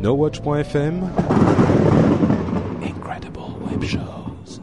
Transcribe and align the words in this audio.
NoWatch.fm 0.00 1.10
Incredible 2.84 3.40
Web 3.68 3.82
Shows. 3.82 4.60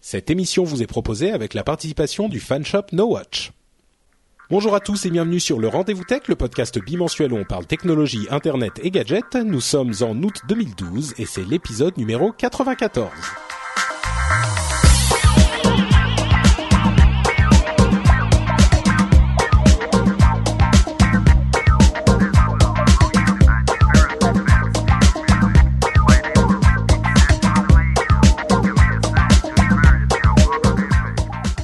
Cette 0.00 0.30
émission 0.30 0.62
vous 0.62 0.80
est 0.80 0.86
proposée 0.86 1.32
avec 1.32 1.52
la 1.54 1.64
participation 1.64 2.28
du 2.28 2.38
fanshop 2.38 2.84
NoWatch. 2.92 3.50
Bonjour 4.50 4.76
à 4.76 4.80
tous 4.80 5.04
et 5.04 5.10
bienvenue 5.10 5.40
sur 5.40 5.58
le 5.58 5.66
Rendez-vous 5.66 6.04
Tech, 6.04 6.28
le 6.28 6.36
podcast 6.36 6.78
bimensuel 6.78 7.32
où 7.32 7.36
on 7.38 7.44
parle 7.44 7.66
technologie, 7.66 8.28
internet 8.30 8.74
et 8.84 8.92
gadgets. 8.92 9.34
Nous 9.34 9.60
sommes 9.60 9.92
en 10.02 10.16
août 10.22 10.42
2012 10.46 11.14
et 11.18 11.26
c'est 11.26 11.44
l'épisode 11.44 11.98
numéro 11.98 12.30
94. 12.30 13.10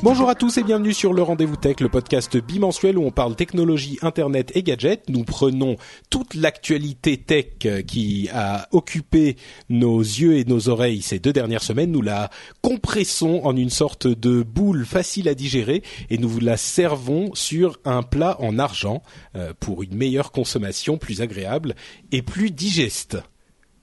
Bonjour 0.03 0.31
à 0.31 0.34
tous 0.34 0.56
et 0.56 0.62
bienvenue 0.62 0.95
sur 0.95 1.12
le 1.12 1.23
Rendez-vous 1.23 1.56
Tech, 1.56 1.79
le 1.81 1.91
podcast 1.91 2.34
bimensuel 2.39 2.97
où 2.97 3.05
on 3.05 3.11
parle 3.11 3.37
technologie, 3.37 3.98
internet 4.01 4.51
et 4.55 4.62
gadgets. 4.62 5.07
Nous 5.11 5.25
prenons 5.25 5.77
toute 6.09 6.34
l'actualité 6.34 7.19
tech 7.19 7.84
qui 7.87 8.31
a 8.33 8.67
occupé 8.73 9.37
nos 9.69 10.01
yeux 10.01 10.39
et 10.39 10.47
nos 10.47 10.70
oreilles 10.70 11.03
ces 11.03 11.19
deux 11.19 11.34
dernières 11.34 11.62
semaines, 11.62 11.92
nous 11.92 12.01
la 12.01 12.31
compressons 12.62 13.42
en 13.45 13.55
une 13.55 13.69
sorte 13.69 14.07
de 14.07 14.42
boule 14.42 14.87
facile 14.87 15.29
à 15.29 15.34
digérer 15.34 15.83
et 16.09 16.17
nous 16.17 16.31
vous 16.31 16.41
la 16.41 16.57
servons 16.57 17.35
sur 17.35 17.79
un 17.85 18.03
plat 18.03 18.41
en 18.41 18.59
argent 18.59 19.03
euh, 19.37 19.53
pour 19.61 19.83
une 19.83 19.95
meilleure 19.95 20.33
consommation, 20.33 20.97
plus 20.97 21.20
agréable 21.20 21.75
et 22.11 22.23
plus 22.23 22.51
digeste. 22.51 23.19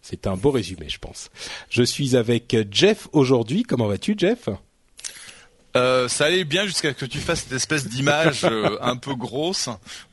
C'est 0.01 0.25
un 0.25 0.35
beau 0.35 0.49
résumé, 0.49 0.89
je 0.89 0.97
pense. 0.97 1.29
Je 1.69 1.83
suis 1.83 2.15
avec 2.15 2.57
Jeff 2.71 3.07
aujourd'hui. 3.11 3.61
Comment 3.61 3.87
vas-tu, 3.87 4.15
Jeff? 4.17 4.49
Euh, 5.77 6.07
ça 6.07 6.25
allait 6.25 6.43
bien 6.43 6.65
jusqu'à 6.65 6.89
ce 6.89 6.93
que 6.93 7.05
tu 7.05 7.19
fasses 7.19 7.41
cette 7.41 7.53
espèce 7.53 7.87
d'image 7.87 8.41
euh, 8.43 8.77
un 8.81 8.95
peu 8.97 9.15
grosse, 9.15 9.69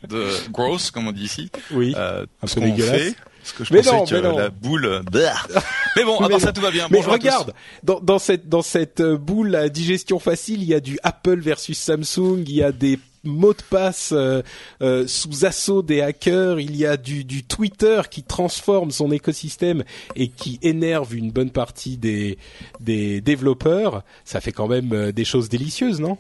de 0.09 0.29
gross 0.51 0.91
comme 0.91 1.09
on 1.09 1.13
dit 1.13 1.25
ici. 1.25 1.51
Oui. 1.71 1.95
Euh, 1.97 2.27
Un 2.43 2.47
ce 2.47 2.55
peu 2.57 2.61
dégueulasse. 2.63 3.01
fait. 3.03 3.15
Parce 3.41 3.53
que 3.59 3.65
je 3.65 3.73
Mais 3.75 3.83
pensais 3.83 3.97
non, 3.97 4.05
que 4.07 4.15
mais 4.15 4.23
non. 4.33 4.39
la 4.39 4.49
boule. 4.51 5.03
Mais 5.97 6.05
bon, 6.05 6.19
à 6.19 6.23
Mais 6.29 6.35
part 6.35 6.41
ça 6.41 6.53
tout 6.53 6.61
va 6.63 6.71
bien. 6.71 6.87
Mais 6.91 6.97
Bonjour 6.99 7.13
tous. 7.13 7.19
regarde, 7.21 7.55
dans, 7.83 8.01
dans 8.01 8.19
cette 8.19 8.49
dans 8.49 8.63
cette 8.63 9.01
euh, 9.01 9.17
boule 9.19 9.55
à 9.55 9.69
digestion 9.69 10.19
facile, 10.19 10.63
il 10.63 10.69
y 10.69 10.75
a 10.75 10.81
du 10.81 10.99
Apple 11.03 11.41
versus 11.41 11.79
Samsung, 11.79 12.43
il 12.47 12.53
y 12.55 12.63
a 12.63 12.73
des 12.73 12.99
mots 13.25 13.55
de 13.55 13.63
passe 13.69 14.13
euh, 14.13 14.43
euh, 14.83 15.07
sous 15.07 15.45
assaut 15.45 15.83
des 15.83 16.01
hackers, 16.01 16.61
il 16.61 16.77
y 16.77 16.87
a 16.87 16.97
du, 16.97 17.25
du 17.25 17.45
Twitter 17.45 18.03
qui 18.11 18.23
transforme 18.23 18.91
son 18.91 19.11
écosystème 19.11 19.85
et 20.17 20.29
qui 20.29 20.59
énerve 20.63 21.15
une 21.15 21.31
bonne 21.31 21.51
partie 21.51 21.97
des 21.97 22.39
des 22.81 23.21
développeurs. 23.21 24.03
Ça 24.25 24.41
fait 24.41 24.53
quand 24.53 24.69
même 24.69 24.93
euh, 24.93 25.13
des 25.13 25.25
choses 25.25 25.49
délicieuses, 25.49 26.01
non? 26.01 26.19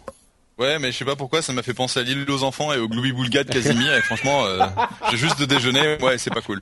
Ouais, 0.56 0.78
mais 0.78 0.92
je 0.92 0.96
sais 0.98 1.04
pas 1.04 1.16
pourquoi 1.16 1.42
ça 1.42 1.52
m'a 1.52 1.62
fait 1.64 1.74
penser 1.74 1.98
à 1.98 2.02
l'île 2.04 2.24
aux 2.30 2.44
enfants 2.44 2.72
et 2.72 2.78
au 2.78 2.88
Glooby 2.88 3.10
Boulga 3.12 3.42
de 3.42 3.50
Casimir. 3.52 3.92
et 3.94 4.02
franchement, 4.02 4.44
euh, 4.46 4.60
j'ai 5.10 5.16
juste 5.16 5.40
de 5.40 5.46
déjeuner. 5.46 5.96
Ouais, 6.00 6.16
c'est 6.18 6.32
pas 6.32 6.42
cool. 6.42 6.60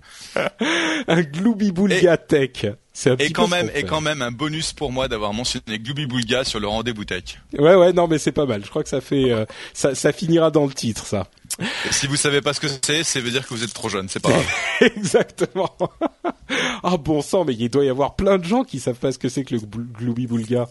Un 1.08 1.20
Glooby 1.22 1.72
Boulga 1.72 2.16
Tech. 2.16 2.64
Et 3.18 3.30
quand 3.32 3.48
même, 3.48 3.70
et 3.74 3.84
quand 3.84 4.00
même 4.02 4.20
un 4.22 4.30
bonus 4.30 4.72
pour 4.72 4.92
moi 4.92 5.08
d'avoir 5.08 5.32
mentionné 5.32 5.78
Glooby 5.78 6.06
Boulga 6.06 6.44
sur 6.44 6.60
le 6.60 6.68
rendez-vous 6.68 7.04
tech. 7.06 7.38
Ouais 7.58 7.74
ouais 7.74 7.92
non 7.94 8.06
mais 8.06 8.18
c'est 8.18 8.32
pas 8.32 8.44
mal. 8.44 8.62
Je 8.64 8.68
crois 8.70 8.82
que 8.82 8.88
ça 8.90 9.00
fait 9.00 9.30
euh, 9.30 9.46
ça 9.72 9.94
ça 9.94 10.12
finira 10.12 10.50
dans 10.50 10.66
le 10.66 10.72
titre 10.74 11.06
ça. 11.06 11.26
Et 11.60 11.92
si 11.92 12.06
vous 12.06 12.16
savez 12.16 12.40
pas 12.42 12.52
ce 12.54 12.60
que 12.60 12.66
c'est, 12.82 13.02
ça 13.02 13.20
veut 13.20 13.30
dire 13.30 13.46
que 13.46 13.54
vous 13.54 13.64
êtes 13.64 13.72
trop 13.74 13.88
jeune. 13.88 14.08
C'est 14.10 14.20
pas 14.20 14.28
grave. 14.30 14.46
Exactement. 14.96 15.70
ah 16.82 16.96
bon 16.98 17.22
sang, 17.22 17.44
mais 17.46 17.54
il 17.58 17.68
doit 17.70 17.84
y 17.84 17.88
avoir 17.90 18.14
plein 18.14 18.36
de 18.38 18.44
gens 18.44 18.62
qui 18.64 18.78
savent 18.80 18.96
pas 18.98 19.12
ce 19.12 19.18
que 19.18 19.28
c'est 19.30 19.44
que 19.44 19.54
le 19.54 19.60
Gl- 19.60 19.92
Glooby 19.98 20.26
Boulga. 20.26 20.68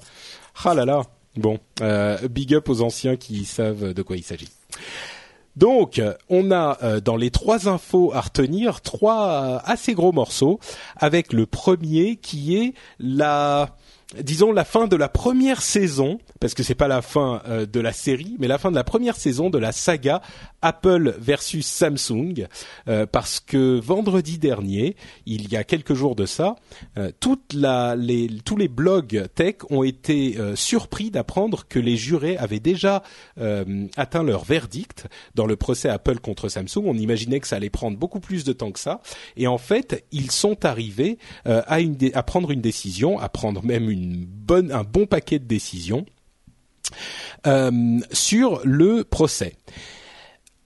Ah 0.63 0.73
là 0.75 0.85
là. 0.85 1.01
Bon, 1.37 1.59
euh, 1.81 2.27
big 2.27 2.53
up 2.53 2.69
aux 2.69 2.81
anciens 2.81 3.15
qui 3.15 3.45
savent 3.45 3.93
de 3.93 4.01
quoi 4.01 4.17
il 4.17 4.23
s'agit. 4.23 4.49
Donc, 5.55 6.01
on 6.29 6.51
a 6.51 6.77
euh, 6.81 6.99
dans 7.01 7.17
les 7.17 7.29
trois 7.29 7.67
infos 7.67 8.11
à 8.13 8.21
retenir 8.21 8.81
trois 8.81 9.27
euh, 9.27 9.59
assez 9.65 9.93
gros 9.93 10.11
morceaux, 10.11 10.59
avec 10.95 11.33
le 11.33 11.45
premier 11.45 12.15
qui 12.15 12.57
est 12.57 12.73
la, 12.99 13.75
disons 14.19 14.51
la 14.51 14.65
fin 14.65 14.87
de 14.87 14.95
la 14.95 15.09
première 15.09 15.61
saison, 15.61 16.19
parce 16.39 16.53
que 16.53 16.63
c'est 16.63 16.75
pas 16.75 16.87
la 16.87 17.01
fin 17.01 17.41
euh, 17.47 17.65
de 17.65 17.79
la 17.79 17.93
série, 17.93 18.35
mais 18.39 18.47
la 18.47 18.57
fin 18.57 18.71
de 18.71 18.75
la 18.75 18.83
première 18.83 19.15
saison 19.15 19.49
de 19.49 19.57
la 19.57 19.71
saga 19.71 20.21
Apple 20.61 21.15
versus 21.19 21.65
Samsung, 21.65 22.47
euh, 22.87 23.05
parce 23.05 23.39
que 23.39 23.79
vendredi 23.79 24.37
dernier, 24.37 24.95
il 25.25 25.51
y 25.51 25.55
a 25.55 25.63
quelques 25.63 25.93
jours 25.93 26.15
de 26.15 26.25
ça, 26.25 26.55
euh, 26.97 27.11
toute 27.19 27.53
la, 27.53 27.95
les, 27.95 28.27
tous 28.45 28.57
les 28.57 28.67
blogs 28.67 29.27
tech 29.33 29.55
ont 29.69 29.83
été 29.83 30.37
euh, 30.37 30.55
surpris 30.55 31.11
d'apprendre 31.11 31.67
que 31.67 31.79
les 31.79 31.97
jurés 31.97 32.37
avaient 32.37 32.59
déjà 32.59 33.03
euh, 33.39 33.87
atteint 33.97 34.23
leur 34.23 34.43
verdict 34.43 35.07
dans 35.35 35.45
le 35.45 35.55
procès 35.55 35.89
Apple 35.89 36.19
contre 36.19 36.49
Samsung. 36.49 36.83
On 36.85 36.97
imaginait 36.97 37.39
que 37.39 37.47
ça 37.47 37.55
allait 37.55 37.69
prendre 37.69 37.97
beaucoup 37.97 38.19
plus 38.19 38.43
de 38.43 38.53
temps 38.53 38.71
que 38.71 38.79
ça, 38.79 39.01
et 39.37 39.47
en 39.47 39.57
fait, 39.57 40.05
ils 40.11 40.31
sont 40.31 40.65
arrivés 40.65 41.17
euh, 41.47 41.61
à, 41.67 41.79
une 41.79 41.97
à 42.13 42.23
prendre 42.23 42.51
une 42.51 42.61
décision, 42.61 43.19
à 43.19 43.29
prendre 43.29 43.63
même 43.63 43.89
une 43.89 44.00
un 44.49 44.83
bon 44.83 45.05
paquet 45.05 45.39
de 45.39 45.45
décisions 45.45 46.05
euh, 47.47 47.99
sur 48.11 48.61
le 48.63 49.03
procès. 49.03 49.55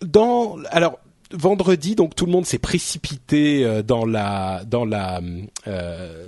Dans 0.01 0.57
alors 0.71 0.99
vendredi, 1.31 1.95
donc 1.95 2.15
tout 2.15 2.25
le 2.25 2.31
monde 2.31 2.45
s'est 2.45 2.59
précipité 2.59 3.63
euh, 3.63 3.81
dans 3.81 4.05
la 4.05 4.63
dans 4.65 4.85
la 4.85 5.21
euh, 5.67 6.25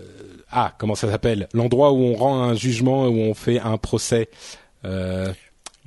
ah 0.52 0.74
comment 0.78 0.96
ça 0.96 1.10
s'appelle? 1.10 1.48
L'endroit 1.54 1.92
où 1.92 1.98
on 1.98 2.16
rend 2.16 2.42
un 2.42 2.56
jugement 2.56 3.08
où 3.08 3.18
on 3.18 3.34
fait 3.34 3.60
un 3.60 3.78
procès. 3.78 4.30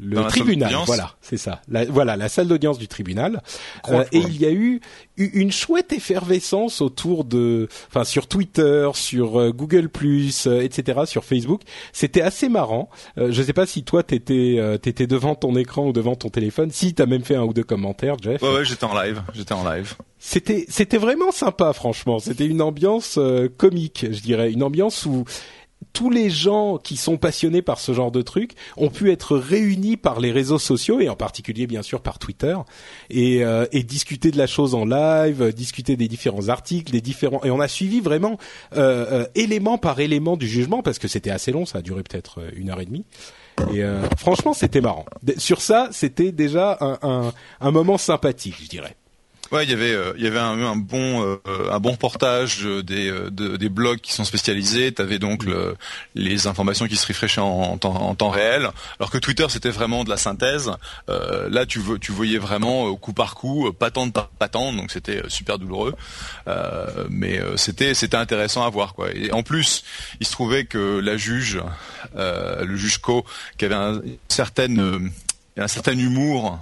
Le 0.01 0.25
tribunal, 0.29 0.75
voilà, 0.87 1.13
c'est 1.21 1.37
ça. 1.37 1.61
La- 1.69 1.85
voilà, 1.85 2.17
la 2.17 2.29
salle 2.29 2.49
d'audience 2.49 2.79
du 2.79 2.89
tribunal. 2.89 3.43
Euh, 3.89 4.05
et 4.13 4.19
il 4.19 4.41
y 4.41 4.47
a 4.47 4.51
eu 4.51 4.81
une 5.17 5.53
chouette 5.53 5.93
effervescence 5.93 6.81
autour 6.81 7.25
de, 7.25 7.69
enfin 7.89 8.05
sur 8.05 8.27
Twitter, 8.27 8.89
sur 8.95 9.39
euh, 9.41 9.51
Google 9.53 9.89
euh, 10.47 10.61
etc., 10.63 11.01
sur 11.07 11.25
Facebook. 11.25 11.63
C'était 11.93 12.23
assez 12.23 12.49
marrant. 12.49 12.89
Euh, 13.19 13.29
je 13.31 13.43
sais 13.43 13.53
pas 13.53 13.67
si 13.67 13.83
toi 13.85 14.03
t'étais 14.03 14.57
euh, 14.59 14.79
t'étais 14.79 15.07
devant 15.07 15.35
ton 15.35 15.55
écran 15.57 15.89
ou 15.89 15.93
devant 15.93 16.15
ton 16.17 16.29
téléphone. 16.31 16.71
Si 16.71 16.95
t'as 16.95 17.07
même 17.07 17.23
fait 17.25 17.37
un 17.37 17.45
ou 17.45 17.53
deux 17.53 17.65
commentaires, 17.65 18.17
Jeff. 18.23 18.41
Ouais, 18.43 18.55
ouais, 18.55 18.65
j'étais 18.65 18.85
en 18.85 18.95
live. 19.01 19.23
J'étais 19.35 19.53
en 19.55 19.65
live. 19.71 19.95
C'était 20.19 20.65
c'était 20.69 20.99
vraiment 20.99 21.33
sympa, 21.33 21.73
franchement. 21.73 22.19
C'était 22.19 22.47
une 22.47 22.63
ambiance 22.63 23.17
euh, 23.19 23.49
comique, 23.55 24.07
je 24.11 24.21
dirais, 24.21 24.51
une 24.53 24.63
ambiance 24.63 25.07
où 25.07 25.25
tous 25.93 26.11
les 26.11 26.31
gens 26.31 26.79
qui 26.79 26.97
sont 26.97 27.17
passionnés 27.17 27.63
par 27.63 27.79
ce 27.79 27.93
genre 27.93 28.11
de 28.11 28.23
truc 28.23 28.53
ont 28.77 28.91
pu 28.91 29.11
être 29.11 29.37
réunis 29.37 29.97
par 29.97 30.21
les 30.21 30.33
réseaux 30.33 30.59
sociaux 30.59 31.01
et 31.01 31.09
en 31.09 31.17
particulier 31.17 31.67
bien 31.67 31.83
sûr 31.83 32.01
par 32.01 32.19
Twitter 32.19 32.57
et, 33.11 33.45
euh, 33.45 33.67
et 33.73 33.83
discuter 33.83 34.31
de 34.31 34.39
la 34.39 34.47
chose 34.47 34.75
en 34.75 34.85
live, 34.85 35.53
discuter 35.55 35.97
des 35.97 36.09
différents 36.09 36.49
articles, 36.49 36.93
des 36.93 37.01
différents 37.01 37.43
et 37.45 37.51
on 37.51 37.61
a 37.61 37.69
suivi 37.69 38.01
vraiment 38.01 38.39
euh, 38.77 39.07
euh, 39.11 39.27
élément 39.35 39.79
par 39.79 40.01
élément 40.01 40.37
du 40.37 40.47
jugement 40.47 40.83
parce 40.83 40.99
que 40.99 41.09
c'était 41.09 41.31
assez 41.31 41.53
long, 41.53 41.67
ça 41.67 41.79
a 41.79 41.83
duré 41.83 42.03
peut-être 42.03 42.41
euh, 42.41 42.51
une 42.57 42.71
heure 42.71 42.81
et 42.81 42.87
demie. 42.87 43.05
Et 43.73 43.83
euh, 43.83 44.03
franchement, 44.17 44.55
c'était 44.55 44.81
marrant. 44.81 45.05
Sur 45.37 45.61
ça, 45.61 45.89
c'était 45.93 46.33
déjà 46.33 46.79
un, 46.81 46.99
un, 47.03 47.33
un 47.61 47.71
moment 47.71 47.99
sympathique, 47.99 48.57
je 48.63 48.69
dirais. 48.69 48.97
Ouais, 49.53 49.65
il 49.65 49.71
y 49.71 49.73
avait, 49.73 49.93
euh, 49.93 50.13
il 50.17 50.23
y 50.23 50.29
avait 50.29 50.39
un, 50.39 50.77
bon, 50.77 51.39
un 51.73 51.81
bon 51.81 51.91
reportage 51.93 52.65
euh, 52.65 52.85
des, 52.85 53.11
euh, 53.11 53.31
de- 53.31 53.57
des 53.57 53.69
blogs 53.69 53.99
qui 54.01 54.13
sont 54.13 54.23
spécialisés. 54.25 54.93
T'avais 54.93 55.19
donc 55.19 55.45
le, 55.45 55.77
les 56.15 56.47
informations 56.47 56.87
qui 56.87 56.97
se 56.97 57.05
refreshaient 57.07 57.41
en, 57.41 57.77
temps, 57.77 58.31
réel, 58.31 58.71
alors 59.01 59.11
que 59.11 59.19
Twitter 59.19 59.47
c'était 59.49 59.71
vraiment 59.71 60.05
de 60.05 60.11
la 60.11 60.17
synthèse. 60.17 60.71
Là, 61.09 61.67
tu, 61.67 61.81
vo- 61.81 61.99
tu 61.99 62.13
voyais 62.13 62.39
vraiment 62.39 62.95
coup 62.95 63.13
par 63.13 63.35
coup, 63.35 63.73
patente 63.73 64.13
par 64.13 64.29
patente, 64.29 64.77
donc 64.77 64.93
c'était 64.93 65.23
super 65.29 65.59
douloureux. 65.59 65.95
Mais 67.09 67.41
c'était, 67.57 67.95
c'était 67.95 68.17
intéressant 68.17 68.65
à 68.65 68.71
voir 68.71 68.95
quoi. 68.95 69.09
Et 69.15 69.33
en 69.33 69.43
plus, 69.43 69.83
il 70.21 70.27
se 70.27 70.33
trouvait 70.33 70.65
que 70.65 71.01
la 71.01 71.17
juge, 71.17 71.61
le 72.15 72.77
juge 72.77 72.99
Co, 72.99 73.25
qui 73.59 73.65
avait 73.65 73.75
un- 73.75 74.01
un 75.57 75.69
certain 75.69 75.99
humour 75.99 76.59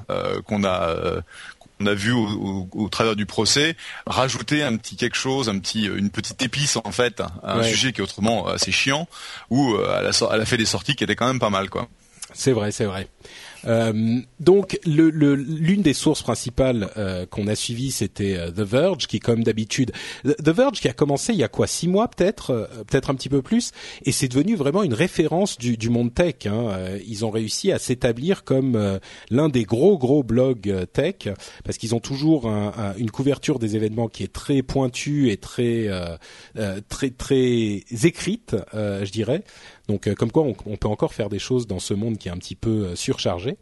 qu'on 0.47 0.65
a 0.65 0.95
on 1.81 1.87
a 1.87 1.95
vu 1.95 2.13
au, 2.13 2.89
travers 2.91 3.17
du 3.17 3.27
procès, 3.27 3.77
rajouter 4.07 4.63
un 4.63 4.77
petit 4.77 4.97
quelque 4.97 5.17
chose, 5.17 5.49
un 5.49 5.59
petit, 5.59 5.87
une 5.87 6.11
petite 6.11 6.43
épice 6.43 6.77
en 6.77 6.93
fait, 6.93 7.21
à 7.43 7.59
un 7.59 7.63
sujet 7.63 7.93
qui 7.93 8.01
est 8.01 8.05
autrement 8.05 8.47
assez 8.47 8.73
chiant, 8.73 9.09
où 9.51 9.77
elle 9.77 10.07
a, 10.07 10.29
elle 10.33 10.41
a 10.41 10.47
fait 10.47 10.57
des 10.57 10.67
sorties 10.67 10.97
qui 10.97 11.05
étaient 11.05 11.17
quand 11.17 11.27
même 11.27 11.41
pas 11.41 11.51
mal 11.51 11.71
quoi. 11.71 11.89
C'est 12.35 12.53
vrai, 12.53 12.71
c'est 12.71 12.85
vrai. 12.85 13.09
Euh, 13.67 14.21
donc 14.41 14.79
l'une 14.85 15.11
le, 15.11 15.35
l'une 15.35 15.83
des 15.83 15.95
sources 15.95 16.23
principales 16.23 16.91
euh, 16.97 17.27
qu'on 17.27 17.47
a 17.49 17.55
suivies, 17.55 17.91
c'était 17.91 18.37
euh, 18.37 18.51
The 18.51 18.61
Verge, 18.61 19.07
qui 19.07 19.21
comme 19.21 19.43
d'habitude, 19.43 19.93
The 20.25 20.49
Verge 20.49 20.81
qui 20.81 20.89
a 20.89 20.93
commencé 20.93 21.33
il 21.33 21.39
y 21.39 21.43
a 21.43 21.49
quoi 21.49 21.67
six 21.67 21.89
mois 21.89 22.09
peut-être, 22.09 22.51
euh, 22.51 22.67
peut-être 22.87 23.11
un 23.11 23.15
petit 23.15 23.29
peu 23.29 23.43
plus, 23.43 23.73
et 24.05 24.13
c'est 24.13 24.29
devenu 24.29 24.55
vraiment 24.55 24.83
une 24.83 24.95
référence 24.95 25.59
du, 25.59 25.77
du 25.77 25.91
monde 25.91 26.15
tech. 26.15 26.47
Hein. 26.47 26.79
Ils 27.07 27.25
ont 27.25 27.31
réussi 27.31 27.73
à 27.73 27.79
s'établir 27.79 28.45
comme 28.45 28.99
l'un 29.31 29.49
des 29.49 29.65
gros 29.65 29.99
gros 29.99 30.23
blogs 30.23 30.87
tech, 30.93 31.29
parce 31.65 31.79
qu'ils 31.79 31.95
ont 31.95 32.01
toujours 32.01 32.49
un, 32.49 32.95
une 32.97 33.11
couverture 33.11 33.59
des 33.59 33.77
événements 33.77 34.09
qui 34.09 34.23
est 34.23 34.33
très 34.33 34.63
pointue 34.63 35.31
et 35.31 35.37
très 35.37 35.89
très 36.89 37.11
très 37.11 37.85
écrite, 38.05 38.57
je 38.73 39.11
dirais. 39.11 39.45
Donc, 39.89 40.07
euh, 40.07 40.15
comme 40.15 40.31
quoi, 40.31 40.45
on, 40.45 40.77
peut 40.77 40.89
encore 40.89 41.15
faire 41.15 41.29
des 41.29 41.39
choses 41.39 41.67
dans 41.67 41.79
ce 41.79 41.95
monde 41.95 42.19
qui 42.19 42.29
est 42.29 42.31
un 42.31 42.37
petit 42.37 42.55
peu 42.55 42.87
euh, 42.87 42.97
surchargé. 42.97 43.57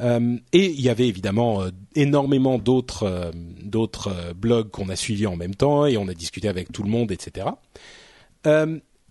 Euh, 0.00 0.36
et 0.52 0.66
il 0.66 0.80
y 0.80 0.90
avait 0.90 1.08
évidemment 1.08 1.62
énormément 1.94 2.58
d'autres 2.58 3.32
d'autres 3.62 4.34
blogs 4.34 4.68
qu'on 4.70 4.90
a 4.90 4.96
suivis 4.96 5.26
en 5.26 5.36
même 5.36 5.54
temps 5.54 5.86
et 5.86 5.96
on 5.96 6.06
a 6.06 6.12
discuté 6.12 6.48
avec 6.48 6.70
tout 6.70 6.82
le 6.82 6.90
monde, 6.90 7.10
etc 7.12 7.46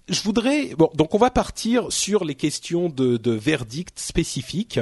je 0.08 0.22
voudrais 0.22 0.76
bon 0.78 0.90
donc 0.94 1.16
on 1.16 1.18
va 1.18 1.32
partir 1.32 1.92
sur 1.92 2.26
les 2.26 2.36
questions 2.36 2.90
de, 2.90 3.18
de 3.18 3.32
verdict 3.32 4.00
spécifiques 4.00 4.80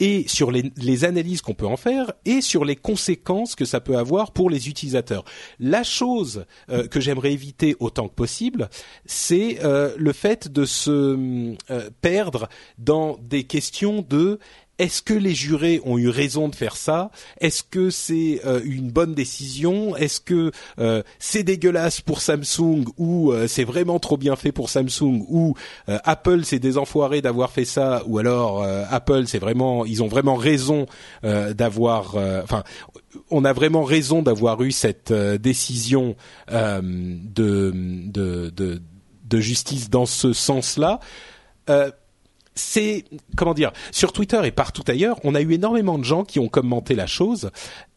et 0.00 0.24
sur 0.28 0.50
les, 0.50 0.72
les 0.76 1.04
analyses 1.04 1.42
qu'on 1.42 1.54
peut 1.54 1.66
en 1.66 1.76
faire 1.76 2.12
et 2.24 2.40
sur 2.40 2.64
les 2.64 2.76
conséquences 2.76 3.54
que 3.54 3.64
ça 3.64 3.80
peut 3.80 3.96
avoir 3.96 4.32
pour 4.32 4.50
les 4.50 4.68
utilisateurs. 4.68 5.24
La 5.58 5.82
chose 5.82 6.46
euh, 6.70 6.86
que 6.86 7.00
j'aimerais 7.00 7.32
éviter 7.32 7.76
autant 7.80 8.08
que 8.08 8.14
possible, 8.14 8.68
c'est 9.06 9.64
euh, 9.64 9.94
le 9.98 10.12
fait 10.12 10.50
de 10.50 10.64
se 10.64 10.90
euh, 11.70 11.90
perdre 12.00 12.48
dans 12.78 13.18
des 13.22 13.44
questions 13.44 14.04
de 14.08 14.38
est-ce 14.78 15.02
que 15.02 15.14
les 15.14 15.34
jurés 15.34 15.80
ont 15.84 15.98
eu 15.98 16.08
raison 16.08 16.48
de 16.48 16.54
faire 16.54 16.76
ça? 16.76 17.10
Est-ce 17.40 17.62
que 17.62 17.90
c'est 17.90 18.40
euh, 18.44 18.60
une 18.64 18.90
bonne 18.90 19.14
décision? 19.14 19.96
Est-ce 19.96 20.20
que 20.20 20.50
euh, 20.78 21.02
c'est 21.18 21.44
dégueulasse 21.44 22.00
pour 22.00 22.20
Samsung 22.20 22.84
ou 22.98 23.32
euh, 23.32 23.46
c'est 23.46 23.64
vraiment 23.64 24.00
trop 24.00 24.16
bien 24.16 24.34
fait 24.34 24.50
pour 24.52 24.70
Samsung 24.70 25.24
ou 25.28 25.54
Apple 25.86 26.44
c'est 26.44 26.58
des 26.58 26.78
enfoirés 26.78 27.22
d'avoir 27.22 27.50
fait 27.50 27.64
ça 27.64 28.02
ou 28.06 28.18
alors 28.18 28.64
Apple 28.90 29.26
c'est 29.26 29.38
vraiment 29.38 29.84
ils 29.84 30.02
ont 30.02 30.08
vraiment 30.08 30.36
raison 30.36 30.86
d'avoir 31.22 32.16
enfin 32.42 32.64
on 33.30 33.44
a 33.44 33.52
vraiment 33.52 33.84
raison 33.84 34.22
d'avoir 34.22 34.62
eu 34.62 34.72
cette 34.72 35.12
décision 35.12 36.16
de, 36.50 36.80
de, 36.82 38.50
de, 38.50 38.82
de 39.24 39.40
justice 39.40 39.90
dans 39.90 40.06
ce 40.06 40.32
sens-là 40.32 41.00
c'est 42.54 43.04
comment 43.36 43.54
dire 43.54 43.72
sur 43.90 44.12
Twitter 44.12 44.40
et 44.44 44.50
partout 44.50 44.84
ailleurs, 44.86 45.18
on 45.24 45.34
a 45.34 45.40
eu 45.40 45.52
énormément 45.52 45.98
de 45.98 46.04
gens 46.04 46.24
qui 46.24 46.38
ont 46.38 46.48
commenté 46.48 46.94
la 46.94 47.06
chose 47.06 47.50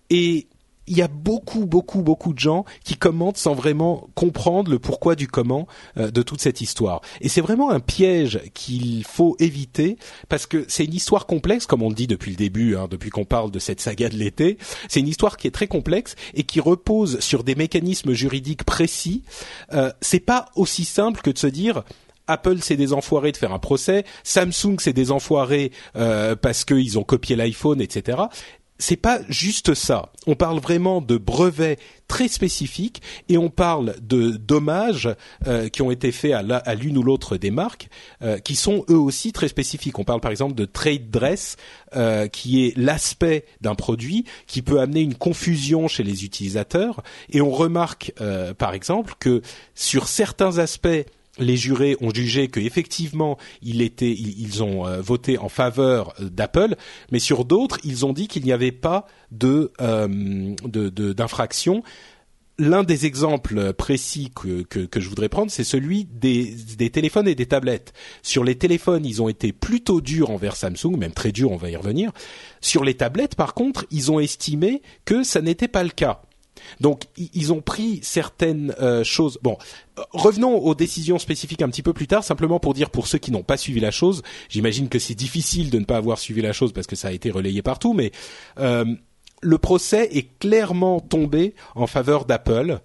et 0.10 0.48
il 0.88 0.98
y 0.98 1.02
a 1.02 1.08
beaucoup, 1.08 1.66
beaucoup, 1.66 2.02
beaucoup 2.02 2.34
de 2.34 2.40
gens 2.40 2.66
qui 2.84 2.96
commentent 2.96 3.38
sans 3.38 3.54
vraiment 3.54 4.10
comprendre 4.16 4.72
le 4.72 4.80
pourquoi 4.80 5.16
du 5.16 5.28
comment 5.28 5.68
euh, 5.98 6.10
de 6.12 6.22
toute 6.22 6.42
cette 6.42 6.62
histoire. 6.62 7.02
Et 7.22 7.30
c'est 7.30 7.42
vraiment 7.42 7.70
un 7.72 7.80
piège 7.80 8.40
qu'il 8.54 9.04
faut 9.04 9.36
éviter 9.40 9.98
parce 10.30 10.46
que 10.46 10.66
c'est 10.68 10.86
une 10.86 10.94
histoire 10.94 11.26
complexe, 11.26 11.66
comme 11.66 11.84
on 11.84 11.90
le 11.90 11.96
dit 11.96 12.08
depuis 12.08 12.32
le 12.32 12.38
début, 12.38 12.76
hein, 12.76 12.88
depuis 12.90 13.10
qu'on 13.10 13.26
parle 13.26 13.52
de 13.52 13.60
cette 13.60 13.82
saga 13.82 14.10
de 14.10 14.16
l'été. 14.16 14.58
C'est 14.88 15.02
une 15.02 15.08
histoire 15.08 15.38
qui 15.38 15.48
est 15.48 15.52
très 15.52 15.68
complexe 15.68 16.16
et 16.34 16.44
qui 16.44 16.60
repose 16.60 17.20
sur 17.20 17.44
des 17.44 17.56
mécanismes 17.56 18.14
juridiques 18.14 18.64
précis. 18.64 19.24
Euh, 19.74 19.92
c'est 20.02 20.22
pas 20.22 20.46
aussi 20.56 20.86
simple 20.86 21.22
que 21.22 21.32
de 21.32 21.38
se 21.38 21.48
dire 21.48 21.84
Apple 22.28 22.58
c'est 22.62 22.76
des 22.76 22.94
enfoirés 22.94 23.32
de 23.32 23.38
faire 23.38 23.54
un 23.54 23.60
procès, 23.60 24.06
Samsung 24.24 24.78
c'est 24.80 24.94
des 24.94 25.12
enfoirés 25.12 25.72
euh, 25.96 26.36
parce 26.36 26.66
qu'ils 26.66 27.00
ont 27.00 27.04
copié 27.04 27.36
l'iPhone, 27.36 27.82
etc. 27.82 28.20
C'est 28.80 28.96
pas 28.96 29.22
juste 29.28 29.74
ça. 29.74 30.12
On 30.28 30.36
parle 30.36 30.60
vraiment 30.60 31.02
de 31.02 31.18
brevets 31.18 31.80
très 32.08 32.28
spécifiques 32.28 33.02
et 33.28 33.36
on 33.40 33.50
parle 33.50 33.96
de 34.02 34.30
dommages 34.38 35.10
euh, 35.48 35.68
qui 35.68 35.82
ont 35.82 35.90
été 35.90 36.12
faits 36.12 36.34
à 36.34 36.76
l'une 36.76 36.96
ou 37.00 37.02
l'autre 37.02 37.38
des 37.38 37.50
marques 37.50 37.90
euh, 38.22 38.38
qui 38.38 38.56
sont 38.56 38.86
eux 38.92 38.98
aussi 38.98 39.32
très 39.32 39.48
spécifiques. 39.48 39.98
On 39.98 40.04
parle 40.04 40.22
par 40.22 40.30
exemple 40.30 40.54
de 40.54 40.66
trade 40.66 41.10
dress 41.10 41.56
qui 42.32 42.66
est 42.66 42.78
l'aspect 42.78 43.46
d'un 43.62 43.74
produit 43.74 44.26
qui 44.46 44.62
peut 44.62 44.80
amener 44.80 45.02
une 45.02 45.16
confusion 45.16 45.88
chez 45.88 46.04
les 46.04 46.26
utilisateurs 46.26 47.02
et 47.32 47.42
on 47.42 47.50
remarque 47.50 48.14
par 48.58 48.74
exemple 48.74 49.14
que 49.20 49.42
sur 49.74 50.08
certains 50.08 50.60
aspects 50.60 51.06
les 51.40 51.58
jurés 51.58 51.98
ont 52.02 52.14
jugé 52.14 52.48
qu'effectivement 52.48 53.38
il 53.62 53.82
était, 53.82 54.12
ils 54.12 54.64
ont 54.64 54.88
euh, 54.88 55.02
voté 55.02 55.38
en 55.38 55.50
faveur 55.50 56.14
euh, 56.20 56.30
d'Apple, 56.30 56.76
mais 57.12 57.20
sur 57.20 57.46
d'autres, 57.46 57.80
ils 57.84 58.06
ont 58.06 58.14
dit 58.14 58.28
qu'il 58.28 58.44
n'y 58.44 58.52
avait 58.52 58.72
pas 58.72 59.08
de 59.32 59.72
euh, 59.82 60.56
d'infraction. 61.14 61.84
L'un 62.60 62.84
des 62.84 63.06
exemples 63.06 63.72
précis 63.74 64.32
que, 64.36 64.64
que, 64.64 65.00
je 65.00 65.10
voudrais 65.10 65.30
prendre, 65.30 65.52
c'est 65.52 65.64
celui 65.64 66.06
des, 66.06 66.56
des, 66.76 66.90
téléphones 66.90 67.28
et 67.28 67.36
des 67.36 67.46
tablettes. 67.46 67.94
Sur 68.24 68.44
les 68.44 68.56
téléphones, 68.56 69.06
ils 69.06 69.22
ont 69.22 69.30
été 69.30 69.54
plutôt 69.54 70.02
durs 70.02 70.32
envers 70.32 70.56
Samsung, 70.56 70.98
même 70.98 71.12
très 71.12 71.32
durs, 71.32 71.52
on 71.52 71.58
va 71.58 71.70
y 71.70 71.76
revenir. 71.76 72.12
Sur 72.60 72.84
les 72.84 72.96
tablettes, 72.96 73.36
par 73.36 73.54
contre, 73.54 73.86
ils 73.92 74.12
ont 74.12 74.20
estimé 74.20 74.82
que 75.06 75.22
ça 75.22 75.42
n'était 75.42 75.68
pas 75.68 75.84
le 75.84 75.92
cas. 75.92 76.24
Donc 76.80 77.04
ils 77.18 77.54
ont 77.54 77.62
pris 77.62 78.00
certaines 78.04 78.76
euh, 78.80 79.04
choses. 79.04 79.40
Bon, 79.42 79.58
euh, 79.98 80.02
revenons 80.12 80.58
aux 80.58 80.76
décisions 80.76 81.20
spécifiques 81.20 81.62
un 81.62 81.70
petit 81.70 81.84
peu 81.84 81.94
plus 81.94 82.08
tard, 82.08 82.24
simplement 82.24 82.60
pour 82.60 82.74
dire 82.74 82.90
pour 82.90 83.08
ceux 83.08 83.18
qui 83.18 83.32
n'ont 83.32 83.44
pas 83.44 83.58
suivi 83.58 83.80
la 83.80 83.92
chose. 83.92 84.22
J'imagine 84.50 84.90
que 84.90 85.00
c'est 85.00 85.16
difficile 85.16 85.70
de 85.70 85.80
ne 85.80 85.86
pas 85.86 85.98
avoir 85.98 86.20
suivi 86.20 86.42
la 86.42 86.54
chose 86.54 86.74
parce 86.74 86.88
que 86.88 86.96
ça 86.96 87.10
a 87.10 87.12
été 87.12 87.32
relayé 87.32 87.62
partout, 87.62 87.94
mais 87.94 88.12
euh, 88.60 88.86
le 89.42 89.58
procès 89.58 90.10
est 90.12 90.38
clairement 90.40 91.00
tombé 91.00 91.54
en 91.76 91.88
faveur 91.88 92.26
d'Apple 92.26 92.80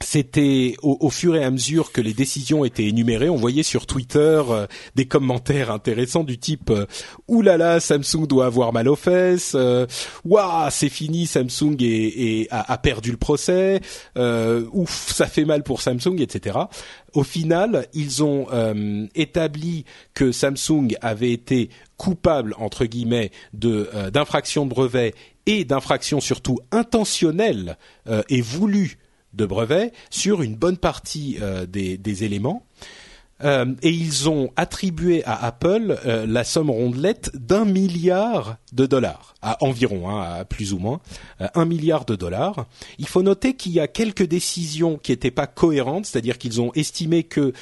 c'était 0.00 0.76
au, 0.82 1.10
fur 1.10 1.34
et 1.34 1.44
à 1.44 1.50
mesure 1.50 1.92
que 1.92 2.00
les 2.00 2.14
décisions 2.14 2.64
étaient 2.64 2.86
énumérées, 2.86 3.28
on 3.28 3.36
voyait 3.36 3.62
sur 3.62 3.86
Twitter 3.86 4.42
euh, 4.48 4.66
des 4.94 5.06
commentaires 5.06 5.70
intéressants 5.70 6.24
du 6.24 6.38
type 6.38 6.70
euh, 6.70 6.86
"Ouh 7.26 7.42
là 7.42 7.56
là, 7.56 7.80
Samsung 7.80 8.26
doit 8.28 8.46
avoir 8.46 8.72
mal 8.72 8.88
aux 8.88 8.96
fesses", 8.96 9.52
euh, 9.54 9.86
"Waouh, 10.24 10.70
c'est 10.70 10.88
fini, 10.88 11.26
Samsung 11.26 11.76
a, 12.50 12.78
perdu 12.78 13.10
le 13.10 13.16
procès", 13.16 13.80
"Ouf, 14.16 15.12
ça 15.12 15.26
fait 15.26 15.44
mal 15.44 15.62
pour 15.62 15.82
Samsung", 15.82 16.20
etc. 16.20 16.58
Au 17.14 17.24
final, 17.24 17.86
ils 17.92 18.22
ont 18.22 18.46
établi 19.14 19.84
que 20.14 20.32
Samsung 20.32 20.94
avait 21.00 21.32
été 21.32 21.70
coupable 21.96 22.54
entre 22.58 22.84
guillemets 22.84 23.30
de 23.52 23.90
d'infraction 24.10 24.64
de 24.64 24.70
brevet 24.70 25.14
et 25.46 25.64
d'infraction 25.64 26.20
surtout 26.20 26.58
intentionnelle 26.70 27.78
et 28.28 28.40
voulue 28.40 28.98
de 29.38 29.46
brevets 29.46 29.92
sur 30.10 30.42
une 30.42 30.56
bonne 30.56 30.76
partie 30.76 31.38
euh, 31.40 31.64
des, 31.64 32.24
éléments. 32.24 32.66
Euh, 33.44 33.72
et 33.82 33.90
ils 33.90 34.28
ont 34.28 34.50
attribué 34.56 35.22
à 35.24 35.44
Apple 35.44 35.96
euh, 36.04 36.26
la 36.26 36.42
somme 36.42 36.70
rondelette 36.70 37.30
d'un 37.34 37.64
milliard 37.64 38.56
de 38.72 38.84
dollars, 38.84 39.36
environ, 39.60 40.10
hein, 40.10 40.40
à 40.40 40.44
plus 40.44 40.72
ou 40.72 40.78
moins, 40.78 41.00
un 41.54 41.64
milliard 41.64 42.04
de 42.04 42.16
dollars. 42.16 42.66
Il 42.98 43.06
faut 43.06 43.22
noter 43.22 43.54
qu'il 43.54 43.70
y 43.70 43.78
a 43.78 43.86
quelques 43.86 44.26
décisions 44.26 44.98
qui 44.98 45.12
n'étaient 45.12 45.30
pas 45.30 45.46
cohérentes, 45.46 46.06
c'est-à-dire 46.06 46.36
qu'ils 46.36 46.60
ont 46.60 46.72
estimé 46.74 47.22
que 47.22 47.52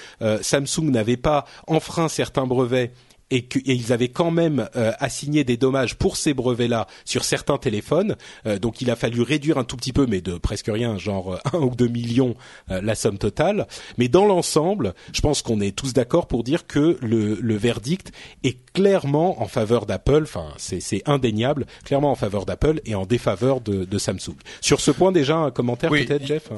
Samsung 0.40 0.90
n'avait 0.90 1.18
pas 1.18 1.44
enfreint 1.66 2.08
certains 2.08 2.46
brevets 2.46 2.90
et 3.30 3.46
qu'ils 3.46 3.92
avaient 3.92 4.08
quand 4.08 4.30
même 4.30 4.68
euh, 4.76 4.92
assigné 4.98 5.44
des 5.44 5.56
dommages 5.56 5.96
pour 5.96 6.16
ces 6.16 6.34
brevets-là 6.34 6.86
sur 7.04 7.24
certains 7.24 7.58
téléphones. 7.58 8.16
Euh, 8.46 8.58
donc 8.58 8.80
il 8.80 8.90
a 8.90 8.96
fallu 8.96 9.22
réduire 9.22 9.58
un 9.58 9.64
tout 9.64 9.76
petit 9.76 9.92
peu, 9.92 10.06
mais 10.06 10.20
de 10.20 10.38
presque 10.38 10.68
rien, 10.68 10.96
genre 10.96 11.34
euh, 11.34 11.38
un 11.52 11.58
ou 11.58 11.74
deux 11.74 11.88
millions 11.88 12.34
la 12.68 12.94
somme 12.94 13.18
totale. 13.18 13.66
Mais 13.98 14.08
dans 14.08 14.26
l'ensemble, 14.26 14.94
je 15.12 15.20
pense 15.20 15.42
qu'on 15.42 15.60
est 15.60 15.74
tous 15.74 15.92
d'accord 15.92 16.26
pour 16.26 16.44
dire 16.44 16.66
que 16.66 16.98
le, 17.00 17.34
le, 17.34 17.56
verdict 17.56 18.12
est 18.44 18.58
clairement 18.72 19.40
en 19.40 19.46
faveur 19.46 19.86
d'Apple. 19.86 20.22
Enfin, 20.22 20.48
c'est 20.58 21.02
indéniable, 21.06 21.66
clairement 21.84 22.10
en 22.10 22.16
faveur 22.16 22.44
d'Apple 22.44 22.80
et 22.84 22.94
en 22.94 23.06
défaveur 23.06 23.60
de, 23.60 23.84
de, 23.84 23.98
Samsung. 23.98 24.36
Sur 24.60 24.80
ce 24.80 24.90
point, 24.90 25.12
déjà 25.12 25.36
un 25.36 25.50
commentaire 25.50 25.90
peut-être, 25.90 26.26
Jeff. 26.26 26.50
Hein? 26.52 26.56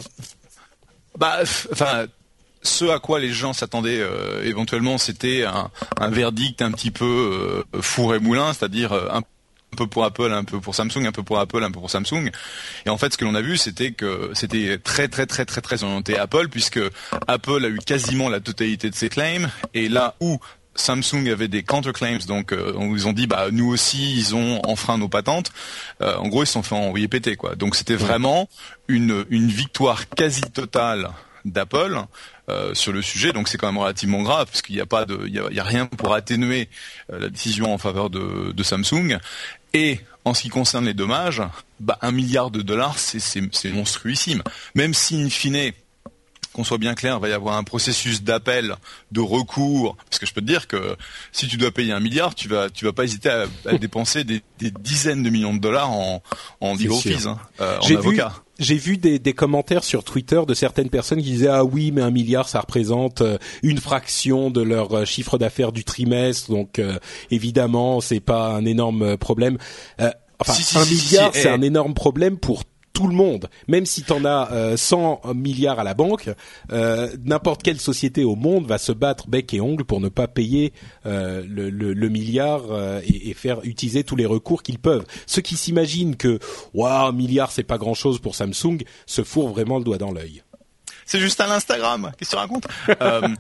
Bah, 1.19 1.39
enfin 1.73 2.07
ce 2.63 2.85
à 2.87 2.99
quoi 2.99 3.21
les 3.21 3.31
gens 3.31 3.53
s'attendaient 3.53 4.01
euh, 4.01 4.43
éventuellement, 4.45 4.99
c'était 4.99 5.45
un, 5.45 5.71
verdict 6.11 6.63
un 6.63 6.73
petit 6.73 6.91
peu 6.91 7.65
euh, 7.75 7.81
four 7.81 8.15
et 8.15 8.19
moulin, 8.19 8.53
c'est-à-dire 8.53 8.93
euh, 8.93 9.09
un 9.13 9.23
peu 9.77 9.87
pour 9.87 10.05
Apple, 10.05 10.33
un 10.33 10.45
peu 10.45 10.61
pour 10.61 10.75
Samsung, 10.75 11.07
un 11.07 11.13
peu 11.13 11.23
pour 11.23 11.39
Apple, 11.39 11.63
un 11.63 11.71
peu 11.71 11.81
pour 11.81 11.91
Samsung. 11.91 12.31
Et 12.87 12.91
en 12.91 12.99
fait, 12.99 13.13
ce 13.13 13.19
que 13.19 13.25
l'on 13.25 13.35
a 13.35 13.43
vu, 13.43 13.57
c'était 13.57 13.93
que 13.93 14.31
c'était 14.35 14.79
très 14.79 15.09
très 15.09 15.27
très 15.27 15.45
très 15.45 15.61
très 15.61 15.85
orienté 15.85 16.19
Apple, 16.19 16.49
puisque 16.49 16.81
Apple 17.27 17.65
a 17.65 17.69
eu 17.69 17.79
quasiment 17.79 18.29
la 18.29 18.41
totalité 18.41 18.91
de 18.91 18.95
ses 18.95 19.09
claims, 19.09 19.51
et 19.75 19.89
là 19.89 20.15
où 20.21 20.39
Samsung 20.79 21.29
avait 21.29 21.49
des 21.49 21.63
counterclaims, 21.63 22.27
donc 22.27 22.53
euh, 22.53 22.73
ils 22.95 23.07
ont 23.09 23.13
dit 23.13 23.27
bah 23.27 23.49
nous 23.51 23.69
aussi 23.69 24.17
ils 24.17 24.35
ont 24.35 24.61
enfreint 24.65 24.99
nos 24.99 25.09
patentes. 25.09 25.53
Euh, 26.01 26.17
en 26.17 26.29
gros 26.29 26.45
ils 26.45 26.47
se 26.47 26.53
sont 26.55 26.63
fait 26.63 26.75
envoyer 26.75 27.09
péter 27.09 27.37
quoi. 27.37 27.57
Donc 27.57 27.75
c'était 27.77 27.97
vraiment 27.97 28.49
une 28.87 29.25
une 29.31 29.49
victoire 29.49 30.09
quasi 30.09 30.43
totale 30.43 31.11
d'Apple 31.45 32.03
euh, 32.49 32.75
sur 32.75 32.93
le 32.93 33.03
sujet. 33.03 33.33
Donc 33.33 33.49
c'est 33.49 33.59
quand 33.59 33.67
même 33.67 33.79
relativement 33.79 34.23
grave 34.23 34.47
parce 34.47 34.63
qu'il 34.63 34.75
n'y 34.75 34.81
a 34.81 34.87
pas 34.87 35.05
de 35.05 35.27
il 35.27 35.35
y 35.35 35.61
a, 35.61 35.65
rien 35.65 35.87
pour 35.87 36.15
atténuer 36.15 36.69
la 37.09 37.29
décision 37.29 37.73
en 37.73 37.79
faveur 37.79 38.11
de, 38.11 38.63
Samsung. 38.63 39.19
Et 39.75 40.01
en 40.25 40.35
ce 40.35 40.43
qui 40.43 40.49
concerne 40.49 40.87
les 40.87 40.95
dommages, 40.95 41.43
bah 41.81 41.99
un 42.03 42.11
milliard 42.11 42.51
de 42.51 42.63
dollars 42.63 42.99
c'est 42.99 43.71
monstruissime. 43.71 44.43
Même 44.75 44.95
si 44.95 45.23
in 45.23 45.31
fine 45.31 45.73
qu'on 46.59 46.65
soit 46.65 46.79
bien 46.79 46.95
clair, 46.95 47.17
il 47.19 47.23
va 47.23 47.29
y 47.29 47.33
avoir 47.33 47.57
un 47.57 47.63
processus 47.63 48.25
d'appel, 48.25 48.75
de 49.13 49.21
recours, 49.21 49.97
parce 50.11 50.19
que 50.19 50.27
je 50.27 50.35
peux 50.35 50.41
te 50.41 50.47
dire 50.47 50.67
que 50.67 50.97
si 51.31 51.47
tu 51.47 51.57
dois 51.57 51.71
payer 51.71 51.93
un 51.93 52.01
milliard, 52.01 52.35
tu 52.35 52.49
vas, 52.49 52.69
tu 52.69 52.85
vas 52.85 52.93
pas 52.93 53.05
hésiter 53.05 53.31
à, 53.31 53.47
dépenser 53.79 54.25
des, 54.25 54.43
dizaines 54.59 55.23
de 55.23 55.31
millions 55.31 55.55
de 55.55 55.61
dollars 55.61 55.93
en, 55.93 56.21
en 56.61 56.75
legal 56.75 56.99
fees, 56.99 57.27
hein, 57.29 57.39
euh, 57.61 57.79
en 57.79 57.95
avocat. 57.95 58.33
J'ai 58.59 58.75
vu 58.75 58.97
des, 58.97 59.21
commentaires 59.35 59.85
sur 59.85 60.03
Twitter 60.03 60.43
de 60.49 60.53
certaines 60.53 60.91
personnes 60.91 61.23
qui 61.23 61.31
disaient 61.31 61.47
ah 61.47 61.63
oui 61.63 61.93
mais 61.93 62.03
un 62.03 62.11
milliard 62.11 62.49
ça 62.49 62.59
représente 62.59 63.21
euh, 63.21 63.39
une 63.63 63.79
fraction 63.79 64.51
de 64.51 64.61
leur 64.61 64.93
euh, 64.93 65.05
chiffre 65.05 65.39
d'affaires 65.39 65.71
du 65.71 65.85
trimestre 65.85 66.51
donc 66.51 66.81
évidemment 67.31 68.01
c'est 68.01 68.19
pas 68.19 68.49
un 68.49 68.65
énorme 68.65 69.17
problème. 69.17 69.59
enfin 70.41 70.55
un 70.75 70.85
milliard 70.87 71.31
c'est 71.35 71.49
un 71.49 71.63
énorme 71.63 71.95
problème 71.95 72.37
pour 72.37 72.65
tout 72.99 73.07
le 73.07 73.15
monde, 73.15 73.49
même 73.69 73.87
si 73.87 74.03
tu 74.03 74.13
en 74.13 74.25
as 74.25 74.77
100 74.77 75.21
euh, 75.25 75.33
milliards 75.33 75.79
à 75.79 75.85
la 75.85 75.95
banque, 75.95 76.31
euh, 76.73 77.09
n'importe 77.25 77.63
quelle 77.63 77.79
société 77.79 78.25
au 78.25 78.35
monde 78.35 78.67
va 78.67 78.77
se 78.77 78.91
battre 78.91 79.29
bec 79.29 79.55
et 79.55 79.61
ongle 79.61 79.85
pour 79.85 80.01
ne 80.01 80.09
pas 80.09 80.27
payer 80.27 80.73
euh, 81.07 81.45
le, 81.47 82.09
milliard 82.09 82.63
et, 83.05 83.35
faire 83.35 83.61
utiliser 83.63 84.03
tous 84.03 84.17
les 84.17 84.27
recours 84.27 84.65
qu'ils 84.65 84.81
peuvent. 84.81 85.05
Ceux 85.27 85.43
qui 85.43 85.57
s'imaginent 85.57 86.17
que 86.17 86.41
waouh, 86.75 87.07
un 87.07 87.13
milliard 87.13 87.53
c'est 87.53 87.63
pas 87.63 87.79
grand-chose 87.79 88.19
pour 88.19 88.35
Samsung 88.35 88.79
se 89.07 89.23
fourrent 89.23 89.51
vraiment 89.51 89.79
le 89.79 89.85
doigt 89.85 89.99
dans 89.99 90.11
l'œil. 90.11 90.43
C'est 91.07 91.21
juste 91.21 91.41
à 91.41 91.47
l'Instagram. 91.47 92.11
Qu'est-ce 92.19 92.31
que 92.31 92.37
tu 92.37 92.41
racontes? 92.41 92.67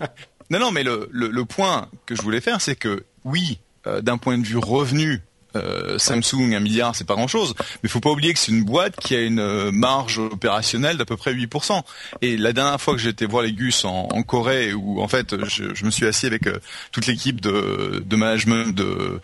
Non, 0.50 0.58
non, 0.58 0.70
mais 0.70 0.82
le, 0.82 1.10
le, 1.12 1.44
point 1.44 1.90
que 2.06 2.14
je 2.14 2.22
voulais 2.22 2.40
faire, 2.40 2.62
c'est 2.62 2.74
que 2.74 3.04
oui, 3.22 3.58
d'un 3.84 4.16
point 4.16 4.38
de 4.38 4.46
vue 4.46 4.56
revenu, 4.56 5.20
euh, 5.56 5.98
Samsung, 5.98 6.54
un 6.54 6.60
milliard, 6.60 6.94
c'est 6.94 7.06
pas 7.06 7.14
grand-chose. 7.14 7.54
Mais 7.82 7.88
faut 7.88 8.00
pas 8.00 8.10
oublier 8.10 8.32
que 8.32 8.38
c'est 8.38 8.52
une 8.52 8.64
boîte 8.64 8.96
qui 8.96 9.14
a 9.14 9.20
une 9.20 9.40
euh, 9.40 9.70
marge 9.72 10.18
opérationnelle 10.18 10.96
d'à 10.98 11.04
peu 11.04 11.16
près 11.16 11.32
8%. 11.32 11.82
Et 12.20 12.36
la 12.36 12.52
dernière 12.52 12.80
fois 12.80 12.94
que 12.94 13.00
j'étais 13.00 13.24
voir 13.24 13.42
les 13.42 13.52
Gus 13.52 13.84
en, 13.84 14.08
Corée, 14.22 14.74
où 14.74 15.00
en 15.00 15.08
fait 15.08 15.34
je, 15.46 15.84
me 15.84 15.90
suis 15.90 16.06
assis 16.06 16.26
avec 16.26 16.46
euh, 16.46 16.58
toute 16.92 17.06
l'équipe 17.06 17.40
de, 17.40 18.02
de 18.04 18.16
management 18.16 18.74
de, 18.74 19.20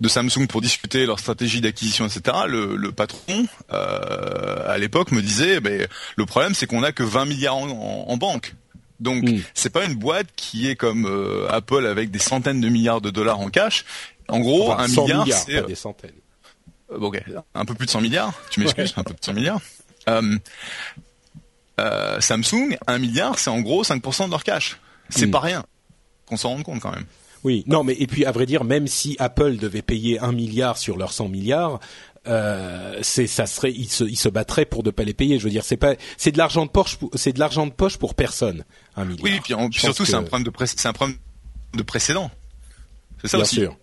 de 0.00 0.08
Samsung 0.08 0.46
pour 0.48 0.60
discuter 0.60 1.06
leur 1.06 1.18
stratégie 1.18 1.60
d'acquisition, 1.60 2.06
etc. 2.06 2.36
Le, 2.46 2.92
patron 2.92 3.46
à 3.70 4.78
l'époque 4.78 5.10
me 5.10 5.20
disait, 5.20 5.60
ben, 5.60 5.88
le 6.16 6.26
problème 6.26 6.54
c'est 6.54 6.66
qu'on 6.66 6.84
a 6.84 6.92
que 6.92 7.02
20 7.02 7.24
milliards 7.24 7.56
en, 7.56 8.16
banque. 8.16 8.54
Donc 9.00 9.24
hmm. 9.24 9.40
c'est 9.54 9.70
pas 9.70 9.84
une 9.84 9.94
boîte 9.94 10.28
qui 10.36 10.68
est 10.68 10.76
comme 10.76 11.10
Apple 11.50 11.86
avec 11.86 12.12
des 12.12 12.20
centaines 12.20 12.60
de 12.60 12.68
milliards 12.68 13.00
de 13.00 13.10
dollars 13.10 13.40
en 13.40 13.48
cash 13.48 13.84
en 14.28 14.40
gros, 14.40 14.72
un 14.72 14.88
milliard, 14.88 15.26
c'est 15.28 15.66
des 15.66 15.74
centaines. 15.74 16.10
Euh, 16.90 16.98
ok, 16.98 17.22
un 17.54 17.64
peu 17.64 17.74
plus 17.74 17.86
de 17.86 17.90
100 17.90 18.00
milliards. 18.00 18.32
Tu 18.50 18.60
m'excuses, 18.60 18.94
un 18.96 19.04
peu 19.04 19.14
plus 19.14 19.20
de 19.20 19.24
100 19.24 19.32
milliards. 19.34 19.60
Euh, 20.08 20.38
euh, 21.80 22.20
Samsung, 22.20 22.76
un 22.86 22.98
milliard, 22.98 23.38
c'est 23.38 23.50
en 23.50 23.60
gros 23.60 23.82
5% 23.82 24.26
de 24.26 24.30
leur 24.30 24.44
cash. 24.44 24.78
C'est 25.08 25.26
hmm. 25.26 25.30
pas 25.30 25.40
rien. 25.40 25.64
Qu'on 26.26 26.36
s'en 26.36 26.50
rende 26.50 26.62
compte 26.62 26.80
quand 26.80 26.92
même. 26.92 27.06
Oui, 27.42 27.62
non, 27.66 27.84
mais 27.84 27.94
et 27.98 28.06
puis 28.06 28.24
à 28.24 28.32
vrai 28.32 28.46
dire, 28.46 28.64
même 28.64 28.86
si 28.86 29.16
Apple 29.18 29.56
devait 29.56 29.82
payer 29.82 30.18
un 30.18 30.32
milliard 30.32 30.78
sur 30.78 30.96
leurs 30.96 31.12
100 31.12 31.28
milliards, 31.28 31.78
euh, 32.26 32.98
c'est 33.02 33.26
ça 33.26 33.44
serait 33.44 33.70
ils 33.70 33.90
se 33.90 34.04
ils 34.04 34.16
se 34.16 34.30
battraient 34.30 34.64
pour 34.64 34.82
ne 34.82 34.90
pas 34.90 35.04
les 35.04 35.12
payer. 35.12 35.38
Je 35.38 35.44
veux 35.44 35.50
dire, 35.50 35.64
c'est 35.64 35.76
pas 35.76 35.94
c'est 36.16 36.32
de 36.32 36.38
l'argent 36.38 36.64
de 36.64 36.70
poche, 36.70 36.96
c'est 37.14 37.34
de 37.34 37.38
l'argent 37.38 37.66
de 37.66 37.72
poche 37.72 37.98
pour 37.98 38.14
personne. 38.14 38.64
Un 38.96 39.04
milliard. 39.04 39.24
Oui, 39.24 39.40
puis, 39.42 39.78
surtout 39.78 40.06
c'est 40.06 40.14
un 40.14 40.22
problème 40.22 40.50
de 40.50 40.64
c'est 40.64 40.88
un 40.88 40.94
problème 40.94 41.18
de 41.74 41.82
précédent. 41.82 42.30
C'est 43.20 43.28
ça 43.28 43.36
Bien 43.36 43.44
Sûr. 43.44 43.76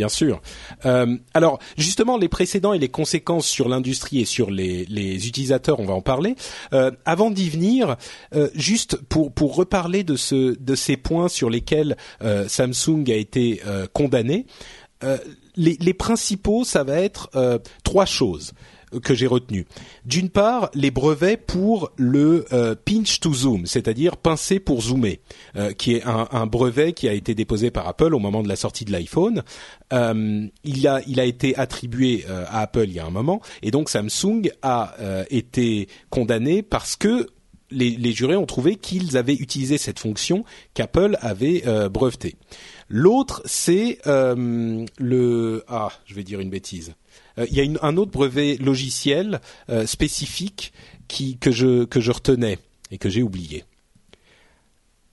Bien 0.00 0.08
sûr. 0.08 0.40
Euh, 0.86 1.18
alors 1.34 1.58
justement, 1.76 2.16
les 2.16 2.30
précédents 2.30 2.72
et 2.72 2.78
les 2.78 2.88
conséquences 2.88 3.46
sur 3.46 3.68
l'industrie 3.68 4.20
et 4.20 4.24
sur 4.24 4.50
les, 4.50 5.26
utilisateurs, 5.28 5.78
on 5.78 5.84
va 5.84 5.92
en 5.92 6.00
parler. 6.00 6.36
Euh, 6.72 6.90
avant 7.04 7.30
d'y 7.30 7.50
venir, 7.50 7.98
euh, 8.34 8.48
juste 8.54 8.96
pour 8.96 9.54
reparler 9.54 10.02
de 10.02 10.16
ce 10.16 10.58
de 10.58 10.74
ces 10.74 10.96
points 10.96 11.28
sur 11.28 11.50
lesquels 11.50 11.98
Samsung 12.48 13.04
a 13.08 13.14
été 13.14 13.60
condamné. 13.92 14.46
Les, 15.56 15.76
les, 15.78 15.94
principaux, 15.94 16.64
ça 16.64 16.82
va 16.82 16.98
être 16.98 17.28
trois 17.84 18.06
choses 18.06 18.54
que 18.98 19.14
j'ai 19.14 19.26
retenu. 19.26 19.66
D'une 20.04 20.30
part, 20.30 20.70
les 20.74 20.90
brevets 20.90 21.36
pour 21.36 21.92
le 21.96 22.46
euh, 22.52 22.74
pinch 22.74 23.20
to 23.20 23.32
zoom, 23.32 23.66
c'est-à-dire 23.66 24.16
pincer 24.16 24.58
pour 24.58 24.82
zoomer, 24.82 25.20
euh, 25.56 25.72
qui 25.72 25.94
est 25.94 26.02
un, 26.04 26.46
brevet 26.46 26.92
qui 26.92 27.08
a 27.08 27.12
été 27.12 27.34
déposé 27.34 27.70
par 27.70 27.86
Apple 27.86 28.14
au 28.14 28.18
moment 28.18 28.42
de 28.42 28.48
la 28.48 28.56
sortie 28.56 28.84
de 28.84 28.92
l'iPhone. 28.92 29.42
Euh, 29.92 30.46
il 30.64 30.88
a 30.88 31.00
il 31.06 31.20
a 31.20 31.24
été 31.24 31.56
attribué 31.56 32.24
à 32.28 32.60
Apple 32.60 32.84
il 32.84 32.94
y 32.94 32.98
a 32.98 33.06
un 33.06 33.10
moment, 33.10 33.40
et 33.62 33.70
donc 33.70 33.88
Samsung 33.88 34.50
a 34.62 34.94
été 35.30 35.88
condamné 36.08 36.62
parce 36.62 36.96
que 36.96 37.28
les, 37.70 38.12
jurés 38.12 38.36
ont 38.36 38.46
trouvé 38.46 38.76
qu'ils 38.76 39.16
avaient 39.16 39.34
utilisé 39.34 39.78
cette 39.78 39.98
fonction 39.98 40.44
qu'Apple 40.74 41.16
avait 41.20 41.62
brevetée. 41.88 42.36
L'autre, 42.88 43.42
c'est 43.44 43.98
le 44.06 45.64
ah, 45.68 45.90
je 46.06 46.14
vais 46.14 46.24
dire 46.24 46.40
une 46.40 46.50
bêtise. 46.50 46.94
Euh, 47.38 47.46
il 47.50 47.56
y 47.56 47.60
a 47.60 47.64
une, 47.64 47.78
un 47.82 47.96
autre 47.96 48.10
brevet 48.10 48.56
logiciel 48.56 49.40
euh, 49.68 49.86
spécifique 49.86 50.72
qui 51.08 51.38
que 51.38 51.50
je 51.50 51.84
que 51.84 52.00
je 52.00 52.12
retenais 52.12 52.58
et 52.90 52.98
que 52.98 53.08
j'ai 53.08 53.22
oublié. 53.22 53.64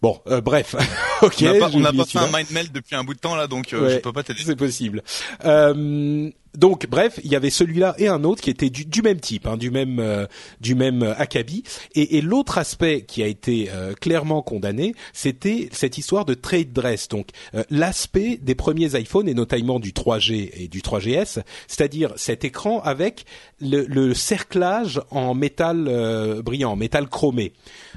Bon, 0.01 0.21
euh, 0.27 0.41
bref. 0.41 0.75
ok. 1.21 1.43
On 1.73 1.79
n'a 1.79 1.91
pas, 1.91 2.05
fait 2.05 2.19
un 2.19 2.27
mind 2.27 2.51
melt 2.51 2.71
depuis 2.71 2.95
un 2.95 3.03
bout 3.03 3.15
de 3.15 3.19
temps 3.19 3.35
là, 3.35 3.47
donc 3.47 3.73
euh, 3.73 3.89
je 3.89 3.97
peux 3.97 4.13
pas 4.13 4.23
t'aider. 4.23 4.41
C'est 4.45 4.55
possible. 4.55 5.03
Euh, 5.45 6.29
donc, 6.57 6.87
bref, 6.87 7.19
il 7.23 7.31
y 7.31 7.35
avait 7.35 7.49
celui-là 7.49 7.95
et 7.97 8.07
un 8.07 8.23
autre 8.23 8.41
qui 8.41 8.49
était 8.49 8.69
du, 8.69 8.83
du 8.85 9.01
même 9.01 9.19
type, 9.19 9.47
hein, 9.47 9.55
du 9.55 9.71
même 9.71 9.99
euh, 9.99 10.25
du 10.59 10.75
même 10.75 11.03
acabit. 11.17 11.63
Et, 11.95 12.17
et 12.17 12.21
l'autre 12.21 12.57
aspect 12.57 13.05
qui 13.07 13.23
a 13.23 13.27
été 13.27 13.69
clairement 14.01 14.41
condamné, 14.41 14.93
c'était 15.13 15.69
cette 15.71 15.97
histoire 15.97 16.25
de 16.25 16.33
trade 16.33 16.73
dress. 16.73 17.07
Donc, 17.07 17.29
l'aspect 17.69 18.37
des 18.41 18.55
premiers 18.55 18.99
iPhones 18.99 19.29
et 19.29 19.33
notamment 19.33 19.79
du 19.79 19.91
3G 19.91 20.49
et 20.53 20.67
du 20.67 20.81
3GS, 20.81 21.43
c'est-à-dire 21.67 22.13
cet 22.15 22.43
écran 22.43 22.81
avec 22.81 23.25
le, 23.61 23.85
le 23.85 24.13
cerclage 24.13 25.01
en 25.11 25.33
métal 25.33 26.41
brillant, 26.43 26.71
en 26.71 26.75
métal 26.75 27.07
chromé. 27.07 27.53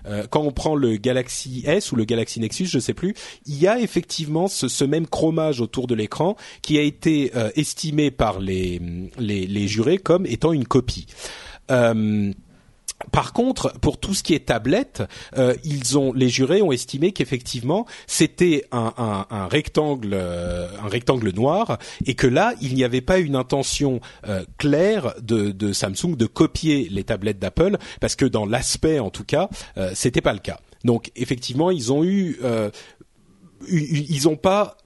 Euh, 0.07 0.27
quand 0.29 0.43
on 0.43 0.53
prend 0.53 0.75
le 0.75 0.97
Galaxy 0.97 1.63
S 1.67 1.93
ou 1.93 1.97
le 1.97 2.05
Galaxy 2.05 2.41
Nexus, 2.41 2.67
je 2.67 2.79
sais 2.79 2.95
plus, 2.95 3.15
il 3.47 3.59
y 3.59 3.67
a 3.67 3.81
effectivement 3.81 4.49
ce, 4.49 4.85
même 4.85 5.07
chromage 5.07 5.61
autour 5.61 5.87
de 5.87 5.95
l'écran 5.95 6.37
qui 6.63 6.79
a 6.79 6.83
été 6.83 7.33
euh, 7.37 7.51
estimé 7.55 8.11
par 8.11 8.41
les, 8.41 8.50
les, 9.19 9.69
jurés 9.69 9.99
comme 9.99 10.27
étant 10.27 10.53
une 10.53 10.67
copie. 10.67 11.07
Euh, 11.71 12.33
par 13.13 13.33
contre, 13.33 13.73
pour 13.81 13.99
tout 13.99 14.13
ce 14.13 14.23
qui 14.23 14.35
est 14.35 14.47
tablette, 14.47 15.03
euh, 15.39 15.55
ils 15.65 15.97
ont 15.97 16.13
les 16.13 16.29
jurés 16.29 16.61
ont 16.61 16.71
estimé 16.71 17.13
qu'effectivement 17.13 17.87
c'était 18.07 18.67
un, 18.73 19.49
rectangle, 19.51 20.11
euh, 20.13 20.69
un 20.83 20.89
rectangle 20.89 21.31
noir, 21.31 21.79
et 22.05 22.15
que 22.15 22.27
là 22.27 22.53
il 22.61 22.75
n'y 22.75 22.85
avait 22.85 23.01
pas 23.01 23.19
une 23.19 23.37
intention 23.37 24.01
claire 24.59 25.15
de, 25.23 25.51
de, 25.51 25.73
Samsung 25.73 26.15
de 26.17 26.27
copier 26.27 26.89
les 26.91 27.05
tablettes 27.05 27.39
d'Apple, 27.39 27.79
parce 28.01 28.17
que 28.17 28.27
dans 28.27 28.45
l'aspect 28.45 28.99
en 28.99 29.11
tout 29.11 29.25
cas, 29.25 29.49
c'était 29.95 30.21
pas 30.21 30.35
le 30.35 30.41
cas. 30.41 30.61
Donc 30.85 31.11
effectivement, 31.17 31.71
ils 31.71 31.93
ont 31.93 32.05
eu 32.05 32.39
ils 33.69 34.25
n'ont 34.25 34.37
pas 34.37 34.77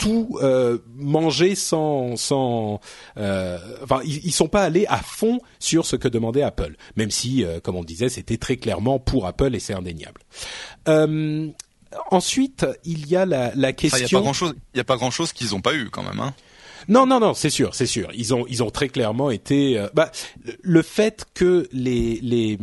tout 0.00 0.38
euh, 0.40 0.78
manger 0.96 1.54
sans 1.54 2.16
sans 2.16 2.80
euh, 3.18 3.58
enfin 3.82 4.00
ils, 4.02 4.24
ils 4.24 4.32
sont 4.32 4.48
pas 4.48 4.62
allés 4.64 4.86
à 4.88 4.96
fond 4.96 5.40
sur 5.58 5.84
ce 5.84 5.94
que 5.94 6.08
demandait 6.08 6.42
Apple 6.42 6.74
même 6.96 7.10
si 7.10 7.44
euh, 7.44 7.60
comme 7.60 7.76
on 7.76 7.84
disait 7.84 8.08
c'était 8.08 8.38
très 8.38 8.56
clairement 8.56 8.98
pour 8.98 9.26
Apple 9.26 9.54
et 9.54 9.60
c'est 9.60 9.74
indéniable. 9.74 10.22
Euh, 10.88 11.48
ensuite 12.10 12.66
il 12.84 13.08
y 13.08 13.16
a 13.16 13.26
la, 13.26 13.54
la 13.54 13.74
question 13.74 13.98
il 13.98 14.10
y 14.10 14.14
a 14.14 14.18
pas 14.18 14.22
grand 14.22 14.32
chose 14.32 14.54
il 14.72 14.78
y 14.78 14.80
a 14.80 14.84
pas 14.84 14.96
grand 14.96 15.10
chose 15.10 15.34
qu'ils 15.34 15.54
ont 15.54 15.60
pas 15.60 15.74
eu 15.74 15.90
quand 15.90 16.02
même 16.02 16.18
hein 16.20 16.32
non, 16.88 17.06
non, 17.06 17.20
non, 17.20 17.34
c'est 17.34 17.50
sûr, 17.50 17.74
c'est 17.74 17.86
sûr. 17.86 18.10
Ils 18.14 18.34
ont, 18.34 18.46
ils 18.48 18.62
ont 18.62 18.70
très 18.70 18.88
clairement 18.88 19.30
été. 19.30 19.78
Euh, 19.78 19.88
bah, 19.94 20.10
le 20.62 20.82
fait 20.82 21.26
que 21.34 21.68
les 21.72 22.20
les 22.22 22.58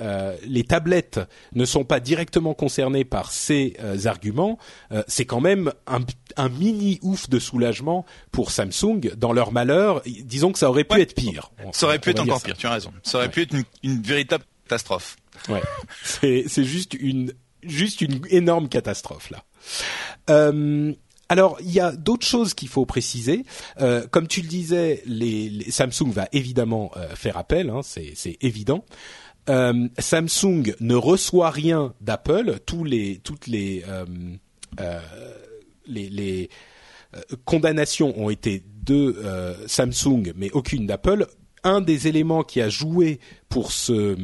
euh, 0.00 0.36
les 0.46 0.64
tablettes 0.64 1.20
ne 1.54 1.64
sont 1.64 1.84
pas 1.84 2.00
directement 2.00 2.54
concernées 2.54 3.04
par 3.04 3.32
ces 3.32 3.74
euh, 3.80 4.06
arguments, 4.06 4.58
c'est 5.06 5.24
quand 5.24 5.40
même 5.40 5.72
un, 5.86 6.00
un 6.36 6.48
mini 6.48 6.98
ouf 7.02 7.28
de 7.28 7.38
soulagement 7.38 8.04
pour 8.32 8.50
Samsung 8.50 9.00
dans 9.16 9.32
leur 9.32 9.52
malheur. 9.52 10.02
Disons 10.06 10.52
que 10.52 10.58
ça 10.58 10.68
aurait 10.68 10.84
pu 10.84 11.00
être 11.00 11.14
pire. 11.14 11.50
ça 11.72 11.86
aurait 11.86 11.98
pu 11.98 12.10
être 12.10 12.20
encore 12.20 12.42
pire. 12.42 12.56
Tu 12.56 12.66
as 12.66 12.72
raison. 12.72 12.92
Ça 13.02 13.18
aurait 13.18 13.30
pu 13.30 13.42
être 13.42 13.54
une, 13.54 13.64
une 13.82 14.02
véritable 14.02 14.44
catastrophe. 14.64 15.16
Ouais, 15.48 15.62
c'est 16.04 16.44
c'est 16.46 16.64
juste 16.64 16.94
une 16.94 17.32
juste 17.62 18.00
une 18.00 18.20
énorme 18.30 18.68
catastrophe 18.68 19.30
là. 19.30 19.44
Euh, 20.30 20.92
alors, 21.28 21.56
il 21.60 21.72
y 21.72 21.80
a 21.80 21.92
d'autres 21.92 22.26
choses 22.26 22.54
qu'il 22.54 22.68
faut 22.68 22.84
préciser. 22.84 23.44
Euh, 23.80 24.06
comme 24.08 24.28
tu 24.28 24.42
le 24.42 24.48
disais, 24.48 25.02
Samsung 25.70 26.10
va 26.10 26.28
évidemment 26.32 26.90
euh, 26.96 27.14
faire 27.14 27.36
appel, 27.36 27.70
hein, 27.70 27.80
c'est 27.82 28.36
évident. 28.40 28.84
Euh, 29.48 29.88
Samsung 29.98 30.74
ne 30.80 30.94
reçoit 30.94 31.50
rien 31.50 31.94
d'Apple. 32.00 32.58
Toutes 32.66 32.88
les 33.46 33.84
condamnations 37.44 38.18
ont 38.18 38.30
été 38.30 38.62
de 38.82 39.16
Samsung, 39.66 40.32
mais 40.36 40.50
aucune 40.52 40.86
d'Apple 40.86 41.26
un 41.64 41.80
des 41.80 42.08
éléments 42.08 42.42
qui 42.42 42.60
a 42.60 42.68
joué 42.68 43.18
pour 43.48 43.72
ce 43.72 44.16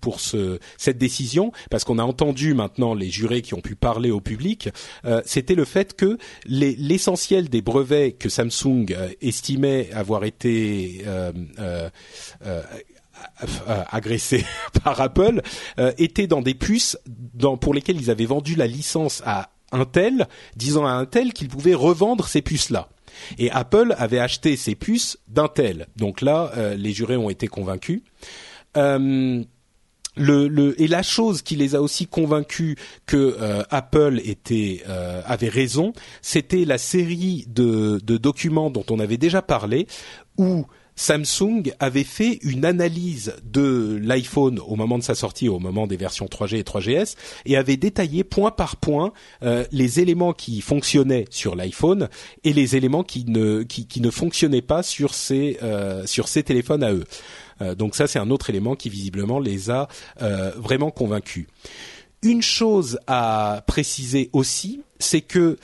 pour 0.00 0.20
ce 0.20 0.58
cette 0.76 0.98
décision, 0.98 1.52
parce 1.70 1.84
qu'on 1.84 1.98
a 1.98 2.02
entendu 2.02 2.54
maintenant 2.54 2.94
les 2.94 3.10
jurés 3.10 3.42
qui 3.42 3.54
ont 3.54 3.60
pu 3.60 3.74
parler 3.74 4.10
au 4.10 4.20
public, 4.20 4.70
euh, 5.04 5.22
c'était 5.24 5.54
le 5.54 5.64
fait 5.64 5.94
que 5.94 6.18
l'essentiel 6.46 7.48
des 7.48 7.62
brevets 7.62 8.12
que 8.12 8.28
Samsung 8.28 8.86
euh, 8.90 9.08
estimait 9.20 9.90
avoir 9.92 10.24
été 10.24 11.02
euh, 11.06 11.32
euh, 12.44 13.82
agressés 13.90 14.44
par 14.84 15.00
Apple 15.00 15.42
étaient 15.96 16.28
dans 16.28 16.40
des 16.40 16.54
puces 16.54 16.96
pour 17.60 17.74
lesquelles 17.74 18.00
ils 18.00 18.10
avaient 18.10 18.26
vendu 18.26 18.54
la 18.54 18.66
licence 18.66 19.22
à 19.26 19.50
Intel, 19.72 20.28
disant 20.56 20.86
à 20.86 20.92
Intel 20.92 21.32
qu'ils 21.32 21.48
pouvaient 21.48 21.74
revendre 21.74 22.28
ces 22.28 22.42
puces-là. 22.42 22.88
Et 23.38 23.50
Apple 23.50 23.94
avait 23.98 24.18
acheté 24.18 24.56
ces 24.56 24.74
puces 24.74 25.18
d'Intel. 25.28 25.86
Donc 25.96 26.20
là, 26.20 26.52
euh, 26.56 26.74
les 26.74 26.92
jurés 26.92 27.16
ont 27.16 27.30
été 27.30 27.48
convaincus. 27.48 28.02
Euh, 28.76 29.44
et 30.78 30.88
la 30.88 31.02
chose 31.02 31.42
qui 31.42 31.54
les 31.54 31.76
a 31.76 31.82
aussi 31.82 32.06
convaincus 32.08 32.76
que 33.06 33.36
euh, 33.40 33.62
Apple 33.70 34.20
avait 35.24 35.48
raison, 35.48 35.92
c'était 36.22 36.64
la 36.64 36.76
série 36.76 37.44
de, 37.48 38.00
documents 38.02 38.70
dont 38.70 38.84
on 38.90 38.98
avait 38.98 39.16
déjà 39.16 39.42
parlé, 39.42 39.86
où 40.36 40.66
Samsung 40.98 41.72
avait 41.78 42.04
fait 42.04 42.40
une 42.42 42.64
analyse 42.64 43.36
de 43.44 44.00
l'iPhone 44.02 44.58
au 44.58 44.74
moment 44.74 44.98
de 44.98 45.04
sa 45.04 45.14
sortie, 45.14 45.48
au 45.48 45.60
moment 45.60 45.86
des 45.86 45.96
versions 45.96 46.26
3G 46.26 46.56
et 46.56 46.62
3GS, 46.62 47.14
et 47.46 47.56
avait 47.56 47.76
détaillé 47.76 48.24
point 48.24 48.50
par 48.50 48.76
point 48.76 49.12
euh, 49.44 49.64
les 49.70 50.00
éléments 50.00 50.32
qui 50.32 50.60
fonctionnaient 50.60 51.26
sur 51.30 51.54
l'iPhone 51.54 52.08
et 52.42 52.52
les 52.52 52.74
éléments 52.74 53.04
qui 53.04 53.24
ne 53.26 53.62
qui, 53.62 54.00
ne 54.00 54.10
fonctionnaient 54.10 54.60
pas 54.60 54.82
sur 54.82 55.14
ces 55.14 55.58
euh, 55.62 56.04
sur 56.04 56.26
ces 56.26 56.42
téléphones 56.42 56.82
à 56.82 56.92
eux. 56.92 57.04
Euh, 57.60 57.76
donc 57.76 57.94
ça, 57.94 58.08
c'est 58.08 58.18
un 58.18 58.30
autre 58.30 58.50
élément 58.50 58.74
qui 58.74 58.90
visiblement 58.90 59.38
les 59.38 59.70
a 59.70 59.86
vraiment 60.56 60.90
convaincus. 60.90 61.46
Une 62.22 62.42
chose 62.42 62.98
à 63.06 63.62
préciser 63.68 64.30
aussi, 64.32 64.80
c'est 64.98 65.20
que 65.20 65.58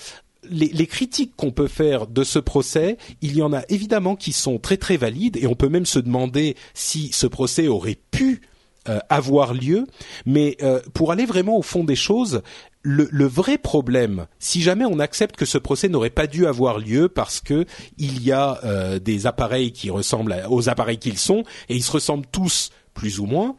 les, 0.50 0.86
critiques 0.86 1.34
qu'on 1.36 1.50
peut 1.50 1.68
faire 1.68 2.06
de 2.06 2.24
ce 2.24 2.38
procès, 2.38 2.96
il 3.22 3.36
y 3.36 3.42
en 3.42 3.52
a 3.52 3.62
évidemment 3.68 4.16
qui 4.16 4.32
sont 4.32 4.58
très 4.58 4.76
très 4.76 4.96
valides 4.96 5.36
et 5.36 5.46
on 5.46 5.54
peut 5.54 5.68
même 5.68 5.86
se 5.86 5.98
demander 5.98 6.56
si 6.74 7.10
ce 7.12 7.26
procès 7.26 7.68
aurait 7.68 7.98
pu 8.10 8.42
euh, 8.88 8.98
avoir 9.08 9.54
lieu. 9.54 9.86
Mais 10.26 10.56
euh, 10.62 10.80
pour 10.92 11.12
aller 11.12 11.26
vraiment 11.26 11.56
au 11.56 11.62
fond 11.62 11.84
des 11.84 11.96
choses, 11.96 12.42
le, 12.82 13.24
vrai 13.24 13.56
problème, 13.56 14.26
si 14.38 14.60
jamais 14.60 14.84
on 14.84 14.98
accepte 14.98 15.36
que 15.36 15.46
ce 15.46 15.56
procès 15.56 15.88
n'aurait 15.88 16.10
pas 16.10 16.26
dû 16.26 16.46
avoir 16.46 16.78
lieu 16.78 17.08
parce 17.08 17.40
que 17.40 17.64
il 17.96 18.22
y 18.22 18.30
a 18.30 18.60
euh, 18.64 18.98
des 18.98 19.26
appareils 19.26 19.72
qui 19.72 19.88
ressemblent 19.88 20.36
aux 20.50 20.68
appareils 20.68 20.98
qu'ils 20.98 21.18
sont 21.18 21.44
et 21.70 21.76
ils 21.76 21.82
se 21.82 21.92
ressemblent 21.92 22.26
tous 22.30 22.70
plus 22.92 23.18
ou 23.18 23.26
moins, 23.26 23.56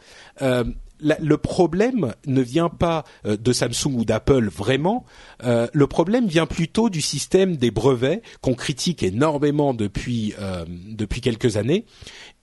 le 0.99 1.37
problème 1.37 2.13
ne 2.25 2.41
vient 2.41 2.69
pas 2.69 3.03
euh, 3.25 3.37
de 3.37 3.53
Samsung 3.53 3.93
ou 3.95 4.05
d'Apple 4.05 4.47
vraiment. 4.49 5.05
Euh, 5.43 5.67
le 5.73 5.87
problème 5.87 6.27
vient 6.27 6.45
plutôt 6.45 6.89
du 6.89 7.01
système 7.01 7.57
des 7.57 7.71
brevets 7.71 8.21
qu'on 8.41 8.53
critique 8.53 9.03
énormément 9.03 9.73
depuis 9.73 10.33
euh, 10.39 10.65
depuis 10.67 11.21
quelques 11.21 11.57
années. 11.57 11.85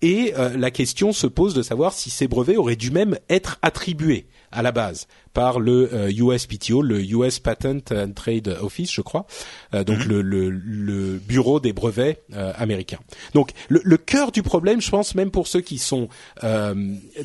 Et 0.04 0.34
la 0.56 0.72
question 0.72 1.12
se 1.12 1.28
pose 1.28 1.54
de 1.54 1.62
savoir 1.62 1.92
si 1.92 2.10
ces 2.10 2.26
brevets 2.26 2.56
auraient 2.56 2.74
dû 2.74 2.90
même 2.90 3.16
être 3.30 3.60
attribués 3.62 4.26
à 4.52 4.62
la 4.62 4.72
base 4.72 5.06
par 5.32 5.60
le 5.60 6.10
USPTO, 6.10 6.82
le 6.82 7.00
US 7.00 7.38
Patent 7.38 7.90
and 7.90 8.12
Trade 8.14 8.56
Office, 8.60 8.92
je 8.92 9.00
crois, 9.00 9.26
donc 9.72 10.00
mhm. 10.00 10.08
le, 10.08 10.22
le, 10.22 10.50
le, 10.50 11.18
bureau 11.18 11.58
des 11.58 11.72
brevets 11.72 12.22
américains. 12.56 12.98
Donc 13.32 13.52
le, 13.68 13.80
le, 13.82 13.96
cœur 13.96 14.30
du 14.30 14.42
problème, 14.42 14.82
je 14.82 14.90
pense, 14.90 15.14
même 15.14 15.30
pour 15.30 15.48
ceux 15.48 15.62
qui 15.62 15.78
sont 15.78 16.08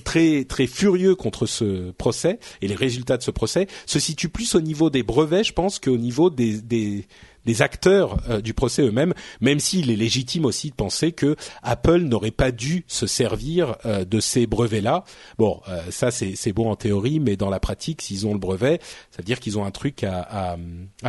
très 0.06 0.46
très 0.46 0.68
furieux 0.68 1.16
contre 1.16 1.46
ce 1.46 1.92
procès 1.92 2.40
et 2.62 2.68
les 2.70 2.76
résultats 2.76 3.18
de 3.18 3.24
ce 3.24 3.32
procès 3.32 3.68
se 3.86 4.00
situent 4.00 4.30
plus 4.30 4.56
au 4.56 4.62
niveau 4.62 4.90
des 4.90 5.04
brevets, 5.04 5.44
je 5.44 5.54
pense, 5.54 5.80
qu'au 5.80 5.98
niveau 5.98 6.30
des, 6.30 6.62
des, 6.62 7.08
des 7.48 7.62
acteurs 7.62 8.18
euh, 8.30 8.42
du 8.42 8.54
procès 8.54 8.84
eux-mêmes, 8.84 9.14
même 9.42 9.60
s'il 9.60 9.90
est 9.90 9.96
légitime 9.96 10.46
aussi 10.46 10.70
de 10.70 10.76
penser 10.76 11.14
que 11.14 11.36
Apple 11.64 12.02
n'aurait 12.02 12.30
pas 12.30 12.52
dû 12.52 12.84
se 12.88 13.08
servir 13.08 13.78
euh, 13.86 14.06
de 14.06 14.20
ces 14.20 14.46
brevets-là. 14.46 15.06
Bon, 15.40 15.62
euh, 15.70 15.82
ça 15.90 16.12
c'est 16.12 16.54
bon 16.54 16.70
en 16.70 16.76
théorie, 16.76 17.20
mais 17.20 17.38
dans 17.38 17.50
la 17.50 17.60
pratique, 17.60 18.02
s'ils 18.02 18.28
ont 18.28 18.34
le 18.34 18.40
brevet, 18.40 18.80
ça 19.12 19.20
veut 19.20 19.24
dire 19.24 19.40
qu'ils 19.40 19.58
ont 19.58 19.66
un 19.66 19.72
truc 19.72 20.04
à 20.04 20.58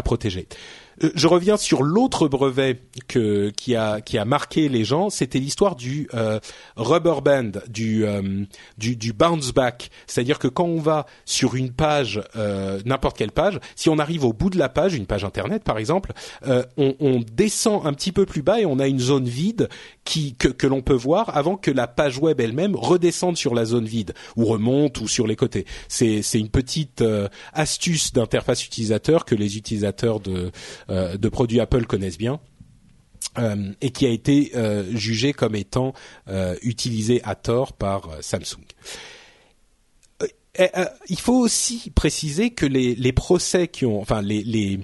protéger. 0.05 0.47
Euh, 1.03 1.11
je 1.15 1.27
reviens 1.27 1.57
sur 1.57 1.83
l'autre 1.83 2.29
brevet 2.29 2.81
que, 3.07 3.51
qui 3.51 3.77
a 3.77 4.01
qui 4.01 4.19
a 4.19 4.25
marqué 4.25 4.69
les 4.69 4.85
gens, 4.85 5.11
c'était 5.11 5.39
l'histoire 5.39 5.77
du 5.77 6.09
euh, 6.15 6.39
rubber 6.77 7.21
band, 7.23 7.61
du, 7.69 8.05
euh, 8.05 8.45
du, 8.77 8.97
du 8.97 9.13
bounce 9.13 9.53
back, 9.53 9.91
c'est-à-dire 10.07 10.39
que 10.39 10.49
quand 10.49 10.65
on 10.65 10.81
va 10.81 11.07
sur 11.25 11.55
une 11.55 11.73
page, 11.73 12.23
euh, 12.37 12.81
n'importe 12.85 13.17
quelle 13.17 13.33
page, 13.33 13.59
si 13.77 13.89
on 13.89 13.99
arrive 13.99 14.25
au 14.25 14.33
bout 14.33 14.51
de 14.51 14.59
la 14.59 14.69
page, 14.69 14.95
une 14.95 15.07
page 15.07 15.25
internet 15.25 15.65
par 15.65 15.79
exemple, 15.79 16.13
on, 16.77 16.95
on, 17.01 17.21
descend 17.33 17.87
un 17.87 17.93
petit 17.93 18.13
peu 18.13 18.27
plus 18.27 18.43
bas 18.43 18.61
et 18.61 18.67
on 18.67 18.79
a 18.79 18.87
une 18.87 18.99
zone 18.99 19.29
vide 19.29 19.69
qui 20.05 20.35
que, 20.35 20.49
que 20.49 20.67
l'on 20.67 20.81
peut 20.81 20.95
voir 20.95 21.37
avant 21.37 21.57
que 21.57 21.71
la 21.71 21.87
page 21.87 22.19
web 22.19 22.41
elle-même 22.41 22.75
redescende 22.75 23.37
sur 23.37 23.55
la 23.55 23.65
zone 23.65 23.85
vide 23.85 24.15
ou 24.37 24.45
remonte 24.45 25.01
ou 25.01 25.09
sur 25.09 25.27
les 25.27 25.37
côtés. 25.37 25.67
C'est 25.89 26.23
une 26.35 26.49
petite 26.49 27.05
astuce 27.53 28.13
d'interface 28.13 28.65
utilisateur 28.65 29.25
que 29.25 29.35
les 29.35 29.57
utilisateurs 29.57 30.21
de 30.21 30.51
euh, 30.88 30.88
de 30.89 31.29
produits 31.29 31.61
Apple 31.61 31.87
connaissent 31.87 32.19
bien. 32.19 32.41
Euh, 33.39 33.73
et 33.81 33.91
qui 33.91 34.07
a 34.07 34.09
été 34.09 34.53
euh, 34.57 34.85
jugé 34.97 35.33
comme 35.33 35.55
étant 35.55 35.93
utilisé 36.63 37.21
à 37.25 37.35
tort 37.35 37.73
par 37.73 38.09
Samsung. 38.21 38.65
il 41.09 41.21
faut 41.21 41.39
aussi 41.39 41.91
préciser 41.91 42.51
que 42.51 42.67
les, 42.67 42.95
les 42.95 43.13
procès 43.13 43.69
qui 43.69 43.87
ont, 43.87 44.01
enfin 44.01 44.23
les 44.23 44.81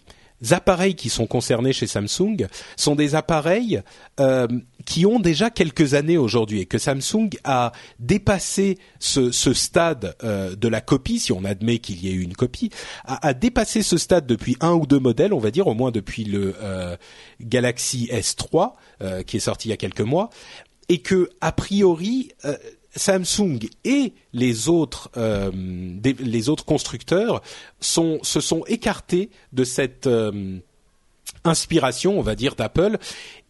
appareils 0.51 0.95
qui 0.95 1.09
sont 1.09 1.27
concernés 1.27 1.73
chez 1.73 1.87
Samsung 1.87 2.47
sont 2.77 2.95
des 2.95 3.15
appareils 3.15 3.83
euh, 4.21 4.47
qui 4.85 5.07
ont 5.07 5.21
déjà 5.21 5.51
quelques 5.51 5.95
années 5.95 6.19
aujourd'hui. 6.19 6.61
Et 6.61 6.67
que 6.67 6.79
Samsung 6.79 7.31
a 7.45 7.73
dépassé 7.99 8.79
ce, 8.99 9.31
ce 9.31 9.53
stade 9.53 10.17
euh, 10.23 10.55
de 10.57 10.69
la 10.69 10.81
copie, 10.81 11.21
si 11.21 11.33
on 11.33 11.45
admet 11.45 11.79
qu'il 11.79 12.05
y 12.05 12.09
ait 12.09 12.13
eu 12.13 12.23
une 12.23 12.35
copie, 12.35 12.71
a, 13.05 13.27
a, 13.27 13.35
dépassé 13.35 13.83
ce 13.83 13.97
stade 13.97 14.27
depuis 14.27 14.57
un 14.61 14.73
ou 14.73 14.87
deux 14.87 14.99
modèles, 14.99 15.33
on 15.33 15.39
va 15.39 15.51
dire 15.51 15.67
au 15.67 15.75
moins 15.75 15.91
depuis 15.91 16.25
le 16.25 16.55
euh, 16.61 16.97
Galaxy 17.41 18.09
S3 18.13 18.73
euh, 19.03 19.23
qui 19.23 19.39
est 19.39 19.41
sorti 19.41 19.69
il 19.69 19.71
y 19.71 19.75
a 19.75 19.77
quelques 19.77 20.01
mois, 20.01 20.31
et 20.89 20.99
que 20.99 21.31
a 21.41 21.53
priori 21.53 22.31
euh, 22.45 22.57
Samsung 22.97 23.59
et 23.85 24.13
les 24.33 24.69
autres 24.69 25.11
euh, 25.17 25.51
les 26.03 26.49
autres 26.49 26.65
constructeurs 26.65 27.43
se 27.81 28.41
sont 28.41 28.65
écartés 28.67 29.31
de 29.53 29.65
cette 29.65 30.07
euh, 30.07 30.59
inspiration, 31.45 32.19
on 32.19 32.23
va 32.23 32.35
dire, 32.35 32.55
d'Apple, 32.55 32.99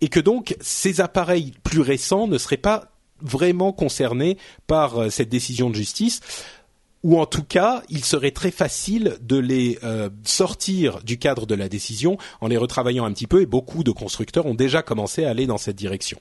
et 0.00 0.08
que 0.08 0.20
donc 0.20 0.56
ces 0.60 1.00
appareils 1.00 1.52
plus 1.62 1.80
récents 1.80 2.26
ne 2.26 2.38
seraient 2.38 2.56
pas 2.56 2.90
vraiment 3.20 3.72
concernés 3.72 4.38
par 4.66 4.98
euh, 4.98 5.10
cette 5.10 5.28
décision 5.28 5.70
de 5.70 5.74
justice 5.74 6.20
ou 7.02 7.20
en 7.20 7.26
tout 7.26 7.44
cas, 7.44 7.82
il 7.90 8.02
serait 8.02 8.30
très 8.30 8.50
facile 8.50 9.18
de 9.20 9.36
les 9.36 9.78
sortir 10.22 11.02
du 11.02 11.18
cadre 11.18 11.44
de 11.44 11.54
la 11.54 11.68
décision 11.68 12.16
en 12.40 12.46
les 12.46 12.56
retravaillant 12.56 13.04
un 13.04 13.12
petit 13.12 13.26
peu, 13.26 13.42
et 13.42 13.46
beaucoup 13.46 13.84
de 13.84 13.90
constructeurs 13.90 14.46
ont 14.46 14.54
déjà 14.54 14.80
commencé 14.80 15.26
à 15.26 15.28
aller 15.28 15.46
dans 15.46 15.58
cette 15.58 15.76
direction. 15.76 16.18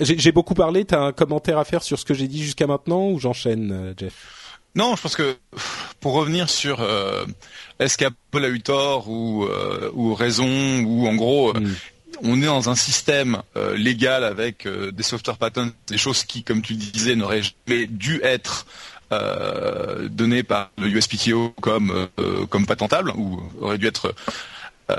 J'ai 0.00 0.32
beaucoup 0.32 0.54
parlé. 0.54 0.84
T'as 0.84 1.00
un 1.00 1.12
commentaire 1.12 1.58
à 1.58 1.64
faire 1.64 1.82
sur 1.82 1.98
ce 1.98 2.04
que 2.04 2.14
j'ai 2.14 2.28
dit 2.28 2.42
jusqu'à 2.42 2.66
maintenant 2.66 3.08
ou 3.08 3.18
j'enchaîne, 3.18 3.72
euh, 3.72 3.94
Jeff? 3.96 4.58
Non, 4.74 4.96
je 4.96 5.02
pense 5.02 5.16
que 5.16 5.36
pour 6.00 6.14
revenir 6.14 6.48
sur 6.48 6.80
euh, 6.80 7.26
est-ce 7.78 7.98
qu'Apple 7.98 8.44
a 8.44 8.48
eu 8.48 8.60
tort 8.60 9.08
ou, 9.10 9.44
euh, 9.44 9.90
ou 9.92 10.14
raison 10.14 10.80
ou 10.80 11.06
en 11.06 11.14
gros. 11.14 11.52
Hmm. 11.52 11.74
On 12.22 12.40
est 12.40 12.46
dans 12.46 12.70
un 12.70 12.76
système 12.76 13.42
légal 13.74 14.22
avec 14.22 14.68
des 14.68 15.02
software 15.02 15.38
patents, 15.38 15.70
des 15.88 15.98
choses 15.98 16.22
qui, 16.22 16.44
comme 16.44 16.62
tu 16.62 16.74
le 16.74 16.78
disais, 16.78 17.16
n'auraient 17.16 17.42
jamais 17.42 17.86
dû 17.86 18.20
être 18.22 18.66
données 20.08 20.44
par 20.44 20.70
le 20.78 20.88
USPTO 20.88 21.52
comme 21.60 22.08
comme 22.48 22.66
patentables 22.66 23.10
ou 23.16 23.42
auraient 23.60 23.78
dû 23.78 23.88
être 23.88 24.14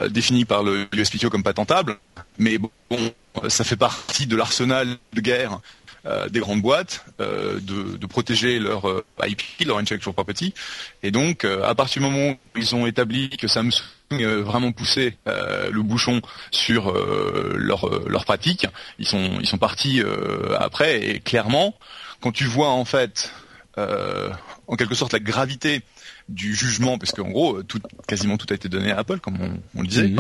définies 0.10 0.46
par 0.46 0.64
le 0.64 0.88
USPTO 0.94 1.30
comme 1.30 1.44
patentables. 1.44 1.98
Mais 2.38 2.58
bon, 2.58 2.70
ça 3.48 3.64
fait 3.64 3.76
partie 3.76 4.28
de 4.28 4.36
l'arsenal 4.36 4.98
de 5.14 5.22
guerre 5.22 5.60
des 6.30 6.42
grandes 6.42 6.62
boîtes 6.62 7.06
de, 7.20 7.98
de, 7.98 8.06
protéger 8.08 8.60
leur 8.60 9.04
IP, 9.26 9.42
leur 9.66 9.78
intellectual 9.78 10.14
property. 10.14 10.54
Et 11.02 11.12
donc, 11.12 11.46
à 11.46 11.74
partir 11.76 12.02
du 12.02 12.10
moment 12.10 12.32
où 12.32 12.58
ils 12.58 12.76
ont 12.76 12.86
établi 12.86 13.30
que 13.30 13.48
Samsung 13.48 13.84
vraiment 14.12 14.72
poussé 14.74 15.18
le 15.26 15.82
bouchon 15.82 16.22
sur 16.52 16.94
leur 17.56 17.90
leur 18.10 18.26
pratique, 18.26 18.68
ils 19.00 19.08
sont 19.08 19.38
ils 19.40 19.48
sont 19.48 19.58
partis 19.58 20.02
après 20.60 21.08
et 21.08 21.20
clairement 21.20 21.74
quand 22.20 22.32
tu 22.32 22.46
vois 22.46 22.70
en 22.70 22.86
fait 22.86 23.32
en 23.78 24.76
quelque 24.76 24.96
sorte 24.96 25.14
la 25.14 25.20
gravité 25.20 25.82
du 26.30 26.56
jugement, 26.56 26.98
parce 26.98 27.12
qu'en 27.12 27.30
gros, 27.30 27.64
tout, 27.64 27.82
quasiment 28.08 28.38
tout 28.38 28.48
a 28.50 28.54
été 28.54 28.70
donné 28.70 28.92
à 28.92 29.00
Apple, 29.00 29.20
comme 29.20 29.38
on, 29.76 29.82
le 29.82 29.88
disait. 29.88 30.14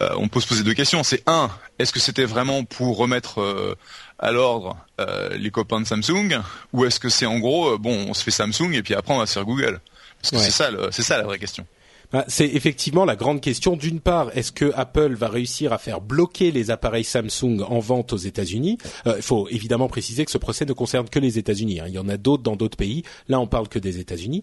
Euh, 0.00 0.10
on 0.16 0.28
peut 0.28 0.40
se 0.40 0.46
poser 0.46 0.62
deux 0.62 0.74
questions. 0.74 1.02
C'est 1.02 1.22
un, 1.26 1.50
est-ce 1.78 1.92
que 1.92 2.00
c'était 2.00 2.24
vraiment 2.24 2.64
pour 2.64 2.96
remettre 2.96 3.40
euh, 3.40 3.74
à 4.18 4.30
l'ordre 4.30 4.76
euh, 5.00 5.36
les 5.36 5.50
copains 5.50 5.80
de 5.80 5.86
Samsung, 5.86 6.40
ou 6.72 6.84
est-ce 6.84 7.00
que 7.00 7.08
c'est 7.08 7.26
en 7.26 7.38
gros, 7.38 7.78
bon, 7.78 8.06
on 8.08 8.14
se 8.14 8.22
fait 8.22 8.30
Samsung 8.30 8.72
et 8.72 8.82
puis 8.82 8.94
après 8.94 9.14
on 9.14 9.18
va 9.18 9.26
se 9.26 9.32
faire 9.32 9.44
Google? 9.44 9.80
Parce 10.20 10.32
que 10.32 10.38
c'est 10.38 10.50
ça, 10.50 10.70
c'est 10.90 11.02
ça 11.02 11.16
la 11.16 11.24
vraie 11.24 11.38
question. 11.38 11.66
Bah, 12.12 12.24
c'est 12.28 12.46
effectivement 12.46 13.04
la 13.04 13.16
grande 13.16 13.40
question. 13.40 13.76
D'une 13.76 14.00
part, 14.00 14.30
est-ce 14.36 14.52
que 14.52 14.72
Apple 14.74 15.14
va 15.14 15.28
réussir 15.28 15.72
à 15.72 15.78
faire 15.78 16.00
bloquer 16.00 16.50
les 16.50 16.70
appareils 16.70 17.04
Samsung 17.04 17.60
en 17.66 17.80
vente 17.80 18.12
aux 18.12 18.18
États-Unis? 18.18 18.78
Il 19.06 19.22
faut 19.22 19.48
évidemment 19.48 19.88
préciser 19.88 20.24
que 20.24 20.30
ce 20.30 20.38
procès 20.38 20.64
ne 20.64 20.72
concerne 20.72 21.08
que 21.08 21.18
les 21.18 21.38
États-Unis. 21.38 21.80
Hein. 21.80 21.84
Il 21.88 21.94
y 21.94 21.98
en 21.98 22.08
a 22.08 22.16
d'autres 22.16 22.42
dans 22.42 22.56
d'autres 22.56 22.78
pays. 22.78 23.02
Là, 23.28 23.40
on 23.40 23.46
parle 23.46 23.68
que 23.68 23.78
des 23.78 23.98
États-Unis. 23.98 24.42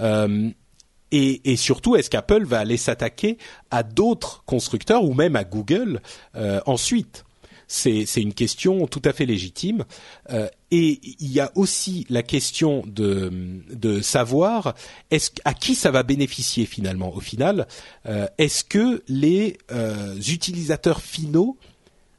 Euh, 0.00 0.50
et, 1.10 1.52
et, 1.52 1.56
surtout, 1.56 1.94
est-ce 1.94 2.08
qu'Apple 2.08 2.44
va 2.44 2.60
aller 2.60 2.78
s'attaquer 2.78 3.36
à 3.70 3.82
d'autres 3.82 4.42
constructeurs 4.46 5.04
ou 5.04 5.12
même 5.12 5.36
à 5.36 5.44
Google 5.44 6.00
euh, 6.36 6.60
ensuite? 6.64 7.24
C'est, 7.72 8.20
une 8.20 8.34
question 8.34 8.86
tout 8.86 9.00
à 9.04 9.12
fait 9.12 9.24
légitime. 9.24 9.84
Euh, 10.30 10.48
et 10.70 11.00
il 11.18 11.32
y 11.32 11.40
a 11.40 11.50
aussi 11.54 12.06
la 12.10 12.22
question 12.22 12.84
de, 12.86 14.00
savoir 14.02 14.74
à 15.44 15.54
qui 15.54 15.74
ça 15.74 15.90
va 15.90 16.02
bénéficier 16.02 16.66
finalement. 16.66 17.14
Au 17.14 17.20
final, 17.20 17.66
euh, 18.06 18.26
est-ce 18.36 18.62
que 18.64 19.02
les 19.08 19.56
euh, 19.70 20.16
utilisateurs 20.16 21.00
finaux 21.00 21.56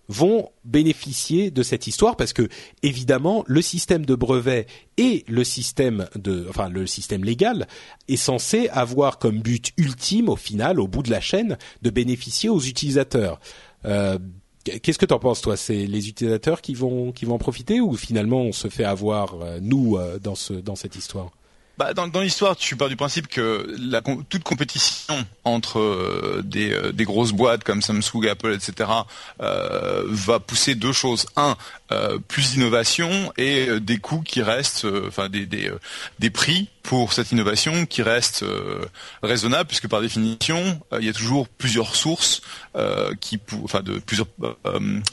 vont 0.10 0.50
bénéficier 0.66 1.52
de 1.52 1.62
cette 1.62 1.86
histoire? 1.86 2.16
Parce 2.16 2.34
que 2.34 2.50
évidemment 2.82 3.44
le 3.48 3.62
système 3.62 4.06
de 4.06 4.16
brevet 4.16 4.66
et 4.98 5.24
le 5.28 5.44
système 5.44 6.08
de 6.16 6.48
enfin 6.50 6.68
le 6.68 6.88
système 6.88 7.24
légal 7.24 7.68
est 8.08 8.18
censé 8.18 8.70
avoir 8.70 9.20
comme 9.20 9.39
but 9.39 9.72
ultime 9.78 10.30
au 10.30 10.36
final 10.36 10.80
au 10.80 10.88
bout 10.88 11.04
de 11.04 11.12
la 11.12 11.22
chaîne 11.22 11.58
de 11.84 11.89
bénéficier 11.89 12.50
aux 12.50 12.62
utilisateurs. 12.62 13.39
Qu'est-ce 14.63 14.97
que 14.97 15.06
tu 15.06 15.13
en 15.13 15.19
penses 15.19 15.41
toi? 15.41 15.58
C'est 15.58 15.86
les 15.86 16.08
utilisateurs 16.08 16.62
qui 16.62 16.73
vont 16.73 17.12
qui 17.12 17.26
vont 17.26 17.36
en 17.36 17.39
profiter 17.39 17.82
ou 17.82 17.95
finalement 17.97 18.41
on 18.41 18.54
se 18.54 18.69
fait 18.69 18.86
avoir 18.86 19.36
euh, 19.41 19.60
nous 19.62 19.97
euh, 19.97 20.19
dans 20.19 20.36
ce 20.36 20.54
dans 20.54 20.76
cette 20.76 20.95
histoire? 20.95 21.32
Bah, 21.78 21.95
dans, 21.95 22.08
dans 22.08 22.21
l'histoire, 22.21 22.56
tu 22.56 22.76
pars 22.76 22.88
du 22.88 22.95
principe 22.95 23.28
que 23.28 23.76
la, 23.80 24.02
toute 24.02 24.43
compétition 24.43 25.15
entre 25.43 25.80
euh, 25.80 26.43
des, 26.45 26.93
des, 26.93 27.04
grosses 27.04 27.32
boîtes 27.32 27.63
comme 27.63 27.82
Samsung, 27.82 28.28
Apple, 28.30 28.54
etc., 28.54 28.91
va 29.39 30.39
pousser 30.39 30.76
deux 30.76 30.93
choses. 30.93 31.26
Un, 31.36 31.58
euh, 31.93 32.17
plus 32.27 32.51
d'innovation 32.53 33.32
et 33.38 33.79
des 33.79 33.97
coûts 33.97 34.21
qui 34.21 34.41
restent, 34.41 34.86
enfin 35.08 35.29
des, 35.29 35.45
des, 35.45 36.29
prix 36.29 36.69
pour 36.82 37.13
cette 37.13 37.32
innovation 37.32 37.86
qui 37.86 38.01
restent 38.01 38.45
raisonnables, 39.21 39.67
puisque 39.67 39.88
par 39.88 40.01
définition, 40.01 40.82
il 40.99 41.06
y 41.06 41.10
a 41.10 41.13
toujours 41.13 41.47
plusieurs 41.47 41.95
sources, 41.95 42.41
qui, 43.21 43.39
enfin 43.63 43.82
de 43.82 43.99
plusieurs 43.99 44.27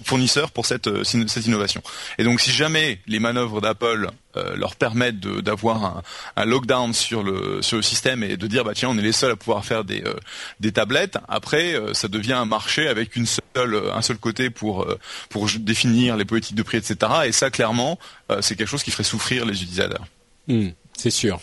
fournisseurs 0.04 0.50
pour 0.50 0.66
cette, 0.66 1.04
cette 1.04 1.46
innovation. 1.46 1.82
Et 2.18 2.24
donc, 2.24 2.40
si 2.40 2.50
jamais 2.50 2.98
les 3.06 3.20
manœuvres 3.20 3.60
d'Apple 3.60 4.10
euh, 4.36 4.54
leur 4.54 4.76
permettre 4.76 5.18
d'avoir 5.40 5.84
un, 5.84 6.02
un, 6.36 6.44
lockdown 6.44 6.94
sur 6.94 7.24
le 7.24 7.62
sur 7.62 7.76
le 7.78 7.82
système 7.82 8.22
et 8.22 8.36
de 8.36 8.46
dire 8.46 8.62
bah 8.62 8.74
tiens 8.76 8.88
on 8.88 8.96
est 8.96 9.02
les 9.02 9.10
seuls 9.10 9.32
à 9.32 9.34
pouvoir 9.34 9.64
faire 9.64 9.82
des 9.82 10.04
euh, 10.04 10.14
des 10.60 10.70
tablettes. 10.70 11.18
Après 11.26 11.74
euh, 11.74 11.94
ça 11.94 12.06
devient 12.06 12.34
un 12.34 12.44
marché 12.44 12.86
avec 12.86 13.16
une 13.16 13.26
seule 13.26 13.82
un 13.92 14.02
seul 14.02 14.18
côté 14.18 14.48
pour 14.48 14.86
pour 15.30 15.48
définir 15.58 16.16
les 16.16 16.24
politiques 16.24 16.54
de 16.54 16.62
etc. 16.78 17.12
Et 17.26 17.33
ça 17.33 17.50
clairement 17.50 17.98
c'est 18.40 18.56
quelque 18.56 18.68
chose 18.68 18.83
qui 18.83 18.90
ferait 18.90 19.04
souffrir 19.04 19.44
les 19.44 19.62
utilisateurs. 19.62 20.06
Hmm, 20.48 20.70
c'est 21.00 21.10
sûr. 21.10 21.40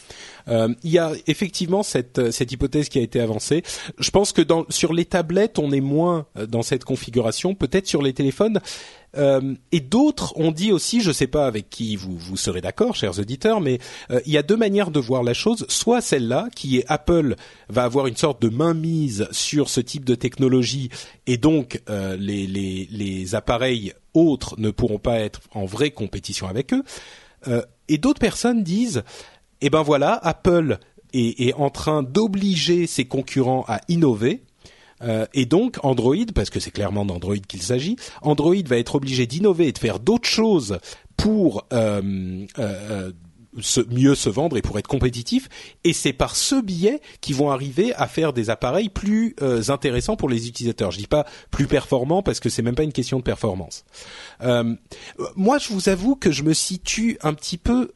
Euh, 0.47 0.73
il 0.83 0.91
y 0.91 0.97
a 0.97 1.11
effectivement 1.27 1.83
cette, 1.83 2.31
cette 2.31 2.51
hypothèse 2.51 2.87
qui 2.87 2.99
a 2.99 3.01
été 3.01 3.19
avancée. 3.19 3.63
Je 3.99 4.09
pense 4.11 4.31
que 4.31 4.41
dans, 4.41 4.65
sur 4.69 4.93
les 4.93 5.03
tablettes, 5.03 5.59
on 5.59 5.71
est 5.71 5.81
moins 5.81 6.25
dans 6.47 6.61
cette 6.61 6.85
configuration. 6.85 7.53
Peut-être 7.53 7.87
sur 7.87 8.01
les 8.01 8.13
téléphones, 8.13 8.61
euh, 9.17 9.55
et 9.71 9.79
d'autres 9.79 10.37
ont 10.37 10.51
dit 10.51 10.71
aussi, 10.71 11.01
je 11.01 11.09
ne 11.09 11.13
sais 11.13 11.27
pas 11.27 11.47
avec 11.47 11.69
qui 11.69 11.95
vous, 11.95 12.17
vous 12.17 12.37
serez 12.37 12.61
d'accord, 12.61 12.95
chers 12.95 13.19
auditeurs, 13.19 13.61
mais 13.61 13.79
euh, 14.11 14.19
il 14.25 14.33
y 14.33 14.37
a 14.37 14.43
deux 14.43 14.57
manières 14.57 14.91
de 14.91 14.99
voir 14.99 15.23
la 15.23 15.33
chose. 15.33 15.65
Soit 15.69 16.01
celle-là, 16.01 16.49
qui 16.55 16.77
est 16.77 16.85
Apple 16.87 17.35
va 17.69 17.83
avoir 17.83 18.07
une 18.07 18.17
sorte 18.17 18.41
de 18.41 18.49
mainmise 18.49 19.27
sur 19.31 19.69
ce 19.69 19.81
type 19.81 20.05
de 20.05 20.15
technologie, 20.15 20.89
et 21.25 21.37
donc 21.37 21.81
euh, 21.89 22.15
les, 22.17 22.47
les, 22.47 22.87
les, 22.91 23.35
appareils 23.35 23.93
autres 24.13 24.55
ne 24.57 24.69
pourront 24.69 24.99
pas 24.99 25.19
être 25.19 25.41
en 25.53 25.65
vraie 25.65 25.91
compétition 25.91 26.47
avec 26.47 26.73
eux. 26.73 26.83
et 27.87 27.97
d'autres 27.97 28.19
personnes 28.19 28.63
disent, 28.63 29.03
eh 29.61 29.69
ben 29.69 29.81
voilà, 29.81 30.13
Apple 30.23 30.79
est, 31.13 31.53
en 31.53 31.69
train 31.69 32.03
d'obliger 32.03 32.87
ses 32.87 33.05
concurrents 33.05 33.65
à 33.67 33.81
innover 33.87 34.43
euh, 35.03 35.25
et 35.33 35.45
donc 35.45 35.77
Android, 35.83 36.15
parce 36.33 36.49
que 36.49 36.59
c'est 36.59 36.71
clairement 36.71 37.05
d'Android 37.05 37.37
qu'il 37.37 37.61
s'agit, 37.61 37.97
Android 38.21 38.55
va 38.65 38.77
être 38.77 38.95
obligé 38.95 39.27
d'innover 39.27 39.67
et 39.67 39.71
de 39.71 39.77
faire 39.77 39.99
d'autres 39.99 40.27
choses 40.27 40.79
pour 41.17 41.65
euh, 41.73 42.45
euh, 42.57 43.11
mieux 43.89 44.15
se 44.15 44.29
vendre 44.29 44.57
et 44.57 44.61
pour 44.61 44.77
être 44.79 44.87
compétitif. 44.87 45.49
Et 45.83 45.93
c'est 45.93 46.13
par 46.13 46.35
ce 46.35 46.59
biais 46.59 47.01
qu'ils 47.21 47.35
vont 47.35 47.51
arriver 47.51 47.93
à 47.95 48.07
faire 48.07 48.33
des 48.33 48.49
appareils 48.49 48.89
plus 48.89 49.35
intéressants 49.67 50.15
pour 50.15 50.29
les 50.29 50.47
utilisateurs. 50.47 50.91
Je 50.91 50.97
dis 50.97 51.07
pas 51.07 51.25
plus 51.51 51.67
performants 51.67 52.21
parce 52.21 52.39
que 52.39 52.49
c'est 52.49 52.61
même 52.61 52.75
pas 52.75 52.83
une 52.83 52.93
question 52.93 53.17
de 53.17 53.23
performance. 53.23 53.83
moi, 55.35 55.57
je 55.57 55.69
vous 55.73 55.89
avoue 55.89 56.15
que 56.15 56.31
je 56.31 56.43
me 56.43 56.53
situe 56.53 57.17
un 57.21 57.33
petit 57.33 57.57
peu 57.57 57.91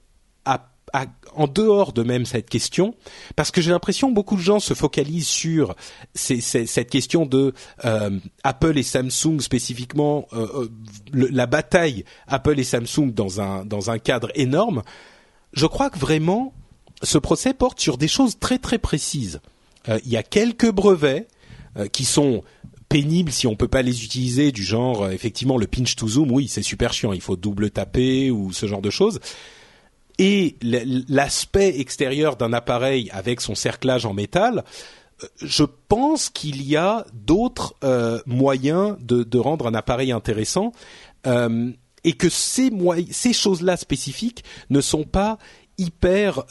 en 1.35 1.47
dehors 1.47 1.93
de 1.93 2.03
même 2.03 2.25
cette 2.25 2.49
question, 2.49 2.95
parce 3.35 3.51
que 3.51 3.61
j'ai 3.61 3.71
l'impression 3.71 4.09
que 4.09 4.13
beaucoup 4.13 4.35
de 4.35 4.41
gens 4.41 4.59
se 4.59 4.73
focalisent 4.73 5.27
sur 5.27 5.75
cette 6.13 6.89
question 6.89 7.25
de 7.25 7.53
euh, 7.85 8.19
Apple 8.43 8.77
et 8.77 8.83
Samsung 8.83 9.39
spécifiquement, 9.39 10.27
euh, 10.33 10.67
euh, 11.13 11.29
la 11.29 11.45
bataille 11.45 12.03
Apple 12.27 12.59
et 12.59 12.63
Samsung 12.63 13.11
dans 13.13 13.41
un 13.41 13.65
dans 13.65 13.91
un 13.91 13.99
cadre 13.99 14.31
énorme. 14.35 14.83
Je 15.53 15.65
crois 15.65 15.89
que 15.89 15.99
vraiment 15.99 16.53
ce 17.03 17.17
procès 17.17 17.53
porte 17.53 17.79
sur 17.79 17.97
des 17.97 18.07
choses 18.07 18.37
très 18.39 18.57
très 18.57 18.77
précises. 18.77 19.41
Il 20.05 20.11
y 20.11 20.17
a 20.17 20.21
quelques 20.21 20.69
brevets 20.69 21.27
qui 21.91 22.05
sont 22.05 22.43
pénibles 22.87 23.31
si 23.31 23.47
on 23.47 23.55
peut 23.55 23.67
pas 23.67 23.81
les 23.81 24.03
utiliser, 24.03 24.51
du 24.51 24.63
genre 24.63 25.09
effectivement 25.09 25.57
le 25.57 25.65
pinch 25.65 25.95
to 25.95 26.07
zoom, 26.07 26.31
oui 26.31 26.47
c'est 26.47 26.61
super 26.61 26.93
chiant, 26.93 27.13
il 27.13 27.21
faut 27.21 27.35
double 27.35 27.71
taper 27.71 28.29
ou 28.29 28.51
ce 28.51 28.67
genre 28.67 28.81
de 28.81 28.91
choses 28.91 29.19
et 30.17 30.57
l'aspect 30.61 31.79
extérieur 31.79 32.35
d'un 32.35 32.53
appareil 32.53 33.09
avec 33.11 33.41
son 33.41 33.55
cerclage 33.55 34.05
en 34.05 34.13
métal, 34.13 34.63
euh, 35.23 35.27
je 35.41 35.63
pense 35.87 36.29
qu'il 36.29 36.63
y 36.63 36.75
a 36.75 37.05
d'autres 37.13 37.75
euh, 37.83 38.19
moyens 38.25 38.97
de, 38.99 39.39
rendre 39.39 39.67
un 39.67 39.73
appareil 39.73 40.11
intéressant 40.11 40.71
euh, 41.27 41.71
et 42.03 42.13
que 42.13 42.29
ces, 42.29 42.71
choses-là 43.33 43.77
spécifiques 43.77 44.43
ne 44.69 44.81
sont 44.81 45.03
pas 45.03 45.37
hyper 45.77 46.43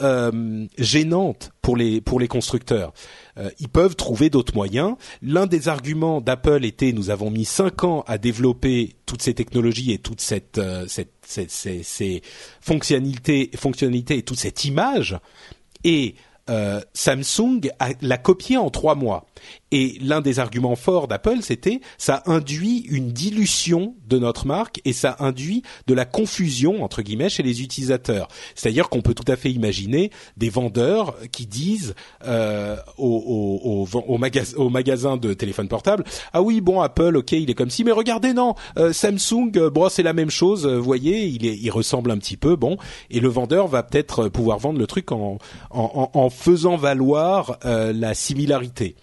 gênantes 0.76 1.52
pour 1.62 1.76
les 1.76 2.28
constructeurs. 2.28 2.92
Euh, 3.40 3.50
ils 3.58 3.68
peuvent 3.68 3.96
trouver 3.96 4.30
d'autres 4.30 4.54
moyens. 4.54 4.96
L'un 5.22 5.46
des 5.46 5.68
arguments 5.68 6.20
d'Apple 6.20 6.64
était 6.64 6.92
nous 6.92 7.10
avons 7.10 7.30
mis 7.30 7.44
cinq 7.44 7.84
ans 7.84 8.04
à 8.06 8.18
développer 8.18 8.96
toutes 9.06 9.22
ces 9.22 9.34
technologies 9.34 9.92
et 9.92 9.98
toute 9.98 10.20
cette, 10.20 10.58
euh, 10.58 10.86
ces, 10.86 12.22
fonctionnalités 12.60 13.50
et 14.16 14.22
toute 14.22 14.38
cette 14.38 14.64
image 14.64 15.18
et 15.84 16.14
euh, 16.48 16.80
Samsung 16.94 17.60
l'a 18.00 18.18
copié 18.18 18.56
en 18.56 18.70
trois 18.70 18.94
mois. 18.94 19.26
Et 19.72 19.98
l'un 20.00 20.20
des 20.20 20.38
arguments 20.38 20.76
forts 20.76 21.06
d'Apple, 21.06 21.38
c'était 21.42 21.80
ça 21.96 22.22
induit 22.26 22.86
une 22.88 23.12
dilution 23.12 23.94
de 24.08 24.18
notre 24.18 24.46
marque 24.46 24.80
et 24.84 24.92
ça 24.92 25.16
induit 25.20 25.62
de 25.86 25.94
la 25.94 26.04
confusion 26.04 26.82
entre 26.82 27.02
guillemets 27.02 27.28
chez 27.28 27.42
les 27.42 27.62
utilisateurs. 27.62 28.28
C'est-à-dire 28.54 28.88
qu'on 28.88 29.00
peut 29.00 29.14
tout 29.14 29.30
à 29.30 29.36
fait 29.36 29.50
imaginer 29.50 30.10
des 30.36 30.50
vendeurs 30.50 31.16
qui 31.30 31.46
disent 31.46 31.94
euh, 32.24 32.76
au, 32.98 33.86
au, 33.94 33.98
au, 34.56 34.68
magasin 34.68 35.16
de 35.16 35.34
téléphone 35.34 35.68
portable 35.68 36.04
ah 36.32 36.42
oui 36.42 36.60
bon 36.60 36.80
Apple 36.80 37.16
ok 37.16 37.32
il 37.32 37.50
est 37.50 37.54
comme 37.54 37.70
si 37.70 37.84
mais 37.84 37.92
regardez 37.92 38.32
non 38.32 38.54
euh, 38.78 38.92
Samsung 38.92 39.52
euh, 39.56 39.70
bon 39.70 39.88
c'est 39.88 40.02
la 40.02 40.12
même 40.12 40.30
chose 40.30 40.66
vous 40.66 40.82
voyez 40.82 41.26
il 41.26 41.46
est 41.46 41.56
il 41.56 41.70
ressemble 41.70 42.10
un 42.10 42.18
petit 42.18 42.36
peu 42.36 42.56
bon 42.56 42.76
et 43.10 43.20
le 43.20 43.28
vendeur 43.28 43.68
va 43.68 43.82
peut-être 43.82 44.28
pouvoir 44.28 44.58
vendre 44.58 44.78
le 44.78 44.86
truc 44.86 45.12
en 45.12 45.38
en, 45.70 46.10
en, 46.14 46.18
en 46.18 46.30
faisant 46.30 46.76
valoir 46.76 47.58
la 47.64 48.14
similarité 48.14 48.96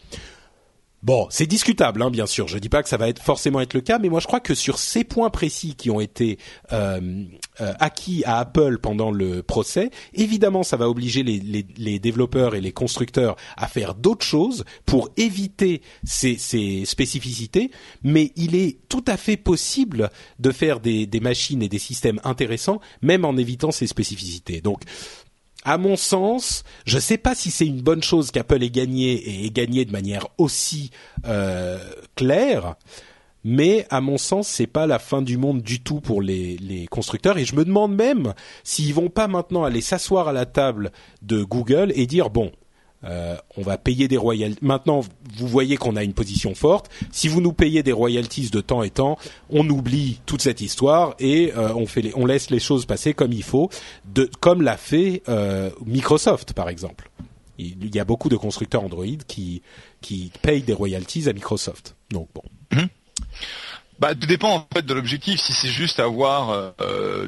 Bon, 1.04 1.28
c'est 1.30 1.46
discutable, 1.46 2.02
hein, 2.02 2.10
bien 2.10 2.26
sûr. 2.26 2.48
Je 2.48 2.58
dis 2.58 2.70
pas 2.70 2.82
que 2.82 2.90
ça 2.90 2.98
va 2.98 3.08
être 3.08 3.22
forcément 3.22 3.62
être 3.62 3.76
le 3.76 3.82
cas, 3.82 4.00
mais 4.00 4.10
moi 4.10 4.20
je 4.20 4.26
crois 4.26 4.40
que 4.40 4.56
sur 4.56 4.80
ces 4.80 5.04
points 5.04 5.30
précis 5.30 5.76
qui 5.76 5.92
ont 5.92 6.02
été 6.02 6.40
euh, 6.74 7.24
euh, 7.62 7.74
acquis 7.80 8.24
à 8.26 8.40
Apple 8.40 8.80
pendant 8.80 9.12
le 9.12 9.44
procès, 9.44 9.92
évidemment, 10.16 10.64
ça 10.64 10.76
va 10.76 10.90
obliger 10.90 11.22
les, 11.22 11.40
les, 11.78 12.00
développeurs 12.00 12.56
et 12.56 12.62
les 12.62 12.72
constructeurs 12.72 13.36
à 13.58 13.68
faire 13.68 13.94
d'autres 13.94 14.26
choses 14.26 14.66
pour 14.88 15.10
éviter 15.18 15.82
ces, 16.04 16.36
ces, 16.36 16.84
spécificités. 16.86 17.70
Mais 18.02 18.32
il 18.36 18.56
est 18.56 18.80
tout 18.90 19.06
à 19.08 19.18
fait 19.18 19.38
possible 19.38 20.10
de 20.40 20.52
faire 20.52 20.80
des, 20.80 21.06
des 21.06 21.20
machines 21.20 21.62
et 21.62 21.70
des 21.70 21.80
systèmes 21.80 22.20
intéressants, 22.24 22.80
même 23.04 23.24
en 23.24 23.38
évitant 23.38 23.70
ces 23.70 23.86
spécificités. 23.86 24.62
Donc, 24.62 24.82
à 25.68 25.78
mon 25.78 25.98
sens, 25.98 26.64
je 26.86 26.96
ne 26.96 27.02
sais 27.02 27.18
pas 27.18 27.36
si 27.36 27.52
c'est 27.52 27.68
une 27.68 27.82
bonne 27.82 28.02
chose 28.02 28.32
qu'Apple 28.32 28.64
ait 28.64 28.70
gagné 28.70 29.12
et 29.12 29.46
ait 29.46 29.50
gagné 29.50 29.84
de 29.84 29.92
manière 29.92 30.26
aussi 30.38 30.92
euh, 31.28 31.78
claire, 32.16 32.76
mais 33.44 33.86
à 33.90 34.00
mon 34.00 34.18
sens, 34.18 34.48
c'est 34.48 34.66
pas 34.66 34.88
la 34.88 34.98
fin 34.98 35.22
du 35.22 35.38
monde 35.38 35.62
du 35.62 35.82
tout 35.84 36.00
pour 36.00 36.22
les, 36.22 36.56
les 36.56 36.88
constructeurs. 36.88 37.38
Et 37.38 37.44
je 37.44 37.54
me 37.54 37.66
demande 37.66 37.94
même 37.94 38.34
s'ils 38.64 38.94
vont 38.94 39.10
pas 39.10 39.28
maintenant 39.28 39.66
aller 39.66 39.82
s'asseoir 39.82 40.30
à 40.30 40.34
la 40.34 40.46
table 40.46 40.94
de 41.22 41.44
Google 41.44 41.92
et 41.96 42.06
dire 42.06 42.30
bon, 42.30 42.54
euh, 43.04 43.38
on 43.56 43.62
va 43.62 43.78
payer 43.78 44.08
des 44.08 44.18
royalties. 44.18 44.58
Maintenant, 44.62 45.02
vous 45.36 45.48
voyez 45.48 45.78
qu'on 45.78 45.96
a 45.96 46.04
une 46.04 46.14
position 46.14 46.56
forte. 46.56 46.90
Si 47.12 47.28
vous 47.28 47.42
nous 47.42 47.54
payez 47.54 47.84
des 47.84 47.92
royalties 47.92 48.50
de 48.50 48.62
temps 48.62 48.84
et 48.84 48.90
temps, 48.90 49.18
on 49.50 49.68
oublie 49.70 50.20
toute 50.26 50.42
cette 50.42 50.62
histoire 50.62 51.16
et 51.20 51.54
euh, 51.56 51.74
on 51.76 51.86
fait, 51.86 52.12
on 52.16 52.26
laisse 52.26 52.50
les 52.50 52.60
choses 52.60 52.86
passer 52.86 53.14
comme 53.14 53.34
il 53.34 53.44
faut, 53.44 53.70
comme 54.40 54.62
l'a 54.62 54.78
fait 54.78 55.22
euh, 55.30 55.70
Microsoft 55.86 56.54
par 56.54 56.70
exemple. 56.70 57.10
Il 57.60 57.96
y 57.96 58.00
a 58.00 58.06
beaucoup 58.06 58.30
de 58.30 58.38
constructeurs 58.38 58.84
Android 58.84 59.06
qui 59.28 59.64
payent 60.44 60.62
des 60.62 60.74
royalties 60.74 61.28
à 61.28 61.34
Microsoft. 61.34 61.96
Donc 62.12 62.30
bon. 62.34 62.44
Mmh. 62.72 62.86
Bah, 64.00 64.14
tout 64.14 64.28
dépend 64.28 64.58
en 64.58 64.68
fait 64.72 64.86
de 64.86 64.94
l'objectif. 64.94 65.40
Si 65.40 65.54
c'est 65.54 65.70
juste 65.70 66.00
avoir 66.00 66.76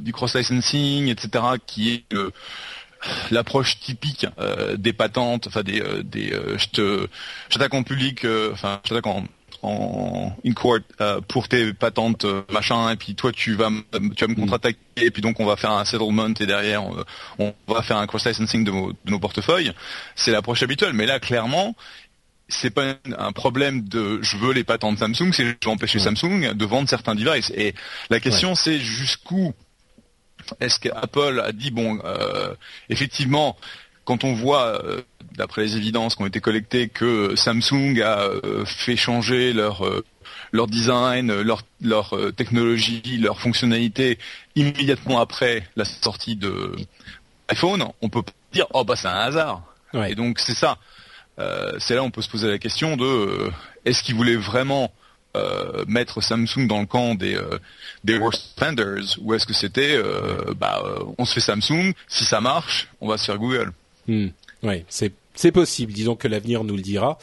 du 0.01 0.13
cross 0.13 0.35
licensing, 0.35 1.07
etc., 1.07 1.43
qui 1.65 1.93
est 1.93 2.15
l'approche 3.31 3.79
typique 3.79 4.25
euh, 4.39 4.75
des 4.77 4.93
patentes, 4.93 5.47
enfin 5.47 5.63
des, 5.63 5.81
euh, 5.81 6.03
des 6.03 6.33
euh, 6.33 6.57
je 6.57 6.67
te 6.67 7.07
j'attaque 7.49 7.73
en 7.73 7.83
public, 7.83 8.25
enfin 8.51 8.79
je 8.83 8.89
t'attaque 8.89 9.07
en 9.07 9.23
en 9.61 10.31
in 10.45 10.53
court 10.53 10.77
pour 11.27 11.49
tes 11.49 11.73
patentes 11.73 12.25
machin 12.49 12.91
et 12.91 12.95
puis 12.95 13.13
toi 13.13 13.33
tu 13.33 13.55
vas 13.55 13.69
tu 14.15 14.23
vas 14.23 14.27
me 14.27 14.33
mm. 14.33 14.35
contre-attaquer 14.35 14.77
et 14.95 15.11
puis 15.11 15.21
donc 15.21 15.41
on 15.41 15.45
va 15.45 15.57
faire 15.57 15.71
un 15.71 15.83
settlement 15.83 16.29
et 16.29 16.45
derrière 16.45 16.81
on, 17.39 17.53
va 17.67 17.81
faire 17.81 17.97
un 17.97 18.07
cross 18.07 18.25
licensing 18.25 18.63
de, 18.63 18.71
de 18.71 19.11
nos 19.11 19.19
portefeuilles. 19.19 19.73
C'est 20.15 20.31
l'approche 20.31 20.63
habituelle 20.63 20.93
mais 20.93 21.05
là 21.05 21.19
clairement 21.19 21.75
c'est 22.47 22.69
pas 22.69 22.95
un 23.17 23.31
problème 23.33 23.81
de 23.81 24.19
je 24.21 24.37
veux 24.37 24.53
les 24.53 24.63
patentes 24.63 24.99
Samsung 24.99 25.33
c'est 25.33 25.43
je 25.43 25.55
veux 25.65 25.71
empêcher 25.71 25.99
Samsung 25.99 26.53
de 26.53 26.65
vendre 26.65 26.87
certains 26.87 27.15
devices. 27.15 27.51
Et 27.53 27.75
la 28.09 28.21
question 28.21 28.55
c'est 28.55 28.79
jusqu'où 28.79 29.53
est-ce 30.59 30.79
qu'Apple 30.79 31.41
a 31.43 31.51
dit 31.51 31.71
bon, 31.71 31.99
euh, 32.03 32.53
effectivement, 32.89 33.57
quand 34.05 34.23
on 34.23 34.33
voit, 34.33 34.83
euh, 34.83 35.01
d'après 35.35 35.63
les 35.63 35.77
évidences 35.77 36.15
qui 36.15 36.23
ont 36.23 36.27
été 36.27 36.41
collectées, 36.41 36.89
que 36.89 37.35
Samsung 37.35 38.01
a 38.01 38.21
euh, 38.21 38.65
fait 38.65 38.95
changer 38.95 39.53
leur 39.53 39.85
leur 40.51 40.67
design, 40.67 41.41
leur 41.41 41.61
leur 41.81 42.15
technologie, 42.35 43.19
leur 43.21 43.39
fonctionnalité 43.39 44.17
immédiatement 44.55 45.19
après 45.19 45.67
la 45.75 45.85
sortie 45.85 46.35
de 46.35 46.75
iPhone, 47.49 47.83
on 48.01 48.09
peut 48.09 48.23
dire 48.51 48.65
oh 48.73 48.83
bah 48.83 48.95
c'est 48.95 49.07
un 49.07 49.19
hasard. 49.19 49.63
Et 50.07 50.15
donc 50.15 50.39
c'est 50.39 50.55
ça. 50.55 50.77
c'est 51.79 51.95
là 51.95 52.01
où 52.03 52.05
on 52.05 52.11
peut 52.11 52.21
se 52.21 52.29
poser 52.29 52.47
la 52.47 52.57
question 52.57 52.97
de 52.97 53.51
est-ce 53.85 54.03
qu'ils 54.03 54.15
voulaient 54.15 54.35
vraiment 54.35 54.91
euh, 55.37 55.85
mettre 55.87 56.21
Samsung 56.21 56.65
dans 56.67 56.79
le 56.79 56.87
camp 56.87 57.13
des 57.13 57.35
euh, 57.35 57.59
des 58.03 58.17
worst 58.17 58.59
vendors 58.59 58.97
ou 59.21 59.35
est-ce 59.35 59.45
que 59.45 59.53
c'était 59.53 59.95
euh, 59.95 60.55
bah 60.57 60.83
on 61.19 61.25
se 61.25 61.35
fait 61.35 61.39
Samsung 61.39 61.93
si 62.07 62.25
ça 62.25 62.41
marche 62.41 62.87
on 62.99 63.07
va 63.07 63.19
se 63.19 63.25
faire 63.25 63.37
Google. 63.37 63.71
Hmm. 64.07 64.29
oui 64.63 64.85
c'est 64.89 65.13
c'est 65.35 65.51
possible 65.51 65.93
disons 65.93 66.15
que 66.15 66.27
l'avenir 66.27 66.63
nous 66.63 66.75
le 66.75 66.81
dira. 66.81 67.19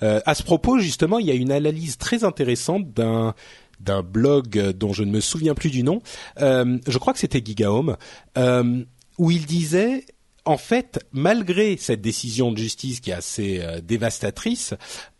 À 0.00 0.34
ce 0.36 0.44
propos 0.44 0.78
justement 0.78 1.18
il 1.18 1.26
y 1.26 1.32
a 1.32 1.34
une 1.34 1.50
analyse 1.50 1.98
très 1.98 2.22
intéressante 2.22 2.92
d'un 2.92 3.34
d'un 3.80 4.02
blog 4.02 4.70
dont 4.70 4.92
je 4.92 5.02
ne 5.02 5.10
me 5.10 5.20
souviens 5.20 5.54
plus 5.54 5.70
du 5.70 5.82
nom. 5.82 6.00
Je 6.38 6.98
crois 6.98 7.12
que 7.12 7.18
c'était 7.18 7.42
Gigahome 7.44 7.96
où 8.36 9.30
il 9.32 9.46
disait 9.46 10.04
en 10.44 10.56
fait, 10.56 11.04
malgré 11.12 11.76
cette 11.76 12.00
décision 12.00 12.52
de 12.52 12.56
justice 12.56 13.00
qui 13.00 13.10
est 13.10 13.14
assez 13.14 13.62
dévastatrice, 13.82 14.72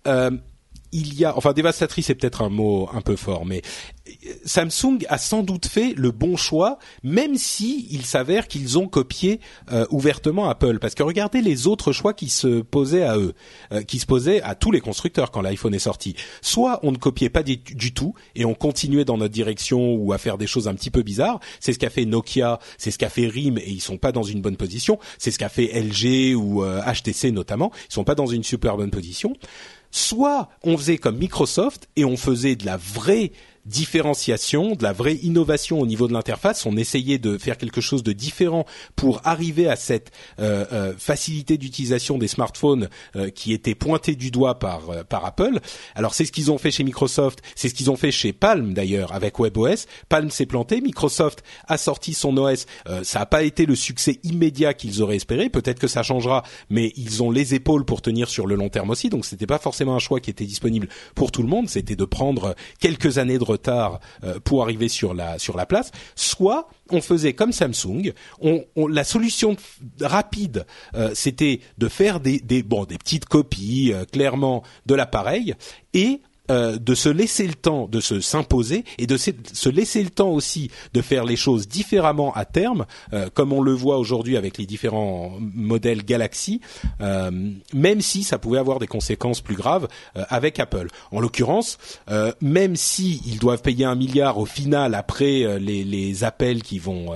euh, 0.07 0.31
il 0.93 1.19
y 1.19 1.25
a, 1.25 1.37
enfin 1.37 1.53
dévastatrice 1.53 2.07
c'est 2.07 2.15
peut-être 2.15 2.43
un 2.43 2.49
mot 2.49 2.89
un 2.93 3.01
peu 3.01 3.17
fort, 3.17 3.45
mais 3.45 3.63
Samsung 4.45 4.99
a 5.09 5.19
sans 5.19 5.43
doute 5.43 5.67
fait 5.67 5.93
le 5.97 6.11
bon 6.11 6.37
choix, 6.37 6.79
même 7.03 7.37
si 7.37 7.87
il 7.91 8.05
s'avère 8.05 8.49
qu'ils 8.49 8.79
ont 8.79 8.89
copié 8.89 9.41
euh, 9.73 9.87
ouvertement 9.91 10.49
Apple. 10.49 10.79
Parce 10.79 10.95
que 10.95 11.03
regardez 11.03 11.41
les 11.41 11.67
autres 11.67 11.93
choix 11.93 12.15
qui 12.15 12.29
se 12.29 12.61
posaient 12.61 13.03
à 13.03 13.17
eux, 13.17 13.35
euh, 13.73 13.83
qui 13.83 13.99
se 13.99 14.07
posaient 14.07 14.43
à 14.43 14.55
tous 14.55 14.71
les 14.71 14.81
constructeurs 14.81 15.31
quand 15.31 15.43
l'iPhone 15.43 15.75
est 15.75 15.79
sorti. 15.79 16.15
Soit 16.41 16.81
on 16.83 16.93
ne 16.93 16.97
copiait 16.97 17.31
pas 17.31 17.43
du, 17.43 17.59
tout 17.93 18.15
et 18.35 18.45
on 18.45 18.55
continuait 18.55 19.05
dans 19.05 19.17
notre 19.17 19.33
direction 19.33 19.95
ou 19.95 20.13
à 20.13 20.19
faire 20.19 20.39
des 20.39 20.47
choses 20.47 20.69
un 20.69 20.75
petit 20.75 20.91
peu 20.91 21.03
bizarres. 21.03 21.41
C'est 21.61 21.73
ce 21.73 21.79
qu'a 21.79 21.91
fait 21.91 22.05
Nokia, 22.05 22.59
c'est 22.77 22.91
ce 22.91 22.99
qu'a 22.99 23.09
fait 23.09 23.27
RIM 23.27 23.59
et 23.59 23.71
ils 23.71 23.81
sont 23.81 23.99
pas 23.99 24.13
dans 24.13 24.23
une 24.23 24.41
bonne 24.41 24.57
position. 24.57 24.99
C'est 25.19 25.31
ce 25.31 25.39
qu'a 25.39 25.49
fait 25.49 25.67
LG 25.81 26.37
ou 26.37 26.65
HTC 26.65 27.29
euh, 27.29 27.31
notamment. 27.33 27.73
Ils 27.91 27.95
sont 27.95 28.05
pas 28.05 28.15
dans 28.15 28.27
une 28.27 28.45
super 28.45 28.77
bonne 28.77 28.91
position 28.91 29.35
soit 29.91 30.49
on 30.63 30.77
faisait 30.77 30.99
comme 30.99 31.19
Microsoft 31.19 31.89
et 31.97 32.05
on 32.05 32.17
faisait 32.17 32.57
de 32.57 32.67
la 32.67 32.77
vraie 32.77 33.33
différenciation, 33.69 34.75
de 34.75 34.83
la 34.83 34.93
vraie 34.93 35.17
innovation 35.17 35.81
au 35.81 35.87
niveau 35.87 36.09
de 36.09 36.13
l'interface. 36.13 36.67
On 36.67 36.77
essayait 36.77 37.19
de 37.19 37.39
faire 37.39 37.59
quelque 37.59 37.81
chose 37.81 38.03
de 38.03 38.13
différent 38.13 38.65
pour 38.97 39.21
arriver 39.25 39.69
à 39.69 39.77
cette 39.77 40.11
euh, 40.41 40.65
euh, 40.73 40.95
facilité 40.97 41.59
d'utilisation 41.59 42.19
des 42.19 42.29
smartphones 42.29 42.89
euh, 43.15 43.31
qui 43.31 43.53
était 43.53 43.75
pointée 43.75 44.17
du 44.17 44.31
doigt 44.31 44.59
par 44.59 45.05
par 45.09 45.25
Apple. 45.25 45.61
Alors 45.95 46.15
c'est 46.15 46.25
ce 46.25 46.33
qu'ils 46.33 46.51
ont 46.51 46.59
fait 46.59 46.71
chez 46.71 46.83
Microsoft, 46.83 47.43
c'est 47.55 47.69
ce 47.69 47.75
qu'ils 47.75 47.91
ont 47.91 47.97
fait 47.97 48.11
chez 48.11 48.33
Palm 48.33 48.73
d'ailleurs 48.73 49.13
avec 49.13 49.39
WebOS. 49.39 49.87
Palm 50.09 50.31
s'est 50.31 50.47
planté, 50.47 50.81
Microsoft 50.81 51.45
a 51.67 51.77
sorti 51.77 52.15
son 52.15 52.37
OS. 52.39 52.67
ça 53.03 53.19
n'a 53.19 53.27
pas 53.27 53.43
été 53.43 53.67
le 53.67 53.75
succès 53.75 54.19
immédiat 54.23 54.73
qu'ils 54.75 55.03
auraient 55.03 55.17
espéré. 55.17 55.51
Peut-être 55.51 55.79
que 55.79 55.89
ça 55.89 56.03
changera, 56.03 56.43
mais 56.71 56.93
ils 56.97 57.23
ont 57.23 57.31
les 57.31 57.55
épaules 57.55 57.85
pour 57.85 58.01
tenir 58.01 58.29
sur 58.29 58.47
le 58.47 58.55
long 58.55 58.71
terme 58.71 58.91
aussi. 58.91 59.11
Donc 59.11 59.27
c'était 59.27 59.47
pas 59.47 59.59
forcément 59.59 59.95
un 59.95 59.99
choix 59.99 60.21
qui 60.21 60.31
était 60.31 60.47
disponible 60.47 60.89
pour 61.15 61.31
tout 61.31 61.43
le 61.43 61.49
monde. 61.49 61.69
C'était 61.69 61.97
de 61.97 62.05
prendre 62.05 62.55
quelques 62.81 63.19
années 63.19 63.39
de 63.39 63.45
retard 63.45 63.58
euh, 63.69 64.39
pour 64.45 64.63
arriver 64.63 64.89
sur 64.89 65.15
la 65.15 65.39
sur 65.39 65.57
la 65.57 65.67
place, 65.67 65.91
soit 66.15 66.69
on 66.91 67.01
faisait 67.01 67.33
comme 67.33 67.53
Samsung, 67.53 68.13
la 68.77 69.05
solution 69.05 69.57
rapide 70.01 70.67
euh, 70.95 71.11
c'était 71.15 71.61
de 71.77 71.89
faire 71.89 72.21
des 72.21 72.41
petites 72.41 73.27
copies 73.27 73.93
euh, 73.93 74.05
clairement 74.05 74.63
de 74.87 74.95
l'appareil 74.95 75.55
et 75.95 76.21
euh, 76.51 76.79
de 76.79 76.95
se 76.95 77.09
laisser 77.09 77.47
le 77.47 77.55
temps 77.55 77.89
de 77.89 78.01
se 78.01 78.21
s'imposer 78.21 78.85
et 78.97 79.07
de 79.07 79.17
se 79.17 79.69
laisser 79.69 80.03
le 80.03 80.11
temps 80.11 80.31
aussi 80.31 80.71
de 80.95 81.03
faire 81.03 81.25
les 81.25 81.37
choses 81.37 81.69
différemment 81.69 82.33
à 82.35 82.45
terme, 82.45 82.87
euh, 83.13 83.29
comme 83.33 83.53
on 83.53 83.61
le 83.61 83.73
voit 83.73 83.99
aujourd'hui 83.99 84.37
avec 84.37 84.57
les 84.57 84.65
différents 84.65 85.33
modèles 85.41 86.05
Galaxy, 86.05 86.61
euh, 87.01 87.31
même 87.75 88.01
si 88.01 88.23
ça 88.23 88.39
pouvait 88.39 88.59
avoir 88.59 88.79
des 88.79 88.87
conséquences 88.87 89.41
plus 89.41 89.57
graves 89.57 89.89
avec 90.15 90.59
Apple. 90.59 90.89
En 91.11 91.21
l'occurrence, 91.21 91.79
même 92.41 92.77
si 92.77 93.23
ils 93.27 93.39
doivent 93.39 93.63
payer 93.63 93.85
un 93.85 93.95
milliard 93.95 94.39
au 94.39 94.47
final 94.47 94.95
après 94.95 95.59
les, 95.59 95.85
les 95.85 96.25
appels 96.25 96.63
qui 96.63 96.79
vont 96.79 97.13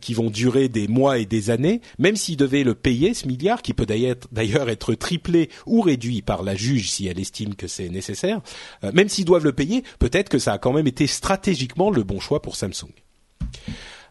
qui 0.00 0.14
vont 0.14 0.30
durer 0.30 0.68
des 0.68 0.88
mois 0.88 1.18
et 1.18 1.26
des 1.26 1.50
années, 1.50 1.80
même 1.98 2.16
s'ils 2.16 2.36
devaient 2.36 2.64
le 2.64 2.74
payer 2.74 3.14
ce 3.14 3.26
milliard, 3.26 3.62
qui 3.62 3.74
peut 3.74 3.86
d'ailleurs 3.86 4.68
être 4.68 4.94
triplé 4.94 5.50
ou 5.66 5.80
réduit 5.80 6.22
par 6.22 6.42
la 6.42 6.54
juge 6.54 6.90
si 6.90 7.06
elle 7.06 7.20
estime 7.20 7.54
que 7.54 7.66
c'est 7.66 7.88
nécessaire, 7.88 8.40
euh, 8.84 8.92
même 8.92 9.08
s'ils 9.08 9.24
doivent 9.24 9.44
le 9.44 9.52
payer, 9.52 9.82
peut-être 9.98 10.28
que 10.28 10.38
ça 10.38 10.54
a 10.54 10.58
quand 10.58 10.72
même 10.72 10.86
été 10.86 11.06
stratégiquement 11.06 11.90
le 11.90 12.02
bon 12.02 12.20
choix 12.20 12.42
pour 12.42 12.56
Samsung. 12.56 12.92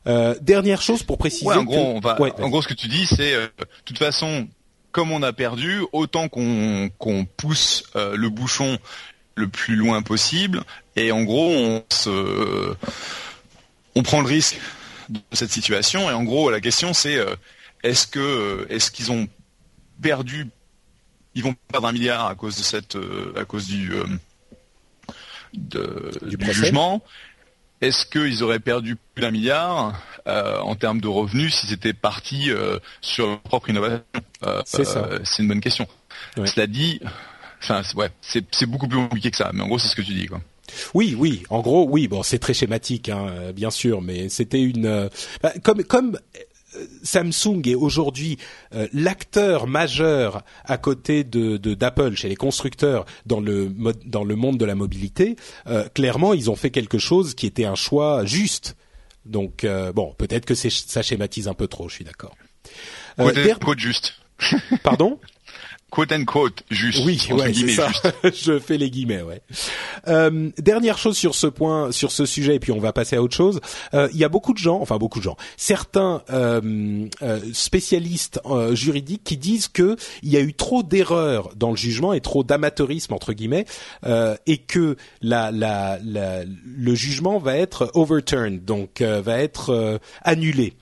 Euh, 0.08 0.36
dernière 0.42 0.82
chose 0.82 1.04
pour 1.04 1.18
préciser. 1.18 1.52
en, 1.52 1.64
gros, 1.64 2.00
en 2.00 2.50
gros, 2.50 2.62
ce 2.62 2.68
que 2.68 2.74
tu 2.74 2.88
dis, 2.88 3.06
c'est 3.08 3.34
euh, 3.34 3.48
de 3.58 3.66
toute 3.86 3.98
façon, 3.98 4.48
comme 4.92 5.12
on 5.12 5.24
a 5.24 5.34
perdu, 5.34 5.82
autant 5.94 6.30
qu'on 6.30 6.92
pousse 7.38 7.84
le 7.96 8.30
bouchon 8.30 8.78
le 9.36 9.48
plus 9.48 9.76
loin 9.76 10.02
possible, 10.02 10.64
et 10.96 11.12
en 11.12 11.24
gros, 11.24 11.50
on 11.50 11.84
se, 11.92 12.74
on 13.96 14.04
prend 14.04 14.22
le 14.22 14.28
risque 14.28 14.58
de 15.10 15.20
cette 15.34 15.52
situation. 15.52 16.10
Et 16.10 16.14
en 16.14 16.24
gros, 16.24 16.50
la 16.50 16.62
question, 16.62 16.94
c'est 16.94 17.18
est-ce 17.84 18.08
que 18.08 18.66
est-ce 18.70 18.92
qu'ils 18.92 19.12
ont 19.12 19.28
perdu 20.02 20.48
ils 21.38 21.44
vont 21.44 21.56
perdre 21.68 21.88
un 21.88 21.92
milliard 21.92 22.28
à 22.28 22.36
cause 22.36 22.56
de 22.58 22.64
cette, 22.64 22.98
à 23.36 23.44
cause 23.44 23.68
du, 23.68 23.92
euh, 25.76 26.12
du, 26.22 26.38
jugement. 26.54 27.02
Est-ce 27.82 28.06
qu'ils 28.06 28.44
auraient 28.44 28.60
perdu 28.60 28.96
plus 28.96 29.22
d'un 29.22 29.32
milliard 29.32 30.02
euh, 30.28 30.60
en 30.60 30.76
termes 30.76 31.02
de 31.02 31.08
revenus 31.08 31.54
si 31.54 31.68
c'était 31.68 31.94
parti 31.94 32.50
sur 33.02 33.28
leur 33.28 33.40
propre 33.42 33.70
innovation? 33.70 34.04
C'est 34.66 34.86
ça. 34.86 35.10
C'est 35.24 35.44
une 35.44 35.50
bonne 35.50 35.62
question. 35.62 35.88
Cela 36.46 36.68
dit, 36.68 37.02
enfin 37.62 37.82
ouais, 37.96 38.10
c'est 38.22 38.66
beaucoup 38.66 38.88
plus 38.88 38.98
compliqué 38.98 39.32
que 39.32 39.38
ça. 39.38 39.52
Mais 39.54 39.62
en 39.62 39.68
gros, 39.68 39.78
c'est 39.78 39.90
ce 39.90 39.96
que 39.96 40.02
tu 40.02 40.14
dis 40.14 40.28
quoi. 40.28 40.42
Oui, 40.94 41.16
oui. 41.18 41.44
En 41.50 41.62
gros, 41.62 41.88
oui. 41.88 42.08
Bon, 42.08 42.24
c'est 42.24 42.40
très 42.40 42.54
schématique, 42.54 43.10
hein, 43.10 43.52
bien 43.54 43.70
sûr, 43.70 44.02
mais 44.02 44.30
c'était 44.30 44.62
une 44.62 45.10
bah, 45.44 45.54
comme 45.64 45.84
comme 45.84 46.18
Samsung 47.04 47.62
est 47.66 47.76
aujourd'hui 47.76 48.38
euh, 48.74 48.88
l'acteur 48.94 49.68
majeur 49.68 50.44
à 50.66 50.78
côté 50.78 51.24
de 51.24 51.58
d'Apple 51.58 52.16
chez 52.16 52.30
les 52.30 52.36
constructeurs 52.36 53.06
dans 53.26 53.40
le 53.40 53.72
dans 54.06 54.24
le 54.24 54.36
monde 54.36 54.58
de 54.58 54.66
la 54.66 54.76
mobilité. 54.76 55.36
Euh, 55.68 55.88
clairement, 55.94 56.34
ils 56.34 56.50
ont 56.50 56.56
fait 56.56 56.72
quelque 56.72 56.98
chose 56.98 57.36
qui 57.36 57.46
était 57.46 57.66
un 57.66 57.76
choix 57.76 58.26
juste. 58.26 58.76
Donc 59.26 59.64
euh, 59.64 59.92
bon, 59.92 60.14
peut-être 60.18 60.46
que 60.46 60.56
ça 60.56 61.02
schématise 61.02 61.48
un 61.48 61.54
peu 61.54 61.68
trop. 61.68 61.90
Je 61.90 61.96
suis 61.96 62.06
d'accord. 62.06 62.36
Euh, 63.20 63.32
juste. 63.78 64.20
Pardon? 64.84 65.20
Quote 65.92 66.12
and 66.12 66.26
quote 66.26 66.64
juste. 66.70 67.06
Oui, 67.06 67.22
ouais, 67.32 67.54
c'est 67.54 67.70
ça. 67.70 67.90
je 68.24 68.60
fais 68.60 68.78
les 68.78 68.90
guillemets, 68.90 69.22
ouais. 69.22 69.42
Euh, 70.08 70.50
dernière 70.58 70.98
chose 70.98 71.18
sur 71.18 71.36
ce 71.36 71.48
point, 71.48 71.92
sur 71.92 72.12
ce 72.12 72.26
sujet, 72.26 72.56
et 72.56 72.60
puis 72.60 72.72
on 72.72 72.80
va 72.80 72.92
passer 72.92 73.16
à 73.16 73.22
autre 73.22 73.36
chose. 73.36 73.62
Euh, 73.94 74.10
il 74.14 74.20
y 74.20 74.24
a 74.24 74.30
beaucoup 74.30 74.54
de 74.54 74.58
gens, 74.58 74.80
enfin 74.82 74.98
beaucoup 74.98 75.20
de 75.20 75.24
gens, 75.24 75.38
certains 75.58 76.22
euh, 76.30 77.08
euh 77.22 77.40
spécialistes 77.54 78.40
euh, 78.46 78.76
juridiques 78.76 79.24
qui 79.24 79.38
disent 79.38 79.68
que 79.68 79.96
il 80.24 80.30
y 80.32 80.38
a 80.38 80.42
eu 80.42 80.54
trop 80.54 80.84
d'erreurs 80.84 81.50
dans 81.56 81.70
le 81.70 81.78
jugement 81.78 82.14
et 82.14 82.22
trop 82.22 82.44
d'amateurisme 82.44 83.14
entre 83.14 83.34
guillemets, 83.34 83.66
euh, 84.06 84.36
et 84.48 84.58
que 84.58 84.98
la, 85.22 85.52
la, 85.52 86.00
la, 86.04 86.44
le 86.44 86.96
jugement 86.96 87.40
va 87.40 87.58
être 87.58 87.92
overturned, 87.94 88.66
donc 88.66 89.02
va 89.02 89.40
être 89.40 90.00
annulé. 90.24 90.74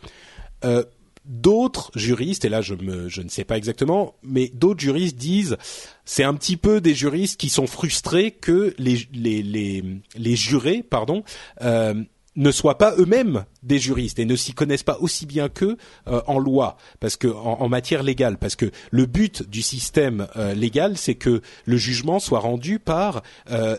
Euh, 0.66 0.84
D'autres 1.26 1.92
juristes, 1.96 2.44
et 2.44 2.50
là 2.50 2.62
je, 2.62 2.76
me, 2.76 3.06
ne 3.06 3.30
sais 3.30 3.46
pas 3.46 3.58
exactement, 3.58 4.16
mais 4.24 4.52
d'autres 4.54 4.82
juristes 4.82 5.16
disent 5.16 5.58
c'est 6.04 6.24
un 6.24 6.34
petit 6.34 6.58
peu 6.58 6.82
des 6.82 6.94
juristes 6.94 7.40
qui 7.40 7.50
sont 7.50 7.68
frustrés 7.68 8.32
que 8.32 8.76
les 8.78 10.36
jurés 10.36 10.84
pardon, 10.84 11.24
euh, 11.62 11.94
ne 12.36 12.52
soient 12.52 12.80
pas 12.80 12.96
eux-mêmes 12.98 13.46
des 13.62 13.78
juristes 13.78 14.18
et 14.18 14.26
ne 14.26 14.36
s'y 14.36 14.54
connaissent 14.54 14.84
pas 14.84 14.98
aussi 15.00 15.28
bien 15.28 15.50
qu'eux 15.50 15.78
euh, 16.08 16.22
en 16.26 16.40
loi, 16.40 16.78
parce 17.00 17.16
que 17.16 17.28
en, 17.28 17.70
matière 17.70 18.02
légale, 18.02 18.38
parce 18.38 18.56
que 18.56 18.72
le 18.90 19.06
but 19.06 19.48
du 19.48 19.62
système 19.62 20.28
euh, 20.36 20.54
légal, 20.56 20.98
c'est 20.98 21.16
que 21.16 21.42
le 21.66 21.78
jugement 21.78 22.20
soit 22.20 22.40
rendu 22.40 22.80
par 22.80 23.22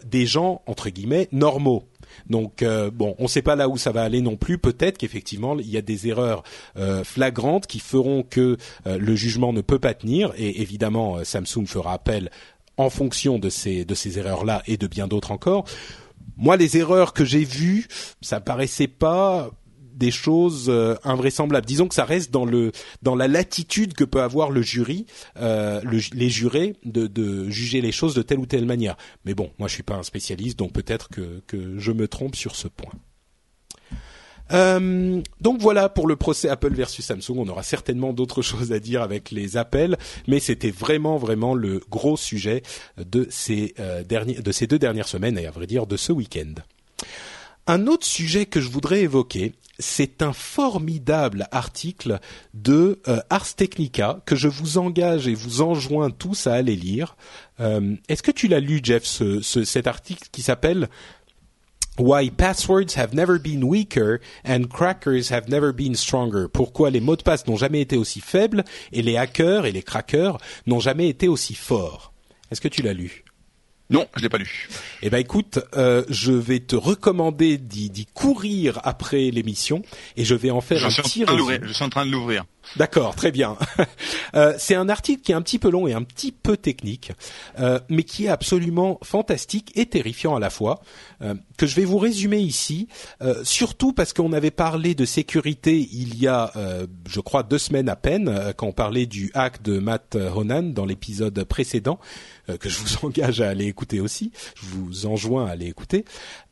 des 0.04 0.24
gens 0.24 0.62
entre 0.66 0.88
guillemets 0.88 1.28
normaux 1.32 1.88
donc 2.28 2.62
euh, 2.62 2.90
bon, 2.90 3.14
on 3.18 3.24
ne 3.24 3.28
sait 3.28 3.42
pas 3.42 3.56
là 3.56 3.68
où 3.68 3.76
ça 3.76 3.92
va 3.92 4.02
aller 4.02 4.20
non 4.20 4.36
plus. 4.36 4.58
Peut-être 4.58 4.98
qu'effectivement 4.98 5.58
il 5.58 5.68
y 5.68 5.76
a 5.76 5.82
des 5.82 6.08
erreurs 6.08 6.42
euh, 6.76 7.04
flagrantes 7.04 7.66
qui 7.66 7.80
feront 7.80 8.22
que 8.22 8.56
euh, 8.86 8.98
le 8.98 9.14
jugement 9.14 9.52
ne 9.52 9.60
peut 9.60 9.78
pas 9.78 9.94
tenir. 9.94 10.32
Et 10.36 10.62
évidemment, 10.62 11.22
Samsung 11.24 11.66
fera 11.66 11.92
appel 11.92 12.30
en 12.76 12.90
fonction 12.90 13.38
de 13.38 13.50
ces 13.50 13.84
de 13.84 13.94
ces 13.94 14.18
erreurs-là 14.18 14.62
et 14.66 14.76
de 14.76 14.86
bien 14.86 15.06
d'autres 15.06 15.32
encore. 15.32 15.64
Moi, 16.36 16.56
les 16.56 16.76
erreurs 16.76 17.12
que 17.12 17.24
j'ai 17.24 17.44
vues, 17.44 17.86
ça 18.20 18.40
paraissait 18.40 18.88
pas 18.88 19.50
des 19.94 20.10
choses 20.10 20.66
euh, 20.68 20.96
invraisemblables. 21.04 21.66
Disons 21.66 21.88
que 21.88 21.94
ça 21.94 22.04
reste 22.04 22.30
dans 22.30 22.44
le 22.44 22.72
dans 23.02 23.14
la 23.14 23.28
latitude 23.28 23.94
que 23.94 24.04
peut 24.04 24.22
avoir 24.22 24.50
le 24.50 24.62
jury, 24.62 25.06
euh, 25.38 25.80
les 26.12 26.28
jurés 26.28 26.76
de, 26.84 27.06
de, 27.06 27.48
juger 27.50 27.80
les 27.80 27.92
choses 27.92 28.14
de 28.14 28.22
telle 28.22 28.38
ou 28.38 28.46
telle 28.46 28.66
manière. 28.66 28.96
Mais 29.24 29.34
bon, 29.34 29.50
moi 29.58 29.68
je 29.68 29.74
suis 29.74 29.82
pas 29.82 29.94
un 29.94 30.02
spécialiste, 30.02 30.58
donc 30.58 30.72
peut-être 30.72 31.08
que 31.08 31.42
que 31.46 31.78
je 31.78 31.92
me 31.92 32.08
trompe 32.08 32.36
sur 32.36 32.56
ce 32.56 32.68
point. 32.68 32.92
Euh, 34.52 35.22
donc 35.40 35.60
voilà 35.60 35.88
pour 35.88 36.06
le 36.06 36.16
procès 36.16 36.48
Apple 36.48 36.74
versus 36.74 37.04
Samsung. 37.04 37.38
On 37.38 37.48
aura 37.48 37.62
certainement 37.62 38.12
d'autres 38.12 38.42
choses 38.42 38.72
à 38.72 38.78
dire 38.78 39.02
avec 39.02 39.30
les 39.30 39.56
appels, 39.56 39.96
mais 40.28 40.40
c'était 40.40 40.70
vraiment 40.70 41.16
vraiment 41.16 41.54
le 41.54 41.80
gros 41.90 42.16
sujet 42.16 42.62
de 42.98 43.26
ces 43.30 43.74
euh, 43.78 44.02
derniers, 44.04 44.34
de 44.34 44.52
ces 44.52 44.66
deux 44.66 44.78
dernières 44.78 45.08
semaines 45.08 45.38
et 45.38 45.46
à 45.46 45.50
vrai 45.50 45.66
dire 45.66 45.86
de 45.86 45.96
ce 45.96 46.12
week-end. 46.12 46.54
Un 47.66 47.86
autre 47.86 48.06
sujet 48.06 48.44
que 48.44 48.60
je 48.60 48.68
voudrais 48.68 49.00
évoquer, 49.00 49.54
c'est 49.78 50.22
un 50.22 50.32
formidable 50.32 51.48
article 51.50 52.20
de 52.52 53.00
euh, 53.08 53.20
Ars 53.30 53.54
Technica 53.54 54.20
que 54.26 54.36
je 54.36 54.48
vous 54.48 54.78
engage 54.78 55.28
et 55.28 55.34
vous 55.34 55.62
enjoins 55.62 56.10
tous 56.10 56.46
à 56.46 56.54
aller 56.54 56.76
lire. 56.76 57.16
Euh, 57.60 57.96
est-ce 58.08 58.22
que 58.22 58.30
tu 58.30 58.48
l'as 58.48 58.60
lu, 58.60 58.80
Jeff, 58.82 59.04
ce, 59.04 59.40
cet 59.40 59.86
article 59.86 60.28
qui 60.30 60.42
s'appelle 60.42 60.88
Why 61.96 62.30
passwords 62.30 62.96
have 62.96 63.14
never 63.14 63.38
been 63.38 63.62
weaker 63.62 64.18
and 64.44 64.64
crackers 64.68 65.30
have 65.30 65.48
never 65.48 65.72
been 65.72 65.94
stronger? 65.94 66.48
Pourquoi 66.52 66.90
les 66.90 67.00
mots 67.00 67.16
de 67.16 67.22
passe 67.22 67.46
n'ont 67.46 67.56
jamais 67.56 67.80
été 67.80 67.96
aussi 67.96 68.20
faibles 68.20 68.64
et 68.92 69.02
les 69.02 69.16
hackers 69.16 69.64
et 69.64 69.72
les 69.72 69.82
crackers 69.82 70.38
n'ont 70.66 70.80
jamais 70.80 71.08
été 71.08 71.28
aussi 71.28 71.54
forts? 71.54 72.12
Est-ce 72.50 72.60
que 72.60 72.68
tu 72.68 72.82
l'as 72.82 72.94
lu? 72.94 73.23
Non, 73.90 74.06
je 74.16 74.22
l'ai 74.22 74.30
pas 74.30 74.38
lu. 74.38 74.68
Eh 75.02 75.10
ben 75.10 75.18
écoute, 75.18 75.58
euh, 75.76 76.04
je 76.08 76.32
vais 76.32 76.60
te 76.60 76.74
recommander 76.74 77.58
d'y 77.58 78.06
courir 78.14 78.80
après 78.82 79.30
l'émission 79.30 79.82
et 80.16 80.24
je 80.24 80.34
vais 80.34 80.50
en 80.50 80.62
faire 80.62 80.84
un 80.84 80.88
petit 80.88 81.24
résumé. 81.24 81.60
Je 81.62 81.72
suis 81.72 81.84
en 81.84 81.90
train 81.90 82.06
de 82.06 82.10
l'ouvrir. 82.10 82.44
D'accord, 82.76 83.14
très 83.14 83.30
bien. 83.30 83.58
euh, 84.34 84.54
c'est 84.58 84.74
un 84.74 84.88
article 84.88 85.20
qui 85.22 85.32
est 85.32 85.34
un 85.34 85.42
petit 85.42 85.58
peu 85.58 85.70
long 85.70 85.86
et 85.86 85.92
un 85.92 86.02
petit 86.02 86.32
peu 86.32 86.56
technique, 86.56 87.12
euh, 87.58 87.78
mais 87.90 88.04
qui 88.04 88.24
est 88.24 88.28
absolument 88.28 88.98
fantastique 89.02 89.70
et 89.74 89.84
terrifiant 89.84 90.34
à 90.34 90.40
la 90.40 90.48
fois, 90.48 90.80
que 91.56 91.66
je 91.66 91.76
vais 91.76 91.84
vous 91.84 91.98
résumer 91.98 92.38
ici, 92.38 92.88
euh, 93.22 93.42
surtout 93.44 93.92
parce 93.92 94.12
qu'on 94.12 94.32
avait 94.32 94.50
parlé 94.50 94.94
de 94.94 95.04
sécurité 95.04 95.88
il 95.92 96.18
y 96.18 96.26
a, 96.26 96.52
je 97.08 97.20
crois, 97.20 97.42
deux 97.42 97.58
semaines 97.58 97.88
à 97.88 97.96
peine, 97.96 98.52
quand 98.56 98.66
on 98.66 98.72
parlait 98.72 99.06
du 99.06 99.30
hack 99.34 99.62
de 99.62 99.78
Matt 99.78 100.16
Honan 100.16 100.62
dans 100.62 100.84
l'épisode 100.84 101.44
précédent. 101.44 101.98
Euh, 102.50 102.56
que 102.56 102.68
je 102.68 102.78
vous 102.78 102.96
engage 103.06 103.40
à 103.40 103.48
aller 103.48 103.66
écouter 103.66 104.00
aussi. 104.00 104.32
Je 104.56 104.66
vous 104.66 105.06
enjoins 105.06 105.46
à 105.46 105.52
aller 105.52 105.66
écouter. 105.66 106.04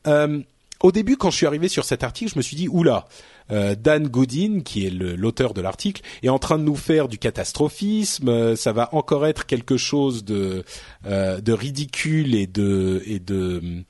Euh, 0.07 0.41
au 0.81 0.91
début, 0.91 1.15
quand 1.15 1.31
je 1.31 1.37
suis 1.37 1.45
arrivé 1.45 1.69
sur 1.69 1.85
cet 1.85 2.03
article, 2.03 2.31
je 2.33 2.37
me 2.37 2.41
suis 2.41 2.57
dit 2.57 2.67
oula, 2.67 3.05
euh, 3.51 3.73
Dan 3.75 4.07
Goodin, 4.07 4.59
qui 4.65 4.85
est 4.85 4.89
l'auteur 4.89 5.53
de 5.53 5.61
l'article, 5.61 6.01
est 6.23 6.29
en 6.29 6.39
train 6.39 6.57
de 6.57 6.63
nous 6.63 6.75
faire 6.75 7.07
du 7.07 7.17
catastrophisme. 7.17 8.27
Euh, 8.27 8.55
ça 8.57 8.73
va 8.73 8.89
encore 8.93 9.25
être 9.25 9.45
quelque 9.45 9.77
chose 9.77 10.25
de 10.25 10.63
de 11.05 11.53
ridicule 11.53 12.35
et 12.35 12.47
de 12.47 13.01
et 13.05 13.19
de 13.19 13.83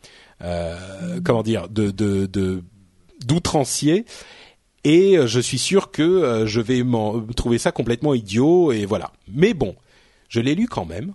comment 1.23 1.43
dire 1.43 1.69
de 1.69 1.91
de 1.91 2.63
d'outrancier. 3.25 4.05
Et 4.85 5.15
je 5.25 5.39
suis 5.39 5.59
sûr 5.59 5.91
que 5.91 6.43
je 6.45 6.59
vais 6.59 6.83
trouver 7.35 7.57
ça 7.57 7.71
complètement 7.71 8.13
idiot 8.13 8.71
et 8.71 8.85
voilà. 8.85 9.13
Mais 9.31 9.53
bon, 9.53 9.75
je 10.27 10.41
l'ai 10.41 10.55
lu 10.55 10.67
quand 10.67 10.85
même 10.85 11.13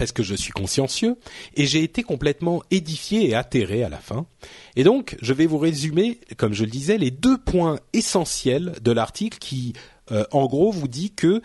parce 0.00 0.12
que 0.12 0.22
je 0.22 0.34
suis 0.34 0.50
consciencieux, 0.50 1.18
et 1.56 1.66
j'ai 1.66 1.82
été 1.82 2.02
complètement 2.02 2.62
édifié 2.70 3.28
et 3.28 3.34
atterré 3.34 3.84
à 3.84 3.90
la 3.90 3.98
fin. 3.98 4.24
Et 4.74 4.82
donc, 4.82 5.18
je 5.20 5.34
vais 5.34 5.44
vous 5.44 5.58
résumer, 5.58 6.20
comme 6.38 6.54
je 6.54 6.64
le 6.64 6.70
disais, 6.70 6.96
les 6.96 7.10
deux 7.10 7.36
points 7.36 7.78
essentiels 7.92 8.72
de 8.80 8.92
l'article 8.92 9.36
qui, 9.36 9.74
euh, 10.10 10.24
en 10.32 10.46
gros, 10.46 10.72
vous 10.72 10.88
dit 10.88 11.10
que 11.10 11.42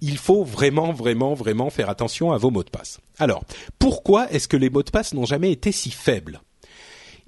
il 0.00 0.16
faut 0.16 0.42
vraiment, 0.42 0.90
vraiment, 0.90 1.34
vraiment 1.34 1.68
faire 1.68 1.90
attention 1.90 2.32
à 2.32 2.38
vos 2.38 2.50
mots 2.50 2.64
de 2.64 2.70
passe. 2.70 2.98
Alors, 3.18 3.44
pourquoi 3.78 4.30
est-ce 4.30 4.48
que 4.48 4.56
les 4.56 4.70
mots 4.70 4.82
de 4.82 4.90
passe 4.90 5.14
n'ont 5.14 5.26
jamais 5.26 5.52
été 5.52 5.72
si 5.72 5.90
faibles? 5.90 6.40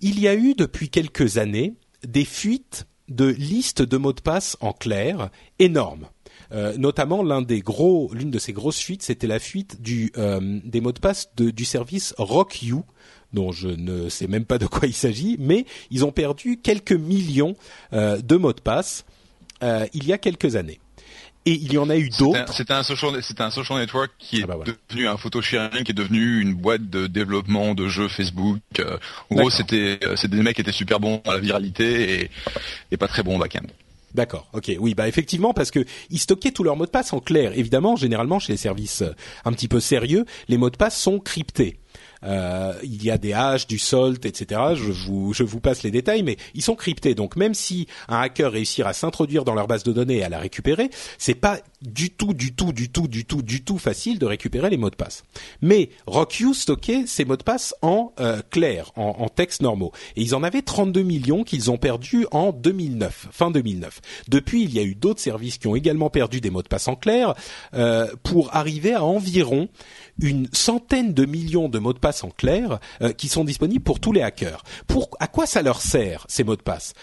Il 0.01 0.19
y 0.21 0.29
a 0.29 0.35
eu 0.35 0.55
depuis 0.55 0.89
quelques 0.89 1.39
années 1.39 1.75
des 2.07 2.25
fuites 2.25 2.87
de 3.09 3.27
listes 3.27 3.83
de 3.83 3.97
mots 3.97 4.13
de 4.13 4.21
passe 4.21 4.57
en 4.61 4.73
clair 4.73 5.31
énormes. 5.59 6.07
Euh, 6.53 6.77
notamment 6.77 7.23
l'un 7.23 7.43
des 7.43 7.61
gros, 7.61 8.11
l'une 8.15 8.31
de 8.31 8.39
ces 8.39 8.53
grosses 8.53 8.81
fuites, 8.81 9.03
c'était 9.03 9.27
la 9.27 9.39
fuite 9.39 9.79
euh, 10.17 10.61
des 10.65 10.81
mots 10.81 10.93
de 10.93 11.01
passe 11.01 11.31
du 11.37 11.65
service 11.65 12.15
RockYou 12.19 12.85
dont 13.33 13.53
je 13.53 13.69
ne 13.69 14.09
sais 14.09 14.27
même 14.27 14.45
pas 14.45 14.59
de 14.59 14.67
quoi 14.67 14.89
il 14.89 14.95
s'agit, 14.95 15.37
mais 15.39 15.65
ils 15.93 16.05
ont 16.05 16.11
perdu 16.11 16.57
quelques 16.57 16.93
millions 16.93 17.55
euh, 17.93 18.21
de 18.21 18.37
mots 18.37 18.53
de 18.53 18.61
passe 18.61 19.05
il 19.93 20.07
y 20.07 20.13
a 20.15 20.17
quelques 20.17 20.57
années. 20.57 20.81
Et 21.47 21.53
il 21.53 21.73
y 21.73 21.79
en 21.79 21.89
a 21.89 21.97
eu 21.97 22.11
d'autres. 22.11 22.53
C'était 22.53 22.75
un, 22.75 22.83
social, 22.83 23.23
c'était 23.23 23.43
un 23.43 23.51
social 23.51 23.79
network 23.79 24.11
qui 24.19 24.43
ah 24.43 24.47
bah 24.47 24.59
est 24.67 24.75
devenu 24.91 25.09
un 25.09 25.17
photo 25.17 25.41
sharing, 25.41 25.85
qui 25.85 25.93
est 25.93 25.95
devenu 25.95 26.41
une 26.41 26.55
boîte 26.55 26.91
de 26.91 27.07
développement 27.07 27.75
de 27.75 27.89
jeux 27.89 28.09
Facebook. 28.09 28.61
en 29.31 29.35
gros, 29.35 29.51
c'était, 29.51 29.99
c'était 30.17 30.37
des 30.37 30.43
mecs 30.43 30.57
qui 30.57 30.63
étaient 30.63 30.73
super 30.73 31.01
bons 31.01 31.23
à 31.27 31.33
la 31.33 31.39
viralité 31.39 32.21
et, 32.21 32.31
et 32.91 32.97
pas 32.97 33.09
très 33.09 33.23
bons 33.23 33.37
au 33.37 33.39
back-end. 33.39 33.67
D'accord. 34.15 34.49
Ok. 34.53 34.73
Oui. 34.79 34.95
Bah 34.95 35.09
effectivement, 35.09 35.55
parce 35.55 35.71
que 35.71 35.85
ils 36.11 36.19
stockaient 36.19 36.51
tous 36.51 36.65
leurs 36.65 36.77
mots 36.77 36.87
de 36.87 36.91
passe 36.91 37.13
en 37.13 37.21
clair. 37.21 37.53
Évidemment, 37.57 37.97
généralement 37.97 38.39
chez 38.39 38.53
les 38.53 38.59
services 38.59 39.03
euh, 39.03 39.15
un 39.45 39.53
petit 39.53 39.69
peu 39.69 39.81
sérieux, 39.81 40.27
les 40.49 40.57
mots 40.57 40.71
de 40.71 40.77
passe 40.77 40.99
sont 41.01 41.19
cryptés. 41.21 41.80
Euh, 42.25 42.75
il 42.83 43.03
y 43.03 43.11
a 43.11 43.19
des 43.19 43.33
haches, 43.33 43.67
du 43.67 43.79
salt, 43.79 44.25
etc. 44.25 44.61
Je 44.75 44.93
vous, 44.93 45.33
je 45.33 45.43
vous 45.43 45.61
passe 45.61 45.83
les 45.83 45.91
détails, 45.91 46.23
mais 46.23 46.37
ils 46.55 46.63
sont 46.63 46.75
cryptés. 46.75 47.15
Donc 47.15 47.37
même 47.37 47.55
si 47.55 47.87
un 48.09 48.21
hacker 48.21 48.53
réussit 48.53 48.85
à 48.85 48.93
s'introduire 48.93 49.45
dans 49.45 49.55
leur 49.55 49.67
base 49.67 49.83
de 49.83 49.93
données 49.93 50.19
et 50.19 50.25
à 50.25 50.29
la 50.29 50.39
récupérer, 50.39 50.91
c'est 51.19 51.35
pas 51.35 51.61
du 51.83 52.11
tout, 52.11 52.35
du 52.35 52.55
tout, 52.55 52.73
du 52.73 52.91
tout, 52.91 53.09
du 53.09 53.25
tout, 53.25 53.43
du 53.43 53.65
tout 53.65 53.79
facile 53.79 54.19
de 54.19 54.27
récupérer 54.27 54.71
les 54.71 54.77
mots 54.77 54.91
de 54.91 54.97
passe. 54.97 55.23
Mais 55.63 55.91
RockU 56.07 56.55
stockait 56.55 57.05
ces 57.07 57.25
mots 57.25 57.37
de 57.37 57.43
passe 57.43 57.75
en 57.83 58.13
euh, 58.21 58.41
clair, 58.51 58.93
en, 58.97 59.17
en 59.19 59.29
texte 59.29 59.63
normaux, 59.63 59.93
et 60.17 60.23
ils 60.23 60.35
en 60.35 60.43
avaient 60.43 60.63
32 60.63 61.03
millions 61.03 61.45
qu'ils 61.45 61.71
ont 61.71 61.79
perdus 61.79 62.27
en 62.33 62.53
2009, 62.53 63.29
fin 63.31 63.51
2009. 63.51 64.01
Depuis, 64.29 64.63
il 64.65 64.75
y 64.75 64.79
a 64.79 64.83
eu 64.83 64.95
d'autres 64.95 65.21
services 65.21 65.59
qui 65.59 65.67
ont 65.67 65.77
également 65.77 66.11
perdu 66.11 66.41
des 66.41 66.51
mots 66.51 66.63
de 66.63 66.69
passe 66.69 66.89
en 66.89 66.97
clair 66.97 67.35
euh, 67.75 68.09
pour 68.23 68.55
arriver 68.55 68.95
à 68.95 69.05
environ 69.05 69.69
une 70.21 70.49
centaine 70.53 71.15
de 71.15 71.25
millions 71.25 71.69
de 71.69 71.79
mots 71.79 71.93
de 71.93 71.99
passe 71.99 72.25
en 72.25 72.31
clair 72.31 72.79
euh, 73.03 73.13
qui 73.13 73.29
sont 73.29 73.45
disponibles 73.45 73.83
pour 73.83 74.01
tous 74.01 74.13
les 74.13 74.23
hackers. 74.23 74.63
Pour 74.87 75.11
à 75.21 75.27
quoi 75.27 75.47
ça 75.47 75.63
leur 75.63 75.81
sert 75.81 76.27
ces 76.29 76.45
mots 76.45 76.57
de 76.57 76.63
passe? 76.63 76.95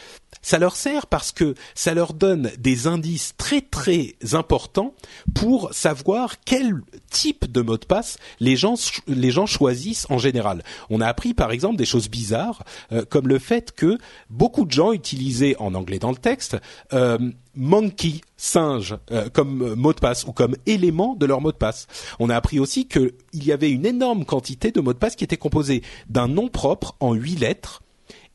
Ça 0.42 0.60
leur 0.60 0.76
sert 0.76 1.08
parce 1.08 1.32
que 1.32 1.56
ça 1.76 1.94
leur 1.94 2.14
donne 2.14 2.52
des 2.60 2.88
indices 2.88 3.34
très 3.38 3.62
très 3.62 4.16
importants 4.34 4.94
pour 5.34 5.74
savoir 5.74 6.36
quel 6.46 6.82
type 7.10 7.52
de 7.52 7.62
mot 7.62 7.78
de 7.78 7.86
passe 7.86 8.18
les 8.40 8.56
gens 8.56 8.76
les 9.08 9.32
gens 9.32 9.46
choisissent 9.46 10.06
en 10.10 10.18
général. 10.18 10.64
On 10.90 11.02
a 11.02 11.08
appris 11.08 11.34
par 11.34 11.52
exemple 11.52 11.78
des 11.78 11.86
choses 11.86 12.10
bizarres 12.10 12.64
euh, 12.92 13.04
comme 13.10 13.28
le 13.28 13.40
fait 13.40 13.72
que 13.72 13.98
beaucoup 14.30 14.66
de 14.66 14.72
gens 14.72 14.92
utilisaient 14.92 15.56
en 15.60 15.74
anglais 15.74 16.00
dans 16.00 16.12
le 16.12 16.18
texte 16.18 16.58
euh, 16.94 17.18
monkey 17.58 18.22
singe 18.38 18.96
euh, 19.12 19.30
comme 19.30 19.74
mot 19.76 19.94
de 19.94 20.00
passe 20.00 20.26
ou 20.26 20.32
comme 20.32 20.56
élément 20.66 21.16
de 21.16 21.26
leur 21.26 21.42
mot 21.42 21.52
de 21.52 21.58
passe. 21.58 21.88
On 22.20 22.30
a 22.30 22.36
appris 22.36 22.60
aussi 22.60 22.88
qu'il 22.88 23.12
y 23.34 23.52
avait 23.52 23.72
une 23.72 23.86
énorme 23.86 24.26
quantité 24.26 24.72
de 24.72 24.80
mots 24.80 24.94
de 24.94 25.00
passe 25.00 25.16
qui 25.16 25.24
étaient 25.24 25.38
composés 25.38 25.82
d'un 26.10 26.28
nom 26.28 26.48
propre 26.48 26.96
en 27.00 27.14
huit 27.14 27.40
lettres 27.40 27.82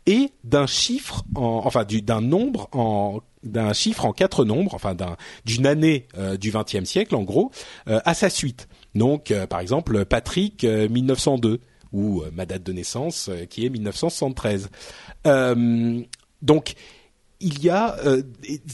et 0.07 0.31
d'un 0.45 0.66
chiffre 0.66 1.25
en, 1.35 1.62
enfin 1.64 1.85
d'un 1.85 2.20
nombre 2.20 2.68
en 2.73 3.20
d'un 3.43 3.73
chiffre 3.73 4.05
en 4.05 4.12
quatre 4.12 4.45
nombres, 4.45 4.75
enfin 4.75 4.97
d'une 5.45 5.66
année 5.66 6.07
euh, 6.16 6.37
du 6.37 6.53
XXe 6.53 6.85
siècle 6.85 7.16
en 7.16 7.23
gros, 7.23 7.51
euh, 7.89 8.01
à 8.05 8.14
sa 8.14 8.31
suite. 8.31 8.68
Donc 8.95 9.31
euh, 9.31 9.47
par 9.47 9.61
exemple 9.61 10.05
Patrick 10.05 10.64
1902 10.64 11.61
ou 11.93 12.23
ma 12.33 12.47
date 12.47 12.62
de 12.62 12.73
naissance 12.73 13.31
qui 13.51 13.66
est 13.66 13.68
1973. 13.68 14.70
donc 16.41 16.75
il 17.43 17.62
y 17.62 17.70
a 17.70 17.97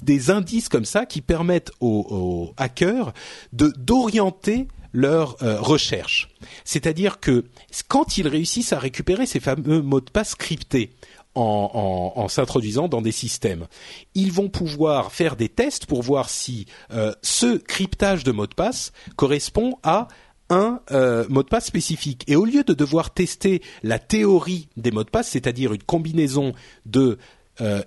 des 0.02 0.30
indices 0.30 0.68
comme 0.68 0.84
ça 0.84 1.06
qui 1.06 1.20
permettent 1.20 1.72
aux, 1.80 2.52
hackers 2.56 3.12
de 3.52 3.72
d'orienter 3.78 4.68
leur 4.92 5.36
recherche. 5.40 6.28
C'est-à-dire 6.64 7.20
que 7.20 7.44
quand 7.88 8.18
ils 8.18 8.28
réussissent 8.28 8.72
à 8.72 8.78
récupérer 8.78 9.26
ces 9.26 9.40
fameux 9.40 9.82
mots 9.82 10.00
de 10.00 10.10
passe 10.10 10.34
cryptés, 10.34 10.92
en, 11.34 12.26
s'introduisant 12.28 12.88
dans 12.88 13.02
des 13.02 13.12
systèmes. 13.12 13.66
Ils 14.14 14.32
vont 14.32 14.48
pouvoir 14.48 15.12
faire 15.12 15.36
des 15.36 15.48
tests 15.48 15.86
pour 15.86 16.02
voir 16.02 16.30
si 16.30 16.66
euh, 16.92 17.12
ce 17.22 17.56
cryptage 17.56 18.24
de 18.24 18.32
mot 18.32 18.46
de 18.46 18.54
passe 18.54 18.92
correspond 19.16 19.78
à 19.82 20.08
un 20.50 20.80
euh, 20.90 21.26
mot 21.28 21.42
de 21.42 21.48
passe 21.48 21.66
spécifique. 21.66 22.24
Et 22.26 22.36
au 22.36 22.44
lieu 22.44 22.64
de 22.64 22.74
devoir 22.74 23.12
tester 23.12 23.62
la 23.82 23.98
théorie 23.98 24.68
des 24.76 24.90
mots 24.90 25.04
de 25.04 25.10
passe, 25.10 25.28
c'est-à-dire 25.28 25.72
une 25.72 25.82
combinaison 25.82 26.54
de 26.86 27.18
euh, 27.60 27.82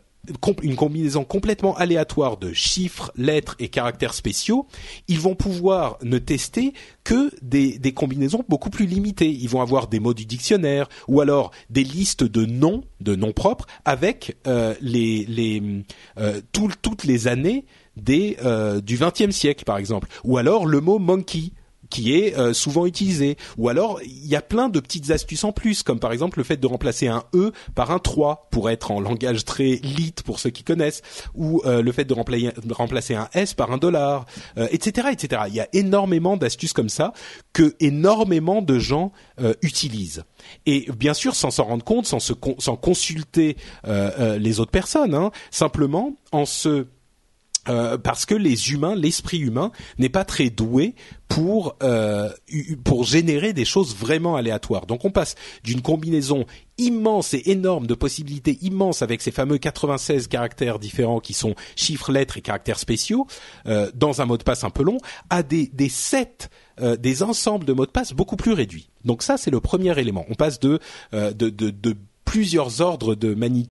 une 0.61 0.75
combinaison 0.75 1.23
complètement 1.23 1.75
aléatoire 1.75 2.37
de 2.37 2.53
chiffres, 2.53 3.11
lettres 3.15 3.55
et 3.59 3.69
caractères 3.69 4.13
spéciaux, 4.13 4.67
ils 5.07 5.19
vont 5.19 5.35
pouvoir 5.35 5.97
ne 6.03 6.19
tester 6.19 6.73
que 7.03 7.31
des, 7.41 7.79
combinaisons 7.93 8.43
beaucoup 8.47 8.69
plus 8.69 8.85
limitées. 8.85 9.29
Ils 9.29 9.49
vont 9.49 9.61
avoir 9.61 9.87
des 9.87 9.99
mots 9.99 10.13
du 10.13 10.25
dictionnaire 10.25 10.87
ou 11.07 11.21
alors 11.21 11.51
des 11.69 11.83
listes 11.83 12.23
de 12.23 12.45
noms, 12.45 12.83
de 12.99 13.15
noms 13.15 13.33
propres, 13.33 13.65
avec 13.85 14.37
euh, 14.47 14.75
les, 14.81 15.25
les 15.25 15.83
euh, 16.17 16.41
toutes 16.51 17.03
les 17.03 17.27
années 17.27 17.65
euh, 18.09 18.81
du 18.81 18.97
XXe 18.97 19.35
siècle, 19.35 19.63
par 19.63 19.77
exemple. 19.77 20.07
Ou 20.23 20.37
alors 20.37 20.65
le 20.65 20.81
mot 20.81 20.99
monkey 20.99 21.51
qui 21.91 22.15
est 22.15 22.35
euh, 22.35 22.53
souvent 22.53 22.87
utilisé. 22.87 23.37
Ou 23.57 23.69
alors, 23.69 23.99
il 24.03 24.25
y 24.25 24.35
a 24.35 24.41
plein 24.41 24.69
de 24.69 24.79
petites 24.79 25.11
astuces 25.11 25.43
en 25.43 25.51
plus, 25.51 25.83
comme 25.83 25.99
par 25.99 26.11
exemple 26.11 26.39
le 26.39 26.43
fait 26.43 26.57
de 26.57 26.65
remplacer 26.65 27.07
un 27.07 27.23
E 27.35 27.51
par 27.75 27.91
un 27.91 27.99
3 27.99 28.47
pour 28.49 28.71
être 28.71 28.89
en 28.89 28.99
langage 28.99 29.45
très 29.45 29.79
lit 29.83 30.15
pour 30.25 30.39
ceux 30.39 30.49
qui 30.49 30.63
connaissent, 30.63 31.03
ou 31.35 31.61
euh, 31.65 31.83
le 31.83 31.91
fait 31.91 32.05
de 32.05 32.13
remplacer, 32.73 33.13
un 33.13 33.29
S 33.33 33.53
par 33.53 33.71
un 33.71 33.77
dollar, 33.77 34.25
etc., 34.71 35.07
euh, 35.07 35.11
etc. 35.11 35.41
Il 35.47 35.53
y 35.53 35.59
a 35.59 35.67
énormément 35.73 36.37
d'astuces 36.37 36.73
comme 36.73 36.89
ça 36.89 37.13
que 37.53 37.75
énormément 37.79 38.61
de 38.61 38.79
gens 38.79 39.11
utilisent. 39.61 40.23
Et 40.65 40.87
bien 40.97 41.13
sûr, 41.13 41.35
sans 41.35 41.51
s'en 41.51 41.65
rendre 41.65 41.83
compte, 41.83 42.05
sans, 42.05 42.19
se 42.19 42.33
sans 42.59 42.75
consulter 42.77 43.57
les 43.85 44.59
autres 44.59 44.71
personnes, 44.71 45.13
hein, 45.13 45.31
simplement 45.49 46.15
en 46.31 46.45
se 46.45 46.85
euh, 47.69 47.97
parce 47.97 48.25
que 48.25 48.33
les 48.33 48.71
humains, 48.71 48.95
l'esprit 48.95 49.37
humain 49.37 49.71
n'est 49.99 50.09
pas 50.09 50.25
très 50.25 50.49
doué 50.49 50.95
pour 51.27 51.75
euh, 51.83 52.29
pour 52.83 53.03
générer 53.03 53.53
des 53.53 53.65
choses 53.65 53.95
vraiment 53.95 54.35
aléatoires. 54.35 54.87
Donc 54.87 55.05
on 55.05 55.11
passe 55.11 55.35
d'une 55.63 55.81
combinaison 55.81 56.45
immense 56.79 57.35
et 57.35 57.43
énorme 57.51 57.85
de 57.85 57.93
possibilités 57.93 58.57
immenses 58.61 59.03
avec 59.03 59.21
ces 59.21 59.29
fameux 59.29 59.59
96 59.59 60.27
caractères 60.27 60.79
différents 60.79 61.19
qui 61.19 61.33
sont 61.33 61.53
chiffres, 61.75 62.11
lettres 62.11 62.37
et 62.37 62.41
caractères 62.41 62.79
spéciaux 62.79 63.27
euh, 63.67 63.91
dans 63.93 64.21
un 64.21 64.25
mot 64.25 64.37
de 64.37 64.43
passe 64.43 64.63
un 64.63 64.71
peu 64.71 64.83
long 64.83 64.97
à 65.29 65.43
des 65.43 65.69
des 65.71 65.89
sets 65.89 66.49
des 66.97 67.21
ensembles 67.21 67.65
de 67.65 67.73
mots 67.73 67.85
de 67.85 67.91
passe 67.91 68.11
beaucoup 68.11 68.37
plus 68.37 68.53
réduits. 68.53 68.89
Donc 69.05 69.21
ça 69.21 69.37
c'est 69.37 69.51
le 69.51 69.59
premier 69.59 69.99
élément. 69.99 70.25
On 70.29 70.33
passe 70.33 70.59
de 70.59 70.79
de, 71.11 71.29
de, 71.31 71.69
de 71.69 71.95
plusieurs 72.25 72.81
ordres 72.81 73.13
de 73.13 73.35
manipulation 73.35 73.70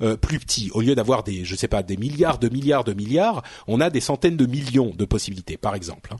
Euh, 0.00 0.16
plus 0.16 0.38
petit. 0.38 0.70
Au 0.72 0.80
lieu 0.80 0.94
d'avoir 0.94 1.22
des, 1.22 1.44
je 1.44 1.54
sais 1.54 1.68
pas, 1.68 1.82
des 1.82 1.96
milliards 1.96 2.38
de 2.38 2.48
milliards 2.48 2.84
de 2.84 2.92
milliards, 2.92 3.42
on 3.66 3.80
a 3.80 3.90
des 3.90 4.00
centaines 4.00 4.36
de 4.36 4.46
millions 4.46 4.92
de 4.94 5.04
possibilités, 5.04 5.56
par 5.56 5.74
exemple. 5.74 6.10
Hein. 6.14 6.16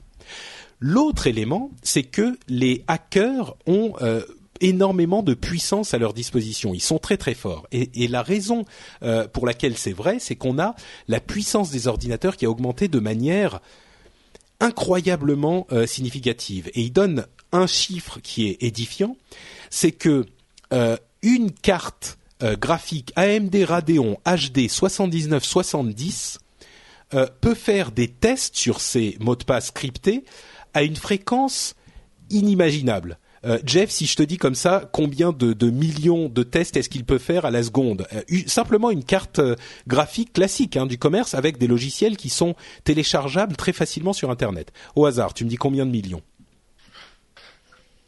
L'autre 0.79 1.27
élément, 1.27 1.71
c'est 1.81 2.03
que 2.03 2.37
les 2.47 2.83
hackers 2.87 3.55
ont 3.65 3.93
euh, 4.01 4.21
énormément 4.61 5.23
de 5.23 5.33
puissance 5.33 5.93
à 5.93 5.97
leur 5.97 6.13
disposition. 6.13 6.73
Ils 6.73 6.81
sont 6.81 6.99
très 6.99 7.17
très 7.17 7.33
forts. 7.33 7.67
Et, 7.71 8.07
la 8.07 8.21
raison 8.21 8.65
euh, 9.03 9.27
pour 9.27 9.45
laquelle 9.45 9.77
c'est 9.77 9.93
vrai, 9.93 10.17
c'est 10.19 10.35
qu'on 10.35 10.59
a 10.59 10.75
la 11.07 11.19
puissance 11.19 11.71
des 11.71 11.87
ordinateurs 11.87 12.37
qui 12.37 12.45
a 12.45 12.49
augmenté 12.49 12.87
de 12.87 12.99
manière 12.99 13.61
incroyablement 14.59 15.67
significative. 15.85 16.69
Et 16.75 16.81
ils 16.81 16.93
donnent 16.93 17.25
un 17.51 17.67
chiffre 17.67 18.19
qui 18.21 18.47
est 18.47 18.63
édifiant, 18.63 19.15
c'est 19.69 19.91
que 19.91 20.25
euh, 20.73 20.97
une 21.21 21.51
carte 21.51 22.17
euh, 22.43 22.55
graphique 22.55 23.13
AMD 23.15 23.55
Radeon 23.65 24.17
HD 24.25 24.67
7970 24.69 26.39
euh, 27.13 27.27
peut 27.41 27.55
faire 27.55 27.91
des 27.91 28.07
tests 28.07 28.55
sur 28.55 28.81
ces 28.81 29.17
mots 29.19 29.35
de 29.35 29.43
passe 29.43 29.71
cryptés 29.71 30.25
à 30.73 30.83
une 30.83 30.95
fréquence 30.95 31.75
inimaginable. 32.29 33.19
Jeff, 33.63 33.91
si 33.91 34.07
je 34.07 34.15
te 34.15 34.23
dis 34.23 34.37
comme 34.37 34.55
ça, 34.55 34.89
combien 34.91 35.31
de, 35.31 35.69
millions 35.69 36.29
de 36.29 36.41
tests 36.41 36.77
est-ce 36.77 36.89
qu'il 36.89 37.05
peut 37.05 37.19
faire 37.19 37.45
à 37.45 37.51
la 37.51 37.61
seconde? 37.61 38.07
Simplement 38.47 38.89
une 38.89 39.03
carte 39.03 39.39
graphique 39.85 40.33
classique 40.33 40.77
hein, 40.77 40.87
du 40.87 40.97
commerce 40.97 41.35
avec 41.35 41.59
des 41.59 41.67
logiciels 41.67 42.17
qui 42.17 42.29
sont 42.29 42.55
téléchargeables 42.85 43.55
très 43.55 43.71
facilement 43.71 44.13
sur 44.13 44.31
Internet. 44.31 44.73
Au 44.95 45.05
hasard, 45.05 45.35
tu 45.35 45.45
me 45.45 45.49
dis 45.51 45.57
combien 45.57 45.85
de 45.85 45.91
millions? 45.91 46.23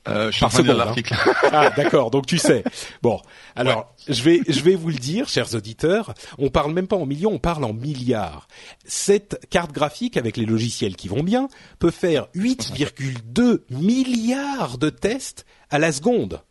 Euh, 0.07 0.31
je 0.31 0.45
suis 0.47 0.63
l'article. 0.63 1.13
Hein. 1.13 1.33
ah, 1.51 1.69
d'accord. 1.71 2.11
Donc 2.11 2.25
tu 2.25 2.37
sais. 2.37 2.63
Bon, 3.01 3.19
alors 3.55 3.93
je 4.07 4.23
vais 4.23 4.41
je 4.47 4.61
vais 4.61 4.75
vous 4.75 4.89
le 4.89 4.95
dire, 4.95 5.27
chers 5.27 5.53
auditeurs. 5.55 6.13
On 6.37 6.49
parle 6.49 6.73
même 6.73 6.87
pas 6.87 6.95
en 6.95 7.05
millions, 7.05 7.31
on 7.33 7.39
parle 7.39 7.63
en 7.63 7.73
milliards. 7.73 8.47
Cette 8.85 9.47
carte 9.49 9.71
graphique 9.71 10.17
avec 10.17 10.37
les 10.37 10.45
logiciels 10.45 10.95
qui 10.95 11.07
vont 11.07 11.23
bien 11.23 11.49
peut 11.79 11.91
faire 11.91 12.27
8,2 12.35 13.61
milliards 13.69 14.77
de 14.77 14.89
tests 14.89 15.45
à 15.69 15.79
la 15.79 15.91
seconde. 15.91 16.41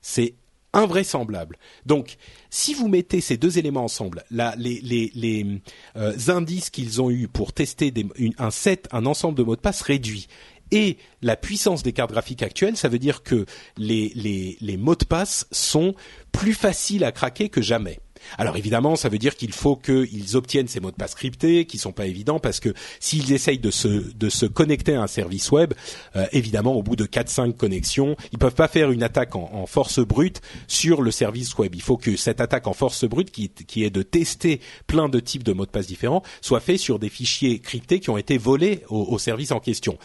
C'est 0.00 0.34
invraisemblable. 0.72 1.58
Donc, 1.86 2.16
si 2.48 2.74
vous 2.74 2.88
mettez 2.88 3.20
ces 3.20 3.36
deux 3.36 3.58
éléments 3.58 3.84
ensemble, 3.84 4.24
là, 4.30 4.54
les, 4.56 4.80
les, 4.80 5.10
les 5.14 5.60
euh, 5.96 6.16
indices 6.28 6.70
qu'ils 6.70 7.02
ont 7.02 7.10
eu 7.10 7.28
pour 7.28 7.52
tester 7.52 7.90
des, 7.90 8.06
un 8.38 8.50
set, 8.50 8.88
un 8.92 9.06
ensemble 9.06 9.36
de 9.36 9.42
mots 9.42 9.56
de 9.56 9.60
passe 9.60 9.82
réduit, 9.82 10.28
et 10.70 10.98
la 11.22 11.36
puissance 11.36 11.82
des 11.82 11.92
cartes 11.92 12.12
graphiques 12.12 12.42
actuelles, 12.42 12.76
ça 12.76 12.88
veut 12.88 12.98
dire 12.98 13.22
que 13.22 13.46
les, 13.76 14.12
les, 14.14 14.56
les 14.60 14.76
mots 14.76 14.94
de 14.94 15.04
passe 15.04 15.46
sont 15.50 15.94
plus 16.32 16.54
faciles 16.54 17.04
à 17.04 17.12
craquer 17.12 17.48
que 17.48 17.62
jamais. 17.62 18.00
Alors 18.38 18.56
évidemment, 18.56 18.96
ça 18.96 19.08
veut 19.08 19.18
dire 19.18 19.36
qu'il 19.36 19.52
faut 19.52 19.76
qu'ils 19.76 20.36
obtiennent 20.36 20.68
ces 20.68 20.80
mots 20.80 20.90
de 20.90 20.96
passe 20.96 21.14
cryptés, 21.14 21.64
qui 21.64 21.78
sont 21.78 21.92
pas 21.92 22.06
évidents, 22.06 22.38
parce 22.38 22.60
que 22.60 22.74
s'ils 22.98 23.32
essayent 23.32 23.58
de 23.58 23.70
se, 23.70 23.88
de 23.88 24.28
se 24.28 24.46
connecter 24.46 24.94
à 24.94 25.02
un 25.02 25.06
service 25.06 25.50
web, 25.50 25.74
euh, 26.16 26.26
évidemment, 26.32 26.74
au 26.74 26.82
bout 26.82 26.96
de 26.96 27.06
4-5 27.06 27.54
connexions, 27.56 28.16
ils 28.32 28.38
peuvent 28.38 28.54
pas 28.54 28.68
faire 28.68 28.90
une 28.90 29.02
attaque 29.02 29.34
en, 29.36 29.66
force 29.66 30.00
brute 30.00 30.40
sur 30.68 31.02
le 31.02 31.10
service 31.10 31.56
web. 31.58 31.74
Il 31.74 31.82
faut 31.82 31.96
que 31.96 32.16
cette 32.16 32.40
attaque 32.40 32.66
en 32.66 32.72
force 32.72 33.04
brute, 33.04 33.30
qui, 33.30 33.48
qui 33.50 33.84
est 33.84 33.90
de 33.90 34.02
tester 34.02 34.60
plein 34.86 35.08
de 35.08 35.20
types 35.20 35.44
de 35.44 35.52
mots 35.52 35.66
de 35.66 35.70
passe 35.70 35.86
différents, 35.86 36.22
soit 36.40 36.60
fait 36.60 36.76
sur 36.76 36.98
des 36.98 37.08
fichiers 37.08 37.58
cryptés 37.58 38.00
qui 38.00 38.10
ont 38.10 38.18
été 38.18 38.38
volés 38.38 38.82
au, 38.88 39.18
service 39.18 39.52
en 39.52 39.60
question. 39.60 39.98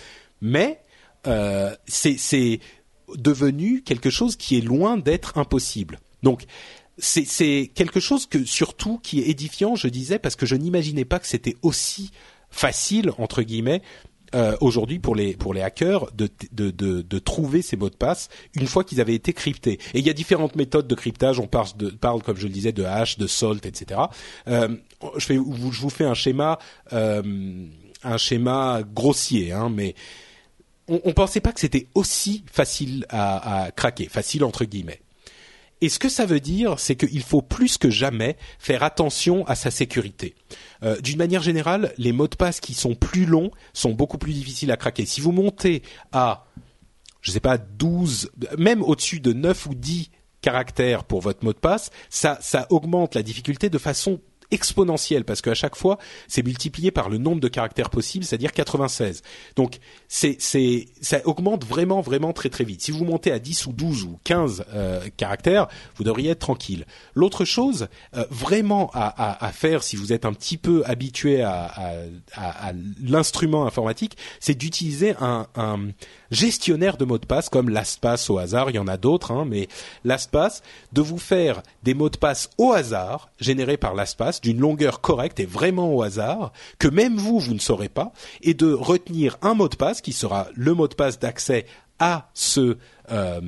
Mais 0.45 0.79
euh, 1.25 1.75
c'est 1.87 2.59
devenu 3.15 3.81
quelque 3.81 4.11
chose 4.11 4.35
qui 4.35 4.57
est 4.57 4.61
loin 4.61 4.95
d'être 4.95 5.39
impossible. 5.39 5.99
Donc 6.21 6.45
c'est 6.99 7.71
quelque 7.73 7.99
chose 7.99 8.27
que 8.27 8.45
surtout 8.45 8.99
qui 8.99 9.21
est 9.21 9.29
édifiant, 9.29 9.75
je 9.75 9.87
disais, 9.87 10.19
parce 10.19 10.35
que 10.35 10.45
je 10.45 10.55
n'imaginais 10.55 11.03
pas 11.03 11.17
que 11.17 11.27
c'était 11.27 11.57
aussi 11.63 12.11
facile 12.51 13.11
entre 13.17 13.41
guillemets 13.41 13.81
euh, 14.35 14.55
aujourd'hui 14.61 14.99
pour 14.99 15.15
les 15.15 15.35
pour 15.35 15.53
les 15.53 15.61
hackers 15.61 16.11
de, 16.13 16.29
de, 16.51 16.71
de, 16.71 17.19
trouver 17.19 17.61
ces 17.61 17.75
mots 17.75 17.89
de 17.89 17.95
passe 17.95 18.29
une 18.53 18.67
fois 18.67 18.83
qu'ils 18.83 19.01
avaient 19.01 19.15
été 19.15 19.33
cryptés. 19.33 19.79
Et 19.93 19.99
il 19.99 20.05
y 20.05 20.09
a 20.09 20.13
différentes 20.13 20.55
méthodes 20.55 20.87
de 20.87 20.95
cryptage. 20.95 21.39
On 21.39 21.47
parle 21.47 22.21
comme 22.21 22.37
je 22.37 22.47
le 22.47 22.53
disais, 22.53 22.71
de 22.71 22.83
hash, 22.83 23.17
de 23.17 23.27
salt, 23.27 23.65
etc. 23.65 24.01
Euh, 24.47 24.69
je, 25.17 25.25
fais, 25.25 25.35
je 25.35 25.81
vous 25.81 25.89
fais 25.89 26.05
un 26.05 26.13
schéma 26.13 26.59
euh, 26.93 27.65
un 28.03 28.17
schéma 28.17 28.81
grossier, 28.93 29.51
hein, 29.51 29.69
mais 29.69 29.95
on, 30.87 31.01
on 31.03 31.13
pensait 31.13 31.41
pas 31.41 31.51
que 31.51 31.59
c'était 31.59 31.87
aussi 31.95 32.43
facile 32.51 33.05
à, 33.09 33.69
craquer, 33.75 34.07
facile 34.07 34.43
entre 34.43 34.65
guillemets. 34.65 35.01
Et 35.81 35.89
ce 35.89 35.99
que 35.99 36.09
ça 36.09 36.25
veut 36.25 36.39
dire, 36.39 36.79
c'est 36.79 36.95
qu'il 36.95 37.21
faut 37.21 37.41
plus 37.41 37.77
que 37.77 37.89
jamais 37.89 38.37
faire 38.59 38.81
attention 38.81 39.45
à 39.45 39.55
sa 39.55 39.71
sécurité. 39.71 40.33
Euh, 40.83 40.99
D'une 41.01 41.17
manière 41.17 41.41
générale, 41.41 41.93
les 41.97 42.13
mots 42.13 42.29
de 42.29 42.35
passe 42.35 42.59
qui 42.59 42.73
sont 42.73 42.95
plus 42.95 43.25
longs 43.25 43.51
sont 43.73 43.91
beaucoup 43.91 44.17
plus 44.17 44.33
difficiles 44.33 44.71
à 44.71 44.77
craquer. 44.77 45.05
Si 45.05 45.19
vous 45.19 45.33
montez 45.33 45.83
à, 46.13 46.45
je 47.21 47.31
sais 47.31 47.41
pas, 47.41 47.57
12, 47.57 48.31
même 48.57 48.81
au-dessus 48.83 49.19
de 49.19 49.33
9 49.33 49.65
ou 49.67 49.75
10 49.75 50.11
caractères 50.41 51.03
pour 51.03 51.21
votre 51.21 51.43
mot 51.43 51.53
de 51.53 51.59
passe, 51.59 51.89
ça, 52.09 52.37
ça 52.41 52.67
augmente 52.69 53.13
la 53.13 53.23
difficulté 53.23 53.69
de 53.69 53.77
façon 53.77 54.21
exponentielle 54.51 55.25
parce 55.25 55.41
qu'à 55.41 55.53
chaque 55.53 55.75
fois 55.75 55.97
c'est 56.27 56.43
multiplié 56.43 56.91
par 56.91 57.09
le 57.09 57.17
nombre 57.17 57.41
de 57.41 57.47
caractères 57.47 57.89
possibles, 57.89 58.25
c'est-à-dire 58.25 58.51
96. 58.51 59.21
Donc 59.55 59.77
c'est 60.07 60.37
c'est 60.39 60.87
ça 61.01 61.19
augmente 61.25 61.65
vraiment 61.65 62.01
vraiment 62.01 62.33
très 62.33 62.49
très 62.49 62.63
vite. 62.63 62.81
Si 62.81 62.91
vous 62.91 63.05
montez 63.05 63.31
à 63.31 63.39
10 63.39 63.67
ou 63.67 63.73
12 63.73 64.03
ou 64.03 64.19
15 64.23 64.65
euh, 64.73 65.01
caractères, 65.17 65.67
vous 65.95 66.03
devriez 66.03 66.31
être 66.31 66.39
tranquille. 66.39 66.85
L'autre 67.13 67.45
chose 67.45 67.87
euh, 68.15 68.25
vraiment 68.29 68.89
à, 68.93 69.45
à, 69.45 69.51
faire 69.51 69.83
si 69.83 69.95
vous 69.95 70.13
êtes 70.13 70.25
un 70.25 70.33
petit 70.33 70.57
peu 70.57 70.83
habitué 70.85 71.41
à, 71.41 71.65
à 72.35 72.71
l'instrument 73.03 73.65
informatique, 73.65 74.17
c'est 74.39 74.55
d'utiliser 74.55 75.15
un, 75.19 75.47
un 75.55 75.89
gestionnaire 76.31 76.97
de 76.97 77.05
mots 77.05 77.17
de 77.17 77.25
passe 77.25 77.49
comme 77.49 77.69
LastPass 77.69 78.29
au 78.29 78.37
hasard, 78.37 78.69
il 78.69 78.75
y 78.75 78.79
en 78.79 78.87
a 78.87 78.97
d'autres, 78.97 79.31
hein, 79.31 79.45
mais 79.47 79.67
LastPass, 80.03 80.61
de 80.93 81.01
vous 81.01 81.17
faire 81.17 81.61
des 81.83 81.93
mots 81.93 82.09
de 82.09 82.17
passe 82.17 82.49
au 82.57 82.71
hasard 82.73 83.29
générés 83.39 83.77
par 83.77 83.95
LastPass 83.95 84.41
d'une 84.41 84.59
longueur 84.59 85.01
correcte 85.01 85.39
et 85.39 85.45
vraiment 85.45 85.93
au 85.93 86.01
hasard 86.01 86.51
que 86.79 86.87
même 86.87 87.17
vous 87.17 87.39
vous 87.39 87.53
ne 87.53 87.59
saurez 87.59 87.89
pas 87.89 88.11
et 88.41 88.53
de 88.53 88.73
retenir 88.73 89.37
un 89.41 89.53
mot 89.53 89.69
de 89.69 89.75
passe 89.75 90.01
qui 90.01 90.13
sera 90.13 90.47
le 90.55 90.73
mot 90.73 90.87
de 90.87 90.95
passe 90.95 91.19
d'accès 91.19 91.65
à 91.99 92.29
ce 92.33 92.77
euh, 93.11 93.41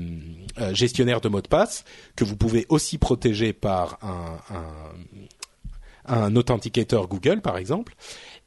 euh, 0.60 0.74
gestionnaire 0.74 1.22
de 1.22 1.30
mots 1.30 1.42
de 1.42 1.48
passe 1.48 1.84
que 2.16 2.24
vous 2.24 2.38
pouvez 2.38 2.66
aussi 2.70 2.98
protéger 2.98 3.52
par 3.54 4.00
un, 4.02 4.38
un, 4.56 6.24
un 6.24 6.36
authenticator 6.36 7.08
Google 7.08 7.42
par 7.42 7.58
exemple 7.58 7.96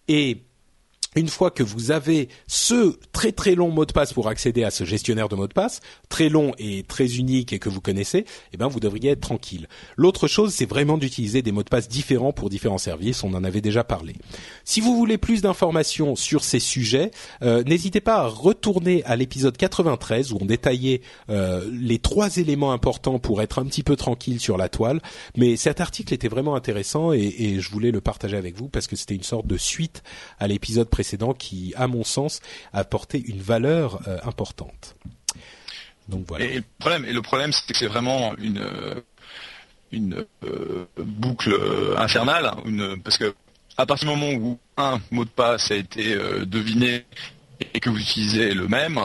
et 0.09 0.43
une 1.17 1.29
fois 1.29 1.51
que 1.51 1.63
vous 1.63 1.91
avez 1.91 2.29
ce 2.47 2.97
très 3.13 3.33
très 3.33 3.55
long 3.55 3.71
mot 3.71 3.85
de 3.85 3.93
passe 3.93 4.13
pour 4.13 4.29
accéder 4.29 4.63
à 4.63 4.71
ce 4.71 4.85
gestionnaire 4.85 5.29
de 5.29 5.35
mot 5.35 5.49
de 5.49 5.53
passe, 5.53 5.81
très 6.09 6.29
long 6.29 6.53
et 6.59 6.85
très 6.85 7.17
unique 7.17 7.53
et 7.53 7.59
que 7.59 7.69
vous 7.69 7.81
connaissez, 7.81 8.25
eh 8.53 8.57
ben 8.57 8.69
vous 8.69 8.79
devriez 8.79 9.11
être 9.11 9.21
tranquille. 9.21 9.67
L'autre 9.97 10.29
chose, 10.29 10.55
c'est 10.55 10.67
vraiment 10.67 10.99
d'utiliser 10.99 11.43
des 11.43 11.51
mots 11.51 11.65
de 11.65 11.69
passe 11.69 11.89
différents 11.89 12.33
pour 12.33 12.49
différents 12.49 12.79
services. 12.79 13.25
On 13.25 13.35
en 13.35 13.43
avait 13.43 13.61
déjà 13.61 13.83
parlé. 13.83 14.15
Si 14.65 14.81
vous 14.81 14.97
voulez 14.97 15.19
plus 15.19 15.43
d'informations 15.43 16.15
sur 16.15 16.45
ces 16.45 16.61
sujets, 16.61 17.11
euh, 17.43 17.65
n'hésitez 17.65 18.01
pas 18.01 18.19
à 18.19 18.27
retourner 18.27 19.03
à 19.05 19.17
l'épisode 19.17 19.57
93 19.57 20.33
où 20.33 20.39
on 20.41 20.45
détaillait 20.45 21.01
euh, 21.29 21.69
les 21.73 21.99
trois 21.99 22.37
éléments 22.37 22.73
importants 22.73 23.19
pour 23.19 23.43
être 23.43 23.59
un 23.59 23.65
petit 23.65 23.83
peu 23.83 23.97
tranquille 23.97 24.39
sur 24.39 24.57
la 24.57 24.69
toile. 24.69 25.01
Mais 25.37 25.57
cet 25.57 25.81
article 25.81 26.15
était 26.15 26.29
vraiment 26.29 26.55
intéressant 26.55 27.13
et, 27.13 27.35
et 27.39 27.61
je 27.61 27.71
voulais 27.71 27.91
le 27.91 28.01
partager 28.01 28.37
avec 28.37 28.57
vous 28.57 28.69
parce 28.69 28.87
que 28.87 28.95
c'était 28.95 29.17
une 29.17 29.25
sorte 29.25 29.49
de 29.49 29.57
suite 29.57 30.05
à 30.39 30.47
l'épisode 30.47 30.89
précédent 30.89 31.00
qui, 31.39 31.73
à 31.77 31.87
mon 31.87 32.05
sens, 32.05 32.41
a 32.73 32.81
apporté 32.81 33.23
une 33.27 33.41
valeur 33.41 34.07
euh, 34.09 34.19
importante. 34.25 34.97
Et 36.41 36.57
le 36.57 36.65
problème, 36.79 37.05
et 37.05 37.13
le 37.13 37.23
problème, 37.23 37.53
c'est 37.53 37.73
que 37.73 37.79
c'est 37.79 37.87
vraiment 37.87 38.35
une 38.39 38.59
euh, 38.59 39.01
une 39.93 40.25
euh, 40.45 40.87
boucle 40.97 41.57
infernale, 41.97 42.53
une, 42.65 43.01
parce 43.03 43.19
que 43.19 43.35
à 43.77 43.87
partir 43.87 44.09
du 44.09 44.17
moment 44.17 44.33
où 44.33 44.59
un 44.77 45.01
mot 45.11 45.25
de 45.25 45.31
passe 45.31 45.71
a 45.71 45.77
été 45.77 46.17
deviné 46.45 47.07
et 47.75 47.81
que 47.81 47.91
vous 47.91 47.99
utilisez 47.99 48.55
le 48.55 48.69
même, 48.69 49.01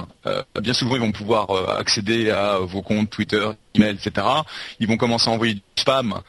bien 0.62 0.74
souvent 0.74 0.96
ils 0.96 1.02
vont 1.02 1.12
pouvoir 1.12 1.78
accéder 1.80 2.30
à 2.30 2.60
vos 2.60 2.82
comptes 2.82 3.10
Twitter, 3.10 3.48
email, 3.74 3.96
etc. 3.96 4.28
Ils 4.80 4.88
vont 4.88 4.98
commencer 4.98 5.30
à 5.30 5.34
envoyer 5.34 5.56
du 5.56 5.62
spam 5.76 6.22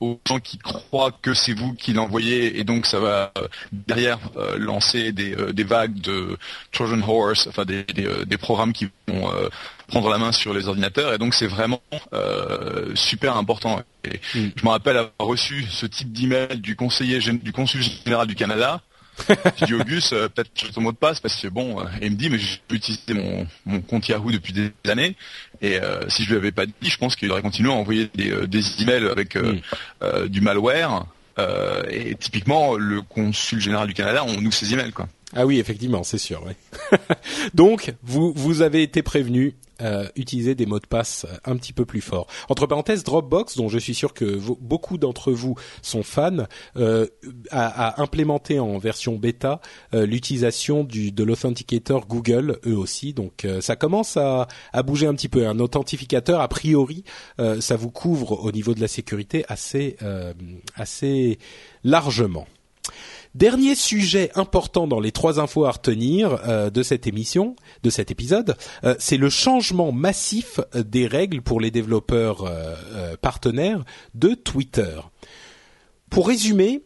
aux 0.00 0.20
gens 0.26 0.38
qui 0.38 0.58
croient 0.58 1.12
que 1.22 1.34
c'est 1.34 1.52
vous 1.52 1.74
qui 1.74 1.92
l'envoyez 1.92 2.58
et 2.58 2.64
donc 2.64 2.86
ça 2.86 3.00
va 3.00 3.32
euh, 3.38 3.48
derrière 3.72 4.18
euh, 4.36 4.56
lancer 4.58 5.12
des, 5.12 5.34
euh, 5.34 5.52
des, 5.52 5.64
vagues 5.64 6.00
de 6.00 6.36
Trojan 6.72 7.00
Horse, 7.06 7.46
enfin 7.48 7.64
des, 7.64 7.84
des, 7.84 8.38
programmes 8.38 8.72
qui 8.72 8.88
vont 9.08 9.30
prendre 9.88 10.08
la 10.10 10.18
main 10.18 10.32
sur 10.32 10.54
les 10.54 10.68
ordinateurs 10.68 11.12
et 11.12 11.18
donc 11.18 11.34
c'est 11.34 11.46
vraiment 11.46 11.82
super 12.94 13.36
important. 13.36 13.82
Et 14.04 14.20
mm. 14.34 14.50
Je 14.56 14.64
me 14.64 14.70
rappelle 14.70 14.96
avoir 14.96 15.28
reçu 15.28 15.64
ce 15.68 15.86
type 15.86 16.12
d'email 16.12 16.60
du 16.60 16.76
conseiller 16.76 17.18
du 17.18 17.52
consul 17.52 17.82
général 17.82 18.26
du 18.26 18.34
Canada 18.34 18.80
je 19.56 19.64
dis 19.64 19.74
Auguste, 19.74 20.12
euh, 20.12 20.28
peut-être 20.28 20.72
ton 20.72 20.80
mot 20.80 20.92
de 20.92 20.96
passe 20.96 21.20
parce 21.20 21.40
que 21.40 21.48
bon, 21.48 21.80
euh, 21.80 21.84
il 22.02 22.12
me 22.12 22.16
dit 22.16 22.30
mais 22.30 22.38
je 22.38 22.58
peux 22.66 22.76
utiliser 22.76 23.14
mon, 23.14 23.46
mon 23.66 23.80
compte 23.80 24.08
Yahoo 24.08 24.30
depuis 24.30 24.52
des 24.52 24.70
années 24.88 25.16
et 25.60 25.80
euh, 25.80 26.08
si 26.08 26.24
je 26.24 26.30
lui 26.30 26.36
avais 26.36 26.52
pas 26.52 26.66
dit, 26.66 26.72
je 26.82 26.96
pense 26.98 27.16
qu'il 27.16 27.30
aurait 27.30 27.42
continué 27.42 27.70
à 27.70 27.74
envoyer 27.74 28.10
des, 28.14 28.46
des 28.46 28.82
emails 28.82 29.08
avec 29.08 29.36
du 30.28 30.40
malware 30.40 31.06
et 31.90 32.14
typiquement 32.16 32.76
le 32.76 33.02
consul 33.02 33.60
général 33.60 33.88
du 33.88 33.94
Canada, 33.94 34.24
on 34.26 34.40
nous 34.40 34.52
ses 34.52 34.72
emails 34.72 34.92
quoi. 34.92 35.08
Ah 35.36 35.44
oui, 35.44 35.58
effectivement, 35.58 36.04
c'est 36.04 36.18
sûr. 36.18 36.42
Donc, 37.54 37.92
vous 38.02 38.32
vous 38.34 38.62
avez 38.62 38.82
été 38.82 39.02
prévenu 39.02 39.54
euh, 39.80 40.08
utiliser 40.16 40.54
des 40.54 40.66
mots 40.66 40.80
de 40.80 40.86
passe 40.86 41.26
un 41.44 41.56
petit 41.56 41.72
peu 41.72 41.84
plus 41.84 42.00
forts. 42.00 42.26
Entre 42.48 42.66
parenthèses, 42.66 43.04
Dropbox, 43.04 43.56
dont 43.56 43.68
je 43.68 43.78
suis 43.78 43.94
sûr 43.94 44.12
que 44.12 44.38
beaucoup 44.60 44.98
d'entre 44.98 45.32
vous 45.32 45.54
sont 45.82 46.02
fans, 46.02 46.46
euh, 46.76 47.06
a, 47.50 48.02
implémenté 48.02 48.58
en 48.58 48.78
version 48.78 49.16
bêta 49.16 49.60
euh, 49.94 50.04
l'utilisation 50.04 50.84
de 50.84 51.24
l'authenticator 51.24 52.06
Google, 52.06 52.58
eux 52.66 52.76
aussi. 52.76 53.12
Donc 53.12 53.46
ça 53.60 53.76
commence 53.76 54.16
à, 54.16 54.48
à, 54.72 54.82
bouger 54.82 55.06
un 55.06 55.14
petit 55.14 55.28
peu. 55.28 55.46
Un 55.46 55.60
authentificateur, 55.60 56.40
a 56.40 56.48
priori, 56.48 57.04
ça 57.60 57.76
vous 57.76 57.90
couvre 57.90 58.44
au 58.44 58.52
niveau 58.52 58.74
de 58.74 58.80
la 58.80 58.88
sécurité 58.88 59.44
assez, 59.48 59.96
assez 60.74 61.38
largement. 61.84 62.46
Dernier 63.38 63.76
sujet 63.76 64.32
important 64.34 64.88
dans 64.88 64.98
les 64.98 65.12
trois 65.12 65.38
infos 65.38 65.64
à 65.64 65.70
retenir 65.70 66.40
euh, 66.48 66.70
de 66.70 66.82
cette 66.82 67.06
émission, 67.06 67.54
de 67.84 67.88
cet 67.88 68.10
épisode, 68.10 68.56
euh, 68.82 68.96
c'est 68.98 69.16
le 69.16 69.30
changement 69.30 69.92
massif 69.92 70.58
des 70.74 71.06
règles 71.06 71.40
pour 71.40 71.60
les 71.60 71.70
développeurs 71.70 72.42
euh, 72.44 73.16
partenaires 73.22 73.84
de 74.16 74.34
Twitter. 74.34 74.98
Pour 76.10 76.26
résumer, 76.26 76.82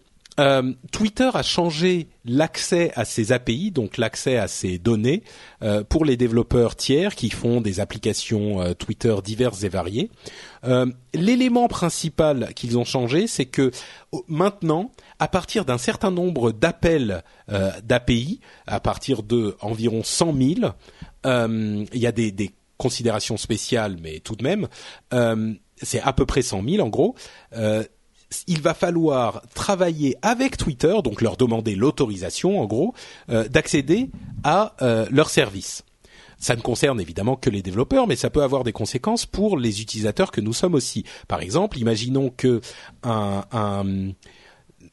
Twitter 0.92 1.30
a 1.34 1.42
changé 1.42 2.08
l'accès 2.24 2.92
à 2.94 3.04
ses 3.04 3.32
API, 3.32 3.70
donc 3.70 3.98
l'accès 3.98 4.38
à 4.38 4.48
ses 4.48 4.78
données, 4.78 5.22
pour 5.88 6.04
les 6.04 6.16
développeurs 6.16 6.74
tiers 6.74 7.14
qui 7.14 7.30
font 7.30 7.60
des 7.60 7.80
applications 7.80 8.74
Twitter 8.74 9.14
diverses 9.22 9.62
et 9.62 9.68
variées. 9.68 10.10
L'élément 11.14 11.68
principal 11.68 12.54
qu'ils 12.54 12.78
ont 12.78 12.84
changé, 12.84 13.26
c'est 13.26 13.46
que 13.46 13.70
maintenant, 14.28 14.90
à 15.18 15.28
partir 15.28 15.64
d'un 15.64 15.78
certain 15.78 16.10
nombre 16.10 16.52
d'appels 16.52 17.22
euh, 17.50 17.70
d'API, 17.84 18.40
à 18.66 18.80
partir 18.80 19.22
de 19.22 19.56
environ 19.60 20.02
100 20.02 20.34
000, 20.34 20.72
euh, 21.26 21.84
il 21.92 22.00
y 22.00 22.06
a 22.06 22.12
des, 22.12 22.50
considérations 22.78 23.36
spéciales, 23.36 23.96
mais 24.02 24.18
tout 24.18 24.34
de 24.34 24.42
même, 24.42 24.66
euh, 25.14 25.54
c'est 25.76 26.00
à 26.00 26.12
peu 26.12 26.26
près 26.26 26.42
100 26.42 26.64
000 26.68 26.84
en 26.84 26.88
gros. 26.88 27.14
Il 28.46 28.60
va 28.60 28.74
falloir 28.74 29.42
travailler 29.54 30.16
avec 30.22 30.56
Twitter, 30.56 30.94
donc 31.02 31.20
leur 31.22 31.36
demander 31.36 31.74
l'autorisation, 31.74 32.60
en 32.60 32.66
gros, 32.66 32.94
euh, 33.30 33.48
d'accéder 33.48 34.10
à 34.44 34.74
euh, 34.82 35.06
leur 35.10 35.30
service. 35.30 35.84
Ça 36.38 36.56
ne 36.56 36.60
concerne 36.60 37.00
évidemment 37.00 37.36
que 37.36 37.50
les 37.50 37.62
développeurs, 37.62 38.08
mais 38.08 38.16
ça 38.16 38.28
peut 38.28 38.42
avoir 38.42 38.64
des 38.64 38.72
conséquences 38.72 39.26
pour 39.26 39.56
les 39.56 39.80
utilisateurs 39.80 40.32
que 40.32 40.40
nous 40.40 40.52
sommes 40.52 40.74
aussi. 40.74 41.04
Par 41.28 41.40
exemple, 41.40 41.78
imaginons 41.78 42.30
que 42.36 42.60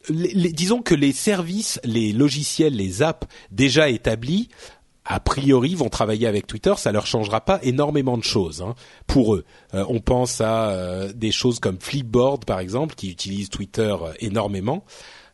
disons 0.09 0.81
que 0.81 0.95
les 0.95 1.11
services, 1.11 1.79
les 1.83 2.13
logiciels, 2.13 2.75
les 2.75 3.01
apps 3.01 3.27
déjà 3.51 3.89
établis 3.89 4.49
a 5.09 5.19
priori 5.19 5.73
vont 5.73 5.89
travailler 5.89 6.27
avec 6.27 6.45
Twitter, 6.45 6.73
ça 6.77 6.91
leur 6.91 7.07
changera 7.07 7.41
pas 7.41 7.59
énormément 7.63 8.17
de 8.17 8.23
choses 8.23 8.61
hein, 8.61 8.75
pour 9.07 9.33
eux. 9.33 9.43
Euh, 9.73 9.83
on 9.89 9.99
pense 9.99 10.39
à 10.39 10.69
euh, 10.69 11.11
des 11.13 11.31
choses 11.31 11.59
comme 11.59 11.79
Flipboard 11.79 12.45
par 12.45 12.59
exemple 12.59 12.93
qui 12.93 13.09
utilisent 13.09 13.49
Twitter 13.49 13.95
euh, 14.01 14.13
énormément. 14.19 14.85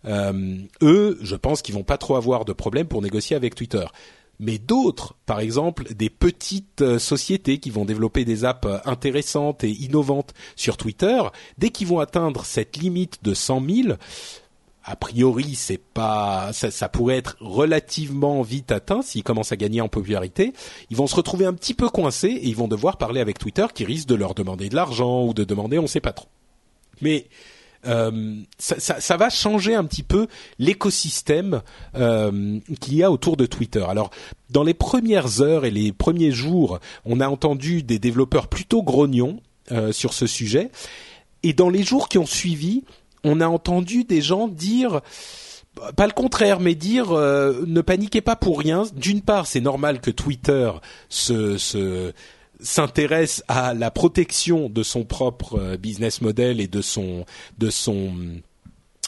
eux, 0.08 1.18
je 1.22 1.36
pense 1.36 1.62
qu'ils 1.62 1.76
vont 1.76 1.84
pas 1.84 1.98
trop 1.98 2.16
avoir 2.16 2.46
de 2.46 2.54
problème 2.54 2.88
pour 2.88 3.02
négocier 3.02 3.36
avec 3.36 3.54
Twitter. 3.54 3.86
Mais 4.40 4.58
d'autres, 4.58 5.16
par 5.26 5.40
exemple, 5.40 5.94
des 5.94 6.10
petites 6.10 6.98
sociétés 6.98 7.58
qui 7.58 7.70
vont 7.70 7.86
développer 7.86 8.26
des 8.26 8.44
apps 8.44 8.68
intéressantes 8.84 9.64
et 9.64 9.72
innovantes 9.72 10.34
sur 10.58 10.76
Twitter, 10.78 11.22
dès 11.58 11.70
qu'ils 11.70 11.88
vont 11.88 12.00
atteindre 12.00 12.46
cette 12.46 12.78
limite 12.78 13.24
de 13.24 13.34
100 13.34 13.64
000, 13.68 13.98
a 14.88 14.96
priori, 14.96 15.56
c'est 15.56 15.80
pas, 15.80 16.52
ça, 16.54 16.70
ça, 16.70 16.90
pourrait 16.90 17.18
être 17.18 17.38
relativement 17.40 18.44
vite 18.44 18.72
atteint 18.72 19.02
s'ils 19.02 19.24
commencent 19.24 19.52
à 19.52 19.58
gagner 19.58 19.82
en 19.82 19.88
popularité. 19.88 20.54
Ils 20.92 20.98
vont 20.98 21.08
se 21.08 21.16
retrouver 21.16 21.46
un 21.46 21.54
petit 21.54 21.74
peu 21.74 21.90
coincés 21.90 22.28
et 22.28 22.48
ils 22.48 22.56
vont 22.56 22.68
devoir 22.68 22.98
parler 22.98 23.20
avec 23.20 23.40
Twitter, 23.40 23.66
qui 23.74 23.84
risque 23.84 24.08
de 24.08 24.16
leur 24.16 24.36
demander 24.36 24.70
de 24.70 24.76
l'argent 24.76 25.24
ou 25.26 25.34
de 25.34 25.44
demander, 25.44 25.80
on 25.80 25.88
sait 25.88 26.02
pas 26.02 26.14
trop. 26.14 26.28
Mais 27.02 27.26
euh, 27.88 28.42
ça, 28.60 28.80
ça, 28.80 29.00
ça, 29.00 29.18
va 29.18 29.30
changer 29.30 29.74
un 29.76 29.86
petit 29.86 30.04
peu 30.04 30.28
l'écosystème 30.60 31.62
euh, 31.96 32.60
qu'il 32.80 32.96
y 32.96 33.04
a 33.04 33.12
autour 33.12 33.38
de 33.38 33.46
Twitter. 33.46 33.86
Alors, 33.88 34.12
dans 34.50 34.64
les 34.64 34.74
premières 34.74 35.42
heures 35.42 35.66
et 35.66 35.72
les 35.72 35.92
premiers 35.92 36.32
jours, 36.32 36.80
on 37.06 37.20
a 37.20 37.28
entendu 37.28 37.84
des 37.84 38.00
développeurs 38.00 38.48
plutôt 38.48 38.84
grognons 38.84 39.40
euh, 39.72 39.92
sur 39.92 40.14
ce 40.14 40.28
sujet. 40.28 40.72
Et 41.44 41.54
dans 41.54 41.70
les 41.70 41.84
jours 41.84 42.10
qui 42.10 42.18
ont 42.18 42.26
suivi, 42.26 42.84
on 43.26 43.42
a 43.42 43.48
entendu 43.48 44.06
des 44.06 44.22
gens 44.22 44.48
dire 44.48 45.02
pas 45.96 46.08
le 46.08 46.14
contraire, 46.14 46.60
mais 46.60 46.76
dire 46.76 47.12
euh, 47.12 47.64
ne 47.68 47.82
paniquez 47.82 48.22
pas 48.22 48.36
pour 48.36 48.60
rien. 48.60 48.84
D'une 48.96 49.22
part, 49.22 49.48
c'est 49.48 49.62
normal 49.62 50.00
que 50.00 50.12
Twitter 50.12 50.72
se, 51.10 52.14
s'intéresse 52.60 53.44
à 53.48 53.74
la 53.74 53.92
protection 53.92 54.70
de 54.70 54.84
son 54.84 55.04
propre 55.04 55.60
euh, 55.60 55.78
business 55.78 56.22
model 56.22 56.60
et 56.60 56.68
de 56.68 56.82
son 56.82 57.26
de 57.58 57.70
son 57.70 58.14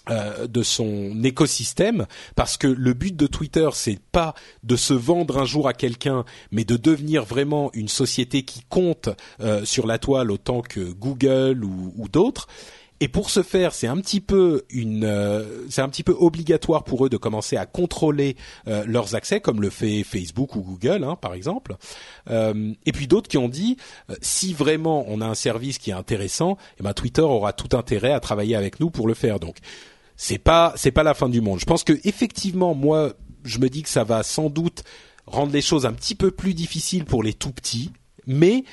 euh, 0.10 0.48
de 0.48 0.64
son 0.64 1.24
écosystème 1.24 2.06
parce 2.36 2.58
que 2.58 2.68
le 2.68 2.94
but 2.94 3.16
de 3.16 3.28
Twitter 3.28 3.70
c'est 3.74 4.00
pas 4.00 4.36
de 4.64 4.76
se 4.76 4.94
vendre 4.94 5.38
un 5.38 5.46
jour 5.46 5.68
à 5.68 5.74
quelqu'un 5.74 6.26
mais 6.52 6.66
de 6.66 6.76
devenir 6.76 7.24
vraiment 7.24 7.72
une 7.74 7.90
société 7.90 8.44
qui 8.44 8.62
compte 8.70 9.10
sur 9.66 9.86
la 9.86 10.00
toile 10.00 10.32
autant 10.32 10.62
que 10.62 10.80
Google 10.80 11.66
ou 11.66 12.08
d'autres 12.10 12.48
et 13.00 13.08
pour 13.08 13.30
ce 13.30 13.44
faire, 13.44 13.74
c'est 13.74 13.88
un 13.88 13.98
petit 13.98 14.22
peu 14.22 14.64
une, 14.70 15.04
euh, 15.04 15.66
c'est 15.70 15.82
un 15.82 15.90
petit 15.90 16.04
peu 16.04 16.16
obligatoire 16.18 16.84
pour 16.84 17.06
eux 17.06 17.10
de 17.10 17.18
commencer 17.18 17.56
à 17.56 17.66
contrôler 17.66 18.36
euh, 18.68 18.84
leurs 18.88 19.14
accès, 19.14 19.40
comme 19.40 19.62
le 19.62 19.70
fait 19.70 20.04
Facebook 20.04 20.56
ou 20.56 20.62
Google, 20.62 21.04
hein, 21.04 21.16
par 21.16 21.34
exemple. 21.36 21.76
Euh, 22.30 22.74
et 22.86 22.92
puis 22.92 23.08
d'autres 23.08 23.30
qui 23.30 23.38
ont 23.38 23.50
dit, 23.50 23.78
si 24.22 24.54
vraiment 24.54 25.06
on 25.08 25.22
a 25.22 25.26
un 25.26 25.36
service 25.36 25.78
qui 25.78 25.92
est 25.92 25.94
intéressant, 25.94 26.58
eh 26.80 26.84
ben 26.84 26.94
Twitter 26.94 27.22
aura 27.22 27.54
tout 27.54 27.78
intérêt 27.78 28.12
à 28.14 28.20
travailler 28.20 28.56
avec 28.56 28.80
nous 28.80 28.90
pour 28.90 29.08
le 29.08 29.14
faire. 29.14 29.40
Donc 29.40 29.58
c'est 30.16 30.40
pas, 30.40 30.74
c'est 30.76 30.92
pas 30.92 31.04
la 31.04 31.14
fin 31.14 31.30
du 31.30 31.42
monde. 31.42 31.60
Je 31.60 31.66
pense 31.66 31.84
que 31.84 31.94
effectivement, 32.04 32.74
moi, 32.74 33.14
je 33.44 33.60
me 33.60 33.70
dis 33.70 33.84
que 33.84 33.90
ça 33.90 34.04
va 34.04 34.24
sans 34.24 34.50
doute 34.50 34.84
rendre 35.28 35.54
les 35.54 35.62
choses 35.62 35.86
un 35.86 35.94
petit 35.94 36.16
peu 36.16 36.32
plus 36.32 36.56
difficiles 36.56 37.06
pour 37.06 37.22
les 37.22 37.34
tout 37.34 37.52
petits, 37.52 37.92
mais 38.26 38.64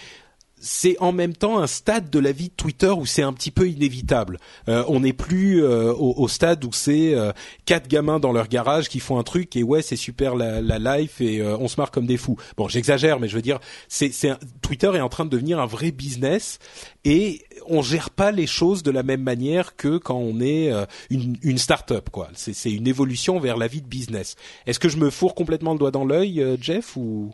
c'est 0.65 0.97
en 0.99 1.13
même 1.13 1.35
temps 1.35 1.59
un 1.59 1.67
stade 1.67 2.09
de 2.09 2.19
la 2.19 2.33
vie 2.33 2.49
de 2.49 2.55
Twitter 2.55 2.89
où 2.89 3.05
c'est 3.05 3.23
un 3.23 3.35
petit 3.35 3.51
peu 3.51 3.69
inévitable. 3.69 4.39
Euh, 4.69 4.83
on 4.89 5.01
n'est 5.01 5.13
plus 5.13 5.63
euh, 5.63 5.93
au, 5.93 6.27
stade 6.27 6.65
où 6.65 6.73
c'est 6.73 7.15
euh, 7.15 7.33
quatre 7.67 7.87
gamins 7.87 8.19
dans 8.19 8.33
leur 8.33 8.49
garage 8.49 8.89
qui 8.89 8.99
font 8.99 9.19
un 9.19 9.23
truc 9.23 9.57
et 9.57 9.63
ouais 9.63 9.83
c'est 9.83 9.97
super 9.97 10.35
la, 10.35 10.63
la 10.63 10.79
life 10.97 11.21
et 11.21 11.43
on 11.43 11.69
se 11.69 11.79
marre 11.79 11.91
comme 11.91 12.07
des 12.07 12.17
fous. 12.17 12.39
Bon 12.57 12.67
j'exagère 12.67 13.21
mais 13.21 13.29
je 13.29 13.37
veux 13.37 13.43
dire 13.43 13.61
c'est 13.89 14.11
Twitter 14.63 14.91
est 14.95 15.01
en 15.01 15.11
train 15.11 15.27
de 15.27 15.31
devenir 15.31 15.61
un 15.61 15.67
vrai 15.67 15.91
business 15.91 16.59
et 17.05 17.43
on 17.67 17.83
gère 17.83 18.09
pas 18.09 18.31
les 18.31 18.47
choses 18.47 18.83
de 18.83 18.91
la 18.91 19.03
même 19.03 19.23
manière 19.23 19.77
que 19.77 19.99
quand 19.99 20.17
on 20.17 20.41
est 20.41 20.73
une, 21.11 21.37
une 21.43 21.59
start-up 21.59 22.09
quoi. 22.11 22.31
C'est 22.35 22.73
une 22.73 22.89
évolution 22.89 23.39
vers 23.39 23.59
la 23.59 23.67
vie 23.67 23.83
de 23.83 23.87
business. 23.87 24.37
Est-ce 24.67 24.79
que 24.79 24.89
je 24.89 24.97
me 24.97 25.11
fourre 25.11 25.35
complètement 25.35 25.75
le 25.75 25.79
doigt 25.79 25.91
dans 25.91 26.07
l'œil 26.07 26.57
Jeff 26.59 26.97
ou? 26.97 27.33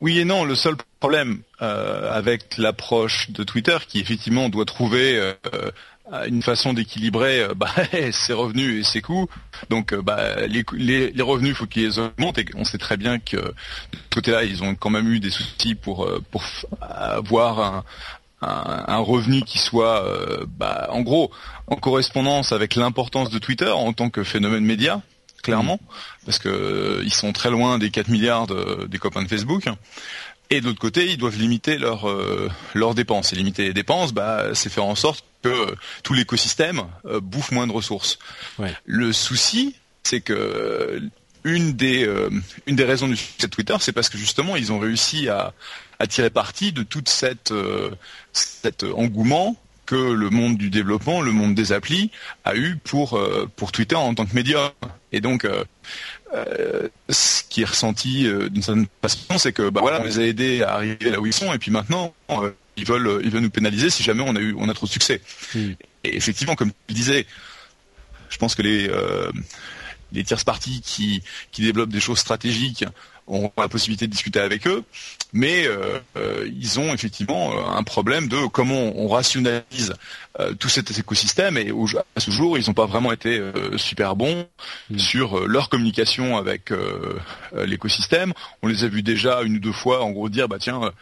Oui 0.00 0.18
et 0.18 0.24
non. 0.24 0.44
Le 0.44 0.54
seul 0.54 0.76
problème 1.00 1.40
euh, 1.62 2.12
avec 2.12 2.58
l'approche 2.58 3.30
de 3.30 3.44
Twitter, 3.44 3.76
qui 3.86 3.98
effectivement 4.00 4.48
doit 4.48 4.64
trouver 4.64 5.18
euh, 5.18 5.70
une 6.26 6.42
façon 6.42 6.72
d'équilibrer 6.72 7.42
euh, 7.42 7.54
bah, 7.54 7.70
ses 8.12 8.32
revenus 8.32 8.80
et 8.80 8.84
ses 8.84 9.02
coûts. 9.02 9.28
Donc 9.70 9.94
bah, 9.94 10.46
les, 10.46 10.64
les, 10.72 11.10
les, 11.10 11.22
revenus, 11.22 11.56
faut 11.56 11.66
qu'ils 11.66 11.98
augmentent. 12.00 12.38
Et 12.38 12.46
on 12.54 12.64
sait 12.64 12.78
très 12.78 12.96
bien 12.96 13.18
que 13.18 13.36
de 13.36 13.52
ce 13.92 14.14
côté-là, 14.14 14.44
ils 14.44 14.62
ont 14.62 14.74
quand 14.74 14.90
même 14.90 15.10
eu 15.12 15.20
des 15.20 15.30
soucis 15.30 15.74
pour 15.74 16.08
pour 16.30 16.42
avoir 16.80 17.84
un, 18.42 18.98
revenu 18.98 19.42
qui 19.42 19.58
soit, 19.58 20.04
bah, 20.58 20.88
en 20.90 21.00
gros, 21.00 21.30
en 21.66 21.76
correspondance 21.76 22.52
avec 22.52 22.74
l'importance 22.76 23.30
de 23.30 23.38
Twitter 23.38 23.70
en 23.70 23.92
tant 23.92 24.10
que 24.10 24.22
phénomène 24.22 24.64
média 24.64 25.02
clairement, 25.46 25.78
parce 26.24 26.40
que 26.40 26.48
euh, 26.48 27.02
ils 27.04 27.14
sont 27.14 27.32
très 27.32 27.50
loin 27.50 27.78
des 27.78 27.90
4 27.90 28.08
milliards 28.08 28.48
des 28.48 28.98
copains 28.98 29.22
de 29.22 29.28
Facebook. 29.28 29.64
Et 30.50 30.60
de 30.60 30.66
l'autre 30.66 30.80
côté, 30.80 31.06
ils 31.06 31.16
doivent 31.16 31.38
limiter 31.38 31.78
leurs 31.78 32.08
euh, 32.08 32.50
leurs 32.74 32.96
dépenses. 32.96 33.32
Et 33.32 33.36
limiter 33.36 33.62
les 33.62 33.72
dépenses, 33.72 34.12
bah, 34.12 34.54
c'est 34.54 34.70
faire 34.70 34.84
en 34.84 34.96
sorte 34.96 35.24
que 35.42 35.74
tout 36.02 36.14
l'écosystème 36.14 36.82
euh, 37.04 37.20
bouffe 37.20 37.52
moins 37.52 37.68
de 37.68 37.72
ressources. 37.72 38.18
Le 38.84 39.12
souci, 39.12 39.76
c'est 40.02 40.20
que 40.20 41.00
une 41.44 41.74
des 41.74 42.10
une 42.66 42.74
des 42.74 42.84
raisons 42.84 43.06
du 43.06 43.16
succès 43.16 43.46
de 43.46 43.52
Twitter, 43.52 43.76
c'est 43.78 43.92
parce 43.92 44.08
que 44.08 44.18
justement, 44.18 44.56
ils 44.56 44.72
ont 44.72 44.80
réussi 44.80 45.28
à, 45.28 45.54
à 46.00 46.08
tirer 46.08 46.30
parti 46.30 46.72
de 46.72 46.82
toute 46.82 47.08
cette 47.08 47.54
cet 48.32 48.82
engouement 48.82 49.56
que 49.86 49.94
le 49.94 50.30
monde 50.30 50.58
du 50.58 50.68
développement, 50.68 51.22
le 51.22 51.32
monde 51.32 51.54
des 51.54 51.72
applis, 51.72 52.10
a 52.44 52.56
eu 52.56 52.76
pour 52.76 53.16
euh, 53.16 53.48
pour 53.56 53.72
Twitter 53.72 53.94
en 53.94 54.14
tant 54.14 54.26
que 54.26 54.34
média. 54.34 54.74
Et 55.12 55.20
donc, 55.20 55.44
euh, 55.44 55.64
euh, 56.34 56.88
ce 57.08 57.42
qui 57.48 57.62
est 57.62 57.66
ressenti 57.66 58.28
d'une 58.50 58.62
certaine 58.62 58.86
façon, 59.00 59.38
c'est 59.38 59.52
que 59.52 59.70
bah 59.70 59.80
voilà, 59.80 60.00
on 60.00 60.04
les 60.04 60.18
a 60.18 60.26
aidés 60.26 60.62
à 60.62 60.74
arriver 60.74 61.10
là 61.10 61.20
où 61.20 61.26
ils 61.26 61.32
sont, 61.32 61.52
et 61.52 61.58
puis 61.58 61.70
maintenant, 61.70 62.12
ils 62.76 62.84
veulent 62.84 63.22
ils 63.24 63.30
veulent 63.30 63.42
nous 63.42 63.50
pénaliser 63.50 63.88
si 63.88 64.02
jamais 64.02 64.24
on 64.26 64.36
a 64.36 64.40
eu 64.40 64.54
on 64.58 64.68
a 64.68 64.74
trop 64.74 64.86
de 64.86 64.92
succès. 64.92 65.22
Hmm. 65.54 65.72
Et 66.04 66.16
effectivement, 66.16 66.56
comme 66.56 66.72
tu 66.88 66.94
disais, 66.94 67.26
je 68.28 68.36
pense 68.36 68.54
que 68.54 68.62
les 68.62 68.90
les 70.12 70.24
tierces 70.24 70.44
parties 70.44 70.82
qui 70.82 71.22
qui 71.52 71.62
développent 71.62 71.90
des 71.90 72.00
choses 72.00 72.18
stratégiques 72.18 72.84
ont 73.26 73.50
la 73.58 73.68
possibilité 73.68 74.06
de 74.06 74.12
discuter 74.12 74.40
avec 74.40 74.66
eux, 74.66 74.84
mais 75.32 75.66
euh, 75.66 75.98
euh, 76.16 76.48
ils 76.58 76.78
ont 76.78 76.92
effectivement 76.94 77.52
euh, 77.52 77.76
un 77.76 77.82
problème 77.82 78.28
de 78.28 78.46
comment 78.46 78.92
on 78.96 79.08
rationalise 79.08 79.94
tout 80.58 80.68
cet 80.68 80.98
écosystème 80.98 81.56
et 81.56 81.72
à 82.14 82.20
ce 82.20 82.30
jour 82.30 82.58
ils 82.58 82.66
n'ont 82.66 82.74
pas 82.74 82.84
vraiment 82.84 83.10
été 83.10 83.40
super 83.78 84.16
bons 84.16 84.46
mm. 84.90 84.98
sur 84.98 85.46
leur 85.46 85.70
communication 85.70 86.36
avec 86.36 86.70
l'écosystème. 87.54 88.34
On 88.60 88.66
les 88.68 88.84
a 88.84 88.88
vus 88.88 89.02
déjà 89.02 89.40
une 89.40 89.56
ou 89.56 89.60
deux 89.60 89.72
fois 89.72 90.04
en 90.04 90.10
gros 90.10 90.28
dire 90.28 90.46
bah 90.46 90.58
tiens 90.60 90.92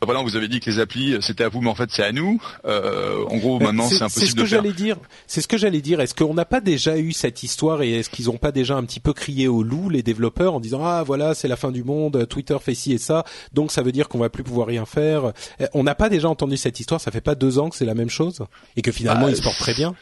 bah 0.00 0.06
voilà, 0.06 0.22
vous 0.22 0.36
avez 0.36 0.46
dit 0.46 0.60
que 0.60 0.70
les 0.70 0.78
applis 0.78 1.16
c'était 1.20 1.42
à 1.42 1.48
vous, 1.48 1.60
mais 1.60 1.70
en 1.70 1.74
fait 1.74 1.90
c'est 1.90 2.04
à 2.04 2.12
nous. 2.12 2.40
Euh, 2.64 3.24
en 3.28 3.36
gros, 3.36 3.58
maintenant 3.58 3.88
c'est 3.88 4.02
impossible 4.02 4.28
ce 4.28 4.34
que 4.34 4.40
de 4.42 4.46
j'allais 4.46 4.72
dire. 4.72 4.96
C'est 5.26 5.40
ce 5.40 5.48
que 5.48 5.56
j'allais 5.56 5.80
dire. 5.80 6.00
Est-ce 6.00 6.14
qu'on 6.14 6.34
n'a 6.34 6.44
pas 6.44 6.60
déjà 6.60 6.96
eu 6.98 7.12
cette 7.12 7.42
histoire 7.42 7.82
et 7.82 7.94
est-ce 7.94 8.08
qu'ils 8.08 8.26
n'ont 8.26 8.36
pas 8.36 8.52
déjà 8.52 8.76
un 8.76 8.84
petit 8.84 9.00
peu 9.00 9.12
crié 9.12 9.48
au 9.48 9.64
loup 9.64 9.90
les 9.90 10.04
développeurs 10.04 10.54
en 10.54 10.60
disant 10.60 10.84
ah 10.84 11.02
voilà 11.02 11.34
c'est 11.34 11.48
la 11.48 11.56
fin 11.56 11.72
du 11.72 11.82
monde, 11.82 12.28
Twitter 12.28 12.56
fait 12.60 12.74
ci 12.74 12.92
et 12.92 12.98
ça, 12.98 13.24
donc 13.52 13.72
ça 13.72 13.82
veut 13.82 13.92
dire 13.92 14.08
qu'on 14.08 14.18
va 14.18 14.28
plus 14.28 14.44
pouvoir 14.44 14.68
rien 14.68 14.86
faire. 14.86 15.32
Eh, 15.58 15.66
on 15.74 15.82
n'a 15.82 15.96
pas 15.96 16.08
déjà 16.08 16.28
entendu 16.28 16.56
cette 16.56 16.78
histoire. 16.78 17.00
Ça 17.00 17.10
fait 17.10 17.20
pas 17.20 17.34
deux 17.34 17.58
ans 17.58 17.68
que 17.68 17.76
c'est 17.76 17.84
la 17.84 17.94
même 17.94 18.10
chose 18.10 18.40
et 18.76 18.82
que 18.82 18.92
finalement 18.92 19.26
bah, 19.26 19.30
ils 19.30 19.36
se 19.36 19.42
portent 19.42 19.58
très 19.58 19.74
bien 19.74 19.94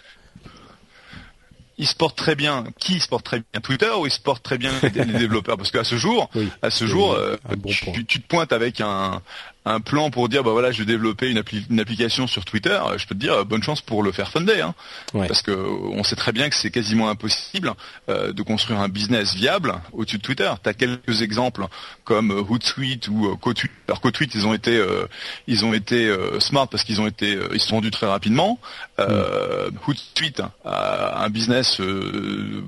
ils 1.79 1.87
se 1.87 1.95
portent 1.95 2.17
très 2.17 2.35
bien. 2.35 2.65
Qui 2.79 3.01
se 3.01 3.09
porte 3.09 3.25
très 3.25 3.41
bien? 3.41 3.61
Twitter 3.61 3.91
ou 3.99 4.07
ils 4.07 4.13
se 4.13 4.21
portent 4.21 4.43
très 4.43 4.59
bien 4.59 4.73
les 4.83 5.05
développeurs? 5.05 5.57
Parce 5.57 5.71
qu'à 5.71 5.85
ce 5.85 5.97
jour, 5.97 6.31
à 6.63 6.71
ce 6.71 6.87
jour, 6.87 7.13
euh, 7.13 7.37
tu, 8.09 8.21
te 8.21 8.27
pointes 8.27 8.53
avec 8.53 8.81
un, 8.81 9.23
un 9.67 9.81
plan 9.81 10.11
pour 10.11 10.29
dire 10.29 10.45
bah 10.45 10.53
voilà 10.53 10.71
je 10.71 10.79
vais 10.79 10.87
développer 10.87 11.29
une, 11.29 11.43
une 11.71 11.81
application 11.81 12.27
sur 12.27 12.45
Twitter, 12.45 12.79
je 12.97 13.07
peux 13.07 13.15
te 13.15 13.21
dire 13.21 13.45
bonne 13.45 13.63
chance 13.63 13.81
pour 13.81 14.03
le 14.03 14.13
faire 14.13 14.31
fonder, 14.31 14.61
hein. 14.61 14.75
parce 15.13 15.43
que 15.43 15.51
on 15.51 16.05
sait 16.05 16.17
très 16.17 16.33
bien 16.33 16.49
que 16.49 16.55
c'est 16.55 16.71
quasiment 16.71 17.11
impossible 17.11 17.73
euh, 18.09 18.33
de 18.33 18.43
construire 18.43 18.81
un 18.81 18.89
business 18.89 19.35
viable 19.35 19.75
au-dessus 19.93 20.19
de 20.19 20.23
Twitter. 20.23 20.51
Tu 20.63 20.69
as 20.69 20.75
quelques 20.75 21.23
exemples 21.23 21.67
comme 22.05 22.31
euh, 22.31 22.43
Hootsuite 22.49 23.09
ou 23.09 23.27
euh, 23.27 23.37
CoTweet. 23.37 23.73
Alors 23.89 24.01
CoTweet 24.01 24.35
ils 24.35 24.47
ont 24.47 24.55
été 24.55 24.83
ils 25.47 25.65
ont 25.65 25.75
été 25.75 26.15
smart 26.39 26.69
parce 26.69 26.85
qu'ils 26.85 27.01
ont 27.01 27.07
été 27.07 27.39
ils 27.53 27.61
se 27.61 27.69
sont 27.69 27.77
vendus 27.77 27.91
très 27.91 28.07
rapidement. 28.07 28.59
Euh, 28.99 29.71
Hootsuite 29.87 30.43
a 30.65 31.25
un 31.25 31.29
business 31.29 31.81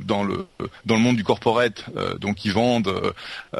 dans 0.05 0.24
le 0.24 0.46
dans 0.84 0.94
le 0.96 1.01
monde 1.01 1.16
du 1.16 1.24
corporate, 1.24 1.84
donc 2.20 2.44
ils 2.44 2.53
vendent 2.53 3.12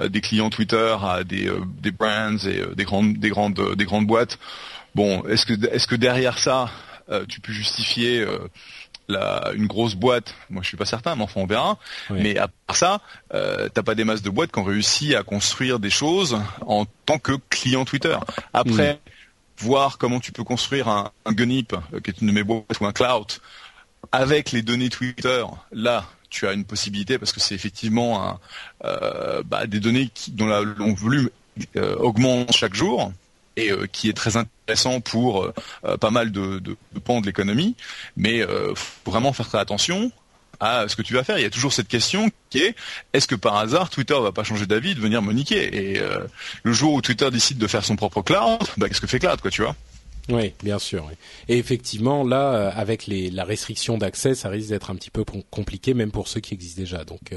des 0.09 0.21
clients 0.21 0.51
Twitter 0.51 0.97
à 1.03 1.25
des 1.25 1.51
des 1.81 1.91
brands 1.91 2.37
et 2.47 2.75
des 2.75 2.85
grandes 2.85 3.15
des 3.15 3.28
grandes 3.31 3.75
des 3.77 3.85
grandes 3.85 4.07
boîtes. 4.07 4.39
Bon, 4.95 5.25
est-ce 5.27 5.47
que 5.47 5.55
est-ce 5.73 5.87
que 5.87 5.95
derrière 5.97 6.39
ça, 6.39 6.71
euh, 7.11 7.25
tu 7.29 7.41
peux 7.41 7.53
justifier 7.53 8.21
euh, 8.21 8.39
la, 9.09 9.53
une 9.55 9.67
grosse 9.67 9.95
boîte? 9.95 10.35
Moi, 10.51 10.63
je 10.63 10.69
suis 10.69 10.77
pas 10.77 10.87
certain, 10.87 11.15
mais 11.17 11.23
enfin 11.23 11.41
on 11.41 11.47
verra. 11.47 11.79
Mais 12.11 12.39
à 12.39 12.49
part 12.49 12.77
ça, 12.77 13.01
euh, 13.35 13.69
t'as 13.69 13.83
pas 13.83 13.95
des 13.95 14.05
masses 14.05 14.23
de 14.23 14.31
boîtes 14.31 14.53
qui 14.53 14.59
ont 14.59 14.65
réussi 14.65 15.15
à 15.15 15.23
construire 15.23 15.79
des 15.79 15.91
choses 15.91 16.39
en 16.67 16.87
tant 17.07 17.19
que 17.19 17.33
client 17.51 17.85
Twitter. 17.85 18.17
Après, 18.53 18.95
mm. 18.95 18.99
voir 19.59 19.99
comment 19.99 20.21
tu 20.21 20.33
peux 20.33 20.45
construire 20.45 20.89
un, 20.89 21.11
un 21.25 21.33
Gunip, 21.33 21.75
euh, 21.93 22.01
qui 22.01 22.11
est 22.11 22.21
une 22.21 22.29
de 22.29 22.33
mes 22.33 22.45
boîtes, 22.45 22.81
ou 22.81 22.87
un 22.87 22.93
Cloud, 22.93 23.27
avec 24.13 24.53
les 24.53 24.63
données 24.63 24.89
Twitter, 24.89 25.45
là, 25.73 26.05
tu 26.31 26.47
as 26.47 26.53
une 26.53 26.65
possibilité 26.65 27.19
parce 27.19 27.33
que 27.33 27.41
c'est 27.41 27.55
effectivement 27.55 28.29
un, 28.29 28.41
euh, 28.85 29.43
bah, 29.45 29.67
des 29.67 29.81
données 29.81 30.11
qui, 30.13 30.31
dont 30.31 30.47
la, 30.47 30.61
le 30.61 30.95
volume 30.95 31.31
euh, 31.77 31.97
augmente 31.97 32.55
chaque 32.55 32.75
jour 32.75 33.13
et 33.57 33.71
euh, 33.71 33.87
qui 33.91 34.09
est 34.09 34.13
très 34.13 34.37
intéressant 34.37 35.01
pour 35.01 35.45
euh, 35.45 35.97
pas 35.97 36.11
mal 36.11 36.31
de, 36.31 36.61
pans 37.05 37.21
de 37.21 37.27
l'économie, 37.27 37.75
mais 38.17 38.43
faut 38.75 39.11
vraiment 39.11 39.33
faire 39.33 39.49
très 39.49 39.59
attention 39.59 40.13
à 40.61 40.89
ce 40.89 40.97
que 40.97 41.03
tu 41.03 41.15
vas 41.15 41.23
faire. 41.23 41.39
Il 41.39 41.43
y 41.43 41.47
a 41.47 41.51
toujours 41.51 41.73
cette 41.73 41.89
question 41.89 42.31
qui 42.51 42.59
est 42.59 42.75
est-ce 43.13 43.27
que 43.27 43.35
par 43.35 43.57
hasard 43.57 43.91
Twitter 43.91 44.19
va 44.21 44.33
pas 44.33 44.45
changer 44.45 44.67
d'avis, 44.67 44.95
de 44.95 45.01
venir 45.01 45.23
me 45.23 45.33
niquer 45.33 45.93
Et 45.93 46.01
le 46.63 46.73
jour 46.73 46.95
où 46.95 47.01
Twitter 47.01 47.31
décide 47.31 47.59
de 47.59 47.67
faire 47.67 47.85
son 47.85 47.97
propre 47.97 48.23
cloud, 48.23 48.61
bah, 48.77 48.89
qu'est-ce 48.89 49.01
que 49.01 49.07
fait 49.07 49.21
cloud, 49.21 49.41
quoi, 49.41 49.51
tu 49.51 49.63
vois? 49.63 49.77
Oui, 50.29 50.53
bien 50.63 50.79
sûr. 50.79 51.09
Et 51.49 51.59
effectivement, 51.59 52.23
là, 52.25 52.71
avec 52.71 53.07
la 53.09 53.45
restriction 53.45 53.99
d'accès, 53.99 54.35
ça 54.35 54.49
risque 54.49 54.69
d'être 54.69 54.91
un 54.91 54.97
petit 54.97 55.11
peu 55.11 55.25
compliqué, 55.51 55.95
même 55.95 56.11
pour 56.11 56.29
ceux 56.29 56.41
qui 56.41 56.55
existent 56.55 56.81
déjà. 56.81 57.05
Donc, 57.05 57.33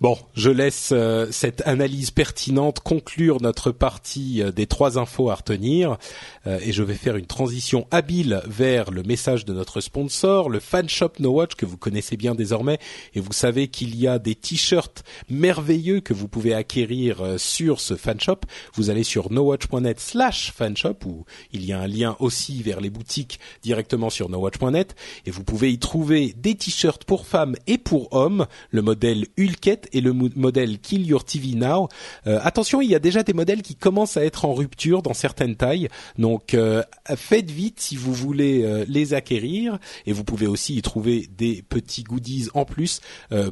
Bon, 0.00 0.16
je 0.34 0.48
laisse 0.48 0.90
euh, 0.92 1.26
cette 1.32 1.66
analyse 1.66 2.12
pertinente 2.12 2.78
conclure 2.78 3.42
notre 3.42 3.72
partie 3.72 4.44
euh, 4.44 4.52
des 4.52 4.68
trois 4.68 4.96
infos 4.96 5.28
à 5.28 5.34
retenir 5.34 5.98
euh, 6.46 6.60
et 6.62 6.70
je 6.70 6.84
vais 6.84 6.94
faire 6.94 7.16
une 7.16 7.26
transition 7.26 7.88
habile 7.90 8.40
vers 8.46 8.92
le 8.92 9.02
message 9.02 9.44
de 9.44 9.52
notre 9.52 9.80
sponsor, 9.80 10.50
le 10.50 10.60
fan 10.60 10.88
shop 10.88 11.14
No 11.18 11.30
Watch 11.30 11.56
que 11.56 11.66
vous 11.66 11.76
connaissez 11.76 12.16
bien 12.16 12.36
désormais 12.36 12.78
et 13.14 13.18
vous 13.18 13.32
savez 13.32 13.66
qu'il 13.66 13.96
y 13.96 14.06
a 14.06 14.20
des 14.20 14.36
t-shirts 14.36 15.02
merveilleux 15.30 15.98
que 15.98 16.14
vous 16.14 16.28
pouvez 16.28 16.54
acquérir 16.54 17.34
sur 17.36 17.80
ce 17.80 17.96
fan 17.96 18.20
shop. 18.20 18.42
Vous 18.74 18.90
allez 18.90 19.02
sur 19.02 19.32
nowatch.net 19.32 19.98
slash 19.98 20.52
fanshop 20.52 20.98
où 21.06 21.24
il 21.50 21.64
y 21.64 21.72
a 21.72 21.80
un 21.80 21.88
lien 21.88 22.14
aussi 22.20 22.62
vers 22.62 22.80
les 22.80 22.90
boutiques 22.90 23.40
directement 23.62 24.10
sur 24.10 24.28
nowatch.net 24.28 24.94
et 25.26 25.32
vous 25.32 25.42
pouvez 25.42 25.72
y 25.72 25.80
trouver 25.80 26.34
des 26.36 26.54
t-shirts 26.54 27.02
pour 27.02 27.26
femmes 27.26 27.56
et 27.66 27.78
pour 27.78 28.12
hommes, 28.12 28.46
le 28.70 28.82
modèle 28.82 29.26
Hulket 29.36 29.87
et 29.92 30.00
le 30.00 30.12
modèle 30.12 30.78
Kill 30.78 31.06
Your 31.06 31.24
TV 31.24 31.54
Now. 31.54 31.88
Euh, 32.26 32.38
attention, 32.42 32.80
il 32.80 32.90
y 32.90 32.94
a 32.94 32.98
déjà 32.98 33.22
des 33.22 33.32
modèles 33.32 33.62
qui 33.62 33.74
commencent 33.74 34.16
à 34.16 34.24
être 34.24 34.44
en 34.44 34.54
rupture 34.54 35.02
dans 35.02 35.14
certaines 35.14 35.56
tailles, 35.56 35.88
donc 36.18 36.54
euh, 36.54 36.82
faites 37.16 37.50
vite 37.50 37.80
si 37.80 37.96
vous 37.96 38.12
voulez 38.12 38.62
euh, 38.62 38.84
les 38.88 39.14
acquérir. 39.14 39.78
Et 40.06 40.12
vous 40.12 40.24
pouvez 40.24 40.46
aussi 40.46 40.76
y 40.76 40.82
trouver 40.82 41.28
des 41.36 41.62
petits 41.62 42.02
goodies 42.02 42.48
en 42.54 42.64
plus 42.64 43.00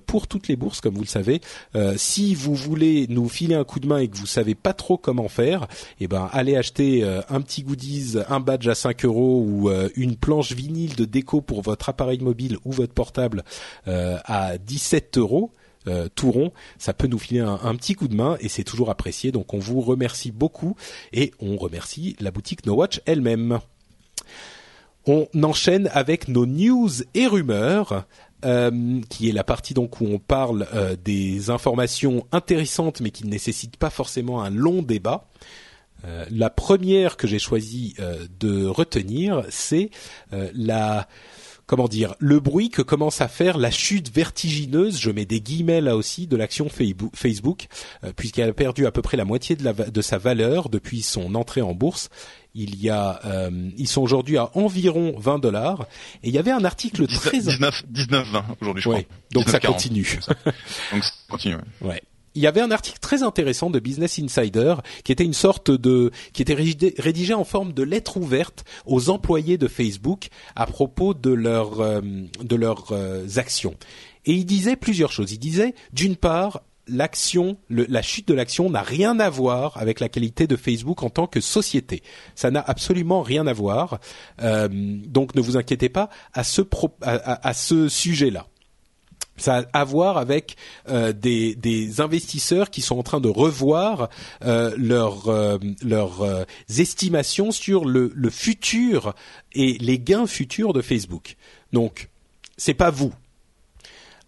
pour 0.07 0.27
toutes 0.27 0.49
les 0.49 0.57
bourses, 0.57 0.81
comme 0.81 0.95
vous 0.95 1.03
le 1.03 1.07
savez. 1.07 1.41
si 1.97 2.35
vous 2.35 2.55
voulez 2.55 3.07
nous 3.09 3.29
filer 3.29 3.55
un 3.55 3.65
coup 3.65 3.81
de 3.81 3.87
main 3.87 3.99
et 3.99 4.09
que 4.09 4.17
vous 4.17 4.27
savez 4.27 4.55
pas 4.55 4.73
trop 4.73 4.97
comment 4.97 5.29
faire, 5.29 5.67
eh 6.01 6.09
ben 6.09 6.29
allez 6.33 6.57
acheter 6.57 7.05
un 7.29 7.41
petit 7.41 7.63
goodies, 7.63 8.19
un 8.29 8.41
badge 8.41 8.69
à 8.69 8.75
5 8.75 9.05
euros 9.05 9.45
ou 9.47 9.71
une 9.97 10.17
planche 10.17 10.53
vinyle 10.53 10.97
de 10.97 11.05
déco 11.05 11.41
pour 11.41 11.63
votre 11.63 11.89
appareil 11.89 12.21
mobile 12.21 12.59
ou 12.65 12.73
votre 12.73 12.95
portable 12.95 13.45
à 13.87 14.59
17 14.59 15.19
euros 15.19 15.53
euh, 15.89 16.09
tout 16.15 16.31
rond, 16.31 16.53
ça 16.79 16.93
peut 16.93 17.07
nous 17.07 17.19
filer 17.19 17.41
un, 17.41 17.75
petit 17.77 17.95
coup 17.95 18.09
de 18.09 18.15
main 18.15 18.37
et 18.41 18.49
c'est 18.49 18.65
toujours 18.65 18.91
apprécié. 18.91 19.33
Donc 19.33 19.55
on 19.55 19.59
vous 19.59 19.81
remercie 19.81 20.31
beaucoup 20.31 20.77
et 21.13 21.33
on 21.41 21.57
remercie 21.57 22.17
la 22.21 22.31
boutique 22.31 22.67
No 22.67 22.75
Watch 22.75 23.01
elle-même. 23.07 23.61
On 25.07 25.29
enchaîne 25.43 25.89
avec 25.93 26.27
nos 26.29 26.47
news 26.47 26.91
et 27.15 27.27
rumeurs. 27.27 28.07
Euh, 28.45 29.01
qui 29.09 29.31
est 29.31 29.33
la 29.33 29.45
partie 29.45 29.73
donc 29.73 30.03
où 30.03 30.05
on 30.05 30.19
parle 30.19 30.69
euh, 30.75 30.95
des 31.03 31.49
informations 31.49 32.27
intéressantes 32.33 33.01
mais 33.01 33.11
qui 33.11 33.25
ne 33.25 33.31
nécessitent 33.31 33.79
pas 33.79 33.89
forcément 33.89 34.43
un 34.43 34.51
long 34.51 34.83
débat. 34.83 35.27
Euh, 36.05 36.27
la 36.31 36.51
première 36.51 37.17
que 37.17 37.27
j'ai 37.27 37.39
choisi 37.39 37.95
de 38.39 38.67
retenir, 38.67 39.43
c'est 39.49 39.89
la 40.53 41.09
comment 41.67 41.89
dire, 41.89 42.15
le 42.19 42.41
bruit 42.41 42.71
que 42.71 42.83
commence 42.83 43.21
à 43.21 43.29
faire 43.29 43.59
la 43.59 43.71
chute 43.71 44.15
vertigineuse, 44.15 44.99
je 44.99 45.11
mets 45.11 45.25
des 45.27 45.41
guillemets 45.41 45.81
là 45.81 45.97
aussi, 45.97 46.27
de 46.27 46.37
l'action 46.37 46.69
Facebook, 46.69 47.67
euh, 48.05 48.13
puisqu'elle 48.17 48.49
a 48.49 48.53
perdu 48.53 48.87
à 48.87 48.93
peu 48.93 49.03
près 49.03 49.17
la 49.17 49.25
moitié 49.25 49.57
de, 49.57 49.65
la, 49.65 49.73
de 49.73 50.01
sa 50.01 50.19
valeur 50.19 50.69
depuis 50.69 51.03
son 51.03 51.35
entrée 51.35 51.63
en 51.63 51.75
bourse 51.75 52.09
il 52.59 52.83
y 52.83 52.89
a, 52.89 53.21
euh, 53.27 53.51
ils 53.77 53.87
sont 53.87 54.01
aujourd'hui 54.01 54.39
à 54.39 54.51
environ 54.57 55.15
20 55.19 55.39
dollars. 55.41 55.87
Et 56.23 56.29
il 56.29 56.35
y 56.35 56.39
avait 56.39 56.51
un 56.51 56.65
article 56.65 57.07
très 57.07 57.39
19 57.39 57.85
19 57.91 58.29
20 58.29 58.45
aujourd'hui, 58.63 58.83
je 58.83 58.89
crois. 58.89 59.03
Donc 59.33 59.51
ça 59.51 59.61
continue. 59.61 60.19
donc 60.93 61.05
ça 61.05 61.13
continue. 61.29 61.57
ouais 61.83 62.03
il 62.37 62.43
y 62.43 62.47
avait 62.47 62.61
un 62.61 62.71
article 62.71 62.99
très 63.01 63.23
intéressant 63.23 63.71
de 63.71 63.81
Business 63.81 64.19
Insider 64.19 64.77
qui 65.03 65.11
était 65.11 65.25
une 65.25 65.33
sorte 65.33 65.71
de 65.71 66.11
qui 66.33 66.43
était 66.43 66.55
rédigé, 66.55 67.35
en 67.35 67.45
forme 67.45 67.73
de 67.73 67.83
lettre 67.83 68.19
ouverte 68.19 68.65
aux 68.85 69.09
employés 69.11 69.59
de 69.59 69.67
Facebook 69.67 70.29
à 70.55 70.67
propos 70.67 71.15
de 71.15 71.33
leurs 71.33 71.81
euh, 71.81 72.01
de 72.43 72.57
leurs 72.57 72.93
euh, 72.93 73.27
actions. 73.37 73.75
Et 74.27 74.33
il 74.33 74.45
disait 74.45 74.77
plusieurs 74.77 75.13
choses. 75.13 75.33
Il 75.33 75.39
disait 75.39 75.75
d'une 75.93 76.17
part 76.17 76.63
l'action, 76.89 77.57
la 77.69 78.03
chute 78.03 78.29
de 78.29 78.35
l'action 78.35 78.71
n'a 78.71 78.83
rien 78.83 79.19
à 79.19 79.29
voir 79.29 79.77
avec 79.77 79.99
la 79.99 80.09
qualité 80.09 80.47
de 80.47 80.55
Facebook 80.55 81.03
en 81.03 81.11
tant 81.11 81.27
que 81.27 81.41
société. 81.41 82.03
Ça 82.37 82.51
n'a 82.53 82.61
absolument 82.61 83.23
rien 83.23 83.47
à 83.49 83.53
voir. 83.53 83.99
Euh, 84.43 84.69
donc 84.71 85.35
ne 85.35 85.41
vous 85.41 85.57
inquiétez 85.57 85.89
pas 85.89 86.11
à 86.33 86.45
ce, 86.45 86.63
à 87.03 87.55
ce 87.55 87.89
sujet-là 87.89 88.47
ça 89.37 89.59
a 89.73 89.81
à 89.81 89.85
voir 89.85 90.19
avec 90.19 90.57
euh, 90.89 91.13
des, 91.13 91.55
des, 91.55 92.01
investisseurs 92.01 92.71
qui 92.71 92.81
sont 92.81 92.99
en 92.99 93.03
train 93.03 93.21
de 93.21 93.29
revoir 93.29 94.09
euh, 94.45 94.75
leurs 94.77 95.29
euh, 95.29 95.59
leurs 95.83 96.47
estimations 96.69 97.51
sur 97.53 97.85
le, 97.85 98.13
le, 98.15 98.31
futur 98.31 99.15
et 99.53 99.79
les 99.79 99.99
gains 99.99 100.27
futurs 100.27 100.73
de 100.73 100.83
Facebook. 100.83 101.37
Donc, 101.73 102.09
c'est 102.57 102.75
pas 102.75 102.91
vous. 102.91 103.13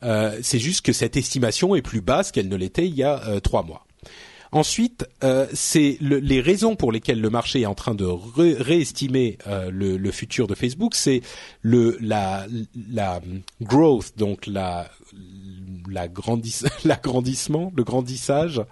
c'est 0.02 0.58
juste 0.58 0.84
que 0.84 0.92
cette 0.92 1.16
estimation 1.16 1.74
est 1.74 1.82
plus 1.82 2.00
basse 2.00 2.30
qu'elle 2.30 2.48
ne 2.48 2.56
l'était 2.56 2.86
il 2.86 2.94
y 2.94 3.02
a 3.02 3.40
trois 3.40 3.62
mois. 3.62 3.87
Ensuite, 4.52 5.06
euh, 5.24 5.46
c'est 5.52 5.98
les 6.00 6.40
raisons 6.40 6.76
pour 6.76 6.92
lesquelles 6.92 7.20
le 7.20 7.30
marché 7.30 7.62
est 7.62 7.66
en 7.66 7.74
train 7.74 7.94
de 7.94 8.06
réestimer 8.06 9.38
euh, 9.46 9.70
le, 9.70 10.10
futur 10.10 10.46
de 10.46 10.54
Facebook, 10.54 10.94
c'est 10.94 11.20
le 11.62 11.98
la 12.00 12.46
growth, 13.60 14.12
donc 14.16 14.46
la 14.46 14.90
l'agrandissement, 16.84 17.72
le 17.76 17.84
grandissage. 17.84 18.62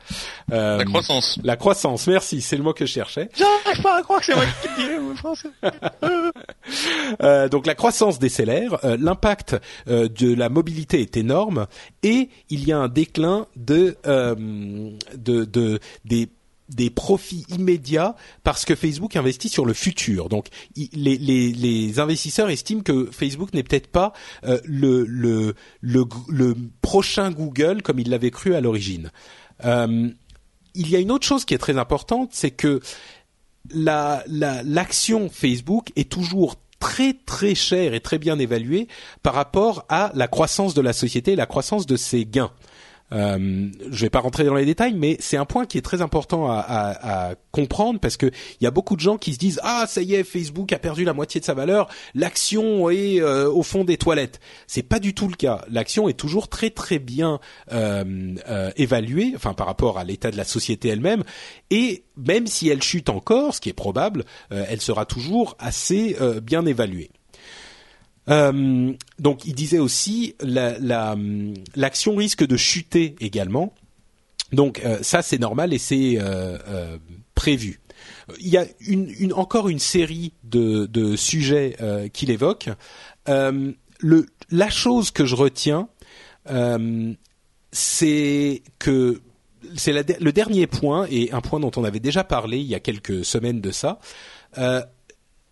Euh, 0.53 0.79
la 0.79 0.85
croissance. 0.85 1.39
La 1.43 1.57
croissance, 1.57 2.07
merci, 2.07 2.41
c'est 2.41 2.57
le 2.57 2.63
mot 2.63 2.73
que 2.73 2.87
je 2.87 2.93
cherchais. 2.93 3.29
J'arrive 3.35 3.83
pas 3.83 3.99
à 3.99 4.03
croire 4.03 4.21
que 4.21 4.27
c'est 4.27 4.35
moi 4.35 4.45
qui 4.45 4.83
le 4.83 5.13
dis 5.13 5.17
français. 5.17 5.49
euh, 7.23 7.49
donc 7.49 7.67
la 7.67 7.75
croissance 7.75 8.19
décélère, 8.19 8.85
euh, 8.85 8.97
l'impact 9.01 9.57
euh, 9.89 10.09
de 10.09 10.35
la 10.35 10.49
mobilité 10.49 11.01
est 11.01 11.17
énorme 11.17 11.67
et 12.03 12.29
il 12.51 12.67
y 12.67 12.73
a 12.73 12.79
un 12.79 12.89
déclin 12.89 13.47
de, 13.57 13.97
euh, 14.07 14.35
de, 15.17 15.45
de 15.45 15.81
des 16.05 16.29
des 16.69 16.91
profits 16.91 17.45
immédiats 17.49 18.17
parce 18.43 18.65
que 18.65 18.75
Facebook 18.75 19.17
investit 19.17 19.49
sur 19.49 19.65
le 19.65 19.73
futur. 19.73 20.29
Donc 20.29 20.49
les, 20.77 21.99
investisseurs 21.99 22.51
estiment 22.51 22.83
que 22.83 23.09
Facebook 23.13 23.55
n'est 23.55 23.63
peut-être 23.63 23.89
pas 23.89 24.13
euh, 24.45 24.61
le, 24.65 25.55
prochain 26.83 27.31
Google 27.31 27.83
comme 27.83 27.99
ils 27.99 28.11
l'avaient 28.11 28.31
cru 28.31 28.55
à 28.55 28.61
l'origine. 28.61 29.11
Euh, 29.65 30.11
il 30.75 30.91
y 30.91 30.97
a 30.97 30.99
une 30.99 31.11
autre 31.11 31.27
chose 31.27 31.45
qui 31.45 31.55
est 31.55 31.59
très 31.59 31.79
importante, 31.79 32.31
c'est 32.33 32.51
que 32.51 32.81
la, 33.71 34.23
l'action 34.27 35.29
Facebook 35.31 35.91
est 35.97 36.11
toujours 36.11 36.57
très 36.79 37.15
très 37.15 37.55
chère 37.55 37.95
et 37.95 38.01
très 38.01 38.19
bien 38.19 38.39
évaluée 38.39 38.89
par 39.23 39.35
rapport 39.35 39.87
à 39.89 40.13
la 40.15 40.29
croissance 40.29 40.75
de 40.75 40.83
la 40.83 40.93
société 40.93 41.35
la 41.35 41.47
croissance 41.47 41.87
de 41.87 41.97
ses 41.97 42.27
gains. 42.27 42.53
Euh, 43.13 43.69
je 43.91 44.03
vais 44.03 44.11
pas 44.11 44.21
rentrer 44.21 44.45
dans 44.45 44.55
les 44.55 44.65
détails, 44.65 44.95
mais 44.95 45.17
c'est 45.21 45.37
un 45.37 45.45
point 45.45 45.65
qui 45.67 45.79
est 45.79 45.83
très 45.83 46.03
important 46.03 46.51
à, 46.51 47.35
comprendre 47.53 47.99
parce 48.01 48.19
que 48.19 48.27
il 48.27 48.65
y 48.65 48.67
a 48.67 48.71
beaucoup 48.71 48.97
de 48.97 49.01
gens 49.01 49.17
qui 49.17 49.33
se 49.33 49.39
disent 49.39 49.61
ah 49.63 49.87
ça 49.89 50.03
y 50.03 50.15
est 50.15 50.25
Facebook 50.25 50.75
a 50.75 50.79
perdu 50.79 51.05
la 51.05 51.15
moitié 51.15 51.41
de 51.41 51.47
sa 51.47 51.55
valeur, 51.55 51.89
l'action 52.15 52.91
est 52.91 53.21
euh, 53.21 53.51
au 53.51 53.63
fond 53.63 53.83
des 53.85 53.97
toilettes. 53.97 54.41
C'est 54.67 54.83
pas 54.83 54.99
du 54.99 55.15
tout 55.15 55.27
le 55.27 55.37
cas. 55.37 55.65
L'action 55.71 56.09
est 56.09 56.19
toujours 56.19 56.49
très 56.49 56.69
très 56.69 56.99
bien 56.99 57.41
euh, 57.73 58.35
euh, 58.49 58.71
évaluée, 58.77 59.33
enfin 59.37 59.55
par 59.55 59.67
rapport 59.67 59.99
à 59.99 60.05
l'état 60.05 60.31
de 60.31 60.37
la 60.37 60.45
société 60.45 60.89
elle-même, 60.89 61.25
et 61.71 62.05
même 62.17 62.47
si 62.47 62.69
elle 62.69 62.83
chute 62.83 63.09
encore, 63.09 63.55
ce 63.55 63.61
qui 63.61 63.71
est 63.71 63.75
probable, 63.75 64.25
elle 64.51 64.81
sera 64.81 65.05
toujours 65.05 65.57
assez 65.59 66.17
bien 66.43 66.65
évaluée. 66.65 67.11
Euh, 68.29 68.93
donc, 69.19 69.45
il 69.45 69.55
disait 69.55 69.79
aussi 69.79 70.35
la, 70.41 71.17
l'action 71.75 72.15
risque 72.17 72.47
de 72.47 72.57
chuter 72.57 73.15
également. 73.21 73.75
Donc, 74.53 74.81
euh, 74.85 74.99
ça 75.03 75.23
c'est 75.23 75.39
normal 75.39 75.73
et 75.73 75.79
c'est 75.79 76.19
euh, 76.19 76.99
prévu. 77.35 77.81
Il 78.39 78.49
y 78.49 78.57
a 78.57 78.67
encore 79.35 79.69
une 79.69 79.79
série 79.79 80.33
de, 80.45 81.17
sujets 81.17 81.77
qu'il 82.13 82.31
évoque. 82.31 82.69
La 83.27 84.71
chose 84.71 85.11
que 85.11 85.25
je 85.25 85.35
retiens, 85.35 85.89
c'est 87.73 88.63
que 88.79 89.21
c'est 89.75 90.21
le 90.21 90.33
dernier 90.33 90.67
point 90.67 91.07
et 91.11 91.33
un 91.33 91.41
point 91.41 91.59
dont 91.59 91.73
on 91.77 91.85
avait 91.85 92.01
déjà 92.01 92.23
parlé 92.25 92.59
il 92.59 92.67
y 92.67 92.75
a 92.75 92.81
quelques 92.81 93.25
semaines 93.25 93.61
de 93.61 93.71
ça. 93.71 93.99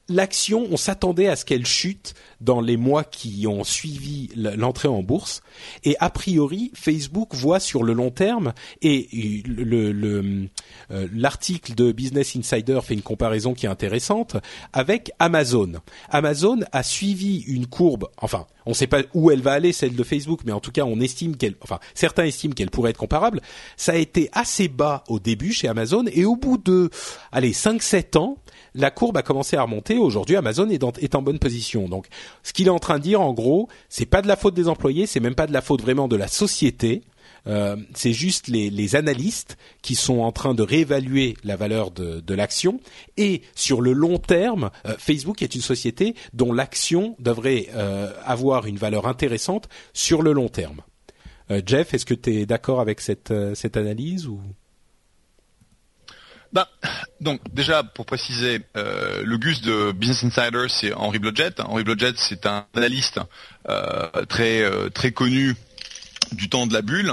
L'action, 0.09 0.67
on 0.71 0.77
s'attendait 0.77 1.29
à 1.29 1.37
ce 1.37 1.45
qu'elle 1.47 1.65
chute 1.65 2.15
dans 2.45 2.61
les 2.61 2.77
mois 2.77 3.05
qui 3.05 3.47
ont 3.47 3.65
suivi 3.65 4.29
l'entrée 4.37 4.89
en 4.89 5.03
bourse. 5.03 5.43
Et 5.85 5.97
a 6.01 6.11
priori, 6.11 6.71
Facebook 6.75 7.35
voit 7.35 7.61
sur 7.61 7.83
le 7.83 7.93
long 7.93 8.11
terme, 8.11 8.53
et 8.83 9.43
le- 9.47 9.93
le- 9.93 10.49
euh, 10.91 11.09
l'article 11.15 11.75
de 11.75 11.93
Business 11.93 12.37
Insider 12.37 12.81
fait 12.83 12.95
une 12.95 13.03
comparaison 13.03 13.55
qui 13.55 13.67
est 13.67 13.69
intéressante 13.69 14.37
avec 14.73 15.11
Amazon. 15.19 15.73
Amazon 16.11 16.61
a 16.73 16.83
suivi 16.83 17.39
une 17.47 17.67
courbe, 17.67 18.09
enfin, 18.19 18.47
on 18.67 18.71
ne 18.71 18.75
sait 18.75 18.87
pas 18.87 19.03
où 19.15 19.31
elle 19.31 19.43
va 19.43 19.53
aller, 19.53 19.73
celle 19.73 19.95
de 19.95 20.03
Facebook, 20.05 20.41
mais 20.45 20.53
en 20.53 20.61
tout 20.61 20.73
cas, 20.73 20.85
on 20.85 21.01
estime 21.01 21.37
qu'elle, 21.37 21.55
enfin, 21.63 21.79
certains 21.95 22.25
estiment 22.25 22.55
qu'elle 22.55 22.71
pourrait 22.71 22.91
être 22.91 22.97
comparable. 22.99 23.41
Ça 23.77 23.93
a 23.93 23.97
été 23.97 24.29
assez 24.33 24.69
bas 24.69 25.05
au 25.09 25.19
début 25.21 25.53
chez 25.53 25.69
Amazon, 25.69 26.05
et 26.13 26.25
au 26.25 26.37
bout 26.37 26.59
de, 26.59 26.91
allez, 27.33 27.53
5-7 27.53 28.17
ans, 28.17 28.39
la 28.75 28.91
courbe 28.91 29.17
a 29.17 29.23
commencé 29.23 29.57
à 29.57 29.63
remonter. 29.63 29.99
Aujourd'hui, 29.99 30.35
Amazon 30.37 30.69
est, 30.69 30.83
est 31.03 31.15
en 31.15 31.23
bonne 31.23 31.39
position. 31.39 31.89
Donc, 31.89 32.07
ce 32.43 32.53
qu'il 32.53 32.67
est 32.67 32.71
en 32.71 32.79
train 32.79 32.99
de 32.99 33.05
dire, 33.05 33.21
en 33.21 33.33
gros, 33.33 33.69
c'est 33.89 34.07
pas 34.07 34.23
de 34.23 34.29
la 34.29 34.37
faute 34.37 34.55
des 34.55 34.69
employés, 34.69 35.07
c'est 35.07 35.21
même 35.21 35.35
pas 35.35 35.47
de 35.47 35.53
la 35.53 35.63
faute 35.63 35.83
vraiment 35.83 36.09
de 36.09 36.17
la 36.17 36.29
société. 36.29 37.03
Euh, 37.47 37.77
c'est 37.95 38.13
juste 38.13 38.49
les, 38.49 38.97
analystes 38.97 39.57
qui 39.83 39.95
sont 39.95 40.21
en 40.21 40.33
train 40.33 40.55
de 40.55 40.63
réévaluer 40.63 41.37
la 41.45 41.57
valeur 41.57 41.91
de, 41.91 42.35
l'action. 42.35 42.81
Et 43.17 43.43
sur 43.55 43.81
le 43.81 43.93
long 43.93 44.19
terme, 44.19 44.71
euh, 44.87 44.95
Facebook 44.99 45.43
est 45.43 45.55
une 45.55 45.61
société 45.61 46.15
dont 46.33 46.53
l'action 46.53 47.17
devrait 47.19 47.69
euh, 47.75 48.13
avoir 48.25 48.67
une 48.67 48.77
valeur 48.77 49.07
intéressante 49.07 49.69
sur 49.93 50.23
le 50.23 50.33
long 50.33 50.49
terme. 50.49 50.81
Jeff, 51.67 51.93
est-ce 51.93 52.07
que 52.07 52.15
tu 52.15 52.35
es 52.35 52.47
d'accord 52.47 52.81
avec 52.81 53.03
cette, 53.03 53.33
cette 53.55 53.77
analyse 53.77 54.27
ou? 54.27 54.41
Ben, 56.55 56.67
donc 57.21 57.41
déjà 57.53 57.83
pour 57.83 58.07
préciser, 58.07 58.61
euh, 58.77 59.23
le 59.25 59.37
Gus 59.39 59.61
de 59.61 59.91
Business 59.93 60.23
Insider, 60.25 60.67
c'est 60.69 60.93
Henry 60.95 61.19
Blodgett. 61.19 61.59
Henry 61.61 61.83
Blodgett, 61.85 62.17
c'est 62.17 62.47
un 62.47 62.65
analyste 62.75 63.19
euh, 63.69 64.07
très 64.29 64.63
euh, 64.63 64.89
très 64.89 65.11
connu 65.11 65.57
du 66.33 66.49
temps 66.49 66.67
de 66.69 66.73
la 66.73 66.81
bulle, 66.83 67.13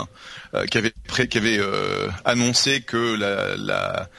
euh, 0.54 0.66
qui 0.68 0.78
avait 0.78 0.94
pré- 1.08 1.28
qui 1.28 1.39
avait 1.39 1.60
annoncé 2.24 2.82
que 2.82 3.16
la, 3.16 3.56
la 3.58 4.10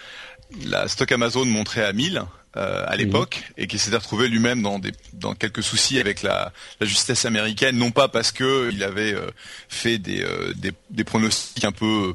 la 0.66 0.88
stock 0.88 1.10
Amazon 1.12 1.44
monterait 1.46 1.84
à 1.84 1.92
1000 1.92 2.22
euh, 2.56 2.84
à 2.86 2.96
l'époque 2.96 3.44
et 3.56 3.66
qui 3.66 3.78
s'était 3.78 3.96
retrouvé 3.96 4.28
lui-même 4.28 4.60
dans 4.60 4.78
des 4.78 4.92
dans 5.14 5.34
quelques 5.34 5.62
soucis 5.62 5.98
avec 6.00 6.22
la, 6.22 6.52
la 6.80 6.86
justice 6.86 7.24
américaine, 7.24 7.78
non 7.78 7.90
pas 7.92 8.08
parce 8.08 8.32
que 8.32 8.70
il 8.72 8.82
avait 8.82 9.14
euh, 9.14 9.30
fait 9.68 9.98
des, 9.98 10.22
euh, 10.22 10.52
des 10.56 10.72
des 10.90 11.04
pronostics 11.04 11.64
un 11.64 11.72
peu 11.72 12.12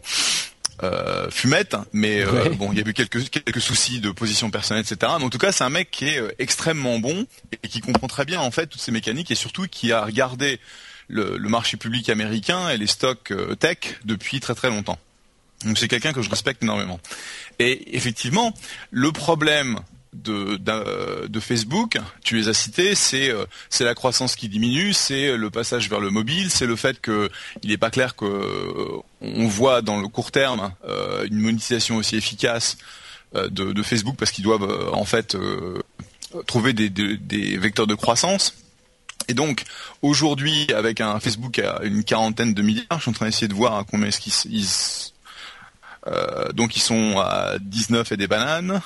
euh, 0.83 1.29
fumette, 1.31 1.75
mais 1.93 2.21
euh, 2.21 2.31
Ouais. 2.43 2.49
bon, 2.51 2.71
il 2.71 2.77
y 2.79 2.83
a 2.83 2.87
eu 2.87 2.93
quelques 2.93 3.29
quelques 3.29 3.61
soucis 3.61 3.99
de 3.99 4.11
position 4.11 4.49
personnelle, 4.51 4.83
etc. 4.89 5.13
Mais 5.19 5.25
en 5.25 5.29
tout 5.29 5.37
cas, 5.39 5.51
c'est 5.51 5.63
un 5.63 5.69
mec 5.69 5.89
qui 5.91 6.07
est 6.07 6.19
euh, 6.19 6.31
extrêmement 6.39 6.99
bon 6.99 7.25
et 7.63 7.67
qui 7.67 7.81
comprend 7.81 8.07
très 8.07 8.25
bien 8.25 8.39
en 8.41 8.51
fait 8.51 8.67
toutes 8.67 8.81
ces 8.81 8.91
mécaniques 8.91 9.31
et 9.31 9.35
surtout 9.35 9.67
qui 9.69 9.91
a 9.91 10.03
regardé 10.05 10.59
le, 11.07 11.37
le 11.37 11.49
marché 11.49 11.77
public 11.77 12.09
américain 12.09 12.69
et 12.69 12.77
les 12.77 12.87
stocks 12.87 13.33
tech 13.59 13.77
depuis 14.05 14.39
très 14.39 14.53
très 14.55 14.69
longtemps. 14.69 14.99
Donc 15.65 15.77
c'est 15.79 15.87
quelqu'un 15.87 16.13
que 16.13 16.21
je 16.21 16.29
respecte 16.29 16.61
énormément. 16.61 16.99
Et 17.59 17.95
effectivement, 17.97 18.53
le 18.91 19.11
problème 19.11 19.79
de, 20.13 20.55
d'un- 20.57 20.83
de 21.27 21.39
Facebook, 21.39 21.97
tu 22.23 22.35
les 22.35 22.47
as 22.47 22.53
cités, 22.53 22.95
c'est 22.95 23.29
euh, 23.29 23.45
la 23.79 23.95
croissance 23.95 24.35
qui 24.35 24.49
diminue, 24.49 24.93
c'est 24.93 25.35
le 25.37 25.49
passage 25.49 25.89
vers 25.89 25.99
le 25.99 26.09
mobile, 26.09 26.49
c'est 26.49 26.65
le 26.65 26.75
fait 26.75 26.99
que 26.99 27.29
il 27.63 27.69
n'est 27.69 27.77
pas 27.77 27.89
clair 27.91 28.15
que 28.15 28.25
euh, 28.25 29.01
on 29.21 29.47
voit 29.47 29.81
dans 29.81 29.99
le 29.99 30.07
court 30.07 30.31
terme 30.31 30.73
euh, 30.87 31.25
une 31.29 31.39
monétisation 31.39 31.97
aussi 31.97 32.15
efficace 32.15 32.77
euh, 33.35 33.49
de, 33.49 33.83
Facebook 33.83 34.15
parce 34.17 34.31
qu'ils 34.31 34.43
doivent 34.45 34.63
euh, 34.69 34.89
en 34.93 35.05
fait 35.05 35.35
euh, 35.35 35.81
trouver 36.47 36.73
des, 36.73 37.57
vecteurs 37.57 37.87
de 37.87 37.95
croissance. 37.95 38.53
Et 39.27 39.33
donc 39.33 39.63
aujourd'hui, 40.01 40.67
avec 40.73 41.01
un 41.01 41.19
Facebook 41.19 41.59
à 41.59 41.81
une 41.83 42.03
quarantaine 42.03 42.53
de 42.53 42.61
milliards, 42.61 42.85
je 42.97 43.01
suis 43.01 43.09
en 43.09 43.13
train 43.13 43.25
d'essayer 43.25 43.49
de 43.49 43.53
voir 43.53 43.75
à 43.75 43.83
combien 43.83 44.07
est-ce 44.07 44.21
qu'ils 44.21 44.33
euh, 46.07 46.51
donc 46.53 46.77
ils 46.77 46.81
sont 46.81 47.19
à 47.19 47.57
19 47.59 48.13
et 48.13 48.17
des 48.17 48.27
bananes 48.27 48.81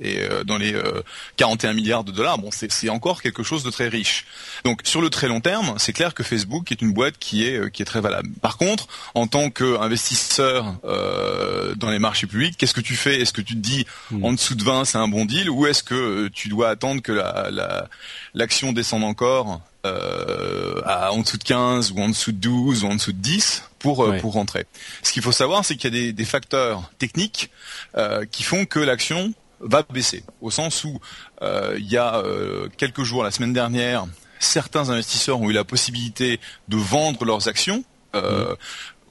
et 0.00 0.18
euh, 0.20 0.44
dans 0.44 0.56
les 0.58 0.74
euh, 0.74 1.02
41 1.36 1.72
milliards 1.72 2.04
de 2.04 2.12
dollars, 2.12 2.38
bon, 2.38 2.50
c'est 2.52 2.88
encore 2.88 3.20
quelque 3.22 3.42
chose 3.42 3.62
de 3.64 3.70
très 3.70 3.88
riche. 3.88 4.26
Donc 4.64 4.80
sur 4.84 5.00
le 5.00 5.10
très 5.10 5.28
long 5.28 5.40
terme, 5.40 5.74
c'est 5.78 5.92
clair 5.92 6.14
que 6.14 6.22
Facebook 6.22 6.70
est 6.72 6.80
une 6.82 6.92
boîte 6.92 7.18
qui 7.18 7.46
est 7.46 7.56
euh, 7.58 7.68
qui 7.68 7.82
est 7.82 7.84
très 7.86 8.00
valable. 8.00 8.28
Par 8.40 8.56
contre, 8.58 8.86
en 9.14 9.26
tant 9.26 9.50
qu'investisseur 9.50 10.74
euh, 10.84 11.74
dans 11.74 11.90
les 11.90 11.98
marchés 11.98 12.26
publics, 12.26 12.56
qu'est-ce 12.56 12.74
que 12.74 12.80
tu 12.80 12.96
fais? 12.96 13.20
Est-ce 13.20 13.32
que 13.32 13.40
tu 13.40 13.54
te 13.54 13.60
dis 13.60 13.86
en 14.22 14.32
dessous 14.32 14.54
de 14.54 14.62
20 14.64 14.84
c'est 14.84 14.98
un 14.98 15.08
bon 15.08 15.24
deal? 15.24 15.50
Ou 15.50 15.66
est-ce 15.66 15.82
que 15.82 15.94
euh, 15.94 16.30
tu 16.32 16.48
dois 16.48 16.68
attendre 16.70 17.02
que 17.02 17.12
la 17.12 17.48
la- 17.50 17.88
l'action 18.34 18.72
descende 18.72 19.04
encore 19.04 19.60
euh, 19.86 20.80
à 20.84 21.12
en 21.12 21.18
dessous 21.20 21.38
de 21.38 21.44
15 21.44 21.92
ou 21.92 22.00
en 22.00 22.08
dessous 22.08 22.32
de 22.32 22.38
12 22.38 22.84
ou 22.84 22.88
en 22.88 22.94
dessous 22.96 23.12
de 23.12 23.18
10 23.18 23.62
pour 23.78 24.04
euh, 24.04 24.10
Ouais. 24.10 24.20
pour 24.20 24.32
rentrer? 24.32 24.66
Ce 25.02 25.12
qu'il 25.12 25.22
faut 25.22 25.32
savoir, 25.32 25.64
c'est 25.64 25.76
qu'il 25.76 25.94
y 25.94 25.96
a 25.96 26.00
des, 26.00 26.12
des 26.12 26.24
facteurs 26.24 26.90
techniques 26.98 27.50
euh, 27.96 28.24
qui 28.30 28.42
font 28.42 28.64
que 28.64 28.80
l'action 28.80 29.32
va 29.60 29.82
baisser, 29.92 30.22
au 30.40 30.50
sens 30.50 30.84
où 30.84 31.00
euh, 31.42 31.76
il 31.78 31.90
y 31.90 31.96
a 31.96 32.16
euh, 32.16 32.68
quelques 32.76 33.02
jours, 33.02 33.22
la 33.24 33.30
semaine 33.30 33.52
dernière, 33.52 34.06
certains 34.38 34.90
investisseurs 34.90 35.40
ont 35.40 35.50
eu 35.50 35.52
la 35.52 35.64
possibilité 35.64 36.38
de 36.68 36.76
vendre 36.76 37.24
leurs 37.24 37.48
actions. 37.48 37.82
euh, 38.14 38.54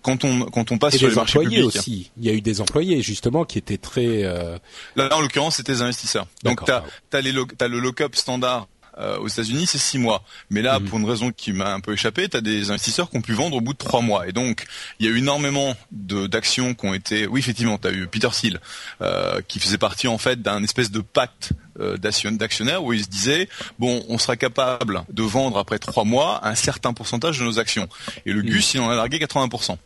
Quand 0.02 0.24
on 0.24 0.46
quand 0.46 0.72
on 0.72 0.78
passe 0.78 0.96
et 0.96 1.00
sur 1.00 1.08
les 1.08 1.14
des 1.14 1.20
marchés 1.20 1.40
employés 1.40 1.58
publics, 1.58 1.76
aussi. 1.76 2.12
Il 2.18 2.26
y 2.26 2.30
a 2.30 2.34
eu 2.34 2.40
des 2.40 2.62
employés 2.62 3.02
justement 3.02 3.44
qui 3.44 3.58
étaient 3.58 3.78
très 3.78 4.24
euh, 4.24 4.58
Là, 4.96 5.10
en 5.14 5.20
l'occurrence, 5.20 5.58
c'était 5.58 5.74
les 5.74 5.82
investisseurs. 5.82 6.28
Donc, 6.44 6.64
t'as 6.66 6.84
as 7.12 7.22
les 7.22 7.34
t'as 7.58 7.68
le 7.68 7.80
lock-up 7.80 8.16
standard 8.16 8.68
euh, 9.00 9.18
aux 9.20 9.28
États-Unis, 9.28 9.68
c'est 9.68 9.78
six 9.78 9.98
mois. 10.00 10.24
Mais 10.50 10.62
là, 10.62 10.80
Mhm. 10.80 10.86
pour 10.88 11.00
une 11.00 11.10
raison 11.10 11.32
qui 11.32 11.54
m'a 11.54 11.74
un 11.74 11.80
peu 11.80 11.94
échappé, 11.94 12.28
t'as 12.30 12.42
des 12.42 12.72
investisseurs 12.72 13.10
qui 13.10 13.18
ont 13.18 13.22
pu 13.22 13.34
vendre 13.34 13.56
au 13.58 13.62
bout 13.62 13.74
de 13.74 13.78
trois 13.78 14.02
mois. 14.02 14.28
Et 14.28 14.32
donc, 14.32 14.66
il 15.00 15.06
y 15.06 15.10
a 15.10 15.12
eu 15.12 15.18
énormément 15.18 15.76
de- 15.92 16.28
d'actions 16.28 16.74
qui 16.74 16.86
ont 16.86 16.94
été. 16.94 17.28
Oui, 17.28 17.40
effectivement, 17.40 17.78
t'as 17.78 17.92
eu 17.92 18.08
Peter 18.08 18.30
Thiel 18.32 18.60
euh, 19.02 19.42
qui 19.48 19.60
faisait 19.60 19.78
partie 19.78 20.08
en 20.08 20.18
fait 20.18 20.42
d'un 20.42 20.64
espèce 20.64 20.92
de 20.92 21.02
pacte 21.02 21.52
euh, 21.80 21.96
d'action- 21.96 22.32
d'actionnaires 22.32 22.84
où 22.84 22.92
il 22.92 23.04
se 23.04 23.08
disait 23.08 23.48
bon, 23.78 24.04
on 24.10 24.18
sera 24.18 24.36
capable 24.36 25.04
de 25.14 25.22
vendre 25.22 25.60
après 25.60 25.78
trois 25.78 26.06
mois 26.06 26.40
un 26.44 26.56
certain 26.56 26.92
pourcentage 26.92 27.38
de 27.38 27.44
nos 27.44 27.60
actions. 27.60 27.88
Et 28.26 28.34
le 28.34 28.42
Gus, 28.42 28.74
il 28.74 28.80
en 28.80 28.90
a 28.90 28.96
largué 28.96 29.20
80%. 29.20 29.78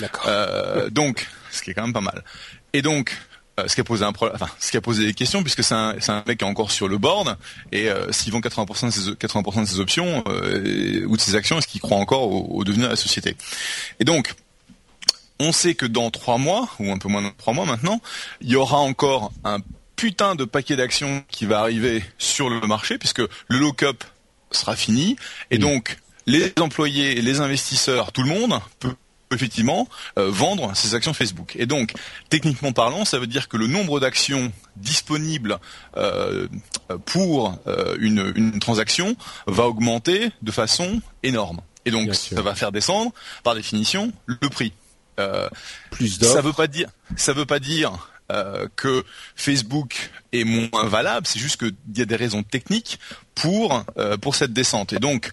d'accord. 0.00 0.24
Euh, 0.26 0.90
donc, 0.90 1.28
ce 1.52 1.62
qui 1.62 1.70
est 1.70 1.74
quand 1.74 1.82
même 1.82 1.92
pas 1.92 2.00
mal. 2.00 2.24
Et 2.72 2.82
donc, 2.82 3.16
ce 3.66 3.74
qui 3.74 3.80
a 3.80 3.84
posé 3.84 4.04
un 4.04 4.12
problème, 4.12 4.36
enfin, 4.40 4.52
ce 4.60 4.70
qui 4.70 4.76
a 4.76 4.80
posé 4.80 5.06
des 5.06 5.14
questions, 5.14 5.42
puisque 5.42 5.64
c'est 5.64 5.74
un, 5.74 5.94
c'est 5.98 6.12
un 6.12 6.22
mec 6.26 6.38
qui 6.38 6.44
est 6.44 6.48
encore 6.48 6.70
sur 6.70 6.88
le 6.88 6.98
board, 6.98 7.36
et 7.72 7.88
euh, 7.88 8.12
s'il 8.12 8.32
vend 8.32 8.40
80% 8.40 8.86
de 8.86 8.90
ses, 8.90 9.10
80% 9.12 9.60
de 9.60 9.64
ses 9.66 9.80
options 9.80 10.22
euh, 10.28 11.04
ou 11.06 11.16
de 11.16 11.20
ses 11.20 11.34
actions, 11.34 11.58
est-ce 11.58 11.66
qu'il 11.66 11.80
croit 11.80 11.96
encore 11.96 12.30
au, 12.30 12.58
au 12.58 12.64
devenir 12.64 12.86
de 12.86 12.90
la 12.90 12.96
société? 12.96 13.36
Et 13.98 14.04
donc, 14.04 14.34
on 15.38 15.52
sait 15.52 15.74
que 15.74 15.86
dans 15.86 16.10
trois 16.10 16.38
mois, 16.38 16.68
ou 16.78 16.90
un 16.90 16.98
peu 16.98 17.08
moins 17.08 17.22
de 17.22 17.30
trois 17.38 17.54
mois 17.54 17.64
maintenant, 17.64 18.00
il 18.40 18.50
y 18.50 18.56
aura 18.56 18.78
encore 18.78 19.32
un 19.44 19.58
putain 19.96 20.34
de 20.34 20.44
paquet 20.44 20.76
d'actions 20.76 21.24
qui 21.28 21.46
va 21.46 21.60
arriver 21.60 22.04
sur 22.18 22.50
le 22.50 22.60
marché, 22.66 22.98
puisque 22.98 23.20
le 23.20 23.58
lock-up 23.58 24.04
sera 24.50 24.76
fini, 24.76 25.16
et 25.50 25.58
donc 25.58 25.98
les 26.26 26.52
employés, 26.60 27.22
les 27.22 27.40
investisseurs, 27.40 28.12
tout 28.12 28.22
le 28.22 28.28
monde 28.28 28.60
peut 28.80 28.94
effectivement 29.32 29.88
euh, 30.18 30.30
vendre 30.30 30.74
ses 30.76 30.94
actions 30.94 31.12
Facebook. 31.12 31.54
Et 31.56 31.66
donc, 31.66 31.92
techniquement 32.30 32.72
parlant, 32.72 33.04
ça 33.04 33.18
veut 33.18 33.26
dire 33.26 33.48
que 33.48 33.56
le 33.56 33.66
nombre 33.66 34.00
d'actions 34.00 34.52
disponibles 34.76 35.58
euh, 35.96 36.48
pour 37.04 37.58
euh, 37.66 37.96
une, 38.00 38.32
une 38.36 38.58
transaction 38.58 39.16
va 39.46 39.64
augmenter 39.64 40.30
de 40.42 40.50
façon 40.52 41.00
énorme. 41.22 41.60
Et 41.84 41.90
donc 41.90 42.04
Bien 42.04 42.14
sûr. 42.14 42.36
ça 42.36 42.42
va 42.42 42.54
faire 42.54 42.72
descendre, 42.72 43.12
par 43.42 43.54
définition, 43.54 44.12
le 44.26 44.48
prix. 44.48 44.72
Euh, 45.18 45.48
Plus 45.90 46.18
ça 46.20 46.42
veut 46.42 46.52
pas 46.52 46.66
dire, 46.66 46.88
ça 47.16 47.32
veut 47.32 47.46
pas 47.46 47.58
dire 47.58 48.10
euh, 48.30 48.66
que 48.76 49.04
Facebook 49.36 50.10
est 50.32 50.44
moins 50.44 50.84
valable. 50.88 51.26
C'est 51.26 51.38
juste 51.38 51.58
qu'il 51.58 51.74
y 51.96 52.02
a 52.02 52.04
des 52.04 52.16
raisons 52.16 52.42
techniques 52.42 52.98
pour 53.34 53.84
euh, 53.98 54.16
pour 54.16 54.34
cette 54.34 54.52
descente. 54.52 54.92
Et 54.92 54.98
donc 54.98 55.30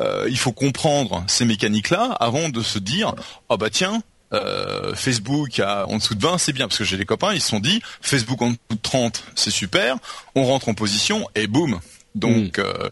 euh, 0.00 0.26
il 0.28 0.38
faut 0.38 0.52
comprendre 0.52 1.24
ces 1.28 1.44
mécaniques-là 1.44 2.16
avant 2.20 2.48
de 2.48 2.62
se 2.62 2.78
dire 2.78 3.14
ah 3.48 3.56
bah 3.56 3.70
tiens. 3.70 4.02
euh, 4.32 4.94
Facebook 4.94 5.60
à 5.60 5.86
en 5.88 5.98
dessous 5.98 6.14
de 6.14 6.22
20 6.22 6.38
c'est 6.38 6.54
bien 6.54 6.66
parce 6.66 6.78
que 6.78 6.84
j'ai 6.84 6.96
des 6.96 7.04
copains 7.04 7.34
ils 7.34 7.40
se 7.42 7.48
sont 7.50 7.60
dit 7.60 7.82
Facebook 8.00 8.40
en 8.40 8.48
dessous 8.50 8.58
de 8.70 8.76
30 8.80 9.24
c'est 9.34 9.50
super 9.50 9.96
on 10.34 10.44
rentre 10.46 10.70
en 10.70 10.74
position 10.74 11.28
et 11.34 11.46
boum 11.46 11.80
donc 12.14 12.58
euh, 12.58 12.88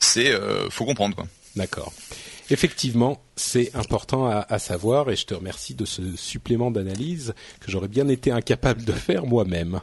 c'est 0.00 0.32
euh, 0.32 0.68
faut 0.70 0.84
comprendre 0.84 1.14
quoi 1.14 1.26
D'accord. 1.54 1.92
Effectivement, 2.50 3.22
c'est 3.36 3.74
important 3.74 4.26
à, 4.26 4.44
à 4.48 4.58
savoir 4.58 5.10
et 5.10 5.16
je 5.16 5.24
te 5.26 5.34
remercie 5.34 5.74
de 5.74 5.84
ce 5.84 6.16
supplément 6.16 6.70
d'analyse 6.70 7.34
que 7.60 7.70
j'aurais 7.70 7.88
bien 7.88 8.08
été 8.08 8.30
incapable 8.32 8.84
de 8.84 8.92
faire 8.92 9.26
moi-même. 9.26 9.80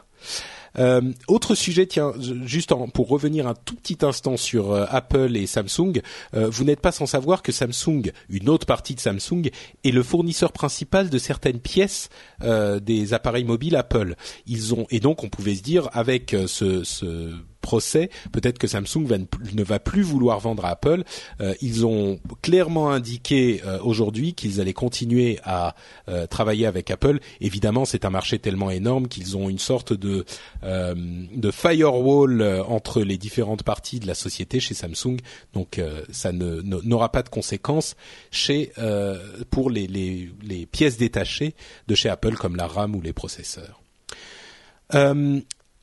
Euh, 0.78 1.00
autre 1.28 1.54
sujet, 1.54 1.86
tiens, 1.86 2.12
juste 2.44 2.72
en- 2.72 2.88
pour 2.88 3.08
revenir 3.08 3.46
un 3.48 3.54
tout 3.54 3.74
petit 3.74 3.98
instant 4.02 4.36
sur 4.36 4.72
euh, 4.72 4.86
Apple 4.88 5.36
et 5.36 5.46
Samsung, 5.46 6.00
euh, 6.34 6.48
vous 6.48 6.64
n'êtes 6.64 6.80
pas 6.80 6.92
sans 6.92 7.06
savoir 7.06 7.42
que 7.42 7.52
Samsung, 7.52 8.12
une 8.28 8.48
autre 8.48 8.66
partie 8.66 8.94
de 8.94 9.00
Samsung, 9.00 9.50
est 9.84 9.90
le 9.90 10.02
fournisseur 10.02 10.52
principal 10.52 11.10
de 11.10 11.18
certaines 11.18 11.60
pièces 11.60 12.08
euh, 12.42 12.78
des 12.80 13.14
appareils 13.14 13.44
mobiles 13.44 13.76
Apple. 13.76 14.14
Ils 14.46 14.74
ont 14.74 14.86
et 14.90 15.00
donc 15.00 15.24
on 15.24 15.28
pouvait 15.28 15.54
se 15.56 15.62
dire 15.62 15.88
avec 15.92 16.34
euh, 16.34 16.46
ce, 16.46 16.84
ce 16.84 17.32
procès, 17.70 18.10
peut-être 18.32 18.58
que 18.58 18.66
Samsung 18.66 19.06
ne, 19.54 19.62
va 19.62 19.78
plus 19.78 20.02
vouloir 20.02 20.40
vendre 20.40 20.64
à 20.64 20.70
Apple. 20.70 21.04
Euh, 21.40 21.54
ils 21.60 21.86
ont 21.86 22.18
clairement 22.42 22.90
indiqué 22.90 23.62
euh, 23.64 23.78
aujourd'hui 23.84 24.34
qu'ils 24.34 24.60
allaient 24.60 24.72
continuer 24.72 25.38
à 25.44 25.76
euh, 26.08 26.26
travailler 26.26 26.66
avec 26.66 26.90
Apple. 26.90 27.20
Évidemment, 27.40 27.84
c'est 27.84 28.04
un 28.04 28.10
marché 28.10 28.40
tellement 28.40 28.70
énorme 28.72 29.06
qu'ils 29.06 29.36
ont 29.36 29.48
une 29.48 29.60
sorte 29.60 29.92
de 29.92 30.24
firewall 31.52 32.42
entre 32.66 33.02
les 33.02 33.18
différentes 33.18 33.62
parties 33.62 34.00
de 34.00 34.08
la 34.08 34.14
société 34.14 34.58
chez 34.58 34.74
Samsung. 34.74 35.18
Donc, 35.52 35.80
ça 36.10 36.32
n'aura 36.32 37.12
pas 37.12 37.22
de 37.22 37.28
conséquences 37.28 37.94
chez 38.32 38.72
pour 39.50 39.70
les, 39.70 40.66
pièces 40.72 40.98
détachées 40.98 41.54
de 41.86 41.94
chez 41.94 42.08
Apple 42.08 42.34
comme 42.34 42.56
la 42.56 42.66
RAM 42.66 42.96
ou 42.96 43.00
les 43.00 43.12
processeurs. 43.12 43.80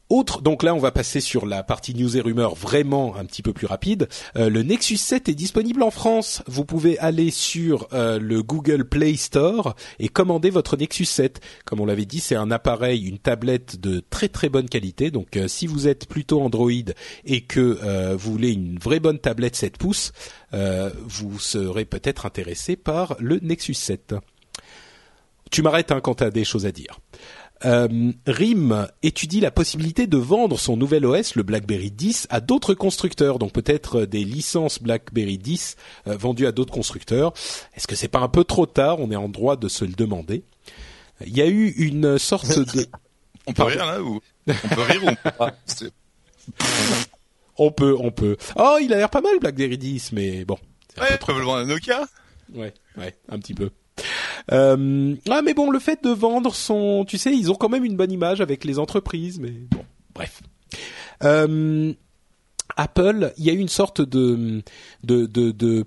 Autre, 0.10 0.42
donc 0.42 0.64
là, 0.64 0.74
on 0.74 0.80
va 0.80 0.92
passer 0.92 1.20
sur 1.20 1.46
la 1.46 1.64
partie 1.64 1.94
news 1.94 2.16
et 2.16 2.22
rumeurs 2.22 2.56
vraiment 2.56 3.18
un 3.18 3.26
petit 3.26 3.42
peu 3.42 3.52
plus 3.52 3.68
rapide. 3.68 4.08
Euh, 4.38 4.50
le 4.50 4.64
Nexus 4.64 4.98
7 4.98 5.28
est 5.28 5.36
disponible 5.36 5.84
en 5.84 5.92
France. 5.92 6.44
Vous 6.48 6.64
pouvez 6.64 6.98
aller 7.00 7.30
sur 7.30 7.90
euh, 7.92 8.18
le 8.18 8.42
Google 8.42 8.86
Play 8.86 9.18
Store 9.18 9.76
et 10.00 10.08
commander 10.08 10.50
votre 10.50 10.78
Nexus 10.78 11.06
7. 11.06 11.42
Comme 11.66 11.82
on 11.82 11.86
l'avait 11.86 12.06
dit, 12.06 12.22
c'est 12.22 12.36
un 12.36 12.52
appareil, 12.52 13.06
une 13.06 13.20
tablette 13.20 13.82
de 13.82 14.02
très 14.10 14.30
très 14.30 14.48
bonne 14.48 14.70
qualité. 14.70 15.12
Donc, 15.12 15.36
euh, 15.36 15.50
si 15.50 15.68
vous 15.68 15.90
êtes 15.90 16.08
plutôt 16.08 16.42
Android 16.42 16.72
et 17.26 17.42
que 17.42 18.14
vous 18.14 18.32
voulez 18.32 18.52
une 18.52 18.80
vraie 18.80 19.00
bonne 19.00 19.20
tablette 19.20 19.56
7 19.56 19.78
pouces, 19.78 20.12
vous 20.52 21.40
serez 21.40 21.86
peut-être 21.86 22.26
intéressé 22.26 22.76
par 22.76 23.16
le 23.20 23.40
Nexus 23.42 23.74
7. 23.74 24.16
Tu 25.52 25.62
m'arrêtes 25.62 25.92
hein, 25.92 26.02
quand 26.02 26.16
tu 26.16 26.24
as 26.24 26.32
des 26.32 26.44
choses 26.44 26.66
à 26.66 26.72
dire. 26.72 27.00
Euh, 27.66 28.12
RIM 28.28 28.88
étudie 29.02 29.40
la 29.40 29.52
possibilité 29.52 30.06
de 30.06 30.18
vendre 30.18 30.60
son 30.60 30.78
nouvel 30.78 31.06
OS, 31.06 31.36
le 31.36 31.44
BlackBerry 31.44 31.90
10, 31.90 32.28
à 32.30 32.40
d'autres 32.40 32.74
constructeurs, 32.74 33.40
donc 33.40 33.52
peut-être 33.52 34.02
euh, 34.02 34.06
des 34.06 34.24
licences 34.24 34.82
BlackBerry 34.82 35.38
10 35.38 35.76
euh, 36.08 36.18
vendues 36.18 36.46
à 36.46 36.52
d'autres 36.52 36.74
constructeurs. 36.74 37.34
Est-ce 37.76 37.88
que 37.88 37.96
c'est 37.96 38.08
pas 38.08 38.20
un 38.20 38.28
peu 38.28 38.44
trop 38.44 38.66
tard? 38.66 39.00
On 39.00 39.12
est 39.12 39.16
en 39.16 39.30
droit 39.30 39.56
de 39.56 39.68
se 39.68 39.86
le 39.86 39.94
demander. 39.94 40.44
Il 41.26 41.36
y 41.36 41.42
a 41.42 41.48
eu 41.48 41.70
une 41.78 42.20
sorte 42.20 42.60
de... 42.60 42.86
on 43.48 43.54
peut 43.54 43.64
rire 43.64 43.86
là 43.86 44.04
ou 44.04 44.22
on 44.48 44.76
peut 44.76 44.82
rire 44.82 45.04
ou 45.04 45.10
on 45.10 45.16
peut 45.16 45.32
pas? 45.32 45.52
On 47.60 47.72
peut, 47.72 47.96
on 48.00 48.12
peut. 48.12 48.38
Oh, 48.56 48.78
il 48.80 48.94
a 48.94 48.98
l'air 48.98 49.10
pas 49.10 49.22
mal 49.22 49.40
BlackBerry 49.40 49.80
10, 49.80 50.12
mais 50.12 50.46
bon. 50.46 50.60
un 50.98 51.06
ouais 51.06 51.18
vendre 51.18 51.56
à 51.56 51.66
Nokia 51.66 52.08
Ouais, 52.54 52.72
ouais, 52.98 53.16
un 53.30 53.40
petit 53.40 53.56
peu. 53.56 53.72
Euh, 54.52 55.16
ah, 55.30 55.42
mais 55.42 55.54
bon, 55.54 55.70
le 55.70 55.80
fait 55.80 56.04
de 56.04 56.10
vendre 56.10 56.54
son, 56.54 57.06
tu 57.06 57.18
sais, 57.18 57.34
ils 57.34 57.52
ont 57.52 57.56
quand 57.56 57.70
même 57.70 57.86
une 57.86 57.96
bonne 57.96 58.12
image 58.12 58.42
avec 58.42 58.64
les 58.64 58.80
entreprises, 58.80 59.40
mais 59.40 59.54
bon, 59.72 59.84
bref. 60.14 60.42
Euh, 61.24 61.94
Apple, 62.76 63.34
il 63.38 63.46
y 63.46 63.50
a 63.50 63.54
eu 63.54 63.60
une 63.60 63.70
sorte 63.70 64.02
de, 64.02 64.62
de, 65.04 65.26
de, 65.26 65.86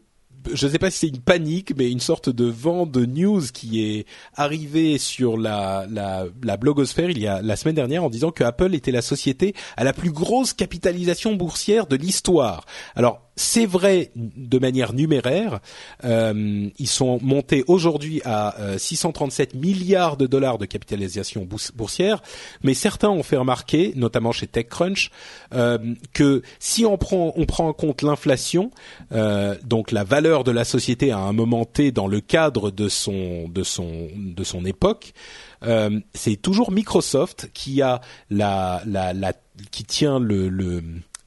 je 0.53 0.67
ne 0.67 0.73
sais 0.73 0.79
pas 0.79 0.91
si 0.91 0.99
c'est 0.99 1.09
une 1.09 1.21
panique, 1.21 1.73
mais 1.77 1.91
une 1.91 2.01
sorte 2.01 2.29
de 2.31 2.47
vent 2.47 2.87
de 2.87 3.05
news 3.05 3.43
qui 3.53 3.85
est 3.85 4.07
arrivé 4.35 4.99
sur 4.99 5.37
la, 5.37 5.87
la, 5.91 6.27
la 6.43 6.57
blogosphère 6.57 7.11
il 7.11 7.19
y 7.19 7.27
a 7.27 7.43
la 7.43 7.57
semaine 7.57 7.75
dernière 7.75 8.05
en 8.05 8.11
disant 8.11 8.31
que 8.31 8.45
Apple 8.45 8.75
était 8.75 8.93
la 8.93 9.03
société 9.03 9.55
à 9.77 9.85
la 9.85 9.93
plus 9.93 10.11
grosse 10.11 10.53
capitalisation 10.53 11.35
boursière 11.35 11.87
de 11.87 11.97
l'histoire. 11.97 12.65
Alors 12.95 13.30
c'est 13.41 13.65
vrai 13.65 14.11
de 14.15 14.59
manière 14.59 14.93
numéraire, 14.93 15.61
euh, 16.05 16.69
ils 16.79 16.87
sont 16.89 17.19
montés 17.23 17.65
aujourd'hui 17.69 18.21
à 18.27 18.61
euh, 18.61 18.77
637 18.77 19.55
milliards 19.55 20.19
de 20.19 20.27
dollars 20.27 20.59
de 20.59 20.67
capitalisation 20.67 21.47
bours- 21.47 21.73
boursière, 21.75 22.23
mais 22.63 22.75
certains 22.75 23.09
ont 23.09 23.23
fait 23.23 23.39
remarquer, 23.39 23.95
notamment 23.97 24.33
chez 24.33 24.47
TechCrunch, 24.47 25.11
euh, 25.55 25.79
que 26.13 26.43
si 26.59 26.85
on 26.85 26.99
prend, 26.99 27.33
on 27.35 27.47
prend 27.47 27.67
en 27.67 27.73
compte 27.73 28.03
l'inflation, 28.03 28.71
euh, 29.13 29.57
donc 29.65 29.91
la 29.91 30.05
valeur 30.05 30.45
de 30.45 30.51
la 30.51 30.65
société 30.65 31.11
à 31.11 31.19
un 31.19 31.33
moment 31.33 31.65
T 31.65 31.93
dans 31.93 32.09
le 32.09 32.21
cadre 32.21 32.71
de 32.71 32.91
son 32.91 33.49
de 33.49 33.63
son 33.63 34.09
de 34.17 34.45
son 34.45 34.67
époque, 34.67 35.15
euh, 35.63 35.99
c'est 36.13 36.37
toujours 36.37 36.73
Microsoft 36.73 37.51
qui 37.55 37.81
a 37.81 38.03
la 38.29 38.83
la, 38.85 39.15
la 39.15 39.33
qui 39.71 39.85
tient 39.85 40.19
le, 40.19 40.51
le 40.51 40.83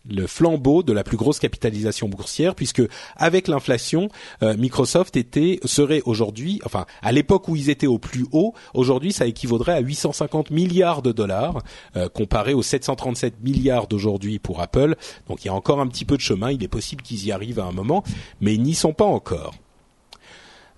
le 0.09 0.27
flambeau 0.27 0.83
de 0.83 0.93
la 0.93 1.03
plus 1.03 1.17
grosse 1.17 1.39
capitalisation 1.39 2.09
boursière 2.09 2.55
puisque 2.55 2.81
avec 3.15 3.47
l'inflation 3.47 4.09
euh, 4.41 4.57
Microsoft 4.57 5.15
était 5.15 5.59
serait 5.63 6.01
aujourd'hui 6.05 6.59
enfin 6.65 6.85
à 7.01 7.11
l'époque 7.11 7.47
où 7.47 7.55
ils 7.55 7.69
étaient 7.69 7.87
au 7.87 7.99
plus 7.99 8.25
haut 8.31 8.53
aujourd'hui 8.73 9.13
ça 9.13 9.25
équivaudrait 9.25 9.73
à 9.73 9.79
850 9.79 10.51
milliards 10.51 11.01
de 11.01 11.11
dollars 11.11 11.61
euh, 11.95 12.09
comparé 12.09 12.53
aux 12.53 12.61
737 12.61 13.41
milliards 13.41 13.87
d'aujourd'hui 13.87 14.39
pour 14.39 14.61
Apple. 14.61 14.95
Donc 15.27 15.43
il 15.43 15.47
y 15.47 15.49
a 15.49 15.53
encore 15.53 15.79
un 15.79 15.87
petit 15.87 16.05
peu 16.05 16.15
de 16.15 16.21
chemin. 16.21 16.51
Il 16.51 16.63
est 16.63 16.67
possible 16.67 17.01
qu'ils 17.01 17.25
y 17.25 17.31
arrivent 17.31 17.59
à 17.59 17.65
un 17.65 17.71
moment 17.71 18.03
mais 18.41 18.53
ils 18.53 18.61
n'y 18.61 18.75
sont 18.75 18.93
pas 18.93 19.05
encore 19.05 19.53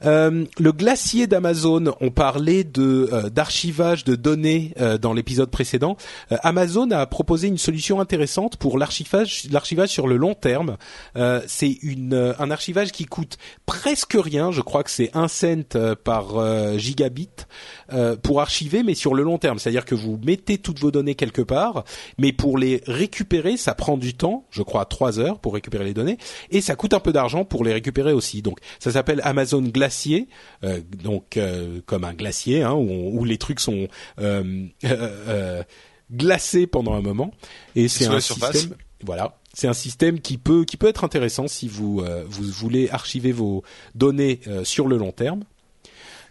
euh, 0.03 0.45
le 0.59 0.71
glacier 0.71 1.27
d'Amazon, 1.27 1.95
on 2.01 2.11
parlait 2.11 2.63
de 2.63 3.09
euh, 3.13 3.29
d'archivage 3.29 4.03
de 4.03 4.15
données 4.15 4.73
euh, 4.79 4.97
dans 4.97 5.13
l'épisode 5.13 5.49
précédent. 5.49 5.95
Euh, 6.31 6.37
Amazon 6.43 6.91
a 6.91 7.05
proposé 7.05 7.47
une 7.47 7.57
solution 7.57 7.99
intéressante 7.99 8.57
pour 8.57 8.77
l'archivage 8.77 9.43
l'archivage 9.51 9.89
sur 9.89 10.07
le 10.07 10.17
long 10.17 10.33
terme. 10.33 10.77
Euh, 11.15 11.41
c'est 11.47 11.77
une 11.81 12.35
un 12.37 12.51
archivage 12.51 12.91
qui 12.91 13.05
coûte 13.05 13.37
presque 13.65 14.17
rien. 14.19 14.51
Je 14.51 14.61
crois 14.61 14.83
que 14.83 14.91
c'est 14.91 15.11
un 15.13 15.27
cent 15.27 15.77
par 16.03 16.77
gigabit 16.77 17.29
pour 18.21 18.41
archiver, 18.41 18.83
mais 18.83 18.95
sur 18.95 19.13
le 19.13 19.23
long 19.23 19.37
terme. 19.37 19.59
C'est-à-dire 19.59 19.85
que 19.85 19.95
vous 19.95 20.19
mettez 20.23 20.57
toutes 20.57 20.79
vos 20.79 20.91
données 20.91 21.15
quelque 21.15 21.41
part, 21.41 21.83
mais 22.17 22.31
pour 22.31 22.57
les 22.57 22.81
récupérer, 22.87 23.57
ça 23.57 23.73
prend 23.73 23.97
du 23.97 24.13
temps. 24.13 24.45
Je 24.49 24.61
crois 24.61 24.85
trois 24.85 25.19
heures 25.19 25.39
pour 25.39 25.53
récupérer 25.53 25.85
les 25.85 25.93
données, 25.93 26.17
et 26.51 26.61
ça 26.61 26.75
coûte 26.75 26.93
un 26.93 26.99
peu 26.99 27.13
d'argent 27.13 27.45
pour 27.45 27.63
les 27.63 27.73
récupérer 27.73 28.13
aussi. 28.13 28.41
Donc 28.41 28.59
ça 28.79 28.91
s'appelle 28.91 29.21
Amazon 29.23 29.61
Glacier, 29.61 29.84
euh, 30.63 30.79
donc 31.03 31.37
euh, 31.37 31.81
comme 31.85 32.03
un 32.03 32.13
glacier 32.13 32.63
hein, 32.63 32.73
où, 32.73 32.89
on- 32.89 33.11
où 33.17 33.25
les 33.25 33.37
trucs 33.37 33.59
sont 33.59 33.87
euh, 34.19 34.65
glacés 36.11 36.67
pendant 36.67 36.93
un 36.93 37.01
moment. 37.01 37.31
Et 37.75 37.87
c'est 37.87 38.07
un 38.07 38.19
système, 38.19 38.75
voilà, 39.03 39.37
c'est 39.53 39.67
un 39.67 39.73
système 39.73 40.19
qui 40.19 40.37
peut 40.37 40.65
qui 40.65 40.77
peut 40.77 40.87
être 40.87 41.03
intéressant 41.03 41.47
si 41.47 41.67
vous 41.67 42.03
vous 42.27 42.43
voulez 42.51 42.89
archiver 42.89 43.31
vos 43.31 43.63
données 43.95 44.39
sur 44.63 44.87
le 44.87 44.97
long 44.97 45.11
terme. 45.11 45.43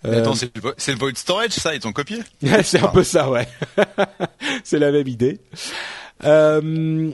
Mais 0.06 0.16
Attends, 0.16 0.34
c'est 0.34 0.50
le, 0.54 0.98
void 0.98 1.14
storage, 1.16 1.52
ça, 1.52 1.74
ils 1.74 1.80
t'ont 1.80 1.92
copié 1.94 2.18
c'est 2.62 2.82
un 2.82 2.88
peu 2.88 3.02
ça, 3.02 3.30
ouais. 3.30 3.48
c'est 4.64 4.78
la 4.78 4.92
même 4.92 5.08
idée. 5.08 5.40
Euh, 6.24 7.10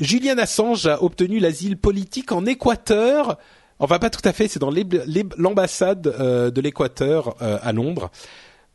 Julian 0.00 0.36
Assange 0.38 0.86
a 0.86 1.02
obtenu 1.04 1.38
l'asile 1.38 1.76
politique 1.76 2.32
en 2.32 2.46
Équateur. 2.46 3.38
Enfin, 3.78 3.98
pas 3.98 4.10
tout 4.10 4.26
à 4.26 4.32
fait. 4.32 4.48
C'est 4.48 4.58
dans 4.58 4.72
l'ambassade 5.36 6.06
euh, 6.06 6.50
de 6.50 6.60
l'Équateur 6.60 7.36
euh, 7.42 7.58
à 7.62 7.72
Londres. 7.72 8.10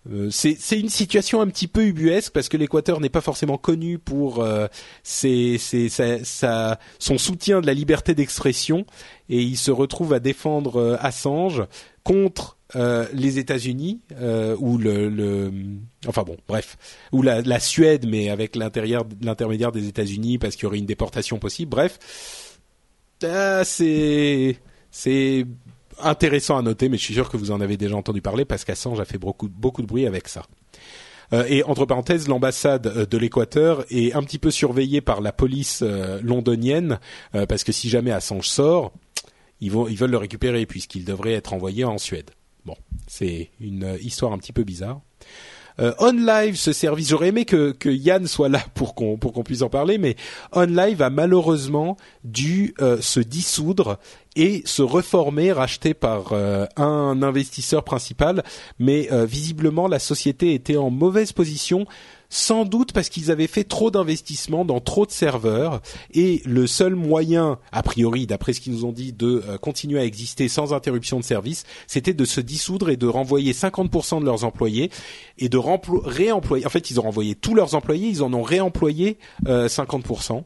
Euh, 0.10 0.30
c'est 0.32 0.80
une 0.80 0.90
situation 0.90 1.42
un 1.42 1.48
petit 1.48 1.68
peu 1.68 1.86
ubuesque 1.86 2.32
parce 2.32 2.48
que 2.48 2.56
l'Équateur 2.58 3.02
n'est 3.02 3.10
pas 3.10 3.22
forcément 3.22 3.58
connu 3.58 4.00
pour 4.00 4.46
son 5.04 5.58
soutien 7.18 7.62
de 7.62 7.68
la 7.68 7.74
liberté 7.74 8.16
d'expression 8.16 8.86
et 9.28 9.42
il 9.42 9.58
se 9.58 9.72
retrouve 9.72 10.14
à 10.14 10.20
défendre 10.20 10.98
Assange 11.02 11.66
contre 12.04 12.58
les 12.74 13.40
États-Unis 13.40 14.00
ou 14.60 14.78
le, 14.78 15.52
enfin 16.08 16.24
bon 16.24 16.38
bref 16.48 16.78
ou 17.12 17.22
la, 17.22 17.60
Suède 17.60 18.08
mais 18.08 18.30
avec 18.30 18.56
l'intermédiaire 18.56 19.74
des 19.74 19.90
États-Unis 19.90 20.38
parce 20.38 20.56
qu'il 20.56 20.64
y 20.64 20.68
aurait 20.68 20.80
une 20.80 20.86
déportation 20.86 21.40
possible 21.40 21.72
bref 21.72 22.00
c'est 23.66 24.56
c'est 24.92 25.46
intéressant 26.02 26.58
à 26.58 26.62
noter, 26.62 26.90
mais 26.90 26.98
je 26.98 27.04
suis 27.04 27.14
sûr 27.14 27.30
que 27.30 27.38
vous 27.38 27.52
en 27.52 27.62
avez 27.62 27.78
déjà 27.78 27.96
entendu 27.96 28.22
parler 28.22 28.46
parce 28.46 28.66
qu'Assange 28.66 29.00
a 29.00 29.06
fait 29.06 29.18
beaucoup, 29.18 29.48
de 29.48 29.88
bruit 29.88 30.06
avec 30.06 30.28
ça. 30.28 30.44
Euh, 31.32 31.46
et 31.48 31.64
entre 31.64 31.86
parenthèses, 31.86 32.28
l'ambassade 32.28 32.88
euh, 32.88 33.06
de 33.06 33.18
l'Équateur 33.18 33.86
est 33.92 34.14
un 34.14 34.24
petit 34.24 34.40
peu 34.40 34.50
surveillée 34.50 35.02
par 35.02 35.22
la 35.22 35.32
police 35.32 35.82
euh, 35.84 36.20
londonienne 36.24 37.00
parce 37.48 37.64
que 37.64 37.72
si 37.72 37.88
jamais 37.88 38.12
Assange 38.12 38.48
sort, 38.48 38.92
ils 39.62 39.72
veulent 39.72 40.10
le 40.10 40.18
récupérer 40.18 40.66
puisqu'il 40.66 41.06
devrait 41.06 41.34
être 41.34 41.54
envoyé 41.54 41.84
en 41.84 41.98
Suède. 41.98 42.32
Bon, 42.66 42.76
c'est 43.08 43.52
une 43.60 43.98
histoire 44.02 44.32
un 44.32 44.38
petit 44.38 44.54
peu 44.54 44.64
bizarre. 44.64 45.02
Euh, 45.80 45.94
OnLive, 46.00 46.56
ce 46.56 46.74
service, 46.74 47.10
j'aurais 47.10 47.30
aimé 47.30 47.46
que, 47.46 47.72
que 47.72 47.90
Yann 47.90 48.28
soit 48.28 48.50
là 48.50 48.62
pour 48.76 48.96
qu'on 48.96 49.18
pour 49.18 49.34
qu'on 49.34 49.44
puisse 49.44 49.62
en 49.62 49.70
parler, 49.70 49.98
mais 49.98 50.16
OnLive 50.52 51.02
a 51.02 51.10
malheureusement 51.10 51.98
dû 52.24 52.74
euh, 52.82 53.00
se 53.02 53.20
dissoudre 53.20 53.98
et 54.36 54.62
se 54.66 54.82
reformer, 54.82 55.52
racheté 55.52 55.94
par 55.94 56.34
euh, 56.34 56.66
un 56.78 57.22
investisseur 57.24 57.84
principal. 57.84 58.44
Mais 58.78 59.12
euh, 59.12 59.26
visiblement, 59.26 59.88
la 59.88 60.00
société 60.00 60.54
était 60.54 60.78
en 60.78 60.90
mauvaise 60.90 61.32
position 61.32 61.86
sans 62.30 62.66
doute 62.66 62.94
parce 62.94 63.10
qu'ils 63.10 63.32
avaient 63.32 63.48
fait 63.48 63.64
trop 63.64 63.92
d'investissements 63.92 64.66
dans 64.66 64.80
trop 64.80 65.06
de 65.06 65.12
serveurs 65.12 65.82
et 66.14 66.42
le 66.46 66.68
seul 66.68 66.96
moyen, 66.96 67.60
a 67.72 67.84
priori, 67.84 68.28
d'après 68.28 68.54
ce 68.54 68.62
qu'ils 68.62 68.74
nous 68.74 68.86
ont 68.86 68.92
dit, 68.92 69.14
de 69.14 69.44
euh, 69.48 69.58
continuer 69.58 70.00
à 70.00 70.06
exister 70.06 70.48
sans 70.48 70.74
interruption 70.74 71.20
de 71.20 71.24
service, 71.24 71.66
c'était 71.88 72.14
de 72.14 72.26
se 72.26 72.42
dissoudre 72.42 72.90
et 72.90 72.98
de 72.98 73.08
renvoyer 73.08 73.54
50% 73.54 74.22
de 74.22 74.26
leurs 74.26 74.44
employés 74.44 74.92
et 75.38 75.50
de 75.50 75.58
réemployer. 75.58 76.66
En 76.66 76.70
fait, 76.70 76.92
ils 76.92 77.00
ont 77.00 77.04
renvoyé 77.04 77.36
tous 77.36 77.56
leurs 77.56 77.76
employés, 77.76 78.08
ils 78.08 78.24
en 78.24 78.34
ont 78.34 78.44
réemployé 78.44 79.18
50%. 79.46 80.44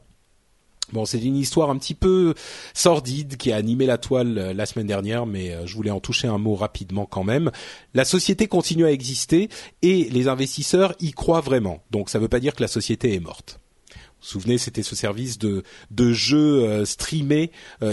Bon, 0.92 1.04
c'est 1.04 1.20
une 1.20 1.36
histoire 1.36 1.70
un 1.70 1.78
petit 1.78 1.94
peu 1.94 2.34
sordide 2.74 3.36
qui 3.36 3.52
a 3.52 3.56
animé 3.56 3.86
la 3.86 3.96
toile 3.98 4.38
euh, 4.38 4.52
la 4.52 4.66
semaine 4.66 4.86
dernière, 4.86 5.24
mais 5.24 5.52
euh, 5.52 5.66
je 5.66 5.74
voulais 5.74 5.90
en 5.90 6.00
toucher 6.00 6.28
un 6.28 6.38
mot 6.38 6.54
rapidement 6.54 7.06
quand 7.06 7.24
même. 7.24 7.50
La 7.94 8.04
société 8.04 8.48
continue 8.48 8.84
à 8.84 8.92
exister 8.92 9.48
et 9.82 10.04
les 10.10 10.28
investisseurs 10.28 10.94
y 11.00 11.12
croient 11.12 11.40
vraiment. 11.40 11.82
Donc 11.90 12.10
ça 12.10 12.18
ne 12.18 12.22
veut 12.22 12.28
pas 12.28 12.40
dire 12.40 12.54
que 12.54 12.62
la 12.62 12.68
société 12.68 13.14
est 13.14 13.20
morte. 13.20 13.60
Vous 13.90 13.96
vous 14.20 14.40
souvenez, 14.40 14.58
c'était 14.58 14.82
ce 14.82 14.96
service 14.96 15.38
de, 15.38 15.64
de 15.90 16.12
jeu 16.12 16.64
euh, 16.64 16.84
streamé 16.84 17.50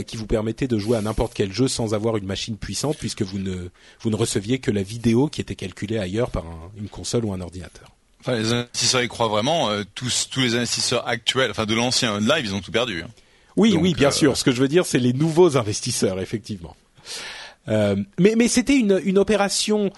qui 0.08 0.16
vous 0.16 0.28
permettait 0.28 0.68
de 0.68 0.78
jouer 0.78 0.98
à 0.98 1.02
n'importe 1.02 1.34
quel 1.34 1.52
jeu 1.52 1.68
sans 1.68 1.94
avoir 1.94 2.18
une 2.18 2.26
machine 2.26 2.58
puissante 2.58 2.98
puisque 2.98 3.22
vous 3.22 3.40
ne, 3.40 3.70
vous 4.02 4.10
ne 4.10 4.16
receviez 4.16 4.60
que 4.60 4.72
la 4.72 4.84
vidéo 4.84 5.28
qui 5.28 5.42
était 5.42 5.56
calculée 5.56 5.98
ailleurs 5.98 6.30
par 6.30 6.46
une 6.78 6.88
console 6.88 7.26
ou 7.26 7.34
un 7.34 7.42
ordinateur. 7.42 7.90
Enfin, 8.22 8.38
les 8.38 8.54
investisseurs 8.54 9.02
y 9.02 9.08
croient 9.08 9.28
vraiment. 9.28 9.70
Euh, 9.70 9.84
tous, 9.96 10.30
tous 10.32 10.42
les 10.42 10.56
investisseurs 10.56 11.08
actuels, 11.08 11.52
enfin 11.52 11.66
de 11.66 11.74
l'ancien 11.74 12.20
live, 12.20 12.46
ils 12.46 12.56
ont 12.56 12.62
tout 12.62 12.72
perdu. 12.72 13.02
Hein. 13.02 13.10
Oui, 13.58 13.76
oui, 13.80 13.94
bien 13.94 14.10
euh, 14.10 14.12
sûr. 14.12 14.38
Ce 14.38 14.44
que 14.44 14.52
je 14.52 14.62
veux 14.62 14.68
dire, 14.68 14.86
c'est 14.86 15.00
les 15.00 15.14
nouveaux 15.14 15.58
investisseurs, 15.58 16.20
effectivement. 16.20 16.76
Euh, 17.68 17.96
mais, 18.20 18.36
mais 18.38 18.48
c'était 18.48 18.78
une, 18.78 19.02
une 19.04 19.18
opération 19.18 19.92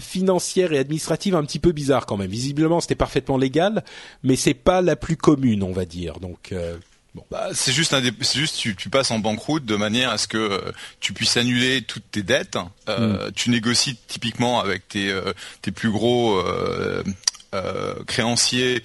financière 0.00 0.72
et 0.72 0.78
administrative 0.78 1.34
un 1.34 1.44
petit 1.44 1.58
peu 1.58 1.72
bizarre 1.72 2.06
quand 2.06 2.16
même. 2.16 2.30
Visiblement, 2.30 2.80
c'était 2.80 2.94
parfaitement 2.94 3.36
légal, 3.36 3.84
mais 4.22 4.36
c'est 4.36 4.54
pas 4.54 4.80
la 4.80 4.96
plus 4.96 5.16
commune, 5.16 5.62
on 5.62 5.72
va 5.72 5.84
dire. 5.84 6.18
Donc 6.20 6.54
bah, 7.30 7.48
c'est 7.52 7.72
juste 7.72 7.94
un 7.94 8.02
c'est 8.20 8.38
juste 8.38 8.56
tu, 8.56 8.76
tu, 8.76 8.90
passes 8.90 9.10
en 9.10 9.18
banqueroute 9.18 9.64
de 9.64 9.76
manière 9.76 10.10
à 10.10 10.18
ce 10.18 10.28
que 10.28 10.36
euh, 10.36 10.72
tu 11.00 11.12
puisses 11.12 11.36
annuler 11.36 11.82
toutes 11.82 12.10
tes 12.10 12.22
dettes. 12.22 12.58
Euh, 12.88 13.28
mm. 13.28 13.32
Tu 13.32 13.50
négocies 13.50 13.96
typiquement 14.06 14.60
avec 14.60 14.88
tes 14.88 15.10
euh, 15.10 15.32
tes 15.62 15.70
plus 15.70 15.90
gros 15.90 16.42
créanciers 18.06 18.82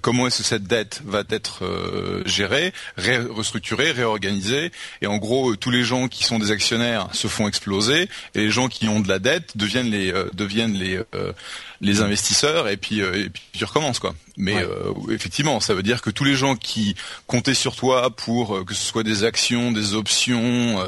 comment 0.00 0.26
est-ce 0.26 0.38
que 0.38 0.44
cette 0.44 0.64
dette 0.64 1.02
va 1.04 1.22
être 1.28 1.62
gérée, 2.24 2.72
restructurée, 2.96 3.90
réorganisée. 3.90 4.72
Et 5.02 5.06
en 5.06 5.18
gros, 5.18 5.54
tous 5.56 5.70
les 5.70 5.84
gens 5.84 6.08
qui 6.08 6.24
sont 6.24 6.38
des 6.38 6.50
actionnaires 6.50 7.08
se 7.12 7.28
font 7.28 7.46
exploser 7.46 8.08
et 8.34 8.38
les 8.38 8.50
gens 8.50 8.68
qui 8.68 8.88
ont 8.88 9.00
de 9.00 9.08
la 9.08 9.18
dette 9.18 9.56
deviennent 9.56 9.90
les 9.90 10.12
deviennent 10.34 10.74
les 10.74 10.98
les 11.80 12.00
investisseurs 12.00 12.68
et 12.68 12.76
puis, 12.76 13.00
euh, 13.00 13.24
et 13.26 13.28
puis 13.28 13.42
tu 13.52 13.64
recommences 13.64 13.98
quoi. 13.98 14.14
Mais 14.36 14.56
euh, 14.56 14.92
effectivement, 15.10 15.60
ça 15.60 15.74
veut 15.74 15.82
dire 15.82 16.02
que 16.02 16.10
tous 16.10 16.24
les 16.24 16.34
gens 16.34 16.56
qui 16.56 16.94
comptaient 17.26 17.54
sur 17.54 17.74
toi 17.76 18.10
pour 18.14 18.56
euh, 18.56 18.64
que 18.64 18.74
ce 18.74 18.82
soit 18.82 19.02
des 19.02 19.24
actions, 19.24 19.72
des 19.72 19.94
options, 19.94 20.84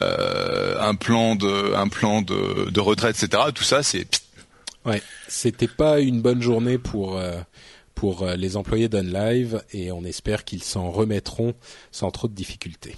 un 0.00 0.94
plan 0.94 1.34
de 1.34 1.74
un 1.74 1.88
plan 1.88 2.20
de, 2.20 2.70
de 2.70 2.80
retraite, 2.80 3.22
etc. 3.22 3.44
Tout 3.54 3.64
ça, 3.64 3.82
c'est 3.82 4.06
ouais, 4.84 5.02
c'était 5.28 5.68
pas 5.68 6.00
une 6.00 6.20
bonne 6.20 6.42
journée 6.42 6.78
pour 6.78 7.20
pour 7.94 8.26
les 8.26 8.56
employés 8.56 8.88
d'OnLive 8.88 9.62
et 9.72 9.92
on 9.92 10.04
espère 10.04 10.44
qu'ils 10.44 10.62
s'en 10.62 10.90
remettront 10.90 11.54
sans 11.92 12.10
trop 12.10 12.28
de 12.28 12.34
difficultés. 12.34 12.96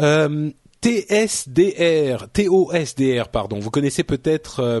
Euh, 0.00 0.50
TSDR, 0.80 2.28
TOSDR, 2.32 3.28
pardon. 3.28 3.58
Vous 3.58 3.70
connaissez 3.70 4.04
peut-être 4.04 4.60
euh, 4.60 4.80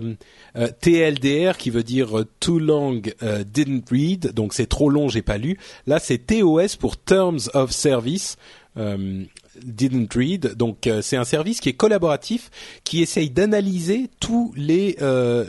euh, 0.56 0.68
TLDR 0.80 1.56
qui 1.56 1.70
veut 1.70 1.82
dire 1.82 2.20
euh, 2.20 2.26
Too 2.38 2.60
Long 2.60 3.02
Didn't 3.46 3.84
Read, 3.90 4.32
donc 4.32 4.54
c'est 4.54 4.68
trop 4.68 4.90
long, 4.90 5.08
j'ai 5.08 5.22
pas 5.22 5.38
lu. 5.38 5.58
Là, 5.86 5.98
c'est 5.98 6.18
TOS 6.18 6.76
pour 6.78 6.96
Terms 6.96 7.50
of 7.54 7.72
Service. 7.72 8.36
Didn't 9.64 10.08
Read. 10.14 10.54
Donc 10.56 10.88
c'est 11.02 11.16
un 11.16 11.24
service 11.24 11.60
qui 11.60 11.68
est 11.68 11.74
collaboratif, 11.74 12.50
qui 12.84 13.02
essaye 13.02 13.30
d'analyser 13.30 14.08
tous 14.20 14.52
les 14.56 14.96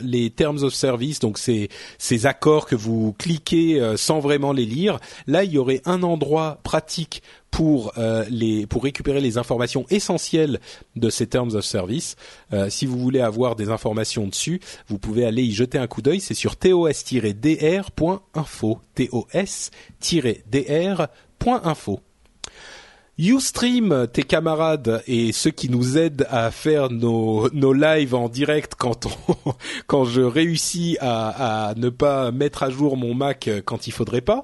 les 0.02 0.30
terms 0.30 0.62
of 0.62 0.74
service, 0.74 1.18
donc 1.20 1.38
ces 1.38 1.68
ces 1.98 2.26
accords 2.26 2.66
que 2.66 2.76
vous 2.76 3.14
cliquez 3.18 3.94
sans 3.96 4.20
vraiment 4.20 4.52
les 4.52 4.66
lire. 4.66 4.98
Là, 5.26 5.44
il 5.44 5.52
y 5.52 5.58
aurait 5.58 5.82
un 5.84 6.02
endroit 6.02 6.60
pratique 6.62 7.22
pour 7.50 7.92
euh, 7.98 8.24
les 8.30 8.66
pour 8.66 8.84
récupérer 8.84 9.20
les 9.20 9.36
informations 9.38 9.84
essentielles 9.90 10.60
de 10.96 11.10
ces 11.10 11.26
terms 11.26 11.54
of 11.54 11.64
service. 11.64 12.16
Euh, 12.52 12.70
si 12.70 12.86
vous 12.86 12.98
voulez 12.98 13.20
avoir 13.20 13.54
des 13.56 13.70
informations 13.70 14.26
dessus, 14.26 14.60
vous 14.88 14.98
pouvez 14.98 15.24
aller 15.24 15.42
y 15.42 15.52
jeter 15.52 15.78
un 15.78 15.86
coup 15.86 16.02
d'œil. 16.02 16.20
C'est 16.20 16.34
sur 16.34 16.56
tos-dr.info. 16.56 17.90
tos-dr.info. 18.94 19.70
Ustream, 23.28 24.06
tes 24.12 24.22
camarades 24.22 25.02
et 25.06 25.32
ceux 25.32 25.50
qui 25.50 25.68
nous 25.68 25.98
aident 25.98 26.26
à 26.30 26.50
faire 26.50 26.90
nos, 26.90 27.50
nos 27.50 27.72
lives 27.72 28.14
en 28.14 28.28
direct 28.28 28.74
quand 28.78 29.06
on, 29.06 29.34
quand 29.86 30.04
je 30.04 30.22
réussis 30.22 30.96
à, 31.00 31.68
à, 31.68 31.74
ne 31.74 31.90
pas 31.90 32.30
mettre 32.32 32.62
à 32.62 32.70
jour 32.70 32.96
mon 32.96 33.14
Mac 33.14 33.50
quand 33.64 33.86
il 33.86 33.92
faudrait 33.92 34.20
pas, 34.20 34.42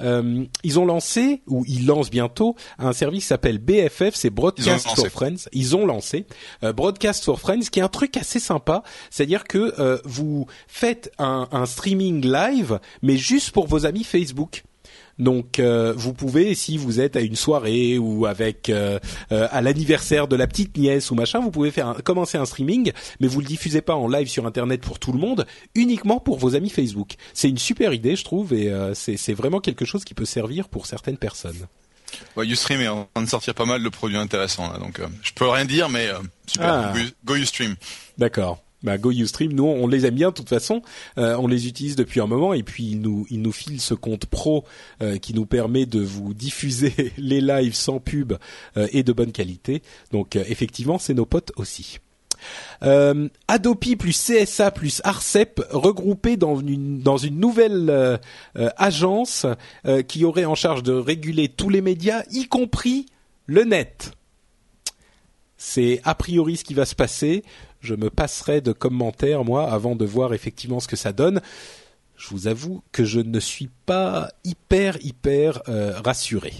euh, 0.00 0.44
ils 0.62 0.78
ont 0.78 0.84
lancé 0.84 1.42
ou 1.46 1.64
ils 1.66 1.86
lancent 1.86 2.10
bientôt 2.10 2.56
un 2.78 2.92
service 2.92 3.22
qui 3.24 3.28
s'appelle 3.28 3.58
BFF, 3.58 4.14
c'est 4.14 4.30
Broadcast 4.30 4.88
for 4.94 5.08
Friends. 5.08 5.48
Ils 5.52 5.76
ont 5.76 5.86
lancé 5.86 6.26
euh, 6.64 6.72
Broadcast 6.72 7.24
for 7.24 7.40
Friends, 7.40 7.70
qui 7.70 7.80
est 7.80 7.82
un 7.82 7.88
truc 7.88 8.16
assez 8.16 8.40
sympa, 8.40 8.82
c'est-à-dire 9.10 9.44
que 9.44 9.74
euh, 9.78 9.98
vous 10.04 10.46
faites 10.66 11.12
un, 11.18 11.48
un 11.52 11.66
streaming 11.66 12.24
live, 12.26 12.80
mais 13.02 13.16
juste 13.16 13.52
pour 13.52 13.66
vos 13.66 13.86
amis 13.86 14.04
Facebook. 14.04 14.64
Donc 15.18 15.58
euh, 15.58 15.92
vous 15.96 16.12
pouvez, 16.12 16.54
si 16.54 16.76
vous 16.76 17.00
êtes 17.00 17.16
à 17.16 17.20
une 17.20 17.36
soirée 17.36 17.98
ou 17.98 18.26
avec 18.26 18.68
euh, 18.68 18.98
euh, 19.30 19.48
à 19.50 19.60
l'anniversaire 19.60 20.28
de 20.28 20.36
la 20.36 20.46
petite 20.46 20.76
nièce 20.76 21.10
ou 21.10 21.14
machin, 21.14 21.40
vous 21.40 21.50
pouvez 21.50 21.70
faire 21.70 21.96
commencer 22.04 22.38
un 22.38 22.44
streaming, 22.44 22.92
mais 23.20 23.26
vous 23.26 23.40
le 23.40 23.46
diffusez 23.46 23.82
pas 23.82 23.94
en 23.94 24.08
live 24.08 24.28
sur 24.28 24.46
internet 24.46 24.80
pour 24.80 24.98
tout 24.98 25.12
le 25.12 25.18
monde, 25.18 25.46
uniquement 25.74 26.20
pour 26.20 26.38
vos 26.38 26.54
amis 26.54 26.70
Facebook. 26.70 27.14
C'est 27.34 27.48
une 27.48 27.58
super 27.58 27.92
idée, 27.92 28.16
je 28.16 28.24
trouve, 28.24 28.52
et 28.52 28.72
c'est 28.94 29.34
vraiment 29.34 29.60
quelque 29.60 29.84
chose 29.84 30.04
qui 30.04 30.14
peut 30.14 30.24
servir 30.24 30.68
pour 30.68 30.86
certaines 30.86 31.16
personnes. 31.16 31.66
Ouais, 32.36 32.46
Ustream 32.46 32.80
est 32.80 32.88
en 32.88 33.08
train 33.14 33.24
de 33.24 33.28
sortir 33.28 33.54
pas 33.54 33.64
mal 33.64 33.82
de 33.82 33.88
produits 33.88 34.18
intéressants 34.18 34.70
là, 34.70 34.78
donc 34.78 35.00
je 35.22 35.32
peux 35.32 35.48
rien 35.48 35.64
dire, 35.64 35.88
mais 35.88 36.08
super. 36.46 36.68
Ah. 36.68 36.94
Go 37.24 37.36
Ustream. 37.36 37.76
D'accord 38.18 38.62
bah, 38.82 38.98
Go 38.98 39.10
Ustream, 39.10 39.52
nous 39.52 39.64
on 39.64 39.86
les 39.86 40.06
aime 40.06 40.14
bien 40.14 40.30
de 40.30 40.34
toute 40.34 40.48
façon, 40.48 40.82
euh, 41.18 41.36
on 41.38 41.46
les 41.46 41.66
utilise 41.66 41.96
depuis 41.96 42.20
un 42.20 42.26
moment 42.26 42.52
et 42.52 42.62
puis 42.62 42.84
ils 42.84 43.00
nous 43.00 43.26
ils 43.30 43.40
nous 43.40 43.52
filent 43.52 43.80
ce 43.80 43.94
compte 43.94 44.26
pro 44.26 44.64
euh, 45.00 45.18
qui 45.18 45.34
nous 45.34 45.46
permet 45.46 45.86
de 45.86 46.00
vous 46.00 46.34
diffuser 46.34 47.12
les 47.18 47.40
lives 47.40 47.74
sans 47.74 48.00
pub 48.00 48.34
euh, 48.76 48.88
et 48.92 49.02
de 49.02 49.12
bonne 49.12 49.32
qualité. 49.32 49.82
Donc 50.10 50.36
effectivement, 50.36 50.98
c'est 50.98 51.14
nos 51.14 51.26
potes 51.26 51.52
aussi. 51.56 51.98
Adopi 53.46 53.94
plus 53.94 54.20
CSA 54.20 54.72
plus 54.72 55.00
Arcep 55.04 55.64
regroupés 55.70 56.36
dans 56.36 56.56
une 56.56 56.98
dans 56.98 57.16
une 57.16 57.38
nouvelle 57.38 58.18
agence 58.56 59.46
qui 60.08 60.24
aurait 60.24 60.44
en 60.44 60.56
charge 60.56 60.82
de 60.82 60.92
réguler 60.92 61.48
tous 61.48 61.68
les 61.68 61.80
médias, 61.80 62.24
y 62.32 62.48
compris 62.48 63.06
le 63.46 63.62
net. 63.62 64.10
C'est 65.56 66.00
a 66.02 66.16
priori 66.16 66.56
ce 66.56 66.64
qui 66.64 66.74
va 66.74 66.84
se 66.84 66.96
passer 66.96 67.44
je 67.82 67.94
me 67.94 68.08
passerai 68.08 68.60
de 68.60 68.72
commentaires 68.72 69.44
moi 69.44 69.70
avant 69.70 69.96
de 69.96 70.04
voir 70.04 70.32
effectivement 70.32 70.80
ce 70.80 70.88
que 70.88 70.96
ça 70.96 71.12
donne. 71.12 71.42
Je 72.16 72.28
vous 72.30 72.46
avoue 72.46 72.82
que 72.92 73.04
je 73.04 73.20
ne 73.20 73.40
suis 73.40 73.68
pas 73.84 74.28
hyper 74.44 74.96
hyper 75.04 75.62
euh, 75.68 76.00
rassuré. 76.00 76.52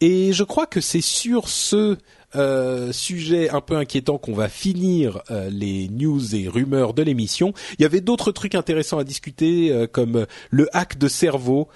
Et 0.00 0.32
je 0.34 0.44
crois 0.44 0.66
que 0.66 0.82
c'est 0.82 1.00
sur 1.00 1.48
ce 1.48 1.96
euh, 2.34 2.92
sujet 2.92 3.50
un 3.50 3.60
peu 3.60 3.76
inquiétant 3.76 4.18
qu'on 4.18 4.34
va 4.34 4.48
finir 4.48 5.22
euh, 5.30 5.48
les 5.48 5.88
news 5.88 6.34
et 6.34 6.48
rumeurs 6.48 6.92
de 6.92 7.02
l'émission. 7.02 7.52
Il 7.78 7.82
y 7.82 7.84
avait 7.84 8.00
d'autres 8.00 8.32
trucs 8.32 8.54
intéressants 8.54 8.98
à 8.98 9.04
discuter, 9.04 9.70
euh, 9.70 9.86
comme 9.86 10.26
le 10.50 10.68
hack 10.76 10.98
de 10.98 11.08
cerveau 11.08 11.68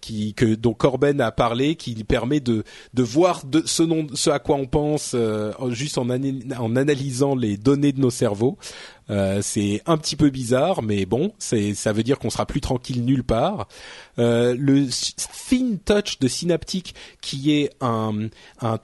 qui, 0.00 0.34
que, 0.34 0.54
dont 0.54 0.74
Corben 0.74 1.20
a 1.20 1.32
parlé, 1.32 1.74
qui 1.74 2.04
permet 2.04 2.40
de, 2.40 2.64
de 2.94 3.02
voir 3.02 3.44
de, 3.44 3.62
ce, 3.64 3.82
nom, 3.82 4.06
ce 4.14 4.30
à 4.30 4.38
quoi 4.38 4.56
on 4.56 4.66
pense 4.66 5.16
juste 5.70 5.98
en, 5.98 6.08
en 6.10 6.76
analysant 6.76 7.34
les 7.34 7.56
données 7.56 7.92
de 7.92 8.00
nos 8.00 8.10
cerveaux. 8.10 8.58
Euh, 9.10 9.40
c'est 9.42 9.82
un 9.86 9.96
petit 9.96 10.16
peu 10.16 10.30
bizarre, 10.30 10.82
mais 10.82 11.06
bon, 11.06 11.32
ça 11.38 11.92
veut 11.92 12.02
dire 12.02 12.18
qu'on 12.18 12.30
sera 12.30 12.46
plus 12.46 12.60
tranquille 12.60 13.04
nulle 13.04 13.24
part. 13.24 13.68
Euh, 14.18 14.54
le 14.58 14.86
Thin 15.48 15.76
Touch 15.84 16.18
de 16.18 16.28
Synaptic, 16.28 16.94
qui 17.20 17.52
est 17.52 17.70
un, 17.80 18.28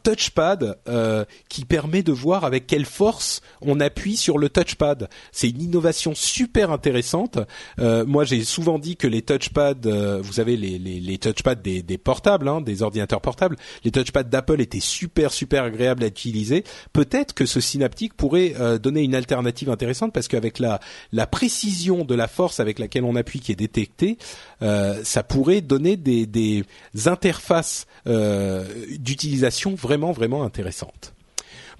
touchpad 0.02 0.78
euh, 0.88 1.24
qui 1.48 1.64
permet 1.64 2.02
de 2.02 2.12
voir 2.12 2.44
avec 2.44 2.66
quelle 2.66 2.86
force 2.86 3.40
on 3.60 3.80
appuie 3.80 4.16
sur 4.16 4.38
le 4.38 4.48
touchpad. 4.48 5.08
C'est 5.32 5.48
une 5.48 5.62
innovation 5.62 6.14
super 6.14 6.70
intéressante. 6.70 7.38
Moi, 7.78 8.24
j'ai 8.24 8.44
souvent 8.44 8.78
dit 8.78 8.96
que 8.96 9.06
les 9.06 9.22
touchpads, 9.22 9.74
vous 10.22 10.32
savez, 10.32 10.56
les, 10.56 11.18
touchpads 11.18 11.56
des, 11.56 11.98
portables, 11.98 12.48
hein, 12.48 12.60
des 12.60 12.82
ordinateurs 12.82 13.20
portables, 13.20 13.56
les 13.84 13.90
touchpads 13.90 14.24
d'Apple 14.24 14.60
étaient 14.60 14.80
super 14.80 15.32
super 15.32 15.64
agréables 15.64 16.04
à 16.04 16.06
utiliser. 16.06 16.64
Peut-être 16.92 17.34
que 17.34 17.46
ce 17.46 17.60
Synaptic 17.60 18.14
pourrait 18.14 18.54
donner 18.78 19.02
une 19.02 19.14
alternative 19.14 19.70
intéressante 19.70 20.13
parce 20.14 20.28
qu'avec 20.28 20.58
la, 20.58 20.80
précision 21.26 22.04
de 22.06 22.14
la 22.14 22.28
force 22.28 22.60
avec 22.60 22.78
laquelle 22.78 23.04
on 23.04 23.16
appuie 23.16 23.40
qui 23.40 23.52
est 23.52 23.56
détectée, 23.56 24.16
euh, 24.62 25.02
ça 25.04 25.22
pourrait 25.22 25.60
donner 25.60 25.96
des, 25.96 26.64
interfaces 27.04 27.86
euh, 28.06 28.64
d'utilisation 28.98 29.74
vraiment 29.74 30.12
vraiment 30.12 30.44
intéressantes. 30.44 31.12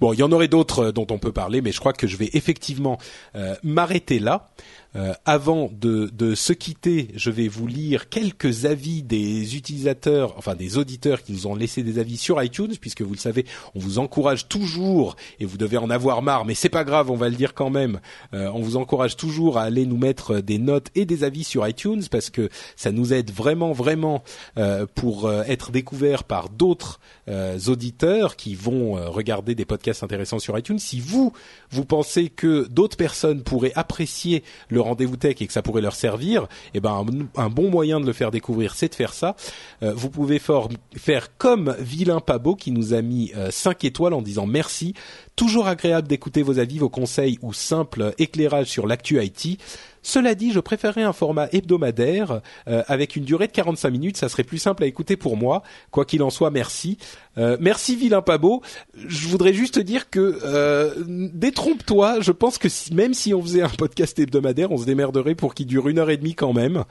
Bon, 0.01 0.13
il 0.13 0.19
y 0.19 0.23
en 0.23 0.31
aurait 0.31 0.47
d'autres 0.49 0.91
dont 0.91 1.07
on 1.09 1.17
peut 1.17 1.31
parler, 1.31 1.61
mais 1.61 1.71
je 1.71 1.79
crois 1.79 1.93
que 1.93 2.07
je 2.07 2.17
vais 2.17 2.29
effectivement 2.33 2.97
euh, 3.35 3.55
m'arrêter 3.63 4.19
là. 4.19 4.49
Euh, 4.95 5.13
avant 5.25 5.69
de, 5.71 6.09
de, 6.13 6.35
se 6.35 6.53
quitter, 6.53 7.09
je 7.15 7.29
vais 7.29 7.47
vous 7.47 7.67
lire 7.67 8.09
quelques 8.09 8.65
avis 8.65 9.03
des 9.03 9.55
utilisateurs, 9.55 10.35
enfin 10.37 10.55
des 10.55 10.77
auditeurs 10.77 11.21
qui 11.23 11.33
nous 11.33 11.47
ont 11.47 11.55
laissé 11.55 11.83
des 11.83 11.99
avis 11.99 12.17
sur 12.17 12.41
iTunes, 12.41 12.73
puisque 12.79 13.01
vous 13.01 13.13
le 13.13 13.19
savez, 13.19 13.45
on 13.73 13.79
vous 13.79 13.99
encourage 13.99 14.47
toujours, 14.47 15.15
et 15.39 15.45
vous 15.45 15.57
devez 15.57 15.77
en 15.77 15.89
avoir 15.89 16.21
marre, 16.21 16.45
mais 16.45 16.55
c'est 16.55 16.69
pas 16.69 16.83
grave, 16.83 17.11
on 17.11 17.15
va 17.15 17.29
le 17.29 17.35
dire 17.35 17.53
quand 17.53 17.69
même. 17.69 17.99
Euh, 18.33 18.49
on 18.53 18.61
vous 18.61 18.77
encourage 18.77 19.17
toujours 19.17 19.57
à 19.57 19.63
aller 19.63 19.85
nous 19.85 19.97
mettre 19.97 20.39
des 20.39 20.59
notes 20.59 20.87
et 20.95 21.05
des 21.05 21.23
avis 21.23 21.43
sur 21.43 21.67
iTunes, 21.67 22.03
parce 22.09 22.29
que 22.29 22.49
ça 22.75 22.91
nous 22.91 23.13
aide 23.13 23.31
vraiment, 23.31 23.71
vraiment 23.71 24.23
euh, 24.57 24.85
pour 24.95 25.25
euh, 25.25 25.43
être 25.47 25.71
découvert 25.71 26.23
par 26.23 26.49
d'autres 26.49 26.99
euh, 27.27 27.57
auditeurs 27.67 28.35
qui 28.35 28.55
vont 28.55 28.93
regarder 29.11 29.55
des 29.55 29.65
podcasts 29.65 30.03
intéressants 30.03 30.39
sur 30.39 30.57
iTunes. 30.57 30.79
Si 30.79 30.99
vous, 30.99 31.33
vous 31.69 31.85
pensez 31.85 32.29
que 32.29 32.67
d'autres 32.67 32.97
personnes 32.97 33.43
pourraient 33.43 33.73
apprécier 33.75 34.43
le 34.69 34.81
rendez-vous 34.85 35.17
tech 35.17 35.41
et 35.41 35.47
que 35.47 35.53
ça 35.53 35.61
pourrait 35.61 35.81
leur 35.81 35.95
servir, 35.95 36.47
eh 36.73 36.79
ben 36.79 37.05
un, 37.35 37.49
bon 37.49 37.69
moyen 37.69 37.99
de 37.99 38.05
le 38.05 38.13
faire 38.13 38.31
découvrir, 38.31 38.75
c'est 38.75 38.89
de 38.89 38.95
faire 38.95 39.13
ça. 39.13 39.35
Euh, 39.83 39.93
vous 39.95 40.09
pouvez 40.09 40.39
faire 40.39 41.37
comme 41.37 41.75
Vilain 41.79 42.19
Pabo 42.19 42.55
qui 42.55 42.71
nous 42.71 42.93
a 42.93 43.01
mis 43.01 43.31
euh, 43.35 43.51
5 43.51 43.83
étoiles 43.83 44.13
en 44.13 44.21
disant 44.21 44.45
merci. 44.45 44.93
Toujours 45.35 45.67
agréable 45.67 46.07
d'écouter 46.07 46.43
vos 46.43 46.59
avis, 46.59 46.77
vos 46.77 46.89
conseils 46.89 47.37
ou 47.41 47.51
simples 47.51 48.13
éclairages 48.17 48.67
sur 48.67 48.87
l'actu 48.87 49.21
IT. 49.21 49.59
Cela 50.05 50.35
dit, 50.35 50.51
je 50.51 50.59
préférerais 50.59 51.01
un 51.01 51.13
format 51.13 51.47
hebdomadaire 51.51 52.41
euh, 52.67 52.83
avec 52.85 53.15
une 53.15 53.23
durée 53.23 53.47
de 53.47 53.51
45 53.51 53.89
minutes. 53.89 54.17
Ça 54.17 54.29
serait 54.29 54.43
plus 54.43 54.59
simple 54.59 54.83
à 54.83 54.85
écouter 54.85 55.17
pour 55.17 55.35
moi. 55.35 55.63
Quoi 55.89 56.05
qu'il 56.05 56.21
en 56.21 56.29
soit, 56.29 56.51
merci. 56.51 56.99
Euh, 57.39 57.57
merci 57.59 57.95
vilain 57.95 58.21
Pabo. 58.21 58.61
Je 58.95 59.27
voudrais 59.27 59.51
juste 59.51 59.79
dire 59.79 60.11
que 60.11 60.39
euh, 60.43 60.93
détrompe-toi. 61.33 62.19
Je 62.21 62.31
pense 62.31 62.59
que 62.59 62.69
si, 62.69 62.93
même 62.93 63.15
si 63.15 63.33
on 63.33 63.41
faisait 63.41 63.63
un 63.63 63.69
podcast 63.69 64.19
hebdomadaire, 64.19 64.71
on 64.71 64.77
se 64.77 64.85
démerderait 64.85 65.33
pour 65.33 65.55
qu'il 65.55 65.65
dure 65.65 65.89
une 65.89 65.97
heure 65.97 66.11
et 66.11 66.17
demie 66.17 66.35
quand 66.35 66.53
même. 66.53 66.83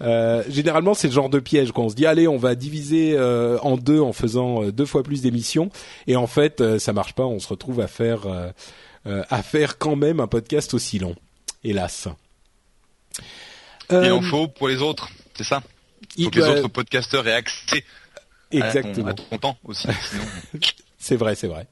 Euh, 0.00 0.42
généralement, 0.48 0.94
c'est 0.94 1.08
le 1.08 1.12
genre 1.12 1.28
de 1.28 1.40
piège 1.40 1.70
quand 1.70 1.82
on 1.82 1.88
se 1.90 1.94
dit 1.94 2.06
allez, 2.06 2.26
on 2.26 2.38
va 2.38 2.54
diviser 2.54 3.12
euh, 3.14 3.58
en 3.60 3.76
deux 3.76 4.00
en 4.00 4.14
faisant 4.14 4.70
deux 4.70 4.86
fois 4.86 5.02
plus 5.02 5.20
d'émissions, 5.20 5.68
et 6.06 6.16
en 6.16 6.26
fait, 6.26 6.78
ça 6.78 6.94
marche 6.94 7.12
pas. 7.12 7.26
On 7.26 7.40
se 7.40 7.48
retrouve 7.48 7.80
à 7.80 7.88
faire 7.88 8.22
à 9.06 9.42
faire 9.42 9.76
quand 9.76 9.96
même 9.96 10.18
un 10.18 10.26
podcast 10.26 10.72
aussi 10.72 10.98
long. 10.98 11.14
Hélas. 11.62 12.08
Il 13.90 14.12
en 14.12 14.22
faut 14.22 14.48
pour 14.48 14.68
les 14.68 14.80
autres, 14.82 15.08
c'est 15.34 15.44
ça. 15.44 15.62
Il 16.16 16.24
faut 16.24 16.30
que 16.30 16.40
les 16.40 16.46
autres 16.46 16.68
podcasteurs 16.68 17.26
aient 17.26 17.32
accès 17.32 17.84
Exactement. 18.50 19.08
à 19.08 19.14
ton, 19.14 19.24
à 19.24 19.28
ton 19.30 19.38
temps 19.38 19.58
aussi. 19.64 19.88
c'est 20.98 21.16
vrai, 21.16 21.34
c'est 21.34 21.48
vrai. 21.48 21.66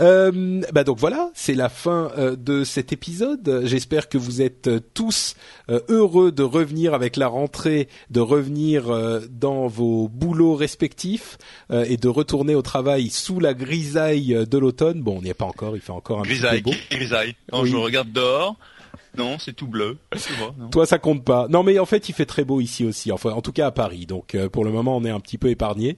Euh, 0.00 0.62
bah 0.72 0.84
donc 0.84 0.98
voilà, 0.98 1.30
c'est 1.34 1.54
la 1.54 1.68
fin 1.68 2.10
euh, 2.16 2.36
de 2.36 2.64
cet 2.64 2.92
épisode. 2.92 3.62
J'espère 3.64 4.08
que 4.08 4.16
vous 4.16 4.40
êtes 4.40 4.68
euh, 4.68 4.80
tous 4.94 5.34
euh, 5.68 5.80
heureux 5.88 6.32
de 6.32 6.42
revenir 6.42 6.94
avec 6.94 7.16
la 7.16 7.28
rentrée, 7.28 7.88
de 8.10 8.20
revenir 8.20 8.90
euh, 8.90 9.20
dans 9.30 9.66
vos 9.66 10.08
boulots 10.08 10.54
respectifs 10.54 11.38
et 11.70 11.96
de 11.96 12.08
retourner 12.08 12.54
au 12.54 12.62
travail 12.62 13.08
sous 13.08 13.40
la 13.40 13.54
grisaille 13.54 14.46
de 14.48 14.58
l'automne. 14.58 15.00
Bon, 15.00 15.18
on 15.18 15.22
n'y 15.22 15.30
est 15.30 15.34
pas 15.34 15.44
encore, 15.44 15.76
il 15.76 15.80
fait 15.80 15.92
encore 15.92 16.20
un 16.20 16.22
grisaille, 16.22 16.62
petit 16.62 16.72
peu 16.74 16.76
beau. 16.76 16.96
Grisaille. 16.98 17.34
Quand 17.50 17.62
oui. 17.62 17.70
je 17.70 17.76
regarde 17.76 18.12
dehors, 18.12 18.56
non, 19.16 19.38
c'est 19.38 19.52
tout 19.52 19.66
bleu. 19.66 19.98
Toi, 20.70 20.86
ça 20.86 20.98
compte 20.98 21.24
pas. 21.24 21.46
Non, 21.48 21.62
mais 21.62 21.78
en 21.78 21.86
fait, 21.86 22.08
il 22.08 22.14
fait 22.14 22.26
très 22.26 22.44
beau 22.44 22.60
ici 22.60 22.84
aussi. 22.84 23.12
Enfin, 23.12 23.30
en 23.30 23.42
tout 23.42 23.52
cas 23.52 23.66
à 23.66 23.70
Paris. 23.70 24.06
Donc, 24.06 24.34
euh, 24.34 24.48
pour 24.48 24.64
le 24.64 24.70
moment, 24.70 24.96
on 24.96 25.04
est 25.04 25.10
un 25.10 25.20
petit 25.20 25.38
peu 25.38 25.48
épargné. 25.48 25.96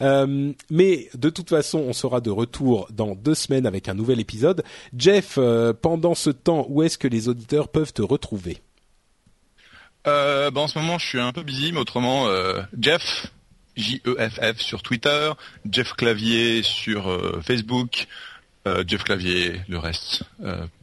Euh, 0.00 0.52
mais 0.70 1.08
de 1.14 1.30
toute 1.30 1.50
façon, 1.50 1.78
on 1.78 1.92
sera 1.92 2.20
de 2.20 2.30
retour 2.30 2.88
dans 2.90 3.14
deux 3.14 3.34
semaines 3.34 3.66
avec 3.66 3.88
un 3.88 3.94
nouvel 3.94 4.20
épisode. 4.20 4.64
Jeff, 4.96 5.36
euh, 5.38 5.72
pendant 5.72 6.14
ce 6.14 6.30
temps, 6.30 6.66
où 6.68 6.82
est-ce 6.82 6.98
que 6.98 7.08
les 7.08 7.28
auditeurs 7.28 7.68
peuvent 7.68 7.92
te 7.92 8.02
retrouver? 8.02 8.58
Euh, 10.06 10.50
bah 10.50 10.62
En 10.62 10.68
ce 10.68 10.78
moment, 10.78 10.98
je 10.98 11.06
suis 11.06 11.20
un 11.20 11.32
peu 11.32 11.42
busy, 11.42 11.72
mais 11.72 11.80
autrement, 11.80 12.28
Jeff, 12.78 13.32
J-E-F-F 13.76 14.60
sur 14.60 14.82
Twitter, 14.82 15.32
Jeff 15.70 15.94
Clavier 15.94 16.62
sur 16.62 17.04
Facebook, 17.42 18.06
Jeff 18.86 19.04
Clavier, 19.04 19.60
le 19.68 19.78
reste, 19.78 20.22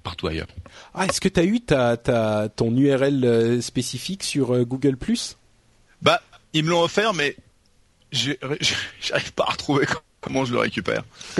partout 0.03 0.27
ailleurs. 0.27 0.47
Ah, 0.93 1.05
est-ce 1.05 1.19
que 1.19 1.29
tu 1.29 1.39
as 1.39 1.43
eu 1.43 1.61
ta, 1.61 1.97
ta, 1.97 2.47
ton 2.49 2.75
URL 2.75 3.61
spécifique 3.61 4.23
sur 4.23 4.65
Google⁇ 4.65 4.97
Bah, 6.01 6.21
ils 6.53 6.63
me 6.63 6.69
l'ont 6.69 6.83
offert, 6.83 7.13
mais 7.13 7.35
j'arrive 8.11 9.33
pas 9.33 9.45
à 9.47 9.51
retrouver 9.51 9.85
comment 10.19 10.45
je 10.45 10.53
le 10.53 10.59
récupère. 10.59 11.03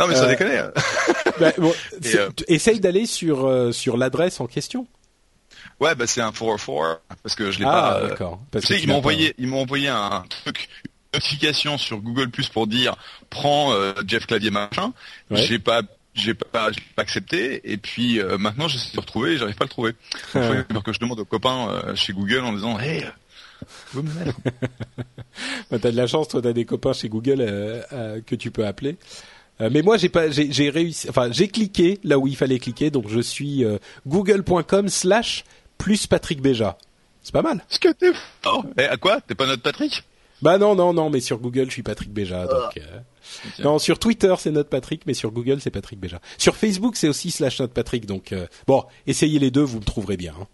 non 0.00 0.06
mais 0.08 0.14
ça 0.14 0.24
euh, 0.24 0.28
déconne. 0.28 0.72
bah, 1.40 1.52
bon, 1.58 1.72
euh, 2.14 2.30
essaye 2.48 2.80
d'aller 2.80 3.06
sur 3.06 3.46
euh, 3.46 3.72
sur 3.72 3.96
l'adresse 3.96 4.40
en 4.40 4.46
question. 4.46 4.86
Ouais, 5.80 5.94
bah 5.94 6.06
c'est 6.06 6.20
un 6.20 6.32
404 6.32 7.00
parce 7.22 7.34
que 7.34 7.50
je 7.50 7.58
l'ai 7.58 7.64
ah, 7.66 7.98
pas. 8.00 8.08
d'accord. 8.08 8.40
Tu 8.52 8.60
sais, 8.62 8.80
ils 8.80 8.88
m'ont 8.88 8.96
envoyé, 8.96 9.34
ils 9.38 9.48
m'ont 9.48 9.62
envoyé 9.62 9.88
un 9.88 10.24
truc, 10.28 10.68
notification 11.14 11.78
sur 11.78 11.98
Google 11.98 12.30
Plus 12.30 12.48
pour 12.48 12.66
dire 12.66 12.96
prends 13.30 13.72
euh, 13.72 13.92
Jeff 14.06 14.26
Clavier 14.26 14.50
machin. 14.50 14.92
Ouais. 15.30 15.42
J'ai 15.42 15.58
pas 15.58 15.82
j'ai 16.14 16.34
pas, 16.34 16.70
pas 16.94 17.02
accepté 17.02 17.60
et 17.72 17.76
puis 17.76 18.20
euh, 18.20 18.38
maintenant 18.38 18.68
j'essaie 18.68 18.90
de 18.90 18.96
le 18.96 19.00
retrouver 19.00 19.32
et 19.32 19.38
j'arrive 19.38 19.56
pas 19.56 19.64
à 19.64 19.66
le 19.66 19.70
trouver. 19.70 19.92
Faut 20.72 20.80
que 20.82 20.92
je 20.92 21.00
demande 21.00 21.18
aux 21.18 21.24
copains 21.24 21.68
euh, 21.68 21.94
chez 21.94 22.12
Google 22.12 22.44
en 22.44 22.52
disant 22.52 22.78
hey 22.78 23.04
vous 23.92 24.02
me 24.02 24.12
mettre. 24.12 24.38
bah, 25.70 25.78
t'as 25.80 25.90
de 25.90 25.96
la 25.96 26.06
chance, 26.06 26.28
toi, 26.28 26.42
t'as 26.42 26.52
des 26.52 26.64
copains 26.64 26.92
chez 26.92 27.08
Google 27.08 27.40
euh, 27.40 27.82
euh, 27.92 28.20
que 28.24 28.34
tu 28.34 28.50
peux 28.50 28.66
appeler. 28.66 28.96
Euh, 29.60 29.68
mais 29.70 29.82
moi, 29.82 29.96
j'ai 29.96 30.08
pas, 30.08 30.30
j'ai 30.30 30.70
réussi. 30.70 31.08
Enfin, 31.08 31.30
j'ai 31.30 31.48
cliqué 31.48 32.00
là 32.04 32.18
où 32.18 32.26
il 32.26 32.36
fallait 32.36 32.58
cliquer, 32.58 32.90
donc 32.90 33.08
je 33.08 33.20
suis 33.20 33.64
google.com/slash 34.06 35.44
plus 35.78 36.06
Patrick 36.06 36.40
Béja. 36.40 36.76
C'est 37.22 37.32
pas 37.32 37.42
mal. 37.42 37.64
Ce 37.68 37.78
que 37.78 37.90
t'es 37.92 38.12
oh, 38.46 38.64
Et 38.78 38.84
à 38.84 38.96
quoi? 38.96 39.20
T'es 39.20 39.34
pas 39.34 39.46
notre 39.46 39.62
Patrick? 39.62 40.04
Bah 40.44 40.58
non, 40.58 40.76
non, 40.76 40.92
non, 40.92 41.10
mais 41.10 41.20
sur 41.20 41.38
Google, 41.38 41.66
je 41.66 41.72
suis 41.72 41.82
Patrick 41.82 42.12
Béja. 42.12 42.46
Donc, 42.46 42.80
non, 43.58 43.78
sur 43.80 43.98
Twitter, 43.98 44.34
c'est 44.38 44.52
notre 44.52 44.68
Patrick, 44.68 45.02
mais 45.06 45.14
sur 45.14 45.32
Google, 45.32 45.60
c'est 45.60 45.70
Patrick 45.70 45.98
Béja. 45.98 46.20
Sur 46.38 46.54
Facebook, 46.54 46.94
c'est 46.96 47.08
aussi 47.08 47.32
slash 47.32 47.58
notre 47.58 47.72
Patrick. 47.72 48.06
Donc, 48.06 48.32
bon, 48.66 48.84
essayez 49.06 49.40
les 49.40 49.50
deux, 49.50 49.62
vous 49.62 49.80
me 49.80 49.84
trouverez 49.84 50.16
bien. 50.16 50.34
Hein. 50.40 50.46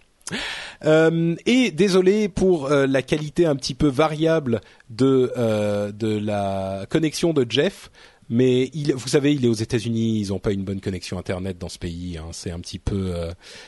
Euh, 0.85 1.35
et 1.47 1.71
désolé 1.71 2.29
pour 2.29 2.67
euh, 2.67 2.87
la 2.87 3.03
qualité 3.03 3.47
un 3.47 3.57
petit 3.57 3.75
peu 3.75 3.89
variable 3.89 4.61
de 4.89 5.33
euh, 5.37 5.93
de 5.93 6.19
la 6.19 6.87
connexion 6.89 7.33
de 7.33 7.45
Jeff, 7.49 7.91
mais 8.29 8.71
il, 8.73 8.95
vous 8.95 9.09
savez, 9.09 9.35
il 9.35 9.45
est 9.45 9.49
aux 9.49 9.53
États-Unis, 9.55 10.21
ils 10.21 10.29
n'ont 10.29 10.39
pas 10.39 10.53
une 10.53 10.65
bonne 10.65 10.81
connexion 10.81 11.19
internet 11.19 11.59
dans 11.59 11.69
ce 11.69 11.79
pays. 11.79 12.17
Hein, 12.17 12.29
c'est 12.33 12.51
un 12.51 12.61
petit 12.61 12.79
peu, 12.79 13.13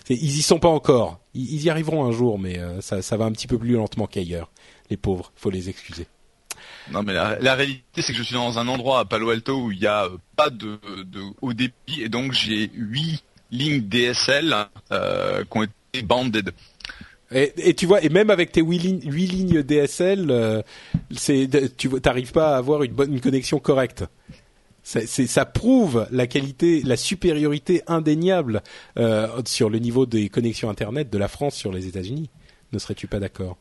ils 0.08 0.38
y 0.38 0.42
sont 0.42 0.60
pas 0.60 0.68
encore. 0.68 1.20
Ils, 1.34 1.54
ils, 1.54 1.64
y 1.64 1.70
arriveront 1.70 2.04
un 2.04 2.12
jour, 2.12 2.38
mais 2.38 2.60
ça, 2.80 3.02
ça 3.02 3.16
va 3.16 3.24
un 3.24 3.32
petit 3.32 3.48
peu 3.48 3.58
plus 3.58 3.72
lentement 3.72 4.06
qu'ailleurs. 4.06 4.51
Les 4.92 4.98
pauvres, 4.98 5.32
faut 5.36 5.48
les 5.48 5.70
excuser. 5.70 6.06
Non 6.90 7.02
mais 7.02 7.14
la, 7.14 7.38
la 7.40 7.54
réalité 7.54 8.02
c'est 8.02 8.12
que 8.12 8.18
je 8.18 8.22
suis 8.22 8.34
dans 8.34 8.58
un 8.58 8.68
endroit 8.68 8.98
à 9.00 9.04
Palo 9.06 9.30
Alto 9.30 9.56
où 9.56 9.72
il 9.72 9.78
n'y 9.78 9.86
a 9.86 10.06
pas 10.36 10.50
de, 10.50 10.78
de 11.04 11.22
haut 11.40 11.54
débit 11.54 12.02
et 12.02 12.10
donc 12.10 12.32
j'ai 12.34 12.70
huit 12.74 13.24
lignes 13.50 13.80
DSL 13.80 14.54
euh, 14.90 15.44
qui 15.44 15.58
ont 15.58 15.62
été 15.62 16.02
banded. 16.02 16.50
Et, 17.34 17.70
et 17.70 17.72
tu 17.72 17.86
vois, 17.86 18.04
et 18.04 18.10
même 18.10 18.28
avec 18.28 18.52
tes 18.52 18.60
8 18.60 18.78
lignes, 18.78 19.00
huit 19.10 19.28
lignes 19.28 19.62
DSL, 19.62 20.30
euh, 20.30 20.60
c'est, 21.10 21.48
tu 21.78 21.88
n'arrives 21.88 22.32
pas 22.32 22.54
à 22.54 22.58
avoir 22.58 22.82
une 22.82 22.92
bonne 22.92 23.14
une 23.14 23.20
connexion 23.22 23.58
correcte. 23.58 24.04
Ça, 24.82 25.46
prouve 25.46 26.06
la 26.10 26.26
qualité, 26.26 26.82
la 26.84 26.96
supériorité 26.98 27.82
indéniable 27.86 28.62
euh, 28.98 29.28
sur 29.46 29.70
le 29.70 29.78
niveau 29.78 30.04
des 30.04 30.28
connexions 30.28 30.68
Internet 30.68 31.08
de 31.08 31.16
la 31.16 31.28
France 31.28 31.54
sur 31.54 31.72
les 31.72 31.86
États-Unis. 31.86 32.28
Ne 32.72 32.78
serais-tu 32.78 33.06
pas 33.06 33.20
d'accord? 33.20 33.56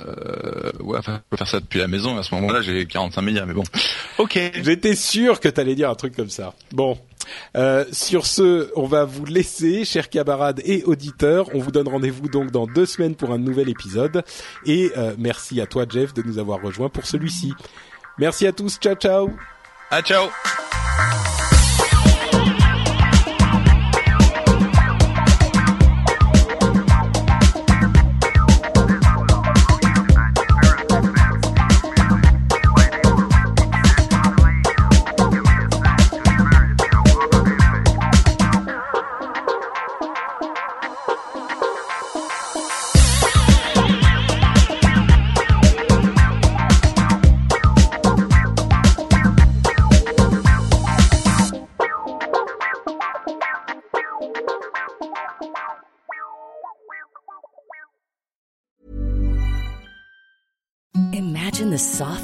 Euh, 0.00 0.72
ouais, 0.80 0.98
enfin, 0.98 1.20
je 1.24 1.30
peux 1.30 1.36
faire 1.36 1.48
ça 1.48 1.60
depuis 1.60 1.78
la 1.78 1.88
maison. 1.88 2.16
À 2.16 2.22
ce 2.22 2.34
moment-là, 2.34 2.60
j'ai 2.62 2.86
45 2.86 3.22
mégas, 3.22 3.46
mais 3.46 3.54
bon. 3.54 3.62
Ok. 4.18 4.38
J'étais 4.62 4.94
sûr 4.94 5.40
que 5.40 5.48
t'allais 5.48 5.74
dire 5.74 5.90
un 5.90 5.94
truc 5.94 6.16
comme 6.16 6.30
ça. 6.30 6.54
Bon, 6.72 6.98
euh, 7.56 7.84
sur 7.92 8.26
ce, 8.26 8.70
on 8.76 8.86
va 8.86 9.04
vous 9.04 9.24
laisser, 9.24 9.84
chers 9.84 10.08
camarades 10.08 10.60
et 10.64 10.82
auditeurs. 10.84 11.48
On 11.54 11.58
vous 11.58 11.70
donne 11.70 11.88
rendez-vous 11.88 12.28
donc 12.28 12.50
dans 12.50 12.66
deux 12.66 12.86
semaines 12.86 13.14
pour 13.14 13.30
un 13.32 13.38
nouvel 13.38 13.68
épisode. 13.68 14.22
Et 14.66 14.90
euh, 14.96 15.14
merci 15.18 15.60
à 15.60 15.66
toi, 15.66 15.84
Jeff, 15.88 16.14
de 16.14 16.22
nous 16.22 16.38
avoir 16.38 16.60
rejoints 16.60 16.88
pour 16.88 17.06
celui-ci. 17.06 17.52
Merci 18.18 18.46
à 18.46 18.52
tous. 18.52 18.78
Ciao, 18.78 18.94
ciao. 18.94 19.30
Ah, 19.90 20.02
ciao. 20.02 20.28